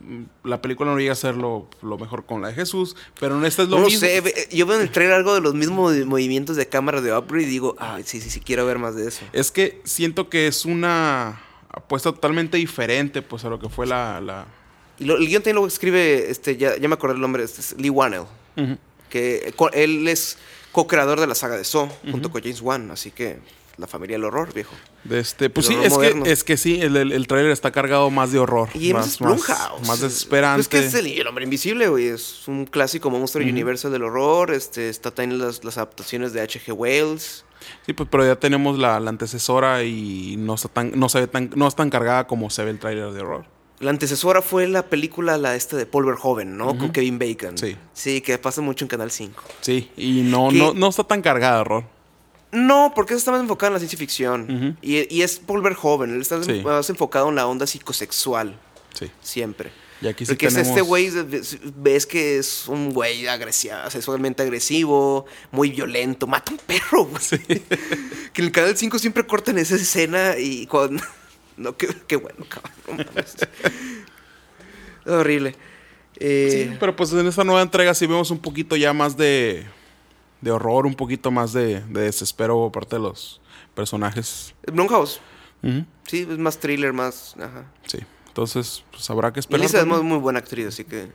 mm, 0.01 0.23
la 0.49 0.61
película 0.61 0.91
no 0.91 0.99
llega 0.99 1.13
a 1.13 1.17
ser 1.17 1.37
lo, 1.37 1.69
lo 1.81 1.97
mejor 1.97 2.27
con 2.27 2.43
la 2.43 2.49
de 2.49 2.55
Jesús, 2.55 2.97
pero 3.21 3.39
en 3.39 3.45
esta 3.45 3.63
es 3.63 3.69
lo 3.69 3.79
No 3.79 3.85
mismo. 3.87 4.01
sé, 4.01 4.49
yo 4.51 4.67
veo 4.67 4.77
en 4.77 4.83
el 4.83 4.91
trailer 4.91 5.15
algo 5.15 5.33
de 5.35 5.41
los 5.41 5.55
mismos 5.55 5.93
movi- 5.95 6.05
movimientos 6.05 6.57
de 6.57 6.67
cámara 6.69 7.01
de 7.01 7.17
Upgrade 7.17 7.45
y 7.45 7.51
digo, 7.51 7.77
ay, 7.79 8.03
sí, 8.05 8.21
sí, 8.21 8.31
sí, 8.31 8.41
quiero 8.41 8.67
ver 8.67 8.79
más 8.81 8.97
de 8.97 9.07
eso. 9.07 9.25
Es 9.33 9.53
que 9.53 9.81
siento 9.85 10.29
que 10.29 10.49
es 10.49 10.65
una 10.65 11.41
apuesta 11.71 12.11
totalmente 12.13 12.57
diferente 12.57 13.23
pues 13.23 13.45
a 13.45 13.49
lo 13.49 13.61
que 13.61 13.69
fue 13.69 13.87
la... 13.87 14.21
la... 14.21 14.45
Y 14.99 15.05
lo- 15.05 15.17
el 15.19 15.27
guion 15.29 15.41
también 15.43 15.57
lo 15.63 15.67
escribe, 15.69 16.31
este, 16.31 16.57
ya, 16.57 16.77
ya 16.77 16.89
me 16.89 16.95
acordé 16.95 17.15
el 17.15 17.21
nombre, 17.21 17.45
este 17.45 17.61
es 17.61 17.77
Lee 17.79 17.91
Wannell, 17.91 18.25
que 19.09 19.53
co- 19.57 19.71
él 19.73 20.07
es 20.09 20.37
co-creador 20.73 21.21
de 21.21 21.27
la 21.27 21.35
saga 21.35 21.57
de 21.57 21.65
Saw, 21.65 21.89
junto 22.11 22.31
con 22.31 22.43
James 22.43 22.61
Wan, 22.61 22.91
así 22.91 23.11
que 23.11 23.39
la 23.77 23.87
familia 23.87 24.17
del 24.17 24.25
horror, 24.25 24.53
viejo. 24.53 24.75
De 25.05 25.19
este, 25.19 25.51
pues 25.51 25.67
sí, 25.67 25.77
es 25.83 25.93
moderno. 25.93 26.25
que, 26.25 26.33
es 26.33 26.45
que 26.45 26.57
sí, 26.57 26.81
el, 26.81 26.97
el, 26.97 27.13
el 27.13 27.27
trailer 27.27 27.51
está 27.51 27.71
cargado 27.71 28.11
más 28.11 28.33
de 28.33 28.39
horror. 28.39 28.69
Y 28.75 28.93
más, 28.93 29.07
es 29.07 29.21
más, 29.21 29.33
Blumhouse. 29.33 29.89
más 29.89 30.01
desesperante. 30.01 30.61
Es 30.61 30.69
que 30.69 30.79
es 30.79 30.95
el, 30.95 31.07
el 31.07 31.27
hombre 31.27 31.45
invisible, 31.45 31.89
güey. 31.89 32.09
Es 32.09 32.47
un 32.49 32.67
clásico 32.67 33.11
monstruo 33.11 33.45
universal 33.45 33.91
del 33.93 34.05
horror. 34.05 34.53
Este, 34.53 34.89
está 34.89 35.11
también 35.11 35.41
las, 35.41 35.65
las 35.65 35.79
adaptaciones 35.79 36.33
de 36.33 36.41
H.G. 36.43 36.73
Wells. 36.73 37.45
Sí, 37.87 37.93
pues 37.93 38.09
pero 38.11 38.27
ya 38.27 38.37
tenemos 38.37 38.79
la, 38.79 38.99
la 39.01 39.11
antecesora 39.11 39.85
y 39.85 40.37
no, 40.37 40.55
está 40.55 40.69
tan, 40.69 40.93
no 40.99 41.09
se 41.09 41.21
ve 41.21 41.27
tan, 41.27 41.51
no 41.55 41.67
es 41.69 41.75
tan 41.75 41.91
cargada 41.91 42.27
como 42.27 42.51
se 42.51 42.65
ve 42.65 42.71
el 42.71 42.79
trailer 42.79 43.13
de 43.13 43.21
horror. 43.21 43.45
La 43.83 43.91
antecesora 43.91 44.41
fue 44.43 44.67
la 44.69 44.87
película, 44.87 45.37
la 45.39 45.57
esta 45.57 45.77
de 45.77 45.87
Paul 45.87 46.07
Verhoeven, 46.07 46.57
¿no? 46.57 46.79
Con 46.79 46.93
Kevin 46.93 47.19
Bacon. 47.19 47.59
Sí. 47.59 47.77
Sí, 47.93 48.21
que 48.21 48.39
pasa 48.39 48.61
mucho 48.63 48.85
en 48.85 48.89
Canal 48.89 49.11
5. 49.11 49.43
Sí, 49.61 49.91
y 49.97 50.23
no, 50.23 50.51
no, 50.53 50.73
no 50.73 50.89
está 50.89 51.05
tan 51.05 51.21
cargada 51.21 51.61
horror. 51.61 51.85
No, 52.53 52.93
porque 52.95 53.15
está 53.15 53.31
más 53.33 53.41
enfocado 53.41 53.69
en 53.69 53.73
la 53.75 53.79
ciencia 53.81 53.99
ficción. 53.99 54.79
Y, 54.83 55.13
y 55.15 55.23
es 55.23 55.39
Paul 55.41 55.63
Verhoeven. 55.63 56.15
Él 56.15 56.21
está 56.21 56.43
Sí. 56.45 56.63
más 56.65 56.89
enfocado 56.91 57.29
en 57.31 57.35
la 57.35 57.47
onda 57.47 57.67
psicosexual. 57.67 58.57
Sí. 58.95 59.11
Siempre. 59.21 59.73
Y 60.01 60.07
aquí 60.09 60.27
sí 60.27 60.33
Porque 60.33 60.47
es 60.47 60.55
tenemos... 60.55 60.71
este 60.77 60.83
güey, 60.83 61.11
ves- 61.77 62.07
que 62.07 62.39
es 62.39 62.69
un 62.69 62.93
güey 62.93 63.27
agresivo, 63.27 63.75
sexualmente 63.89 64.43
agresivo, 64.43 65.27
muy 65.51 65.71
violento, 65.71 66.27
mata 66.27 66.53
un 66.53 66.59
perro, 66.59 67.05
güey. 67.07 67.23
que 68.33 68.43
en 68.43 68.45
el 68.47 68.53
Canal 68.53 68.77
5 68.77 68.99
siempre 68.99 69.27
cortan 69.27 69.59
esa 69.59 69.75
escena 69.77 70.37
y 70.39 70.67
con... 70.67 71.01
No, 71.57 71.77
qué, 71.77 71.89
qué 72.07 72.17
bueno, 72.17 72.45
cabrón. 72.49 73.07
mames. 73.15 73.37
Horrible. 75.07 75.55
Eh, 76.17 76.69
Sí, 76.71 76.77
pero 76.79 76.95
pues 76.95 77.13
en 77.13 77.27
esta 77.27 77.45
nueva 77.45 77.63
entrega 77.63 77.95
sí 77.95 78.07
vemos 78.07 78.31
un 78.31 78.39
poquito 78.39 78.77
ya 78.77 78.93
más 78.93 79.17
de, 79.17 79.67
de 80.41 80.51
horror, 80.51 80.87
un 80.87 80.95
poquito 80.95 81.31
más 81.31 81.53
de, 81.53 81.81
de 81.81 82.01
desespero 82.03 82.55
por 82.57 82.73
parte 82.73 82.97
de 82.97 83.03
los 83.03 83.41
personajes. 83.75 84.55
Blumhouse. 84.71 85.21
Ujú, 85.63 85.85
Sí, 86.07 86.27
es 86.29 86.39
más 86.39 86.59
thriller, 86.59 86.93
más... 86.93 87.35
Ajá. 87.39 87.65
Sí, 87.87 87.99
entonces 88.29 88.85
pues 88.91 89.09
habrá 89.11 89.33
que 89.33 89.41
esperar. 89.41 89.61
Elisa 89.61 89.81
es 89.81 89.87
muy, 89.87 90.19
buena 90.19 90.41
actriz, 90.41 90.67
así 90.67 90.85
que... 90.85 91.11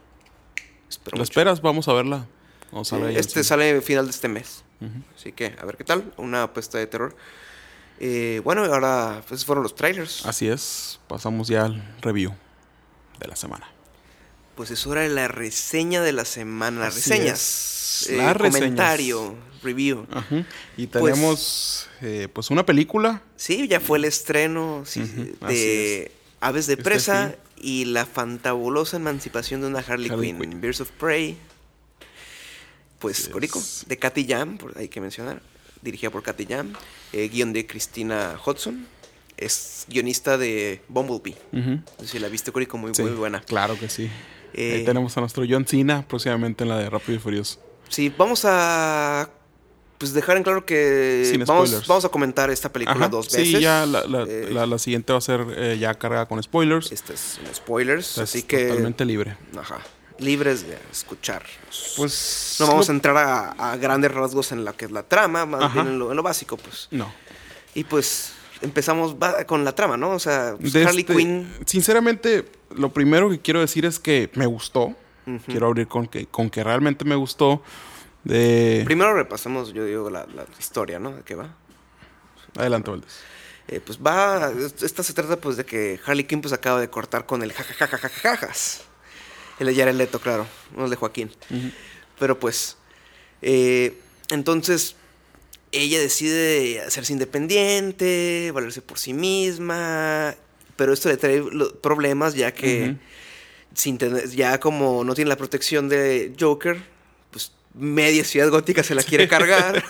Espero 0.89 1.17
¿La 1.17 1.19
mucho. 1.21 1.23
esperas? 1.23 1.61
Vamos 1.61 1.87
a 1.89 1.93
verla. 1.93 2.25
Vamos 2.71 2.91
a 2.93 2.97
Sí, 2.97 3.03
en 3.03 3.17
este 3.17 3.43
sale 3.43 3.81
final 3.81 4.05
de 4.05 4.11
este 4.11 4.27
mes. 4.29 4.63
Así 5.15 5.31
que, 5.33 5.55
a 5.59 5.65
ver 5.65 5.75
qué 5.75 5.83
tal. 5.83 6.13
Una 6.17 6.43
apuesta 6.43 6.77
de 6.77 6.87
terror. 6.87 7.15
Eh, 7.99 8.41
bueno, 8.43 8.63
ahora 8.65 9.23
pues 9.27 9.43
fueron 9.45 9.63
los 9.63 9.75
trailers. 9.75 10.25
Así 10.25 10.47
es, 10.47 10.99
pasamos 11.07 11.47
ya 11.47 11.65
al 11.65 11.95
review 12.01 12.33
de 13.19 13.27
la 13.27 13.35
semana. 13.35 13.67
Pues 14.55 14.71
es 14.71 14.85
hora 14.87 15.01
de 15.01 15.09
la 15.09 15.27
reseña 15.27 16.01
de 16.01 16.11
la 16.13 16.25
semana. 16.25 16.79
Las 16.81 16.95
reseñas. 16.95 17.39
es. 18.03 18.09
eh, 18.09 18.17
las 18.17 18.35
reseñas. 18.37 18.59
comentario, 18.61 19.35
review. 19.63 20.05
Ajá. 20.11 20.45
Y 20.77 20.87
Pues- 20.87 21.03
tenemos 21.13 21.89
eh, 22.01 22.27
pues 22.33 22.49
una 22.51 22.65
película. 22.65 23.21
Sí, 23.35 23.67
ya 23.67 23.79
fue 23.79 23.97
el 23.99 24.05
estreno 24.05 24.83
sí, 24.85 25.01
de 25.47 26.11
Aves 26.39 26.67
de 26.67 26.73
Este 26.73 26.83
Presa 26.83 27.35
y 27.55 27.85
la 27.85 28.05
fantabulosa 28.05 28.97
emancipación 28.97 29.61
de 29.61 29.67
una 29.67 29.79
Harley, 29.79 30.09
Harley 30.11 30.31
Quinn. 30.33 30.39
Quinn. 30.51 30.61
Birds 30.61 30.81
of 30.81 30.91
Prey. 30.91 31.37
Pues, 32.99 33.29
Corico, 33.29 33.61
de 33.85 33.97
Katy 33.97 34.25
Jam, 34.27 34.57
por- 34.57 34.75
hay 34.77 34.87
que 34.87 34.99
mencionar. 35.01 35.41
Dirigida 35.83 36.09
por 36.09 36.23
Katy 36.23 36.45
Jam. 36.47 36.73
Eh, 37.13 37.29
guion 37.29 37.53
de 37.53 37.65
Christina 37.67 38.39
Hudson. 38.45 38.85
Es 39.37 39.85
guionista 39.87 40.37
de 40.37 40.81
Bumblebee. 40.87 41.35
No 41.51 41.83
sé 41.99 42.07
si 42.07 42.19
la 42.19 42.27
viste, 42.27 42.51
Corico, 42.51 42.77
muy, 42.77 42.93
Sí, 42.95 43.03
muy 43.03 43.11
buena. 43.11 43.39
Claro 43.41 43.77
que 43.79 43.87
sí. 43.87 44.09
Eh, 44.53 44.77
Ahí 44.79 44.85
tenemos 44.85 45.15
a 45.15 45.19
nuestro 45.21 45.43
John 45.47 45.65
Cena 45.67 46.07
próximamente 46.07 46.63
en 46.63 46.69
la 46.69 46.77
de 46.79 46.89
Rápido 46.89 47.17
y 47.17 47.19
Furioso. 47.19 47.59
Sí, 47.89 48.11
vamos 48.17 48.43
a 48.45 49.29
pues 49.99 50.13
dejar 50.13 50.37
en 50.37 50.43
claro 50.43 50.63
que 50.65 51.43
vamos, 51.47 52.05
a 52.05 52.09
comentar 52.09 52.51
esta 52.51 52.71
película 52.71 52.97
Ajá, 52.97 53.09
dos 53.09 53.27
veces. 53.31 53.47
Sí, 53.47 53.59
ya 53.59 53.85
la, 53.85 54.05
la- 54.05 54.23
Eh, 54.27 54.49
la- 54.51 54.65
la 54.67 54.77
siguiente 54.77 55.11
va 55.11 55.17
a 55.17 55.21
ser 55.21 55.45
eh, 55.55 55.77
ya 55.79 55.93
cargada 55.95 56.27
con 56.27 56.41
spoilers. 56.41 56.91
Este 56.91 57.13
es 57.13 57.39
spoilers, 57.55 58.09
Entonces, 58.17 58.35
así 58.39 58.47
que 58.47 58.67
Totalmente 58.67 59.05
libre. 59.05 59.37
ajá, 59.57 59.79
libres 60.19 60.67
de 60.67 60.77
escuchar. 60.91 61.43
Pues. 61.95 62.55
No 62.59 62.67
vamos 62.67 62.89
a 62.89 62.91
entrar 62.91 63.17
a, 63.17 63.49
a 63.51 63.77
grandes 63.77 64.11
rasgos 64.11 64.51
en 64.51 64.65
la 64.65 64.73
que 64.73 64.85
es 64.85 64.91
la 64.91 65.03
trama, 65.03 65.45
más 65.45 65.63
Ajá. 65.63 65.73
bien 65.73 65.87
en 65.93 65.99
lo, 65.99 66.11
en 66.11 66.17
lo 66.17 66.23
básico, 66.23 66.57
pues. 66.57 66.87
No. 66.91 67.11
Y 67.73 67.83
pues 67.83 68.33
empezamos 68.61 69.15
con 69.45 69.63
la 69.63 69.73
trama, 69.73 69.97
¿no? 69.97 70.11
O 70.11 70.19
sea, 70.19 70.55
pues, 70.59 70.75
Harley 70.75 71.01
este- 71.01 71.15
Quinn. 71.15 71.53
Sinceramente, 71.65 72.45
lo 72.75 72.91
primero 72.91 73.29
que 73.29 73.39
quiero 73.39 73.59
decir 73.59 73.85
es 73.85 73.99
que 73.99 74.31
me 74.35 74.45
gustó. 74.45 74.95
Quiero 75.45 75.67
abrir 75.67 75.87
con 75.89 76.07
que, 76.07 76.25
con 76.25 76.49
que 76.49 76.63
realmente 76.63 77.03
me 77.03 77.15
gustó. 77.15 77.61
De... 78.23 78.81
Primero 78.85 79.13
repasamos, 79.13 79.73
yo 79.73 79.83
digo, 79.83 80.09
la, 80.09 80.25
la 80.25 80.45
historia, 80.57 80.99
¿no? 80.99 81.11
¿De 81.11 81.23
qué 81.23 81.35
va? 81.35 81.53
Adelante, 82.57 82.89
Valdés. 82.91 83.19
Eh, 83.67 83.81
pues 83.85 83.99
va, 83.99 84.49
esta 84.81 85.03
se 85.03 85.13
trata 85.13 85.35
pues 85.35 85.57
de 85.57 85.65
que 85.65 85.99
Harley 86.05 86.23
Quinn 86.23 86.39
pues 86.39 86.53
acaba 86.53 86.79
de 86.79 86.89
cortar 86.89 87.25
con 87.25 87.43
el 87.43 87.51
jajajajajajas. 87.51 88.83
El 89.59 89.67
de 89.67 89.75
Jared 89.75 89.95
Leto, 89.95 90.19
claro, 90.19 90.45
no 90.75 90.85
el 90.85 90.89
de 90.89 90.95
Joaquín. 90.95 91.31
Pero 92.19 92.39
pues, 92.39 92.77
eh, 93.41 93.93
entonces 94.29 94.95
ella 95.71 95.99
decide 95.99 96.81
hacerse 96.81 97.13
independiente, 97.13 98.51
valerse 98.53 98.81
por 98.81 98.99
sí 98.99 99.13
misma, 99.13 100.35
pero 100.75 100.93
esto 100.93 101.09
le 101.09 101.17
trae 101.17 101.43
problemas 101.81 102.35
ya 102.35 102.53
que 102.53 102.95
sin 103.73 103.97
tener- 103.97 104.29
ya 104.29 104.59
como 104.59 105.03
no 105.03 105.13
tiene 105.15 105.29
la 105.29 105.35
protección 105.37 105.89
de 105.89 106.33
Joker, 106.39 106.77
pues 107.31 107.51
media 107.73 108.23
ciudad 108.23 108.49
gótica 108.49 108.83
se 108.83 108.95
la 108.95 109.03
quiere 109.03 109.27
cargar. 109.27 109.83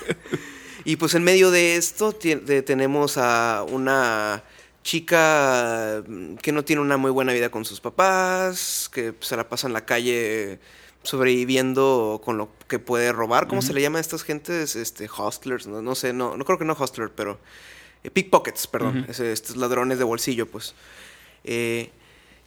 y 0.86 0.96
pues 0.96 1.14
en 1.14 1.24
medio 1.24 1.52
de 1.52 1.76
esto 1.76 2.14
tenemos 2.14 3.18
a 3.18 3.64
una 3.70 4.44
chica 4.88 6.02
mm, 6.08 6.36
que 6.36 6.54
no 6.54 6.64
tiene 6.64 6.82
una 6.82 6.96
muy 6.96 7.12
buena 7.12 7.34
vida 7.34 7.50
con 7.50 7.66
sus 7.66 7.82
papás, 7.82 8.90
que 8.94 9.14
se 9.20 9.36
la 9.36 9.50
pasa 9.50 9.68
en 9.68 9.74
la 9.74 9.86
calle 9.86 10.60
sobreviviendo 11.04 12.22
con 12.24 12.38
lo 12.38 12.50
que 12.70 12.80
puede 12.80 13.12
robar. 13.12 13.48
¿Cómo 13.48 13.62
se 13.62 13.74
le 13.74 13.82
llama 13.82 13.98
a 13.98 14.02
estas 14.02 14.24
gentes? 14.24 14.78
Este, 14.78 15.10
hustlers, 15.10 15.68
no, 15.68 15.82
no 15.82 15.94
sé, 15.94 16.14
no, 16.14 16.38
no 16.38 16.46
creo 16.46 16.58
que 16.58 16.64
no 16.64 16.76
hustler, 16.80 17.12
pero 17.14 17.38
eh, 18.04 18.10
pickpockets, 18.10 18.68
perdón, 18.68 19.06
estos 19.10 19.58
ladrones 19.58 19.98
de 19.98 20.06
bolsillo, 20.06 20.46
pues. 20.48 20.74
Eh, 21.44 21.92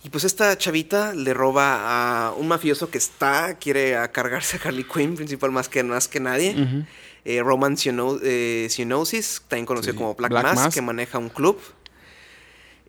y 0.03 0.09
pues 0.09 0.25
esta 0.25 0.57
chavita 0.57 1.13
le 1.13 1.35
roba 1.35 2.29
a 2.29 2.33
un 2.33 2.49
mafioso 2.49 2.91
que 2.91 2.97
está, 2.97 3.59
quiere 3.59 3.97
a 3.99 4.11
cargarse 4.13 4.57
a 4.57 4.69
Harley 4.69 4.85
Quinn, 4.85 5.15
principal 5.15 5.51
más 5.51 5.69
que, 5.69 5.83
más 5.85 6.09
que 6.09 6.21
nadie. 6.21 6.57
Eh, 7.27 7.43
Roman 7.43 7.77
Cyano- 7.77 8.19
eh, 8.23 8.67
también 9.47 9.67
conocido 9.67 9.93
Sí, 9.93 9.99
como 9.99 10.15
Black, 10.15 10.31
Black 10.31 10.73
que 10.73 10.81
maneja 10.81 11.19
un 11.19 11.29
club. 11.29 11.61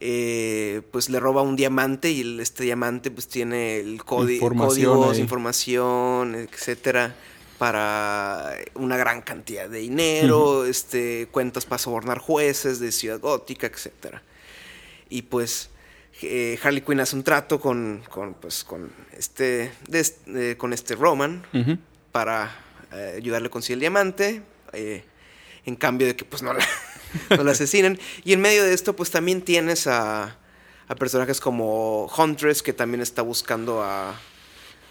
Eh, 0.04 0.82
pues 0.92 1.10
le 1.10 1.20
roba 1.20 1.44
un 1.44 1.56
diamante 1.56 2.10
y 2.10 2.40
este 2.40 2.64
diamante 2.64 3.12
pues 3.12 3.28
tiene 3.28 3.78
el 3.80 4.00
códi- 4.04 4.34
Información 4.34 4.96
códigos, 4.98 5.16
ahí. 5.16 5.22
información, 5.22 6.34
etcétera, 6.36 7.14
para 7.60 8.56
una 8.74 8.98
gran 8.98 9.22
cantidad 9.22 9.70
de 9.70 9.78
dinero, 9.78 10.66
este, 10.66 11.28
cuentas 11.30 11.68
para 11.68 11.78
sobornar 11.78 12.18
jueces 12.18 12.80
de 12.80 12.92
Ciudad 12.92 13.20
Gótica, 13.20 13.68
etcétera. 13.68 14.24
Y 15.08 15.22
pues 15.22 15.70
eh, 16.24 16.58
Harley 16.64 16.82
Quinn 16.82 17.00
hace 17.00 17.16
un 17.16 17.24
trato 17.24 17.60
con, 17.62 18.02
con, 18.10 18.34
pues, 18.34 18.64
con 18.64 18.92
este, 19.16 19.72
de 19.88 20.06
eh, 20.28 20.56
con 20.58 20.74
este 20.74 20.96
Roman 20.96 21.46
para 22.12 22.50
eh, 22.92 23.14
ayudarle 23.18 23.50
a 23.50 23.52
conseguir 23.52 23.76
el 23.76 23.80
diamante, 23.82 24.42
en 24.74 25.76
cambio 25.76 26.08
de 26.08 26.16
que 26.16 26.26
pues 26.26 26.42
no 26.42 26.54
la, 26.54 26.66
no 27.30 27.44
la 27.44 27.52
asesinen. 27.52 28.00
Y 28.24 28.34
en 28.34 28.42
medio 28.42 28.64
de 28.64 28.74
esto 28.74 28.96
pues 28.96 29.12
también 29.12 29.42
tienes 29.42 29.88
a, 29.88 30.38
a 30.88 30.96
personajes 30.96 31.40
como 31.40 32.12
Huntress 32.16 32.62
que 32.64 32.74
también 32.74 33.02
está 33.02 33.22
buscando 33.22 33.82
a, 33.82 34.12
a 34.12 34.16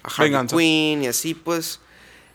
Harley. 0.04 0.46
Quinn 0.46 1.02
y 1.02 1.06
así 1.06 1.34
pues. 1.34 1.80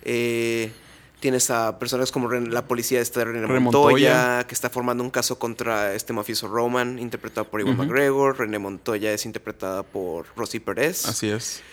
Eh, 0.03 0.72
tienes 1.20 1.49
a 1.49 1.80
personajes 1.80 2.12
como 2.12 2.30
la 2.30 2.68
policía 2.68 3.02
esta 3.02 3.22
de 3.22 3.26
René 3.26 3.48
Montoya, 3.48 3.62
Montoya. 3.62 4.48
que 4.48 4.53
está 4.53 4.70
formando 4.70 5.03
un 5.03 5.10
caso 5.10 5.40
contra 5.40 5.95
este 5.95 6.14
mafioso 6.14 6.48
Roman, 6.48 6.99
interpretado 6.99 7.49
por 7.49 7.62
Iwan 7.62 7.74
Ujú. 7.74 7.84
McGregor. 7.84 8.38
René 8.38 8.60
Montoya 8.60 9.12
es 9.12 9.26
interpretada 9.26 9.82
por 9.82 10.28
Rosie 10.36 10.60
Perez. 10.60 11.07
Así 11.07 11.30
es. 11.30 11.64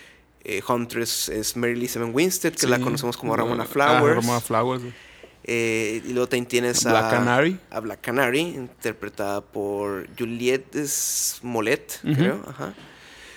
Eh, 0.44 0.62
Huntress 0.66 1.28
es 1.28 1.56
Mary 1.56 1.72
Elizabeth 1.74 2.14
Winstead, 2.14 2.54
que 2.54 2.66
la 2.66 2.80
conocemos 2.80 3.16
como 3.16 3.36
Ramona 3.36 3.64
ah, 3.64 3.66
Flowers. 3.66 4.16
Ramona 4.16 4.40
Flowers. 4.40 4.82
Eh, 5.44 6.02
y 6.04 6.12
luego 6.12 6.28
también 6.28 6.46
tienes 6.46 6.84
Black 6.84 7.04
a 7.04 7.10
Canary. 7.10 7.58
a 7.70 7.80
Black 7.80 8.00
Canary, 8.00 8.40
interpretada 8.40 9.40
por 9.40 10.06
Juliette 10.18 10.86
Smollett, 10.86 12.00
creo. 12.14 12.44
Ajá. 12.48 12.74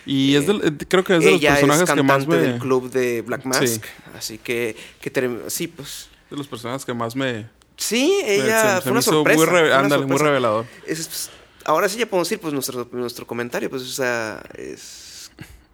Y 0.06 0.36
es 0.36 0.46
del- 0.46 0.62
eh, 0.64 0.86
creo 0.88 1.04
que 1.04 1.18
es 1.18 1.24
de 1.24 1.32
los 1.32 1.42
personajes 1.42 1.90
es 1.90 1.96
que 1.96 2.04
más 2.04 2.28
me. 2.28 2.38
del 2.38 2.60
club 2.60 2.92
de 2.92 3.22
Black 3.24 3.44
Mask. 3.46 3.64
Sí. 3.64 3.82
Así 4.16 4.38
que, 4.38 4.76
que 5.02 5.12
sí, 5.48 5.68
pues. 5.68 6.10
De 6.30 6.38
los 6.38 6.48
personajes 6.48 6.86
que 6.86 6.94
más 6.94 7.16
me. 7.16 7.48
Sí, 7.78 8.22
ella 8.24 8.62
se- 8.62 8.76
se 8.76 8.82
fue 8.82 8.86
me 8.86 8.92
una 8.92 9.00
hizo 9.00 9.12
sorpresa. 9.12 9.38
Muy, 9.38 9.46
re- 9.48 9.52
fue 9.60 9.68
una 9.70 9.78
ándale, 9.80 10.06
muy 10.06 10.18
revelador. 10.18 10.66
Es- 10.86 11.08
pues, 11.08 11.30
ahora 11.66 11.90
sí 11.90 11.98
ya 11.98 12.06
podemos 12.06 12.30
decir 12.30 12.40
pues 12.40 12.54
nuestro, 12.54 12.88
nuestro 12.92 13.26
comentario, 13.26 13.70
pues, 13.70 13.82
o 13.82 13.86
sea, 13.88 14.44
es... 14.54 15.05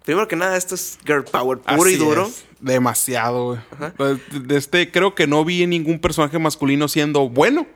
Primero 0.04 0.26
que 0.28 0.36
nada, 0.36 0.56
esto 0.56 0.74
es 0.74 0.98
girl 1.06 1.24
power 1.24 1.58
puro 1.58 1.88
y 1.88 1.94
Así 1.94 1.96
duro. 2.04 2.26
es. 2.26 2.44
Demasiado, 2.60 3.44
güey. 3.46 3.60
Pues, 3.96 4.18
De 4.48 4.56
este, 4.56 4.90
creo 4.90 5.14
que 5.14 5.26
no 5.26 5.44
vi 5.44 5.66
ningún 5.66 5.98
personaje 6.00 6.38
masculino 6.38 6.88
siendo 6.88 7.28
bueno. 7.28 7.66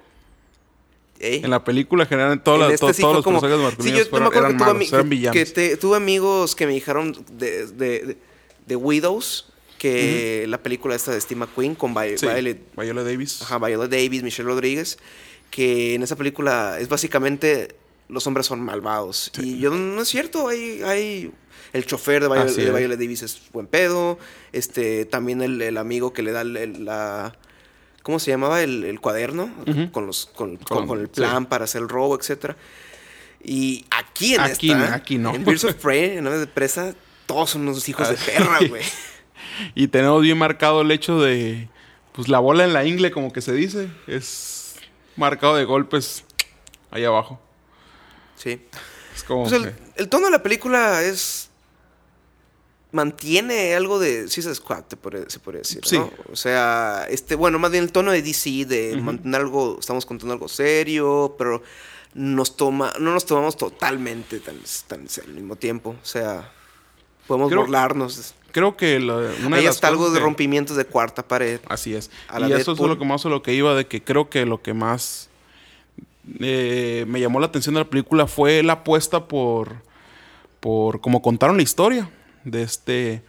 Ey. 1.19 1.40
En 1.43 1.51
la 1.51 1.65
película, 1.65 2.03
en 2.05 2.09
general, 2.11 2.43
todas 2.43 2.61
En 2.61 2.66
las- 2.66 2.74
este 2.74 2.86
to- 2.89 2.93
sí 2.93 3.03
todos 3.03 3.15
los 3.16 3.24
como- 3.24 3.40
personajes 3.40 3.61
Sí, 3.62 3.77
masculinos 3.77 3.98
yo, 3.98 4.05
yo 4.05 4.11
fueron- 4.11 4.32
eran 4.35 4.53
que 4.53 4.59
tuve, 4.59 4.66
malos, 4.74 4.82
ami- 4.82 4.94
eran 4.94 5.09
villanos. 5.09 5.32
que 5.36 5.47
te- 5.47 5.77
tuve 5.78 5.97
amigos 5.97 6.55
que 6.55 6.66
me 6.66 6.73
dijeron 6.74 7.16
de, 7.32 7.66
de, 7.69 7.73
de- 8.07 8.16
de 8.66 8.77
Widows 8.77 9.47
que 9.78 10.44
la 10.48 10.59
película 10.62 10.94
esta 10.94 11.12
de 11.12 11.20
Steve 11.20 11.39
McQueen 11.40 11.74
con 11.74 11.94
Vi- 11.94 12.19
Sí, 12.19 12.27
Violet, 12.27 12.61
Viola 12.77 13.03
Davis. 13.03 13.40
ajá, 13.43 13.59
Viola 13.59 13.89
Davis, 13.89 14.23
Michelle 14.23 14.48
Rodríguez, 14.48 14.98
que 15.51 15.94
en 15.94 16.03
esa 16.03 16.16
película 16.16 16.78
es 16.81 16.89
básicamente 16.89 17.74
los 18.09 18.27
hombres 18.27 18.47
son 18.47 18.61
malvados. 18.61 19.31
Y 19.43 19.59
yo 19.59 19.70
no 19.70 20.03
es 20.03 20.09
cierto, 20.09 20.48
hay, 20.48 20.82
hay 20.82 21.31
el 21.72 21.86
chofer 21.86 22.22
de 22.22 22.28
Viola, 22.28 22.44
de. 22.52 22.70
Viola 22.72 22.97
Davis 22.97 23.22
es 23.22 23.40
buen 23.52 23.66
pedo, 23.66 24.18
este 24.52 25.05
también 25.05 25.43
el, 25.43 25.60
el 25.62 25.76
amigo 25.76 26.12
que 26.12 26.22
le 26.22 26.32
da 26.32 26.43
el- 26.43 26.84
la 26.84 27.36
¿cómo 28.02 28.18
se 28.18 28.30
llamaba? 28.30 28.62
El, 28.62 28.84
el 28.84 29.01
cuaderno 29.01 29.51
con 29.93 30.06
los 30.06 30.26
con, 30.26 30.56
Con- 30.59 31.01
el 31.01 31.06
sí. 31.06 31.12
plan 31.14 31.47
para 31.47 31.64
hacer 31.64 31.82
el 31.82 31.88
robo, 31.88 32.16
etcétera. 32.18 32.56
Y 33.43 33.84
aquí 33.90 34.34
en 34.34 34.40
Aquí 34.40 34.70
esta, 34.72 34.94
aquí 34.94 35.18
no. 35.18 35.34
en 35.34 35.44
Birds 35.44 35.64
of 35.64 35.74
Prey, 35.74 36.16
en 36.18 36.26
Aves 36.26 36.40
de 36.40 36.47
Presa, 36.47 36.94
todos 37.26 37.51
son 37.51 37.62
unos 37.62 37.88
hijos 37.88 38.09
de 38.09 38.16
perra, 38.16 38.59
güey. 38.68 38.82
Y 39.74 39.88
tenemos 39.88 40.20
bien 40.22 40.36
marcado 40.36 40.82
el 40.82 40.90
hecho 40.90 41.20
de. 41.20 41.68
Pues 42.12 42.28
la 42.28 42.38
bola 42.40 42.64
en 42.64 42.72
la 42.72 42.84
ingle, 42.84 43.10
como 43.10 43.32
que 43.32 43.40
se 43.40 43.52
dice. 43.52 43.88
Es 44.06 44.74
marcado 45.16 45.56
de 45.56 45.64
golpes 45.64 46.24
ahí 46.90 47.05
abajo. 47.05 47.40
Sí. 48.36 48.60
Es 49.14 49.22
como. 49.24 49.48
Pues 49.48 49.72
el 49.97 50.09
tono 50.09 50.26
de 50.26 50.32
la 50.32 50.43
película 50.43 51.02
es. 51.02 51.45
Mantiene 52.93 53.75
algo 53.75 53.99
de 53.99 54.29
Suicide 54.29 54.55
Squad, 54.55 54.85
te 54.85 54.97
podría- 54.97 55.29
se 55.29 55.39
podría 55.41 55.61
decir. 55.61 55.81
Sí. 55.85 55.99
¿no? 55.99 56.11
O 56.33 56.37
sea, 56.37 57.07
este, 57.11 57.35
bueno, 57.35 57.59
más 57.59 57.71
bien 57.71 57.85
el 57.85 57.93
tono 57.93 58.13
de 58.13 58.23
DC, 58.23 58.65
de 58.65 58.93
Ujú. 58.95 59.03
mantener 59.03 59.41
algo, 59.41 59.77
estamos 59.81 60.07
contando 60.07 60.33
algo 60.33 60.49
serio, 60.49 61.35
pero 61.37 61.63
nos 62.15 62.57
toma, 62.57 62.93
no 62.99 63.13
nos 63.13 63.27
tomamos 63.27 63.57
totalmente 63.57 64.41
tan, 64.41 64.57
tan 64.87 65.09
serio 65.09 65.31
al 65.31 65.37
mismo 65.37 65.57
tiempo. 65.57 65.91
O 66.01 66.07
sea, 66.07 66.51
podemos 67.27 67.51
Creo- 67.51 67.63
burlarnos. 67.63 68.35
Creo 68.53 68.77
que 68.77 68.99
la- 69.01 69.17
una 69.45 69.57
de 69.59 69.65
las 69.65 69.75
hasta 69.75 69.89
algo 69.89 70.09
de 70.11 70.19
que- 70.19 70.25
rompimientos 70.25 70.77
de 70.79 70.87
cuarta 70.87 71.27
pared. 71.27 71.61
Así 71.69 71.95
es. 71.95 72.11
a 72.29 72.39
la 72.41 72.49
y 72.49 72.53
eso 72.55 72.73
es 72.73 72.79
lo 72.79 72.99
que 72.99 73.05
más 73.05 73.27
a 73.27 73.29
lo 73.29 73.43
que 73.43 73.53
iba 73.53 73.75
de 73.75 73.87
que 73.87 74.03
creo 74.03 74.31
que 74.31 74.47
lo 74.47 74.63
que 74.63 74.73
más 74.73 75.29
eh, 76.41 77.05
me 77.07 77.21
llamó 77.21 77.39
la 77.41 77.47
atención 77.47 77.75
de 77.75 77.83
la 77.83 77.89
película 77.91 78.27
fue 78.27 78.63
la 78.63 78.75
apuesta 78.75 79.29
por 79.29 79.75
por 80.61 81.01
cómo 81.01 81.23
contaron 81.23 81.57
la 81.57 81.63
historia 81.63 82.11
de 82.47 82.62
este 82.62 83.23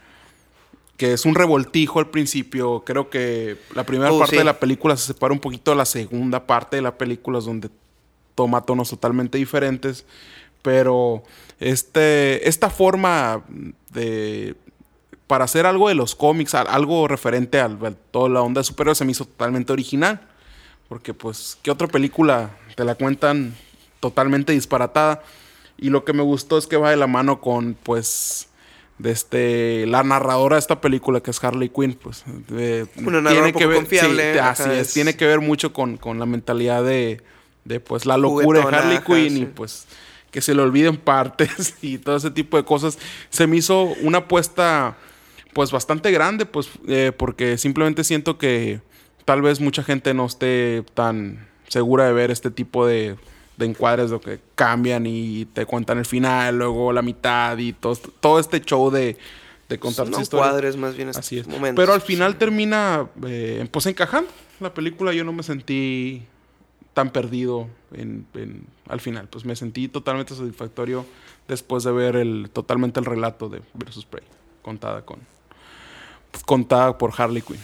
que 0.96 1.12
es 1.12 1.24
un 1.26 1.34
revoltijo 1.36 2.00
al 2.00 2.08
principio. 2.08 2.82
Creo 2.84 3.08
que 3.08 3.56
la 3.74 3.84
primera 3.84 4.10
Oh, 4.12 4.18
parte 4.18 4.32
sí. 4.32 4.38
de 4.38 4.44
la 4.44 4.58
película 4.58 4.96
se 4.96 5.06
separa 5.06 5.32
un 5.32 5.38
poquito 5.38 5.70
de 5.70 5.76
la 5.76 5.84
segunda 5.84 6.44
parte 6.46 6.74
de 6.76 6.82
la 6.82 6.98
película, 6.98 7.38
es 7.38 7.44
donde 7.44 7.68
toma 8.34 8.62
tonos 8.62 8.90
totalmente 8.90 9.38
diferentes. 9.38 10.04
Pero 10.62 11.22
este, 11.60 12.48
esta 12.48 12.68
forma 12.70 13.44
de. 13.92 14.56
Para 15.28 15.44
hacer 15.44 15.66
algo 15.66 15.88
de 15.88 15.94
los 15.94 16.14
cómics, 16.14 16.54
al- 16.54 16.66
algo 16.68 17.06
referente 17.06 17.60
a 17.60 17.68
toda 18.10 18.28
la 18.30 18.40
onda 18.40 18.60
de 18.60 18.64
superhéroes, 18.64 18.98
se 18.98 19.04
me 19.04 19.12
hizo 19.12 19.24
totalmente 19.26 19.72
original. 19.72 20.20
Porque, 20.88 21.12
pues, 21.14 21.58
¿qué 21.62 21.70
otra 21.70 21.86
película 21.86 22.56
te 22.76 22.82
la 22.84 22.94
cuentan 22.94 23.54
totalmente 24.00 24.52
disparatada? 24.54 25.22
Y 25.76 25.90
lo 25.90 26.04
que 26.04 26.14
me 26.14 26.22
gustó 26.22 26.56
es 26.58 26.66
que 26.66 26.78
va 26.78 26.90
de 26.90 26.96
la 26.96 27.06
mano 27.06 27.40
con, 27.42 27.76
pues, 27.82 28.48
de 28.98 29.10
este, 29.12 29.86
la 29.86 30.02
narradora 30.02 30.56
de 30.56 30.60
esta 30.60 30.80
película, 30.80 31.20
que 31.20 31.30
es 31.30 31.42
Harley 31.44 31.68
Quinn, 31.68 31.94
pues. 31.94 32.24
de- 32.48 32.86
Una 32.96 33.20
narradora 33.20 33.52
poco 33.52 33.64
confiable, 33.76 34.32
sí, 34.32 34.38
ajá, 34.38 34.50
así 34.50 34.62
es, 34.70 34.88
es- 34.88 34.94
tiene 34.94 35.16
que 35.16 35.26
ver 35.26 35.40
mucho 35.40 35.72
con, 35.72 35.96
con 35.96 36.18
la 36.18 36.26
mentalidad 36.26 36.82
de, 36.84 37.22
de, 37.64 37.80
pues, 37.80 38.06
la 38.06 38.16
locura 38.16 38.60
de 38.68 38.76
Harley 38.76 38.98
Quinn 39.06 39.36
y, 39.36 39.46
pues, 39.46 39.86
que 40.30 40.40
se 40.40 40.54
le 40.54 40.62
olviden 40.62 40.96
partes 40.96 41.74
y 41.82 41.98
todo 41.98 42.16
ese 42.16 42.30
tipo 42.30 42.56
de 42.56 42.64
cosas. 42.64 42.98
Se 43.30 43.46
me 43.46 43.56
hizo 43.56 43.82
una 44.02 44.18
apuesta, 44.18 44.96
pues, 45.52 45.70
bastante 45.70 46.10
grande, 46.10 46.44
pues, 46.44 46.68
eh, 46.88 47.12
porque 47.16 47.56
simplemente 47.56 48.02
siento 48.04 48.36
que 48.36 48.80
tal 49.24 49.42
vez 49.42 49.60
mucha 49.60 49.82
gente 49.84 50.12
no 50.14 50.26
esté 50.26 50.82
tan 50.94 51.46
segura 51.68 52.06
de 52.06 52.12
ver 52.14 52.30
este 52.30 52.50
tipo 52.50 52.86
de, 52.86 53.16
de 53.58 53.66
encuadres, 53.66 54.10
lo 54.10 54.20
que 54.20 54.38
cambian 54.54 55.04
y 55.06 55.44
te 55.46 55.66
cuentan 55.66 55.98
el 55.98 56.06
final, 56.06 56.56
luego 56.56 56.92
la 56.92 57.02
mitad 57.02 57.58
y 57.58 57.72
todo, 57.74 57.96
todo 58.20 58.38
este 58.38 58.60
show 58.60 58.90
de, 58.90 59.18
de 59.68 59.78
contar 59.78 60.08
no 60.08 60.16
su 60.16 60.22
historia. 60.22 60.46
cuadres, 60.48 60.76
más 60.76 60.96
bien 60.96 61.08
Así 61.10 61.38
es. 61.38 61.46
momentos. 61.46 61.82
Pero 61.82 61.92
al 61.92 62.00
final 62.00 62.36
termina, 62.36 63.08
eh, 63.26 63.66
pues 63.70 63.84
encajando. 63.86 64.30
La 64.60 64.72
película 64.72 65.12
yo 65.12 65.24
no 65.24 65.32
me 65.32 65.42
sentí 65.42 66.22
tan 66.94 67.10
perdido 67.10 67.68
en, 67.92 68.26
en- 68.34 68.64
al 68.88 69.00
final. 69.00 69.28
Pues 69.28 69.44
me 69.44 69.54
sentí 69.56 69.88
totalmente 69.88 70.34
satisfactorio 70.34 71.04
después 71.48 71.82
de 71.84 71.92
ver 71.92 72.16
el 72.16 72.50
totalmente 72.52 73.00
el 73.00 73.06
relato 73.06 73.48
de 73.48 73.60
Versus 73.74 74.04
Prey, 74.04 74.24
contada 74.62 75.02
con 75.04 75.18
contada 76.46 76.96
por 76.98 77.12
Harley 77.16 77.42
Quinn. 77.42 77.58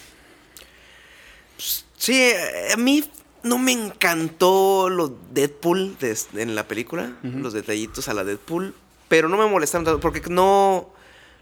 Sí, 1.97 2.33
a 2.73 2.77
mí 2.77 3.05
no 3.45 3.59
me 3.59 3.73
encantó 3.73 4.89
lo 4.89 5.17
Deadpool 5.33 5.97
de- 5.99 6.17
en 6.35 6.55
la 6.55 6.67
película, 6.67 7.17
los 7.23 7.53
detallitos 7.53 8.09
a 8.09 8.15
la 8.15 8.25
Deadpool, 8.25 8.75
pero 9.09 9.29
no 9.29 9.37
me 9.37 9.47
molestaron 9.47 9.85
tanto 9.85 10.01
porque 10.01 10.21
no, 10.29 10.91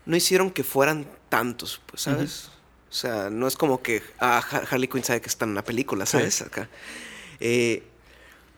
no 0.05 0.17
hicieron 0.17 0.51
que 0.51 0.65
fueran 0.65 1.07
tantos, 1.31 1.81
pues, 1.87 2.03
¿sabes? 2.03 2.51
O 2.91 2.95
sea, 2.95 3.31
no 3.31 3.47
es 3.49 3.57
como 3.57 3.81
que 3.83 4.03
ah, 4.21 4.43
Ha- 4.51 4.63
Harley 4.71 4.89
Quinn 4.89 5.03
sabe 5.05 5.21
que 5.23 5.29
está 5.29 5.47
en 5.47 5.55
la 5.55 5.65
película, 5.65 6.05
¿sabes? 6.05 6.43
Acá. 6.43 6.69
Eh, 7.41 7.83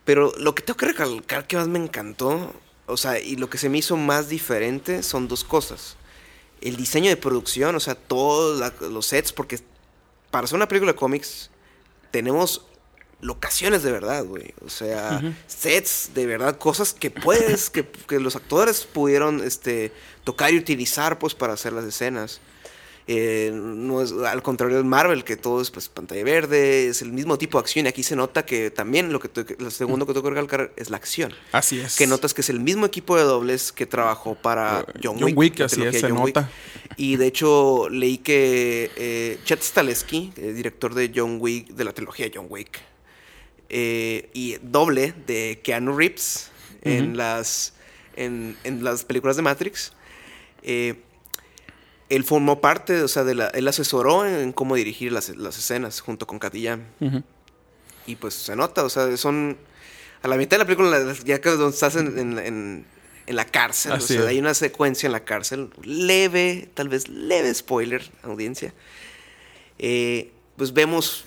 pero 0.05 0.33
lo 0.39 0.55
que 0.55 0.62
tengo 0.62 0.77
que 0.77 0.87
recalcar 0.87 1.47
que 1.47 1.57
más 1.57 1.69
me 1.69 1.79
encantó, 1.79 2.53
o 2.87 2.97
sea, 2.97 3.19
y 3.21 3.37
lo 3.37 3.49
que 3.49 3.59
se 3.59 3.69
me 3.69 3.79
hizo 3.79 3.97
más 3.97 4.29
diferente 4.29 5.03
son 5.03 5.29
dos 5.29 5.45
cosas. 5.45 5.97
El 6.61 6.77
diseño 6.77 7.11
de 7.11 7.16
producción, 7.16 7.75
o 7.77 7.81
sea, 7.81 7.95
todos 7.95 8.59
la- 8.59 8.75
los 8.89 9.07
sets, 9.07 9.33
porque 9.33 9.61
para 10.31 10.45
hacer 10.47 10.57
una 10.57 10.66
película 10.69 10.93
de 10.93 10.97
cómics 10.99 11.51
tenemos 12.11 12.66
locaciones 13.24 13.82
de 13.82 13.90
verdad, 13.90 14.24
güey. 14.24 14.52
O 14.64 14.68
sea, 14.68 15.20
sets 15.46 16.10
de 16.14 16.26
verdad, 16.26 16.59
cosas 16.59 16.92
que 16.92 17.10
puedes, 17.10 17.70
que, 17.70 17.84
que 17.86 18.20
los 18.20 18.36
actores 18.36 18.84
pudieron 18.84 19.42
este, 19.42 19.92
tocar 20.24 20.52
y 20.52 20.59
utilizar 20.59 21.18
pues 21.18 21.34
para 21.34 21.55
hacer 21.55 21.72
las 21.72 21.84
escenas. 21.84 22.40
Eh, 23.06 23.51
no 23.52 24.01
es, 24.01 24.12
al 24.12 24.42
contrario 24.42 24.78
de 24.78 24.82
Marvel, 24.82 25.24
que 25.24 25.36
todo 25.36 25.60
es 25.60 25.70
pues, 25.70 25.90
pantalla 25.90 26.24
verde, 26.24 26.88
es 26.88 27.02
el 27.02 27.12
mismo 27.12 27.36
tipo 27.36 27.59
de 27.59 27.62
acción. 27.62 27.84
Y 27.84 27.88
aquí 27.88 28.02
se 28.02 28.16
nota 28.16 28.46
que 28.46 28.70
también 28.70 29.12
lo, 29.12 29.20
que 29.20 29.56
lo 29.59 29.70
segundo 29.70 30.06
que 30.06 30.14
tengo 30.14 30.24
que 30.24 30.30
recalcar 30.30 30.72
es 30.76 30.88
la 30.88 30.96
acción. 30.96 31.34
Así 31.52 31.80
es. 31.80 31.96
Que 31.96 32.06
notas 32.06 32.32
que 32.32 32.40
es 32.40 32.48
el 32.48 32.60
mismo 32.60 32.86
equipo 32.86 33.16
de 33.16 33.24
dobles 33.24 33.72
que 33.72 33.84
trabajó 33.86 34.34
para 34.36 34.80
Eh, 34.88 35.01
John, 35.02 35.16
John 35.18 35.24
Wick. 35.24 35.36
Wick, 35.36 35.60
así 35.60 35.82
es, 35.82 36.01
se 36.01 36.09
John 36.09 36.18
Wick. 36.18 36.36
nota. 36.36 36.51
Y 36.96 37.16
de 37.16 37.26
hecho 37.26 37.88
leí 37.90 38.18
que 38.18 38.90
eh, 38.96 39.38
Chet 39.44 39.60
Staleski, 39.62 40.32
eh, 40.36 40.52
director 40.52 40.94
de 40.94 41.12
John 41.14 41.36
Wick, 41.40 41.68
de 41.74 41.84
la 41.84 41.92
trilogía 41.92 42.30
John 42.34 42.46
Wick, 42.48 42.80
eh, 43.76 44.30
y 44.34 44.56
doble 44.62 45.14
de 45.26 45.60
Keanu 45.64 45.96
Reeves 45.96 46.51
en, 46.82 47.16
las, 47.16 47.72
en, 48.14 48.56
en 48.62 48.84
las 48.84 49.05
películas 49.05 49.34
de 49.34 49.42
Matrix, 49.42 49.92
eh, 50.62 50.94
él 52.09 52.22
formó 52.22 52.60
parte, 52.60 53.02
o 53.02 53.09
sea, 53.09 53.24
de 53.24 53.34
la, 53.34 53.48
él 53.48 53.66
asesoró 53.66 54.24
en 54.26 54.52
cómo 54.52 54.76
dirigir 54.76 55.10
las, 55.10 55.30
las 55.30 55.59
escenas 55.59 56.01
junto 56.01 56.24
con. 56.26 56.38
Ujú. 57.01 57.22
Y 58.06 58.14
pues 58.16 58.34
se 58.34 58.55
nota, 58.55 58.84
o 58.84 58.88
sea, 58.90 59.16
son. 59.16 59.56
A 60.22 60.28
la 60.28 60.36
mitad 60.36 60.56
de 60.56 60.59
la 60.59 60.66
película, 60.66 61.14
ya 61.24 61.40
que 61.40 61.51
donde 61.51 61.74
estás 61.74 61.96
en, 61.96 62.16
en- 62.18 62.38
en- 62.38 62.86
la 63.36 63.46
cárcel, 63.46 63.92
o 63.92 64.01
sea, 64.01 64.20
es. 64.20 64.26
hay 64.26 64.38
una 64.38 64.55
secuencia 64.55 65.06
en 65.06 65.12
la 65.12 65.24
cárcel, 65.24 65.70
leve, 65.82 66.68
tal 66.74 66.88
vez 66.90 67.09
leve 67.09 67.52
spoiler, 67.55 68.09
audiencia. 68.22 68.72
Eh, 69.78 70.30
pues 70.56 70.72
vemos 70.74 71.24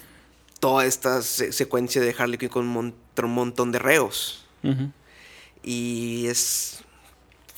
toda 0.67 0.85
esta 0.85 1.21
se- 1.21 1.53
secuencia 1.53 2.01
de 2.01 2.13
Harley 2.17 2.37
Quinn 2.37 2.49
con 2.49 2.65
un, 2.65 2.73
mon- 2.73 2.95
un 3.23 3.33
montón 3.33 3.71
de 3.71 3.79
reos. 3.79 4.45
Y 5.63 6.27
es. 6.27 6.79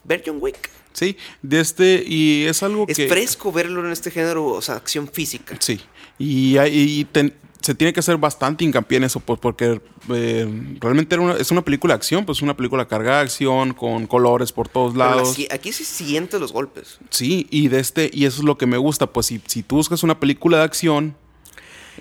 Ver 0.04 0.24
John 0.26 0.38
Wick. 0.40 0.70
Sí, 0.94 1.16
de 1.42 1.60
este, 1.60 2.04
y 2.06 2.46
es 2.46 2.62
algo 2.64 2.86
Es 2.88 2.98
que... 2.98 3.08
fresco 3.08 3.52
verlo 3.52 3.86
en 3.86 3.92
este 3.92 4.12
género, 4.12 4.46
o 4.48 4.62
sea, 4.62 4.76
acción 4.76 5.08
física. 5.08 5.56
Sí, 5.60 5.80
y, 6.18 6.58
hay- 6.58 7.00
y 7.00 7.06
ten- 7.06 7.34
se 7.62 7.76
tiene 7.76 7.94
que 7.94 8.00
hacer 8.00 8.18
bastante 8.18 8.64
hincapié 8.64 8.98
en 8.98 9.04
eso, 9.06 9.20
pues, 9.20 9.40
porque 9.40 9.80
eh, 10.10 10.76
realmente 10.80 11.16
era 11.16 11.24
una- 11.24 11.36
es 11.38 11.52
una 11.52 11.62
película 11.64 11.94
de 11.94 11.98
acción, 11.98 12.26
pues 12.26 12.42
una 12.42 12.56
película 12.58 12.88
cargada 12.88 13.18
de 13.18 13.24
acción, 13.26 13.74
con 13.74 14.08
colores 14.08 14.52
por 14.52 14.68
todos 14.68 14.96
lados. 14.96 15.38
aquí 15.52 15.72
sí 15.72 15.84
sientes 15.86 16.40
los 16.40 16.52
golpes. 16.52 17.00
Sí, 17.12 17.48
y 17.52 17.68
de 17.70 17.80
este, 17.80 18.10
y 18.14 18.26
eso 18.26 18.40
es 18.40 18.44
lo 18.46 18.58
que 18.58 18.66
me 18.66 18.78
gusta, 18.78 19.08
pues 19.12 19.28
si, 19.28 19.42
si 19.46 19.62
tú 19.64 19.76
buscas 19.78 20.04
una 20.04 20.20
película 20.20 20.58
de 20.58 20.64
acción 20.64 21.16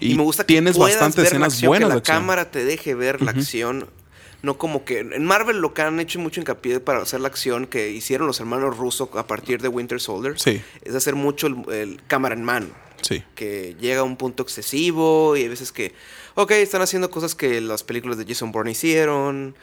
y, 0.01 0.13
Y, 0.13 0.15
me 0.17 0.23
gusta 0.23 0.45
que 0.45 0.55
tienes 0.55 0.77
bastantes 0.79 1.27
escenas 1.27 1.61
buenas 1.63 1.89
que 1.89 1.95
la 1.95 2.03
cámara 2.03 2.51
te 2.51 2.65
deje 2.65 2.95
ver 2.95 3.23
la 3.23 3.31
acción. 3.31 3.89
No 4.41 4.57
como 4.57 4.85
que 4.85 5.01
en 5.01 5.25
Marvel 5.25 5.59
lo 5.59 5.75
que 5.75 5.83
han 5.83 5.99
hecho 5.99 6.21
mucho 6.21 6.41
hincapié 6.41 6.79
para 6.79 7.03
hacer 7.03 7.21
la 7.21 7.27
acción 7.27 7.67
que 7.67 7.91
hicieron 7.91 8.29
los 8.29 8.39
hermanos 8.39 8.77
rusos 8.77 9.09
a 9.15 9.27
partir 9.27 9.61
de 9.61 9.67
Winter 9.67 10.01
Soldier 10.01 10.39
Sí. 10.39 10.63
es 10.83 10.95
hacer 10.95 11.17
mucho 11.17 11.49
el, 11.49 11.57
el 11.73 12.03
cámara 12.07 12.37
en 12.37 12.45
mano. 12.45 12.69
Sí. 13.03 13.25
Que 13.35 13.77
llega 13.81 14.01
a 14.01 14.05
un 14.05 14.17
punto 14.17 14.43
excesivo 14.45 15.37
y 15.37 15.43
hay 15.43 15.49
veces 15.49 15.73
que, 15.73 15.93
ok, 16.35 16.53
están 16.53 16.83
haciendo 16.83 17.11
cosas 17.11 17.35
que 17.35 17.61
las 17.61 17.83
películas 17.83 18.17
de 18.19 18.27
Jason 18.27 18.53
Bourne 18.53 18.71
hicieron. 18.71 19.57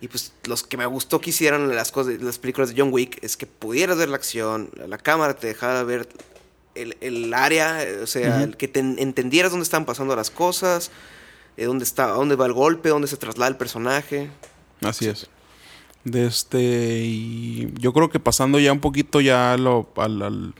Y 0.00 0.08
pues 0.08 0.32
los 0.44 0.62
que 0.62 0.76
me 0.76 0.86
gustó 0.86 1.20
que 1.20 1.30
hicieran 1.30 1.74
las, 1.74 1.90
cosas, 1.90 2.20
las 2.20 2.38
películas 2.38 2.74
de 2.74 2.80
John 2.80 2.92
Wick 2.92 3.18
es 3.22 3.36
que 3.36 3.46
pudieras 3.46 3.96
ver 3.96 4.08
la 4.10 4.16
acción, 4.16 4.70
la 4.86 4.98
cámara 4.98 5.34
te 5.34 5.46
dejara 5.46 5.82
ver 5.82 6.08
el, 6.74 6.96
el 7.00 7.32
área, 7.34 7.82
eh, 7.82 8.00
o 8.00 8.06
sea, 8.06 8.42
el 8.42 8.56
que 8.56 8.68
te 8.68 8.80
en- 8.80 8.98
entendieras 8.98 9.50
dónde 9.52 9.64
están 9.64 9.84
pasando 9.84 10.14
las 10.16 10.30
cosas, 10.30 10.90
eh, 11.56 11.64
dónde 11.64 11.84
está, 11.84 12.08
dónde 12.08 12.36
va 12.36 12.46
el 12.46 12.52
golpe, 12.52 12.88
dónde 12.88 13.08
se 13.08 13.16
traslada 13.16 13.48
el 13.50 13.56
personaje. 13.56 14.30
Así 14.82 15.06
es. 15.06 15.28
De 16.04 16.26
este, 16.26 16.58
y 17.04 17.72
yo 17.78 17.92
creo 17.92 18.10
que 18.10 18.20
pasando 18.20 18.58
ya 18.58 18.72
un 18.72 18.80
poquito 18.80 19.20
ya 19.20 19.56
lo- 19.56 19.88
al- 19.96 20.20
al- 20.22 20.54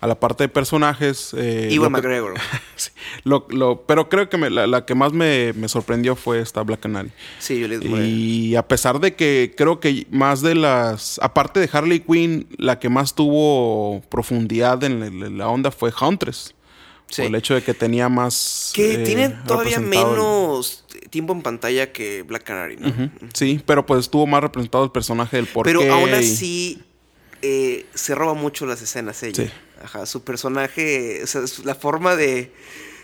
a 0.00 0.06
la 0.06 0.18
parte 0.18 0.44
de 0.44 0.48
personajes. 0.48 1.34
eh, 1.36 1.68
Iwan 1.70 1.92
McGregor. 1.92 2.34
Sí, 2.76 2.90
lo- 3.24 3.46
lo- 3.50 3.82
pero 3.82 4.08
creo 4.08 4.30
que 4.30 4.38
me- 4.38 4.48
la, 4.48 4.66
la 4.66 4.86
que 4.86 4.94
más 4.94 5.12
me, 5.12 5.52
me 5.52 5.68
sorprendió 5.68 6.16
fue 6.16 6.40
esta 6.40 6.62
Black 6.62 6.80
Canary. 6.80 7.10
Sí, 7.38 7.60
Juliette 7.60 7.84
Moore. 7.84 8.06
Y 8.06 8.56
a 8.56 8.66
pesar 8.66 8.98
de 9.00 9.14
que 9.14 9.52
creo 9.56 9.80
que 9.80 10.06
más 10.10 10.40
de 10.40 10.54
las. 10.54 11.18
Aparte 11.22 11.60
de 11.60 11.68
Harley 11.70 12.00
Quinn, 12.00 12.46
la 12.56 12.78
que 12.78 12.88
más 12.88 13.14
tuvo 13.14 14.00
profundidad 14.08 14.82
en 14.84 15.00
la, 15.00 15.06
en 15.26 15.36
la 15.38 15.48
onda 15.48 15.70
fue 15.70 15.92
Huntress. 16.00 16.54
Sí. 17.08 17.22
Por 17.22 17.26
el 17.26 17.34
hecho 17.34 17.54
de 17.54 17.62
que 17.62 17.74
tenía 17.74 18.08
más. 18.08 18.70
Que 18.72 18.94
eh, 18.94 18.98
tiene 19.04 19.28
todavía 19.28 19.76
el- 19.76 19.82
menos 19.82 20.84
tiempo 21.10 21.32
en 21.34 21.42
pantalla 21.42 21.92
que 21.92 22.22
Black 22.22 22.44
Canary, 22.44 22.76
¿no? 22.76 23.10
Sí, 23.34 23.60
pero 23.66 23.84
pues 23.84 24.00
estuvo 24.00 24.26
más 24.26 24.40
representado 24.40 24.84
el 24.84 24.90
personaje 24.92 25.36
del 25.36 25.46
porqué. 25.46 25.72
Pero 25.76 25.92
aún 25.92 26.08
y- 26.10 26.12
así 26.12 26.82
eh, 27.42 27.84
se 27.94 28.14
roba 28.14 28.34
mucho 28.34 28.64
las 28.64 28.80
escenas 28.80 29.22
ella. 29.22 29.44
Sí. 29.44 29.50
Ajá, 29.82 30.04
su 30.06 30.22
personaje, 30.22 31.20
o 31.22 31.26
sea, 31.26 31.46
su- 31.46 31.64
la 31.64 31.74
forma 31.74 32.14
de, 32.16 32.52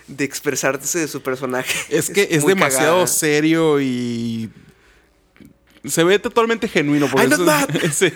de 0.09 0.25
expresarse 0.25 0.99
de 0.99 1.09
su 1.09 1.23
personaje. 1.23 1.75
Es 1.89 2.11
que 2.11 2.29
es 2.31 2.45
demasiado 2.47 2.91
cagada. 2.97 3.07
serio 3.07 3.81
y. 3.81 4.51
Se 5.85 6.03
ve 6.05 6.19
totalmente 6.19 6.69
genuino. 6.69 7.09
por 7.09 7.21
eso-. 7.23 7.45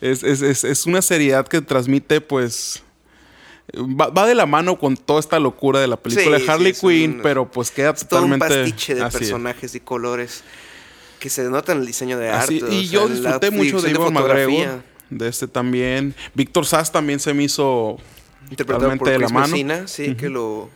Es, 0.00 0.22
es- 0.22 0.64
es- 0.64 0.86
una 0.86 1.00
seriedad 1.00 1.46
que 1.48 1.60
transmite, 1.62 2.20
pues. 2.20 2.82
Va, 3.74 4.08
va 4.08 4.26
de 4.26 4.34
la 4.34 4.44
mano 4.44 4.78
con 4.78 4.96
toda 4.96 5.18
esta 5.20 5.38
locura 5.40 5.80
de 5.80 5.86
la 5.86 5.96
película 5.96 6.36
Sí, 6.38 6.44
de 6.44 6.50
Harley 6.52 6.74
sí, 6.74 6.80
Quinn, 6.86 7.10
un- 7.16 7.22
pero 7.22 7.50
pues 7.50 7.70
queda 7.70 7.90
Es 7.90 8.06
todo 8.06 8.22
un 8.24 8.32
totalmente. 8.32 8.62
pastiche 8.70 8.94
de 8.94 9.02
así 9.02 9.18
personajes 9.18 9.74
y 9.74 9.80
colores 9.80 10.44
que 11.18 11.30
se 11.30 11.44
nota 11.44 11.72
en 11.72 11.78
el 11.78 11.86
diseño 11.86 12.18
de 12.18 12.28
Así- 12.28 12.60
arte. 12.60 12.74
y 12.74 12.86
o 12.88 12.90
yo 12.90 13.06
sea, 13.08 13.16
disfruté 13.16 13.50
mucho 13.50 13.80
de 13.80 13.94
fotografía. 13.94 14.66
McGregor. 14.66 14.93
De 15.10 15.28
este 15.28 15.46
también. 15.46 16.14
Víctor 16.34 16.66
Sass 16.66 16.90
también 16.90 17.20
se 17.20 17.32
me 17.34 17.44
hizo 17.44 17.98
Interpretado 18.50 18.96
por 18.96 19.08
de 19.08 19.18
la 19.18 19.28
mano. 19.28 19.48
Messina, 19.48 19.86
sí, 19.88 20.14
que 20.14 20.28
lo... 20.28 20.70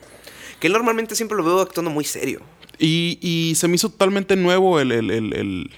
Que 0.61 0.69
normalmente 0.69 1.15
siempre 1.15 1.37
lo 1.37 1.45
veo 1.45 1.61
actuando 1.61 1.91
muy 1.91 2.05
serio. 2.05 2.41
Y, 2.79 3.19
y 3.21 3.55
se 3.55 3.69
me 3.69 3.75
hizo 3.77 3.89
totalmente 3.91 4.37
nuevo 4.37 4.81
el, 4.81 4.93
el, 4.93 5.11
el, 5.11 5.33
el, 5.35 5.71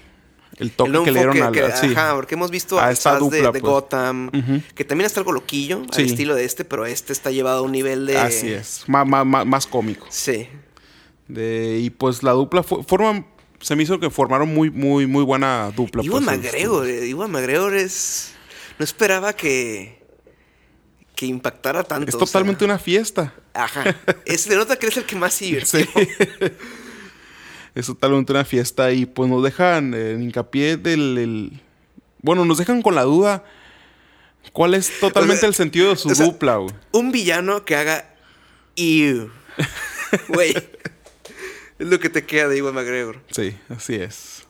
el 0.58 0.70
toque 0.72 0.90
El 0.98 1.04
que 1.04 1.10
le 1.12 1.18
dieron 1.20 1.42
al... 1.42 1.52
que- 1.52 1.70
sí. 1.72 1.92
Ajá, 1.94 2.14
porque 2.14 2.34
hemos 2.34 2.50
visto 2.50 2.78
A 2.78 2.86
a 2.88 2.90
esta 2.90 3.14
de, 3.14 3.20
dupla, 3.20 3.38
de 3.52 3.60
pues. 3.60 3.62
Gotham, 3.62 4.30
que 4.74 4.84
también 4.84 5.06
está 5.06 5.20
algo 5.20 5.32
loquillo, 5.32 5.82
Sí. 5.92 6.02
al 6.02 6.06
estilo 6.08 6.34
de 6.34 6.44
este, 6.44 6.64
pero 6.64 6.86
este 6.86 7.12
está 7.12 7.30
llevado 7.30 7.58
a 7.58 7.62
un 7.62 7.72
nivel 7.72 8.06
de... 8.06 8.18
Así 8.18 8.48
es, 8.48 8.84
más, 8.86 9.66
cómico. 9.66 10.06
Sí. 10.10 10.48
De, 11.28 11.78
y 11.80 11.90
pues 11.90 12.22
la 12.22 12.32
dupla 12.32 12.62
forman, 12.62 13.26
se 13.60 13.76
me 13.76 13.82
hizo 13.82 13.98
que 14.00 14.10
formaron 14.10 14.52
muy, 14.52 14.70
muy, 14.70 15.06
muy 15.06 15.24
buena 15.24 15.70
dupla. 15.76 16.02
Iwan 16.02 16.24
pues, 16.24 16.36
McGregor, 16.38 16.88
Iwan 16.88 17.30
McGregor 17.30 17.74
es... 17.74 18.32
No 18.80 18.84
esperaba 18.84 19.34
que... 19.34 20.00
Que 21.14 21.26
impactara 21.26 21.84
tanto. 21.84 22.08
Es 22.08 22.14
o 22.14 22.18
sea, 22.18 22.26
totalmente 22.26 22.64
una 22.64 22.78
fiesta. 22.78 23.34
Ajá. 23.52 23.94
Es, 24.24 24.40
se 24.40 24.56
nota 24.56 24.76
que 24.76 24.86
es 24.86 24.96
el 24.96 25.04
que 25.04 25.16
más 25.16 25.34
se 25.34 25.44
divirtió. 25.44 25.80
Sí. 25.80 25.88
es 27.74 27.84
totalmente 27.84 28.32
una 28.32 28.46
fiesta 28.46 28.90
y 28.90 29.04
pues 29.04 29.28
nos 29.28 29.42
dejan 29.42 29.92
eh, 29.92 30.12
en 30.12 30.22
hincapié 30.22 30.78
del... 30.78 31.18
el- 31.18 31.60
Bueno, 32.22 32.46
nos 32.46 32.56
dejan 32.56 32.80
con 32.80 32.94
la 32.94 33.02
duda 33.02 33.44
cuál 34.54 34.72
es 34.72 34.98
totalmente 34.98 35.40
O 35.40 35.40
sea, 35.40 35.48
el 35.50 35.54
sentido 35.54 35.90
de 35.90 35.96
su 35.96 36.08
dupla, 36.14 36.56
güey. 36.56 36.74
Un 36.92 37.12
villano 37.12 37.66
que 37.66 37.76
haga... 37.76 38.14
Ew. 38.76 39.30
Güey. 40.28 40.56
es 40.56 41.86
lo 41.86 42.00
que 42.00 42.08
te 42.08 42.24
queda 42.24 42.48
de 42.48 42.56
Iwan 42.56 42.74
McGregor. 42.74 43.20
Sí, 43.30 43.58
así 43.68 43.96
es. 43.96 44.44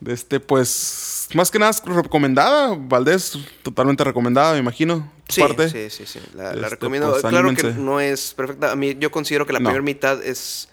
De 0.00 0.12
este, 0.12 0.38
pues, 0.38 1.19
más 1.34 1.50
que 1.50 1.58
nada 1.58 1.72
recomendada, 1.84 2.74
Valdés, 2.78 3.38
totalmente 3.62 4.02
recomendada, 4.04 4.52
me 4.54 4.58
imagino. 4.60 5.10
Sí, 5.28 5.40
parte. 5.40 5.68
sí, 5.68 5.90
sí, 5.90 6.04
sí. 6.06 6.20
La, 6.34 6.44
la 6.44 6.50
Este, 6.52 6.68
recomiendo. 6.70 7.10
pues, 7.10 7.22
claro 7.22 7.54
que 7.54 7.62
no 7.72 8.00
es 8.00 8.34
perfecta. 8.34 8.72
A 8.72 8.76
mí 8.76 8.96
yo 8.98 9.10
considero 9.10 9.46
que 9.46 9.52
la 9.52 9.60
No. 9.60 9.68
primera 9.70 9.82
mitad 9.84 10.22
es 10.24 10.68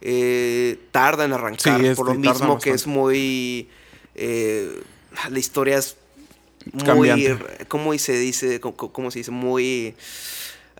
eh, 0.00 0.78
tarda 0.90 1.24
en 1.24 1.32
arrancar. 1.32 1.80
Sí, 1.80 1.86
es- 1.86 1.96
por 1.96 2.06
lo 2.06 2.12
sí, 2.14 2.18
mismo 2.18 2.58
que 2.58 2.70
es 2.70 2.86
muy... 2.86 3.68
eh, 4.14 4.82
la 5.30 5.38
historia 5.38 5.78
es 5.78 5.96
muy... 6.72 6.84
Cambiante. 6.84 7.66
¿Cómo 7.68 7.96
se 7.98 8.12
dice? 8.18 8.60
¿Cómo, 8.60 8.76
cómo 8.76 9.10
se 9.10 9.18
dice? 9.20 9.30
Muy 9.30 9.94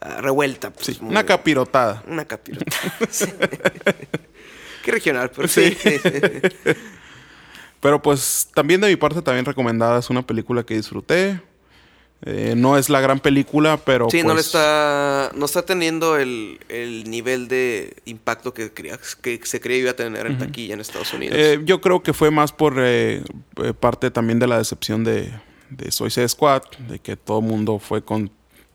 ah, 0.00 0.20
revuelta. 0.20 0.70
pues, 0.70 0.86
Sí, 0.86 0.98
muy- 1.00 1.10
una 1.10 1.24
capirotada. 1.24 2.02
Una 2.08 2.24
capirota. 2.24 2.64
Sí. 3.10 3.26
Qué 4.84 4.92
regional, 4.92 5.30
pero 5.30 5.46
sí. 5.46 5.76
Pero 7.80 8.02
pues 8.02 8.48
también 8.54 8.80
de 8.80 8.88
mi 8.88 8.96
parte 8.96 9.22
también 9.22 9.44
recomendada, 9.46 9.98
es 9.98 10.10
una 10.10 10.22
película 10.26 10.64
que 10.64 10.74
disfruté. 10.76 11.40
Eh, 12.26 12.52
no 12.54 12.76
es 12.76 12.90
la 12.90 13.00
gran 13.00 13.18
película, 13.18 13.78
pero 13.78 14.08
Sí, 14.10 14.18
no 14.22 14.28
le 14.28 14.34
pues, 14.34 14.46
está, 14.48 15.30
no 15.34 15.46
está 15.46 15.62
teniendo 15.64 16.18
el, 16.18 16.60
el 16.68 17.10
nivel 17.10 17.48
de 17.48 17.96
impacto 18.04 18.52
que, 18.52 18.70
creía- 18.74 18.98
que 19.22 19.40
se 19.44 19.58
creía 19.58 19.78
iba 19.80 19.90
a 19.92 19.96
tener 19.96 20.26
en 20.26 20.36
taquilla 20.36 20.74
en 20.74 20.80
Estados 20.80 21.14
Unidos. 21.14 21.34
eh, 21.38 21.60
yo 21.64 21.80
creo 21.80 22.02
que 22.02 22.12
fue 22.12 22.30
más 22.30 22.52
por 22.52 22.74
eh, 22.78 23.22
eh, 23.64 23.72
parte 23.72 24.10
también 24.10 24.38
de 24.38 24.46
la 24.48 24.58
decepción 24.58 25.02
de, 25.02 25.32
de 25.70 25.90
Suicide 25.90 26.28
Squad, 26.28 26.60
de 26.90 26.98
que 26.98 27.16
todo 27.16 27.38
el 27.40 27.46
mundo 27.46 27.78
fue 27.78 28.04
con 28.04 28.30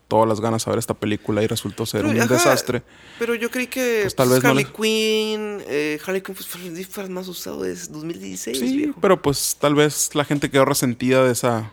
todas 0.08 0.28
las 0.28 0.40
ganas 0.40 0.66
a 0.66 0.70
ver 0.70 0.78
esta 0.78 0.94
película 0.94 1.42
y 1.42 1.46
resultó 1.46 1.84
ser 1.86 2.02
Pero, 2.02 2.12
un 2.14 2.20
ajá, 2.20 2.34
desastre. 2.34 2.82
Pero 3.18 3.34
yo 3.34 3.50
creí 3.50 3.66
que 3.66 4.00
Pues, 4.02 4.14
tal 4.14 4.28
pues, 4.28 4.36
vez 4.38 4.44
no 4.44 4.50
Harley 4.50 4.64
le- 4.64 4.72
Quinn, 4.72 5.62
eh, 5.66 5.98
Harley 6.06 6.20
Quinn 6.22 6.34
pues, 6.34 6.46
fue 6.46 6.60
el 6.62 6.74
disfraz 6.76 7.08
más 7.08 7.26
usado 7.28 7.62
desde 7.62 7.92
2016, 7.92 8.58
Sí, 8.58 8.76
viejo. 8.76 8.98
pero 9.00 9.20
pues 9.20 9.56
tal 9.60 9.74
vez 9.74 10.10
la 10.14 10.24
gente 10.24 10.48
quedó 10.50 10.64
resentida 10.64 11.24
de 11.24 11.32
esa 11.32 11.72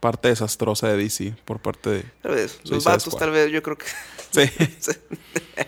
parte 0.00 0.28
desastrosa 0.28 0.88
de 0.88 0.96
DC 0.96 1.34
por 1.44 1.60
parte 1.60 1.90
de... 1.90 2.04
Tal 2.22 2.34
vez, 2.34 2.58
los 2.64 2.82
vatos 2.84 3.04
Squad. 3.04 3.18
tal 3.20 3.30
vez, 3.32 3.52
yo 3.52 3.62
creo 3.62 3.76
que... 3.78 3.86
Sí. 4.32 4.50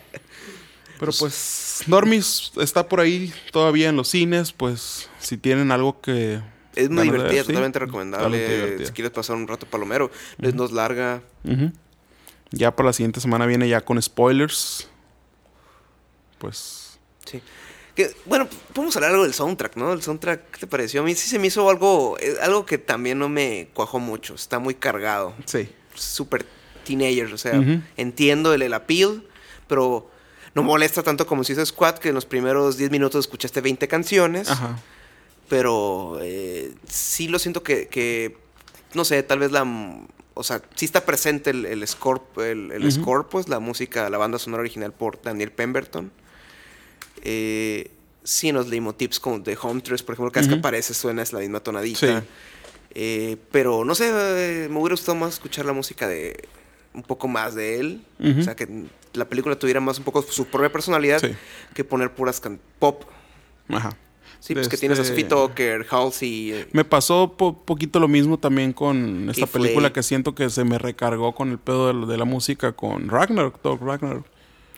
Pero 0.99 1.13
pues 1.19 1.83
Normis 1.87 2.53
está 2.61 2.89
por 2.89 3.01
ahí 3.01 3.33
todavía 3.53 3.89
en 3.89 3.97
los 3.97 4.09
cines, 4.09 4.53
pues 4.53 5.09
si 5.19 5.37
tienen 5.37 5.71
algo 5.73 6.01
que... 6.01 6.41
Es 6.77 6.91
muy 6.91 7.05
divertida, 7.05 7.29
ver, 7.33 7.41
sí, 7.43 7.47
totalmente 7.49 7.79
recomendable. 7.79 8.39
totalmente. 8.47 8.87
Si 8.87 8.93
quieres 8.93 9.13
pasar 9.13 9.37
un 9.37 9.47
rato 9.49 9.67
palomero, 9.67 10.11
no 10.39 10.49
es- 10.49 10.55
no 10.55 10.65
es 10.65 10.73
larga. 10.73 11.23
Ya 12.51 12.75
para 12.75 12.89
la 12.89 12.93
siguiente 12.93 13.21
semana 13.21 13.47
viene 13.47 13.69
ya 13.69 13.81
con 13.81 14.01
spoilers. 14.01 14.89
Pues... 16.39 16.99
Sí. 17.25 17.41
Que, 17.95 18.15
bueno, 18.27 18.49
podemos 18.73 18.95
hablar 18.97 19.13
algo 19.13 19.23
del 19.23 19.35
soundtrack, 19.35 19.77
¿no? 19.77 19.93
El 19.93 20.03
soundtrack, 20.03 20.51
¿qué 20.51 20.59
te 20.61 20.67
pareció? 20.67 21.01
A 21.01 21.05
mí 21.05 21.15
sí 21.15 21.29
se 21.29 21.39
me 21.39 21.47
hizo 21.47 21.69
algo, 21.71 22.17
eh, 22.21 22.35
algo 22.43 22.67
que 22.67 22.77
también 22.77 23.19
no 23.19 23.29
me 23.29 23.69
cuajó 23.73 24.01
mucho. 24.01 24.35
Está 24.35 24.59
muy 24.59 24.75
cargado. 24.75 25.33
Sí. 25.45 25.69
Súper 25.95 26.45
teenagers, 26.85 27.33
o 27.33 27.39
sea, 27.39 27.53
entiendo 27.97 28.53
el, 28.53 28.63
el 28.63 28.75
appeal, 28.75 29.25
pero 29.69 30.11
no 30.55 30.63
molesta 30.65 31.03
tanto 31.05 31.25
como 31.27 31.45
si 31.45 31.53
hizo 31.53 31.65
Squad, 31.65 31.99
que 31.99 32.09
en 32.09 32.15
los 32.17 32.27
primeros 32.27 32.77
10 32.77 32.91
minutos 32.91 33.21
escuchaste 33.27 33.61
20 33.61 33.87
canciones. 33.89 34.51
Ajá. 34.51 34.77
Pero 35.49 36.19
eh, 36.23 36.75
sí 36.89 37.29
lo 37.29 37.39
siento 37.39 37.63
que, 37.63 37.89
que, 37.89 38.37
no 38.95 39.05
sé, 39.05 39.23
tal 39.23 39.39
vez 39.41 39.53
la... 39.53 39.65
O 40.37 40.43
sea, 40.43 40.63
sí 40.75 40.85
está 40.85 41.05
presente 41.05 41.51
el, 41.51 41.65
el 41.67 41.87
score, 41.87 42.21
el, 42.39 42.73
el 42.73 42.91
score, 42.91 43.29
pues, 43.29 43.49
la 43.49 43.61
música, 43.61 44.11
la 44.11 44.19
banda 44.19 44.39
sonora 44.39 44.63
original 44.63 44.93
por 44.93 45.23
Daniel 45.23 45.53
Pemberton. 45.53 46.11
Eh, 47.23 47.91
sí, 48.25 48.49
en 48.49 48.57
los 48.57 48.69
leitmotivs 48.69 49.21
como 49.21 49.39
de 49.39 49.57
Home 49.61 49.81
Tres, 49.81 50.03
por 50.03 50.15
ejemplo, 50.15 50.33
cada 50.33 50.47
vez 50.47 50.53
que 50.55 50.59
aparece 50.59 50.93
suena 50.95 51.23
es 51.23 51.33
la 51.33 51.39
misma 51.41 51.61
tonadita. 51.61 52.21
Sí. 52.21 52.27
Eh, 52.97 53.37
pero, 53.53 53.85
no 53.85 53.95
sé, 53.95 54.11
eh, 54.13 54.69
me 54.69 54.79
hubiera 54.79 54.95
gustado 54.95 55.15
más 55.17 55.35
escuchar 55.35 55.67
la 55.67 55.73
música 55.73 56.09
de... 56.09 56.49
Un 56.95 57.03
poco 57.03 57.27
más 57.27 57.55
de 57.57 57.81
él. 57.81 58.05
O 58.39 58.43
sea, 58.43 58.55
que 58.55 58.69
la 59.15 59.29
película 59.29 59.59
tuviera 59.59 59.81
más 59.81 59.99
un 59.99 60.05
poco 60.05 60.23
su 60.23 60.47
propia 60.47 60.71
personalidad 60.71 61.21
Sí. 61.21 61.35
que 61.75 61.83
poner 61.83 62.13
puras 62.15 62.41
can- 62.41 62.61
pop. 62.79 63.03
Ajá. 63.69 63.97
Sí, 64.47 64.53
pues 64.53 64.69
que 64.69 64.77
tienes 64.77 64.99
a 64.99 65.03
este- 65.03 65.15
Sophie 65.15 65.25
Tucker, 65.25 65.87
Halsey... 65.91 66.53
eh, 66.53 66.69
Me 66.73 66.85
pasó 66.85 67.33
po- 67.35 67.57
poquito 67.65 67.99
lo 67.99 68.09
mismo 68.09 68.39
también 68.39 68.75
con 68.75 69.31
esta 69.31 69.47
película 69.47 69.91
que 69.91 70.03
siento 70.03 70.35
que 70.35 70.51
se 70.51 70.65
me 70.65 70.77
recargó 70.77 71.35
con 71.35 71.51
el 71.51 71.59
pedo 71.59 71.91
de, 72.07 72.07
de 72.13 72.19
la 72.19 72.27
música 72.27 72.73
con 72.73 73.09
Ragnarok, 73.09 73.59
Thor 73.63 73.81
Ragnarok. 73.83 74.27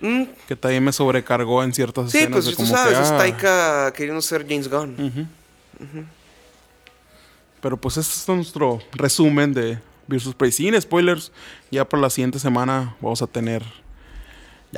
Mm, 0.01 0.23
Que 0.47 0.55
también 0.55 0.85
me 0.85 0.93
sobrecargó 0.93 1.65
en 1.65 1.73
ciertas 1.75 2.13
sí, 2.13 2.19
escenas. 2.19 2.33
pues 2.35 2.45
de 2.45 2.51
tú 2.53 2.57
como 2.59 2.69
sabes, 2.69 2.97
que, 2.97 3.03
es 3.03 3.11
ah, 3.11 3.19
Taika 3.19 3.93
queriendo 3.97 4.23
ser 4.23 4.47
James 4.49 4.69
Gunn. 4.71 5.29
Pero 7.61 7.77
pues 7.77 7.97
este 7.97 8.15
es 8.15 8.29
nuestro 8.37 8.81
resumen 8.93 9.53
de 9.53 9.79
Versus 10.07 10.35
Prey. 10.35 10.53
Sin 10.53 10.81
spoilers, 10.81 11.33
ya 11.73 11.85
por 11.89 11.99
la 11.99 12.11
siguiente 12.11 12.39
semana 12.39 12.95
vamos 13.01 13.21
a 13.23 13.27
tener 13.27 13.65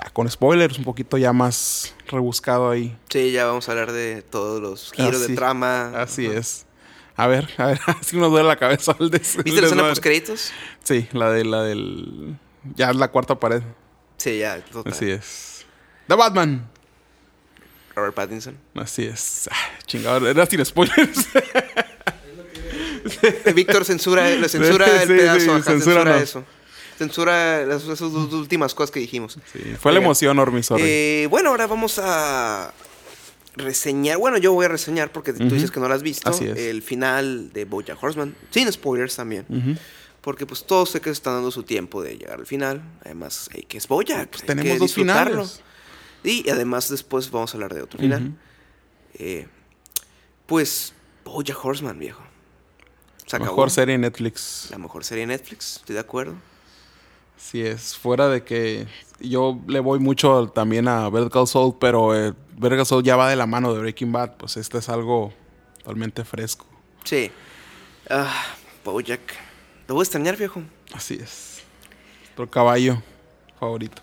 ya 0.03 0.11
con 0.11 0.29
spoilers 0.31 0.79
un 0.79 0.85
poquito 0.85 1.16
ya 1.19 1.33
más 1.33 1.95
rebuscado 2.07 2.70
ahí. 2.70 2.97
Sí, 3.09 3.33
ya 3.33 3.47
vamos 3.47 3.69
a 3.69 3.73
hablar 3.73 3.93
de 3.93 4.23
todos 4.23 4.61
los 4.61 4.93
giros 4.93 5.16
Así- 5.23 5.29
de 5.33 5.35
trama. 5.37 5.93
Así 6.01 6.27
es. 6.27 6.66
A 7.16 7.27
ver, 7.27 7.49
a 7.57 7.66
ver, 7.66 7.81
así 8.01 8.16
nos 8.16 8.31
duele 8.31 8.47
la 8.49 8.57
cabeza 8.57 8.95
des- 8.99 9.35
el 9.37 9.43
¿Viste 9.43 9.61
la 9.61 9.66
escena 9.66 9.83
post 9.89 10.03
créditos? 10.03 10.53
Sí, 10.85 11.09
la 11.12 11.31
de 11.33 11.45
la 11.45 11.62
del 11.65 12.37
ya 12.77 12.91
es 12.91 12.97
la 12.97 13.09
cuarta 13.09 13.35
pared. 13.41 13.62
Sí, 14.19 14.39
ya, 14.39 14.61
total. 14.65 14.93
Así 14.93 15.11
es. 15.11 15.66
The 16.07 16.15
Batman. 16.15 16.69
Robert 17.97 18.15
Pattinson. 18.15 18.57
Así 18.77 19.05
es. 19.05 19.49
Ah, 19.51 19.57
chingado, 19.87 20.29
era 20.29 20.47
sin 20.47 20.65
spoilers. 20.65 21.27
Víctor 23.55 23.85
censura, 23.85 24.29
le 24.31 24.49
censura 24.49 25.03
el 25.03 25.09
pedazo, 25.09 25.41
sí, 25.41 25.51
ajá, 25.51 25.62
censura 25.62 26.19
eso. 26.19 26.45
Censura 26.99 27.65
las, 27.65 27.85
esas 27.85 28.12
dos 28.12 28.33
últimas 28.33 28.75
cosas 28.75 28.91
que 28.91 28.99
dijimos. 28.99 29.39
Sí, 29.53 29.61
fue 29.81 29.93
la 29.93 30.01
emoción, 30.01 30.37
Ormi. 30.41 30.62
Eh, 30.79 31.29
bueno, 31.31 31.51
ahora 31.51 31.69
vamos 31.69 32.01
a 32.03 32.75
reseñar. 33.55 34.19
Bueno, 34.19 34.37
yo 34.39 34.53
voy 34.53 34.66
a 34.66 34.69
reseñar 34.69 35.12
porque 35.12 35.33
tú 35.33 35.49
dices 35.49 35.70
que 35.70 35.79
no 35.79 35.87
lo 35.87 35.95
has 35.95 36.03
visto. 36.03 36.29
Así 36.29 36.47
es. 36.47 36.59
El 36.59 36.83
final 36.83 37.53
de 37.53 37.65
Bojack 37.66 38.03
Horseman. 38.03 38.35
Sin 38.51 38.70
spoilers 38.73 39.15
también. 39.15 39.47
Porque 40.23 40.45
pues 40.45 40.65
todos 40.65 40.91
sé 40.91 41.01
que 41.01 41.11
se 41.11 41.12
están 41.12 41.35
dando 41.35 41.53
su 41.53 41.62
tiempo 41.62 42.03
de 42.03 42.19
llegar 42.19 42.41
al 42.41 42.47
final. 42.47 42.83
Además, 43.05 43.49
hey, 43.53 43.65
que 43.69 43.79
es 43.79 43.87
Bojack. 43.87 44.31
Pues 44.31 44.43
hay 44.43 44.49
tenemos 44.49 44.73
que 44.73 44.79
dos 44.79 44.95
finales. 44.95 45.62
Y 46.25 46.51
además 46.51 46.89
después 46.89 47.31
vamos 47.31 47.55
a 47.55 47.57
hablar 47.57 47.75
de 47.75 47.83
otro 47.83 48.01
final. 48.01 48.37
Eh, 49.15 49.47
pues 50.47 50.95
Bojack 51.25 51.65
Horseman, 51.65 51.97
viejo. 51.97 52.25
Se 53.25 53.37
acabó. 53.37 53.53
Mejor 53.53 53.70
serie 53.70 53.95
en 53.95 54.01
Netflix. 54.01 54.66
La 54.73 54.79
mejor 54.79 55.05
serie 55.05 55.27
de 55.27 55.29
Netflix, 55.29 55.77
estoy 55.77 55.95
de 55.95 56.01
acuerdo. 56.01 56.35
Sí 57.39 57.62
es. 57.62 57.97
Fuera 57.97 58.28
de 58.28 58.43
que 58.44 58.86
yo 59.20 59.59
le 59.66 59.81
voy 59.81 60.01
mucho 60.01 60.48
también 60.48 60.89
a 60.89 61.09
Better 61.09 61.31
Call 61.31 61.47
Saul, 61.47 61.77
pero 61.81 62.15
eh, 62.15 62.35
Saul 62.85 63.02
ya 63.05 63.16
va 63.16 63.31
de 63.31 63.36
la 63.36 63.47
mano 63.47 63.73
de 63.73 63.81
Breaking 63.81 64.12
Bad. 64.12 64.36
Pues 64.36 64.56
este 64.56 64.78
es 64.78 64.89
algo 64.89 65.32
totalmente 65.78 66.24
fresco. 66.24 66.66
Sí. 67.05 67.31
Ah, 68.10 68.44
Bojack. 68.85 69.20
Lo 69.86 69.94
voy 69.94 70.02
a 70.02 70.05
extrañar, 70.05 70.36
viejo. 70.36 70.62
Así 70.93 71.15
es. 71.15 71.62
Otro 72.32 72.51
caballo 72.51 73.02
favorito. 73.59 74.02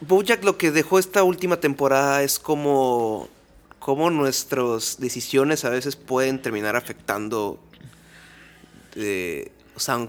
Bojack 0.00 0.44
lo 0.44 0.58
que 0.58 0.70
dejó 0.70 0.98
esta 0.98 1.22
última 1.22 1.58
temporada 1.58 2.22
es 2.22 2.38
como, 2.38 3.28
como 3.78 4.10
nuestras 4.10 4.98
decisiones 4.98 5.64
a 5.64 5.70
veces 5.70 5.96
pueden 5.96 6.42
terminar 6.42 6.76
afectando, 6.76 7.58
eh, 8.96 9.50
o 9.74 9.80
sea, 9.80 10.08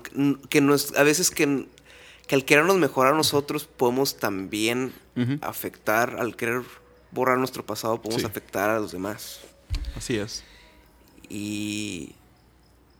que 0.49 0.61
nos, 0.61 0.95
a 0.97 1.03
veces 1.03 1.31
que, 1.31 1.67
que 2.27 2.35
al 2.35 2.45
querernos 2.45 2.77
mejorar 2.77 3.13
nosotros 3.15 3.65
podemos 3.65 4.17
también 4.17 4.93
afectar, 5.41 6.17
al 6.19 6.35
querer 6.35 6.61
borrar 7.11 7.37
nuestro 7.37 7.65
pasado 7.65 8.01
podemos 8.01 8.21
Sí. 8.21 8.27
afectar 8.27 8.69
a 8.69 8.79
los 8.79 8.91
demás. 8.91 9.39
Así 9.95 10.17
es. 10.17 10.43
Y 11.29 12.13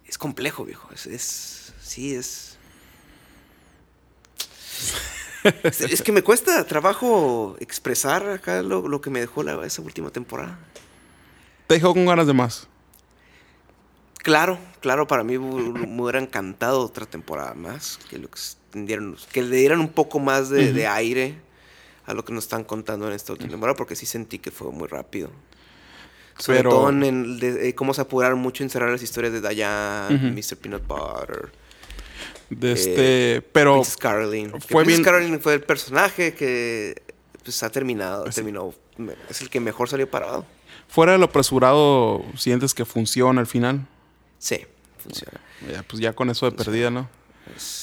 es 0.08 0.18
complejo, 0.18 0.64
viejo. 0.66 0.90
Es, 0.94 1.06
es- 1.08 1.74
sí, 1.82 2.16
es... 2.16 2.58
es... 5.64 5.82
es 5.82 6.02
que 6.02 6.12
me 6.12 6.24
cuesta 6.24 6.66
trabajo 6.66 7.56
expresar 7.60 8.28
acá 8.30 8.62
lo, 8.62 8.88
lo 8.88 9.02
que 9.02 9.10
me 9.10 9.20
dejó 9.20 9.44
la- 9.44 9.66
esa 9.66 9.82
última 9.82 10.10
temporada. 10.10 10.58
Te 11.68 11.76
dejó 11.76 11.94
con 11.94 12.06
ganas 12.06 12.28
de 12.28 12.34
más. 12.34 12.68
Claro, 14.26 14.58
claro, 14.82 15.06
para 15.06 15.24
mí 15.24 15.38
me 15.38 16.02
hubiera 16.02 16.18
encantado 16.20 16.82
otra 16.82 17.06
temporada 17.06 17.54
más, 17.54 18.00
que 18.10 18.18
lo 18.18 18.28
que 19.32 19.44
le 19.44 19.56
dieran 19.56 19.80
un 19.80 19.90
poco 19.90 20.18
más 20.18 20.50
de, 20.50 20.74
de 20.74 20.88
aire 20.88 21.36
a 22.08 22.16
lo 22.16 22.26
que 22.26 22.34
nos 22.34 22.46
están 22.46 22.64
contando 22.64 23.08
en 23.08 23.14
esta 23.14 23.34
última 23.34 23.52
temporada, 23.52 23.76
porque 23.78 23.96
sí 23.96 24.08
sentí 24.08 24.40
que 24.40 24.50
fue 24.50 24.72
muy 24.72 24.88
rápido. 24.88 25.30
Sobre 26.40 26.58
Pero- 26.58 26.70
todo 26.72 26.90
en 26.90 27.04
el 27.04 27.40
de- 27.40 27.70
eh, 27.70 27.76
cómo 27.76 27.94
se 27.94 28.02
apuraron 28.02 28.40
mucho 28.40 28.64
en 28.64 28.72
cerrar 28.72 28.90
las 28.90 29.04
historias 29.04 29.32
de 29.32 29.42
Diane, 29.48 30.16
Ujú. 30.16 30.26
Mr. 30.26 30.58
Peanut 30.58 30.88
Butter, 30.88 31.52
De 32.50 32.72
este, 32.72 33.42
pero 33.52 33.74
Princess 33.76 33.96
Caroline. 33.98 34.50
Fue 34.50 34.60
Princess 34.60 34.88
bien- 34.88 35.04
Caroline 35.04 35.38
fue 35.40 35.54
el 35.54 35.62
personaje 35.62 36.34
que 36.34 37.04
pues, 37.44 37.62
ha 37.62 37.70
terminado, 37.70 38.24
terminó, 38.26 38.74
me- 38.98 39.14
es 39.30 39.40
el 39.42 39.52
que 39.52 39.60
mejor 39.60 39.88
salió 39.88 40.10
parado. 40.10 40.48
fuera 40.88 41.12
de 41.12 41.20
lo 41.20 41.26
apresurado, 41.26 42.26
sientes 42.36 42.74
que 42.74 42.86
funciona 42.86 43.40
al 43.40 43.48
final. 43.48 43.88
Sí, 44.46 44.60
funciona. 45.02 45.40
Ya, 45.72 45.82
pues 45.82 46.00
ya 46.00 46.14
con 46.14 46.30
eso 46.30 46.46
de 46.50 46.56
perdida, 46.56 46.92
¿no? 46.92 47.10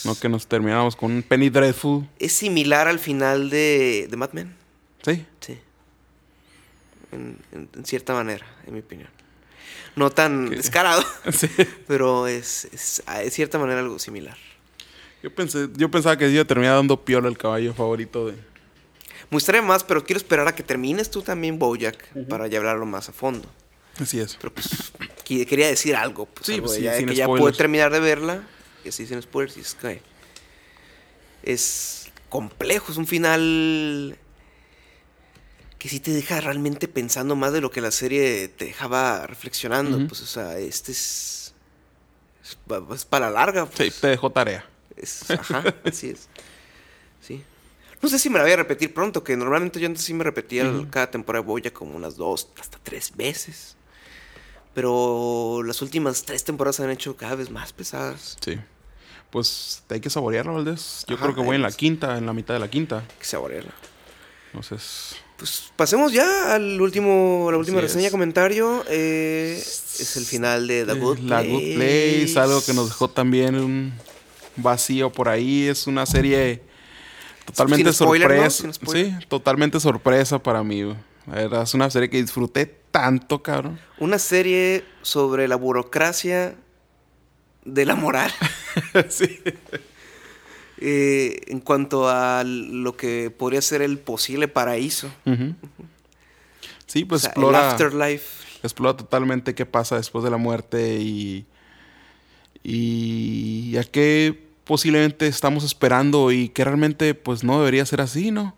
No 0.05 0.15
que 0.15 0.29
nos 0.29 0.47
terminamos 0.47 0.95
con 0.95 1.11
un 1.11 1.23
Penny 1.25 1.51
Dreadful. 1.51 2.09
Es 2.21 2.33
similar 2.35 2.87
al 2.87 3.01
final 3.01 3.51
de, 3.51 4.07
de 4.09 4.17
Mad 4.17 4.31
Men. 4.33 4.55
Sí. 5.05 5.27
Sí. 5.41 5.59
En, 7.11 7.37
en- 7.51 7.69
en 7.75 7.85
cierta 7.85 8.15
manera, 8.15 8.47
en 8.65 8.75
mi 8.75 8.79
opinión. 8.81 9.09
No 9.97 10.11
tan 10.11 10.51
Que- 10.51 10.57
descarado, 10.57 11.03
sí. 11.33 11.49
pero 11.89 12.29
es, 12.29 12.67
es 12.73 13.03
de 13.25 13.31
cierta 13.33 13.59
manera 13.59 13.81
algo 13.81 13.99
similar. 13.99 14.37
Yo 15.21 15.35
pensé, 15.35 15.69
yo 15.75 15.91
pensaba 15.91 16.17
que 16.17 16.29
iba 16.31 16.43
a 16.43 16.47
terminar 16.47 16.77
dando 16.77 17.05
piola 17.05 17.29
el 17.29 17.39
caballo 17.39 17.75
favorito 17.75 18.27
de. 18.29 18.33
Me 18.35 19.37
gustaría 19.37 19.63
más, 19.63 19.83
pero 19.83 20.05
quiero 20.05 20.19
esperar 20.19 20.47
a 20.47 20.55
que 20.55 20.63
termines 20.63 21.11
tú 21.11 21.23
también, 21.23 21.59
Bojack, 21.59 22.07
para 22.29 22.47
ya 22.47 22.59
hablarlo 22.59 22.87
más 22.87 23.09
a 23.09 23.13
fondo. 23.13 23.51
Así 24.01 24.21
es. 24.21 24.37
Pero 24.37 24.53
pues 24.55 24.93
quería 25.25 25.67
decir 25.69 25.95
algo. 25.97 26.27
Pues, 26.27 26.47
Sí, 26.47 26.55
algo 26.55 26.67
pues 26.67 26.77
sí, 26.79 26.83
ya, 26.83 26.97
sin 26.97 27.07
que 27.07 27.15
ya 27.15 27.27
pude 27.27 27.53
terminar 27.53 27.93
de 27.93 28.01
verla. 28.01 28.43
Y 28.85 28.89
así 28.89 29.07
sin 29.07 29.21
spoilers. 29.23 29.57
y 29.57 29.61
es 29.61 29.75
que 29.75 30.01
es 31.43 32.11
complejo, 32.29 32.93
es 32.93 32.99
un 32.99 33.07
final 33.07 34.17
que 35.79 35.89
sí 35.89 35.99
te 36.01 36.13
deja 36.13 36.41
realmente 36.41 36.87
pensando 36.89 37.35
más 37.37 37.53
de 37.53 37.61
lo 37.61 37.71
que 37.71 37.81
la 37.81 37.91
serie 37.91 38.49
te 38.49 38.67
dejaba 38.67 39.27
reflexionando. 39.27 40.07
Pues, 40.09 40.21
o 40.23 40.27
sea, 40.27 40.59
este 40.59 40.93
es. 40.93 41.55
Es, 42.45 42.57
pa- 42.67 42.83
es 42.95 43.05
para 43.05 43.27
la 43.31 43.33
larga. 43.41 43.67
Sí, 43.67 43.73
pues. 43.77 44.01
te 44.01 44.09
dejó 44.09 44.31
tarea. 44.31 44.65
Es- 44.97 45.31
ajá, 45.31 45.63
así 45.85 46.11
es. 46.11 46.29
Sí. 47.21 47.43
No 48.01 48.09
sé 48.09 48.19
si 48.19 48.29
me 48.31 48.39
la 48.39 48.45
voy 48.45 48.53
a 48.53 48.57
repetir 48.57 48.93
pronto, 48.93 49.23
que 49.23 49.37
normalmente 49.37 49.79
yo 49.79 49.87
antes 49.87 50.03
sí 50.05 50.13
me 50.13 50.25
repetía 50.25 50.69
cada 50.91 51.09
temporada 51.11 51.43
de 51.43 51.47
Boya 51.47 51.73
como 51.73 51.95
unas 51.97 52.17
dos, 52.17 52.49
hasta 52.61 52.79
tres 52.83 53.17
veces. 53.17 53.77
Pero 54.75 55.63
las 55.65 55.83
últimas 55.83 56.23
tres 56.25 56.45
temporadas 56.45 56.77
se 56.77 56.85
han 56.85 56.91
hecho 56.91 57.17
cada 57.17 57.35
vez 57.35 57.51
más 57.51 57.73
pesadas. 57.73 58.37
Sí. 58.45 58.59
Pues 59.31 59.83
hay 59.89 60.01
que 60.01 60.11
saborearlo, 60.11 60.55
Valdés. 60.55 61.05
Yo 61.09 61.17
Ajá, 61.17 61.25
creo 61.25 61.35
que 61.37 61.43
voy 61.43 61.57
en 61.57 61.63
la 61.63 61.69
es- 61.69 61.77
quinta, 61.77 62.17
en 62.19 62.27
la 62.27 62.33
mitad 62.33 62.55
de 62.55 62.61
la 62.61 62.69
quinta. 62.69 63.05
Que 63.19 63.25
se 63.25 63.37
aborrela. 63.37 63.71
Entonces, 64.53 65.17
Pues 65.39 65.73
pasemos 65.77 66.13
ya 66.13 66.55
al 66.55 66.81
último, 66.81 67.49
la 67.51 67.57
última 67.59 67.79
Así 67.79 67.87
reseña, 67.89 68.07
es. 68.07 68.13
comentario. 68.13 68.85
eh, 68.89 69.57
es 69.61 70.17
el 70.17 70.25
final 70.25 70.67
de 70.69 70.85
The 70.85 70.93
eh, 70.93 70.95
Good 71.01 71.19
La 71.21 71.43
Good 71.43 71.75
Place, 71.75 72.39
algo 72.39 72.65
que 72.65 72.73
nos 72.75 72.89
dejó 72.89 73.09
también 73.09 73.57
un 73.57 73.93
vacío 74.57 75.11
por 75.11 75.29
ahí. 75.29 75.67
Es 75.67 75.87
una 75.87 76.07
serie 76.07 76.63
totalmente 77.47 77.93
sorpresa. 77.93 78.71
Sí, 78.93 79.15
totalmente 79.29 79.81
sorpresa 79.81 80.39
para 80.43 80.63
mí. 80.63 80.83
güey. 80.85 80.97
La 81.27 81.35
verdad, 81.35 81.63
es 81.63 81.75
una 81.75 81.91
serie 81.91 82.09
que 82.11 82.21
disfruté 82.21 82.82
tanto, 82.93 83.43
cabrón. 83.43 83.81
Una 83.99 84.19
serie 84.21 84.85
sobre 85.03 85.49
la 85.49 85.57
burocracia 85.57 86.55
de 87.65 87.85
la 87.85 87.97
moral. 87.97 88.31
sí. 89.09 89.41
eh, 90.79 91.41
en 91.49 91.61
cuanto 91.61 92.09
a 92.09 92.45
lo 92.45 92.97
que 92.97 93.31
podría 93.31 93.61
ser 93.63 93.83
el 93.83 93.99
posible 93.99 94.47
paraíso. 94.49 95.11
Sí, 96.87 97.05
pues 97.05 97.21
O 97.21 97.23
sea, 97.23 97.31
explora. 97.31 97.59
el 97.59 97.65
afterlife. 97.67 98.47
explora 98.63 98.97
totalmente 98.97 99.55
qué 99.55 99.67
pasa 99.67 99.97
después 99.97 100.23
de 100.25 100.31
la 100.31 100.37
muerte 100.37 100.99
y, 101.01 101.47
y 102.63 103.77
a 103.79 103.85
qué 103.85 104.49
posiblemente 104.65 105.27
estamos 105.27 105.65
esperando 105.65 106.31
y 106.33 106.49
que 106.51 106.65
realmente 106.65 107.15
pues 107.15 107.43
no 107.45 107.59
debería 107.59 107.85
ser 107.87 108.01
así, 108.01 108.31
¿no? 108.31 108.55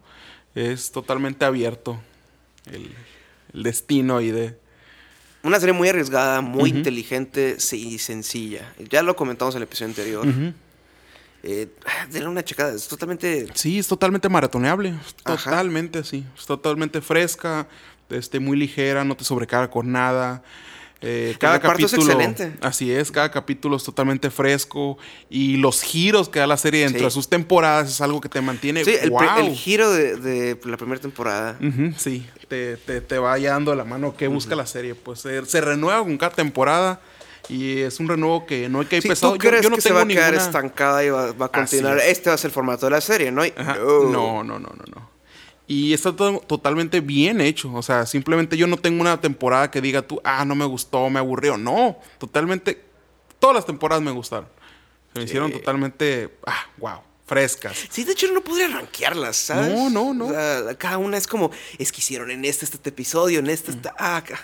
Es 0.54 0.92
totalmente 0.92 1.44
abierto 1.44 2.00
el, 2.70 2.90
el 3.54 3.62
destino 3.62 4.20
y 4.20 4.30
de... 4.30 4.58
Una 5.42 5.60
serie 5.60 5.74
muy 5.74 5.88
arriesgada, 5.88 6.40
muy 6.40 6.70
inteligente 6.70 7.56
y 7.72 7.98
sencilla. 7.98 8.72
Ya 8.90 9.02
lo 9.02 9.14
comentamos 9.14 9.54
en 9.54 9.58
el 9.58 9.64
episodio 9.64 9.90
anterior. 9.90 10.26
Eh, 11.42 11.68
denle 12.10 12.28
una 12.28 12.42
checada. 12.42 12.74
Es 12.74 12.88
totalmente. 12.88 13.48
Sí, 13.54 13.78
es 13.78 13.86
totalmente 13.86 14.30
maratoneable, 14.30 14.94
totalmente 15.22 15.98
así, 15.98 16.24
es 16.38 16.46
totalmente 16.46 17.02
fresca, 17.02 17.68
este, 18.08 18.40
muy 18.40 18.56
ligera, 18.56 19.04
no 19.04 19.14
te 19.14 19.24
sobrecarga 19.24 19.70
con 19.70 19.92
nada. 19.92 20.42
Eh, 21.06 21.36
cada 21.38 21.56
es 21.56 21.60
capítulo, 21.62 22.02
excelente. 22.02 22.52
así 22.62 22.90
es, 22.90 23.10
cada 23.12 23.30
capítulo 23.30 23.76
es 23.76 23.84
totalmente 23.84 24.30
fresco 24.30 24.96
y 25.28 25.58
los 25.58 25.82
giros 25.82 26.28
que 26.30 26.38
da 26.38 26.46
la 26.46 26.56
serie 26.56 26.80
dentro 26.84 27.00
Sí. 27.00 27.04
de 27.04 27.10
sus 27.10 27.28
temporadas 27.28 27.90
es 27.90 28.00
algo 28.00 28.20
que 28.20 28.28
te 28.30 28.40
mantiene. 28.40 28.84
Sí, 28.84 28.92
el, 28.92 28.98
pre- 29.00 29.08
¡guau! 29.10 29.46
el 29.46 29.54
giro 29.54 29.92
de, 29.92 30.16
de 30.16 30.58
la 30.64 30.76
primera 30.78 31.00
temporada. 31.00 31.58
Ujú, 31.60 31.92
sí, 31.98 32.26
te, 32.48 32.76
te, 32.78 33.00
te 33.02 33.18
va 33.18 33.38
dando 33.38 33.74
la 33.74 33.84
mano 33.84 34.16
que 34.16 34.28
busca 34.28 34.54
la 34.56 34.66
serie. 34.66 34.94
Pues 34.94 35.20
se, 35.20 35.44
se 35.44 35.60
renueva 35.60 35.98
con 36.02 36.16
cada 36.16 36.34
temporada 36.34 37.00
y 37.50 37.80
es 37.80 38.00
un 38.00 38.08
renuevo 38.08 38.46
que 38.46 38.70
no 38.70 38.80
hay 38.80 38.86
que 38.86 38.96
ir 38.96 39.02
Si 39.02 39.08
pesado. 39.08 39.34
tú 39.34 39.42
Yo- 39.42 39.50
crees 39.50 39.62
yo 39.62 39.68
no 39.70 39.76
que 39.76 39.82
se 39.82 39.88
tengo 39.90 39.98
va 39.98 40.04
a 40.04 40.08
quedar 40.08 40.30
ninguna- 40.32 40.46
estancada 40.46 41.04
y 41.04 41.10
va, 41.10 41.32
va 41.32 41.46
a 41.46 41.48
continuar, 41.50 41.98
es. 41.98 42.04
este 42.06 42.30
va 42.30 42.34
a 42.34 42.38
ser 42.38 42.48
el 42.48 42.52
formato 42.54 42.86
de 42.86 42.90
la 42.92 43.00
serie, 43.02 43.30
¿no? 43.30 43.42
Ajá. 43.42 43.76
No. 43.76 44.10
No, 44.10 44.42
no, 44.44 44.58
no, 44.58 44.68
no, 44.70 44.84
no. 44.94 45.13
Y 45.66 45.94
está 45.94 46.14
to- 46.14 46.42
totalmente 46.46 47.00
bien 47.00 47.40
hecho. 47.40 47.72
O 47.72 47.82
sea, 47.82 48.04
simplemente 48.06 48.56
yo 48.56 48.66
no 48.66 48.76
tengo 48.76 49.00
una 49.00 49.20
temporada 49.20 49.70
que 49.70 49.80
diga 49.80 50.02
tú, 50.02 50.20
ah, 50.24 50.44
no 50.44 50.54
me 50.54 50.64
gustó, 50.66 51.08
me 51.08 51.18
aburrió. 51.18 51.56
No, 51.56 51.98
totalmente. 52.18 52.84
Todas 53.38 53.56
las 53.56 53.66
temporadas 53.66 54.02
me 54.02 54.10
gustaron. 54.10 54.46
Se 55.12 55.18
me 55.20 55.24
hicieron 55.26 55.52
totalmente, 55.52 56.36
ah, 56.46 56.66
wow, 56.78 56.98
frescas. 57.26 57.76
Sí, 57.88 58.04
de 58.04 58.12
hecho 58.12 58.30
no 58.32 58.42
podría 58.42 58.68
rankearlas, 58.68 59.36
¿sabes? 59.36 59.72
No, 59.72 59.88
no, 59.88 60.12
no. 60.12 60.26
O 60.26 60.30
sea, 60.30 60.74
cada 60.76 60.98
una 60.98 61.16
es 61.16 61.26
como, 61.26 61.50
es 61.78 61.92
que 61.92 62.00
hicieron 62.00 62.30
en 62.30 62.44
este, 62.44 62.64
este, 62.64 62.88
episodio, 62.88 63.38
en 63.38 63.48
este, 63.48 63.70
esta, 63.70 63.94
ah, 63.98 64.16
acá. 64.16 64.40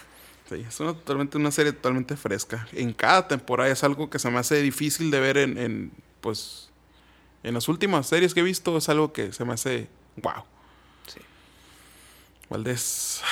Sí, 0.49 0.65
es 0.67 0.81
una, 0.81 0.95
totalmente 0.95 1.37
una 1.37 1.51
serie 1.51 1.73
totalmente 1.73 2.17
fresca. 2.17 2.67
En 2.73 2.93
cada 2.93 3.27
temporada 3.29 3.71
es 3.71 3.85
algo 3.85 4.09
que 4.11 4.19
se 4.19 4.31
me 4.31 4.39
hace 4.39 4.61
difícil 4.63 5.11
de 5.11 5.21
ver 5.21 5.39
en, 5.39 5.59
en, 5.59 5.93
pues, 6.21 6.71
en 7.43 7.55
las 7.55 7.69
últimas 7.69 8.07
series 8.07 8.33
que 8.33 8.41
he 8.41 8.45
visto. 8.45 8.77
Es 8.79 8.89
algo 8.89 9.13
que 9.13 9.33
se 9.33 9.45
me 9.45 9.53
hace, 9.55 9.89
wow. 10.17 10.45
Valdés, 12.51 13.23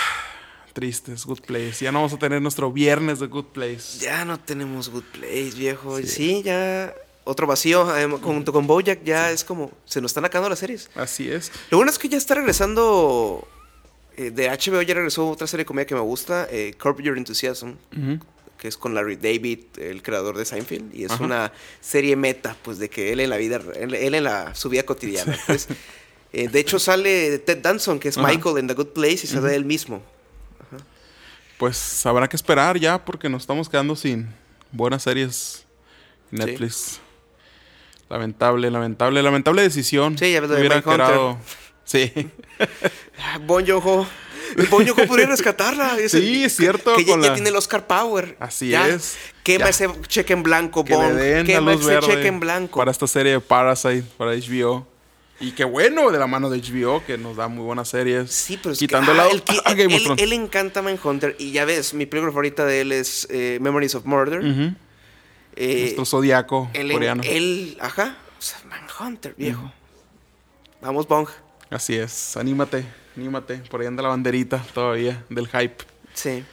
tristes, 0.73 1.27
Good 1.27 1.41
Place. 1.41 1.85
Ya 1.85 1.91
no 1.91 1.99
vamos 1.99 2.13
a 2.13 2.19
tener 2.19 2.41
nuestro 2.41 2.73
viernes 2.73 3.19
de 3.19 3.27
Good 3.27 3.47
Place. 3.47 3.99
Ya 3.99 4.25
no 4.25 4.39
tenemos 4.39 4.89
Good 4.89 5.05
Place, 5.13 5.51
viejo. 5.57 5.99
Sí. 5.99 6.07
Sí, 6.07 6.43
ya 6.45 6.95
otro 7.25 7.47
vacío 7.47 7.95
eh, 7.99 8.07
junto 8.23 8.53
con 8.53 8.67
Bojack 8.67 9.03
ya 9.05 9.31
es 9.33 9.45
como 9.45 9.73
se 9.85 10.01
nos 10.01 10.11
están 10.11 10.25
acabando 10.25 10.51
las 10.51 10.61
series. 10.61 10.89
Así 10.95 11.31
es. 11.31 11.53
Lo 11.71 11.79
bueno 11.79 11.91
es 11.91 11.99
que 11.99 12.09
ya 12.09 12.17
está 12.17 12.37
regresando 12.37 13.47
eh, 14.17 14.31
de 14.31 14.49
HBO 14.49 14.83
ya 14.83 14.95
regresó 14.95 15.29
otra 15.29 15.47
serie 15.47 15.65
de 15.65 15.67
comedia 15.67 15.87
que 15.87 15.95
me 15.95 16.01
gusta, 16.01 16.47
eh, 16.51 16.75
Curb 16.81 17.01
Your 17.03 17.19
Enthusiasm, 17.19 17.73
que 18.57 18.69
es 18.69 18.77
con 18.77 18.95
Larry 18.95 19.17
David, 19.17 19.61
el 19.79 20.03
creador 20.03 20.39
de 20.39 20.45
Seinfeld 20.45 20.95
y 20.95 21.05
es 21.05 21.13
Ajá. 21.13 21.25
una 21.25 21.53
serie 21.81 22.17
meta, 22.17 22.57
pues 22.63 22.79
de 22.79 22.89
que 22.89 23.13
él 23.13 23.21
en 23.21 23.31
la 23.31 23.37
vida 23.37 23.61
él, 23.77 23.95
él 23.95 24.15
en 24.15 24.25
la 24.25 24.55
su 24.55 24.69
vida 24.69 24.85
cotidiana. 24.85 25.37
pues. 25.47 25.69
Eh, 26.33 26.49
de 26.49 26.61
hecho 26.61 26.79
sale 26.79 27.39
Ted 27.39 27.59
Danson, 27.59 27.99
que 27.99 28.09
es 28.09 28.19
Ajá. 28.19 28.29
Michael 28.29 28.59
en 28.59 28.67
The 28.69 28.75
Good 28.75 28.89
Place 28.89 29.21
y 29.25 29.27
sale 29.27 29.55
él 29.55 29.65
mismo. 29.65 30.03
Pues 31.59 32.07
habrá 32.07 32.29
que 32.29 32.37
esperar 32.37 32.79
ya 32.79 33.05
porque 33.05 33.29
nos 33.29 33.43
estamos 33.43 33.69
quedando 33.69 33.97
sin 33.97 34.29
buenas 34.71 35.03
series 35.03 35.65
Sí. 36.31 36.37
Netflix. 36.37 37.01
Lamentable, 38.11 38.71
lamentable, 38.71 39.23
lamentable 39.23 39.63
decisión. 39.63 40.17
Sí, 40.19 40.33
ya 40.33 40.41
de 40.43 40.47
Hubiera 40.59 40.83
quedado- 40.83 41.39
Sí. 41.85 42.13
Ah, 43.19 43.39
Bon 43.45 43.67
Joon-ho. 43.67 44.07
Bon 44.71 44.87
Joon-ho 44.87 45.07
podría 45.07 45.27
rescatarla. 45.27 45.99
Es 45.99 46.13
Sí, 46.13 46.41
el- 46.41 46.45
es 46.45 46.57
cierto, 46.57 46.95
Que 46.97 47.05
ya, 47.05 47.13
con 47.13 47.23
ya 47.23 47.29
la- 47.31 47.35
tiene 47.35 47.49
el 47.49 47.57
Oscar 47.57 47.87
Power. 47.87 48.37
Así 48.39 48.69
Ya. 48.69 48.87
es. 48.89 49.17
Quema 49.43 49.65
Ya. 49.65 49.71
ese 49.71 49.89
cheque 50.07 50.35
en 50.35 50.43
blanco, 50.43 50.85
que 50.85 50.93
la 50.95 51.43
Quema 51.45 51.73
ese 51.75 51.99
cheque 52.01 52.29
en 52.29 52.39
blanco. 52.41 52.79
para 52.79 52.91
esta 52.91 53.07
serie 53.07 53.33
de 53.33 53.41
Parasite, 53.41 54.05
para 54.17 54.33
HBO. 54.35 54.87
Y 55.41 55.53
qué 55.53 55.63
bueno, 55.65 56.11
de 56.11 56.19
la 56.19 56.27
mano 56.27 56.51
de 56.51 56.59
HBO, 56.61 57.05
que 57.07 57.17
nos 57.17 57.37
da 57.37 57.47
muy 57.47 57.65
buenas 57.65 57.89
series. 57.89 58.31
Sí, 58.33 58.59
pero 58.61 58.73
es 58.73 58.79
Quitando 58.79 59.07
que, 59.07 59.13
el 59.13 59.21
ah, 59.21 59.25
lado 59.25 59.31
él, 59.37 59.45
qui- 59.45 59.63
a 59.65 59.75
Game 59.75 59.95
él- 59.97 60.15
él 60.19 60.33
encanta 60.33 60.83
Manhunter 60.83 61.37
y 61.39 61.53
ya 61.53 61.65
ves, 61.65 61.95
mi 61.95 62.07
película 62.07 62.33
favorita 62.33 62.65
de 62.67 62.81
él 62.81 62.91
es 62.93 63.27
eh, 63.31 63.59
Memories 63.61 63.95
of 63.95 64.05
Murder. 64.05 64.41
Ujú. 64.41 64.75
Eh, 65.55 65.81
Nuestro 65.83 66.05
zodiaco 66.05 66.71
él, 66.75 66.91
coreano. 66.93 67.23
él- 67.25 67.77
ajá, 67.81 68.17
o 68.39 68.43
sea, 68.43 68.59
Manhunter, 68.69 69.35
viejo. 69.37 69.73
Vamos, 70.81 71.07
Bong. 71.07 71.29
Así 71.71 71.95
es, 71.97 72.37
anímate, 72.37 72.85
anímate. 73.17 73.59
Por 73.59 73.81
ahí 73.81 73.87
anda 73.87 74.03
la 74.03 74.09
banderita 74.11 74.65
todavía 74.75 75.25
del 75.29 75.47
hype. 75.49 75.85
Sí. 76.15 76.45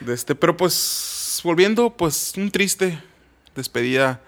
De 0.00 0.14
este, 0.14 0.34
pero 0.34 0.56
pues, 0.56 1.40
volviendo, 1.44 1.90
pues, 1.96 2.32
un 2.36 2.50
triste 2.50 3.00
despedida. 3.54 4.20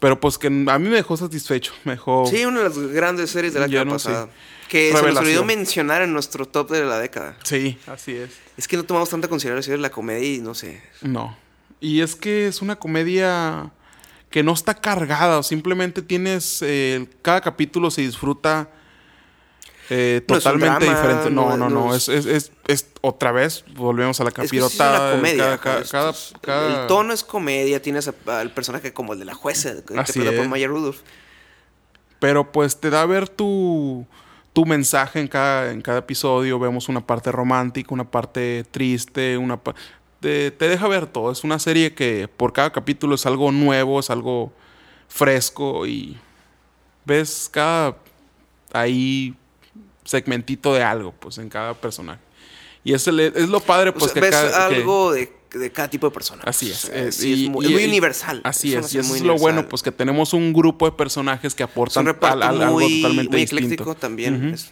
Pero 0.00 0.20
pues 0.20 0.36
que 0.38 0.48
a 0.48 0.50
mí 0.50 0.88
me 0.88 0.96
dejó 0.96 1.16
satisfecho. 1.16 1.72
Me 1.84 1.92
dejó. 1.92 2.26
Sí, 2.26 2.44
una 2.44 2.58
de 2.60 2.64
las 2.68 2.78
grandes 2.78 3.30
series 3.30 3.54
del 3.54 3.62
año 3.64 3.72
Ya 3.72 3.84
no 3.84 3.98
sé. 3.98 4.08
pasado. 4.10 4.30
Que 4.68 4.92
se 4.92 5.00
nos 5.02 5.16
olvidó 5.16 5.44
mencionar 5.44 6.02
en 6.02 6.12
nuestro 6.12 6.46
top 6.46 6.70
de 6.70 6.84
la 6.84 6.98
década. 6.98 7.36
Sí, 7.44 7.78
así 7.86 8.12
es. 8.16 8.30
Es 8.56 8.66
que 8.66 8.76
no 8.76 8.82
tomamos 8.84 9.08
tanta 9.08 9.28
consideración 9.28 9.76
de 9.76 9.82
la 9.82 9.90
comedia 9.90 10.34
y 10.34 10.38
no 10.40 10.54
sé. 10.54 10.82
No. 11.02 11.36
Y 11.80 12.00
es 12.00 12.16
que 12.16 12.48
es 12.48 12.62
una 12.62 12.76
comedia 12.76 13.70
que 14.28 14.42
no 14.42 14.52
está 14.52 14.74
cargada. 14.74 15.42
Simplemente 15.42 16.02
tienes. 16.02 16.58
eh, 16.62 17.06
cada 17.22 17.40
capítulo 17.40 17.90
se 17.90 18.02
disfruta 18.02 18.68
eh, 19.90 20.22
totalmente 20.26 20.84
diferente. 20.84 21.30
No, 21.30 21.56
no- 21.56 21.68
no, 21.70 21.94
es, 21.94 22.08
es, 22.08 22.26
es- 22.26 22.52
es- 22.66 22.86
otra 23.02 23.30
vez. 23.32 23.64
Volvemos 23.74 24.20
a 24.20 24.24
la 24.24 24.30
Es 24.30 24.34
que 24.34 24.42
sí 24.42 24.46
capirotada. 24.48 24.96
es 24.96 25.02
una 25.02 25.16
comedia. 25.16 25.58
cada, 25.58 25.84
cada- 25.84 26.12
cada- 26.40 26.82
El 26.82 26.86
tono 26.88 27.12
es 27.12 27.22
comedia. 27.22 27.80
Tienes 27.80 28.10
al 28.26 28.50
personaje 28.52 28.92
como 28.92 29.12
el 29.12 29.18
de 29.20 29.24
la 29.26 29.34
jueza, 29.34 29.74
que 29.86 29.98
Así 29.98 30.18
interpreta 30.18 30.42
por. 30.42 30.48
Maya 30.48 30.66
Rudolph. 30.68 30.98
Pero 32.18 32.50
pues 32.50 32.80
te 32.80 32.90
da 32.90 33.02
a 33.02 33.06
ver 33.06 33.28
tu, 33.28 34.06
tu 34.52 34.64
mensaje 34.64 35.20
en 35.20 35.28
cada, 35.28 35.70
en 35.70 35.82
cada 35.82 35.98
episodio. 35.98 36.58
Vemos 36.58 36.88
una 36.88 37.06
parte 37.06 37.30
romántica, 37.30 37.92
una 37.94 38.10
parte 38.10 38.64
triste, 38.70 39.36
una 39.38 39.56
pa- 39.62 39.74
te, 40.20 40.50
te 40.50 40.68
deja 40.68 40.88
ver 40.88 41.06
todo. 41.06 41.30
Es 41.30 41.44
una 41.44 41.58
serie 41.58 41.94
que 41.94 42.26
por 42.26 42.52
cada 42.52 42.72
capítulo 42.72 43.14
es 43.14 43.26
algo 43.26 43.52
nuevo, 43.52 44.00
es 44.00 44.08
algo 44.10 44.50
fresco 45.08 45.86
y 45.86 46.16
ves 47.04 47.48
cada 47.52 47.96
ahí 48.72 49.34
segmentito 50.06 50.72
de 50.74 50.82
algo, 50.82 51.12
pues 51.12 51.36
en 51.38 51.48
cada 51.50 51.74
personaje. 51.74 52.20
Y 52.84 52.94
es, 52.94 53.06
el- 53.08 53.20
es 53.20 53.48
lo 53.48 53.60
padre, 53.60 53.90
O 53.90 53.94
pues 53.94 54.12
sea, 54.12 54.14
que 54.14 54.20
ves 54.20 54.30
cada- 54.30 54.68
que- 54.68 54.76
algo 54.76 55.12
de, 55.12 55.32
de 55.52 55.72
cada 55.72 55.88
tipo 55.90 56.06
de 56.08 56.14
persona. 56.14 56.42
Así 56.46 56.70
es. 56.70 56.84
y- 57.24 57.44
es 57.44 57.50
muy, 57.50 57.66
y- 57.66 57.72
muy 57.72 57.84
universal. 57.84 58.40
Así 58.44 58.74
es. 58.74 58.94
Y 58.94 58.98
eso 58.98 59.08
muy 59.08 59.18
es 59.18 59.24
lo 59.24 59.36
bueno, 59.36 59.68
pues 59.68 59.82
que 59.82 59.90
tenemos 59.92 60.32
un 60.32 60.52
grupo 60.52 60.86
de 60.86 60.92
personajes 60.92 61.54
que 61.54 61.62
aportan 61.64 62.06
al- 62.08 62.42
algo 62.42 62.66
muy, 62.74 63.02
totalmente 63.02 63.30
muy 63.32 63.40
distinto. 63.40 63.64
ecléctico 63.64 63.94
también. 63.96 64.54
Es- 64.54 64.70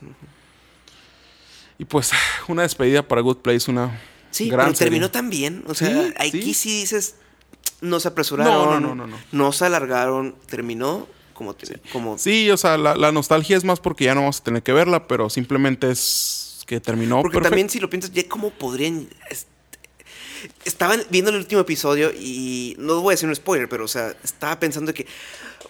Y 1.78 1.85
pues 1.85 2.11
una 2.48 2.62
despedida 2.62 3.06
para 3.06 3.20
Good 3.20 3.39
Place, 3.39 3.70
una 3.70 4.01
Sí, 4.31 4.48
gran 4.48 4.66
pero 4.66 4.78
terminó 4.78 5.11
tan 5.11 5.31
bien. 5.31 5.65
O 5.66 5.74
sea, 5.74 5.89
Sí, 5.89 6.12
aquí 6.19 6.55
sí. 6.55 6.81
dices, 6.81 7.16
no 7.81 8.01
se 8.01 8.09
apresuraron. 8.09 8.52
No, 8.55 8.81
no, 8.81 8.94
no, 8.94 9.06
no, 9.06 9.19
no. 9.31 9.52
se 9.52 9.65
alargaron. 9.65 10.35
Terminó 10.47 11.06
como... 11.35 11.55
te- 11.55 11.81
como 11.93 12.16
Sí, 12.16 12.51
o 12.51 12.56
sea, 12.56 12.78
la, 12.78 12.94
la 12.97 13.12
nostalgia 13.12 13.56
es 13.56 13.65
más 13.65 13.81
porque 13.81 14.05
ya 14.05 14.15
no 14.15 14.23
vamos 14.23 14.40
a 14.40 14.44
tener 14.44 14.62
que 14.62 14.73
verla, 14.73 15.06
pero 15.06 15.28
simplemente 15.28 15.90
es 15.90 16.62
que 16.66 16.81
terminó 16.81 17.16
Porque 17.20 17.35
perfecto. 17.35 17.51
también 17.51 17.69
si 17.69 17.78
lo 17.81 17.90
piensas, 17.90 18.12
ya 18.12 18.27
cómo 18.28 18.51
podrían... 18.51 19.09
es- 19.31 19.47
Estaban 20.66 21.02
viendo 21.09 21.31
el 21.31 21.36
último 21.39 21.62
episodio 21.62 22.12
y 22.12 22.77
no 22.78 23.01
voy 23.01 23.12
a 23.12 23.15
decir 23.15 23.27
un 23.28 23.35
spoiler, 23.35 23.66
pero 23.66 23.85
o 23.86 23.89
sea, 23.89 24.15
estaba 24.23 24.59
pensando 24.61 24.93
que 24.93 25.06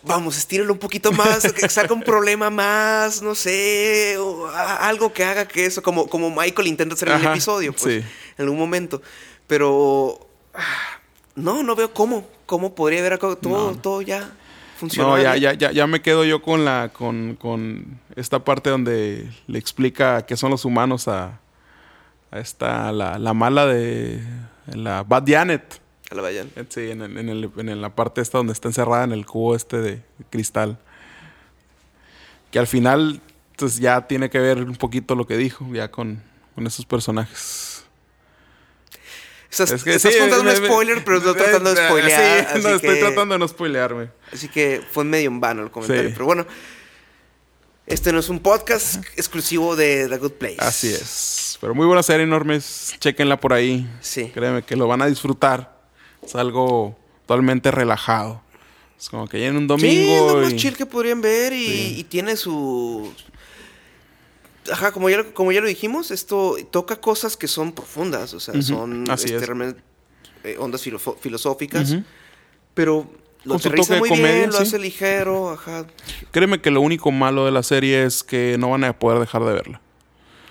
vamos, 0.03 0.37
estíralo 0.37 0.73
un 0.73 0.81
poquito 0.81 1.13
más, 1.13 1.53
que 1.53 1.69
saca 1.69 1.95
un 1.95 2.03
problema 2.03 2.51
más, 2.51 3.23
no 3.23 3.37
sé, 3.37 4.17
o 4.19 4.49
algo 4.49 5.13
que 5.13 5.23
haga 5.25 5.47
que 5.47 5.65
eso, 5.67 5.81
como, 5.81 6.09
como 6.09 6.29
Michael 6.29 6.67
intenta 6.67 6.95
hacer 6.97 7.09
en 7.09 7.21
el 7.21 7.27
episodio, 7.27 7.73
pues, 7.73 7.83
sí. 7.83 8.09
en 8.37 8.43
algún 8.45 8.59
momento. 8.59 9.01
Pero 9.47 10.29
ah, 10.55 10.99
no, 11.37 11.63
no 11.63 11.77
veo 11.77 11.95
cómo, 11.95 12.27
cómo 12.45 12.75
podría 12.75 12.99
haber 12.99 13.13
acabado 13.13 13.39
todo, 13.39 13.71
No. 13.73 13.79
todo 13.81 14.03
ya 14.03 14.37
No, 15.03 15.17
ya, 15.23 15.37
ya, 15.37 15.53
ya, 15.55 15.73
ya 15.73 15.87
me 15.87 16.01
quedo 16.03 16.25
yo 16.25 16.43
con 16.43 16.65
la, 16.65 16.91
con, 16.93 17.37
con 17.37 18.01
esta 18.17 18.45
parte 18.45 18.71
donde 18.71 19.31
le 19.47 19.59
explica 19.59 20.25
qué 20.27 20.37
son 20.37 20.51
los 20.51 20.65
humanos 20.65 21.09
a, 21.09 21.41
a 22.31 22.39
esta, 22.39 22.93
la, 22.93 23.19
la 23.19 23.35
mala 23.35 23.67
de 23.67 24.23
la 24.73 25.03
Bad 25.03 25.25
Janet. 25.27 25.81
A 26.11 26.15
la 26.15 26.23
vayan. 26.23 26.51
Sí, 26.69 26.91
en, 26.91 27.03
el- 27.03 27.17
en, 27.19 27.29
el- 27.29 27.51
en 27.57 27.81
la 27.81 27.91
parte 27.95 28.21
esta 28.21 28.39
donde 28.39 28.53
está 28.53 28.69
encerrada 28.69 29.05
en 29.05 29.13
el 29.13 29.25
cubo 29.27 29.55
este 29.57 29.79
de 29.79 30.03
cristal. 30.31 30.79
Que 32.51 32.59
al 32.59 32.67
final, 32.67 33.21
pues 33.57 33.79
ya 33.79 34.07
tiene 34.07 34.31
que 34.31 34.39
ver 34.39 34.63
un 34.63 34.77
poquito 34.77 35.15
lo 35.17 35.27
que 35.27 35.37
dijo, 35.37 35.67
ya 35.73 35.91
con, 35.91 36.23
con 36.55 36.67
esos 36.67 36.87
personajes. 36.87 37.74
Estás, 39.55 39.71
Es 39.71 39.85
que 39.85 39.95
estás 39.95 40.13
sí, 40.13 40.19
contando 40.19 40.45
me- 40.45 40.55
un 40.57 40.61
me- 40.63 40.67
spoiler, 40.69 41.05
pero 41.05 41.21
no 41.21 41.35
tratando 41.35 41.71
de 41.71 41.77
Sí, 41.81 41.83
spoilear. 41.87 42.43
no, 42.61 42.69
así 42.69 42.75
estoy 42.77 42.99
tratando 43.01 43.35
de 43.35 43.39
no 43.39 43.47
spoilearme. 43.49 44.09
Así 44.33 44.49
que 44.49 44.83
fue 44.91 45.05
medio 45.05 45.29
en 45.29 45.41
vano 45.41 45.63
el 45.63 45.71
comentario. 45.71 46.09
Sí. 46.09 46.13
Pero 46.13 46.25
bueno, 46.27 46.47
este 47.87 48.13
no 48.13 48.19
es 48.19 48.29
un 48.29 48.41
podcast 48.41 48.97
exclusivo 49.17 49.77
de 49.77 50.09
The 50.09 50.19
Good 50.19 50.33
Place. 50.33 50.57
Así 50.59 50.89
es. 50.89 51.59
Pero 51.61 51.75
muy 51.75 51.87
buena 51.87 52.03
serie, 52.03 52.25
enormes. 52.25 52.95
Chequenla 52.99 53.39
por 53.39 53.53
ahí. 53.53 53.89
Sí. 54.01 54.31
Créeme 54.35 54.63
que 54.63 54.75
lo 54.77 54.89
van 54.89 55.03
a 55.03 55.07
disfrutar. 55.07 55.79
Es 56.23 56.35
algo 56.35 56.99
totalmente 57.27 57.71
relajado. 57.71 58.43
Es 58.99 59.09
como 59.11 59.29
que 59.29 59.41
ya 59.41 59.47
en 59.49 59.57
un 59.57 59.69
Sí, 59.79 59.87
es 59.87 60.07
domingo. 60.09 60.33
lo 60.35 60.43
más 60.43 60.53
y- 60.53 60.57
chill 60.57 60.77
que 60.77 60.87
podrían 60.87 61.21
ver 61.21 61.53
y, 61.53 61.67
Sí. 61.67 61.95
y 61.99 62.05
tiene 62.05 62.37
su... 62.37 63.13
Ajá, 64.73 64.93
como 64.93 65.11
ya, 65.11 65.19
lo- 65.19 65.35
como 65.35 65.53
ya 65.53 65.61
lo 65.61 65.67
dijimos, 65.69 66.11
esto 66.11 66.57
toca 66.71 66.97
cosas 67.01 67.37
que 67.37 67.49
son 67.49 67.73
profundas, 67.73 68.33
o 68.35 68.41
sea, 68.41 68.55
Ujú, 68.55 68.63
son 68.63 69.05
este, 69.11 69.39
realmente, 69.39 69.81
eh, 70.43 70.57
ondas 70.59 70.83
filofo- 70.87 71.17
filosóficas, 71.21 71.97
pero 72.73 73.11
lo 73.45 73.57
aterriza 73.57 73.97
muy 73.99 74.09
comedia, 74.09 74.33
bien, 74.35 74.51
lo 74.51 74.59
hace 74.59 74.79
ligero, 74.79 75.51
ajá. 75.51 75.87
Créeme 76.31 76.61
que 76.63 76.71
lo 76.71 76.81
único 76.81 77.11
malo 77.11 77.45
de 77.45 77.51
la 77.53 77.63
serie 77.63 78.05
es 78.05 78.23
que 78.23 78.57
no 78.59 78.71
van 78.71 78.85
a 78.85 78.99
poder 78.99 79.19
dejar 79.21 79.45
de 79.45 79.53
verla. 79.53 79.81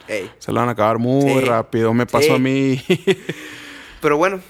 Ey. 0.08 0.30
Se 0.38 0.52
la 0.52 0.60
van 0.60 0.70
a 0.70 0.74
acabar 0.74 1.00
muy 1.00 1.34
Sí. 1.34 1.40
rápido. 1.42 1.94
Me 1.94 2.06
pasó 2.06 2.36
a 2.36 2.40
mí. 2.40 2.84
Pero 4.02 4.18
bueno, 4.18 4.42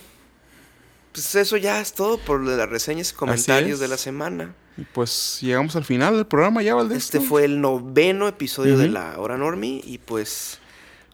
pues 1.12 1.36
eso 1.36 1.58
ya 1.58 1.80
es 1.80 1.94
todo 1.94 2.18
por 2.18 2.44
las 2.44 2.68
reseñas 2.68 3.12
y 3.12 3.14
comentarios 3.16 3.80
de 3.80 3.88
la 3.88 3.98
semana. 3.98 4.56
Y 4.78 4.84
pues 4.84 5.40
llegamos 5.42 5.76
al 5.76 5.86
final 5.86 6.16
del 6.16 6.26
programa 6.26 6.64
ya, 6.64 6.74
Valdés. 6.74 7.04
Este 7.04 7.20
fue 7.20 7.46
el 7.46 7.62
noveno 7.62 8.28
episodio 8.28 8.78
de 8.78 8.90
la 8.90 9.20
Hora 9.20 9.38
Normie 9.38 9.82
y 9.86 10.00
pues 10.00 10.60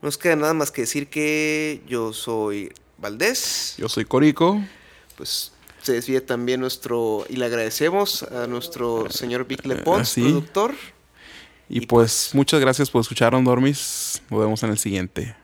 no 0.01 0.07
nos 0.07 0.17
queda 0.17 0.35
nada 0.37 0.53
más 0.53 0.71
que 0.71 0.81
decir 0.81 1.07
que 1.07 1.81
yo 1.87 2.13
soy 2.13 2.71
Valdés. 2.97 3.75
Yo 3.77 3.89
soy 3.89 4.05
Corico. 4.05 4.61
Pues 5.17 5.51
se 5.81 5.93
despide 5.93 6.21
también 6.21 6.61
nuestro 6.61 7.25
y 7.29 7.35
le 7.35 7.45
agradecemos 7.45 8.23
a 8.23 8.47
nuestro 8.47 9.09
señor 9.09 9.45
Vic 9.45 9.65
Lepons, 9.65 10.01
así. 10.11 10.21
productor. 10.21 10.73
Y, 11.67 11.79
Y 11.79 11.85
pues 11.85 12.31
muchas 12.33 12.59
gracias 12.61 12.89
por 12.89 13.01
escuchar, 13.01 13.31
Dormis. 13.43 14.21
Nos 14.29 14.39
vemos 14.39 14.63
en 14.63 14.71
el 14.71 14.77
siguiente. 14.77 15.35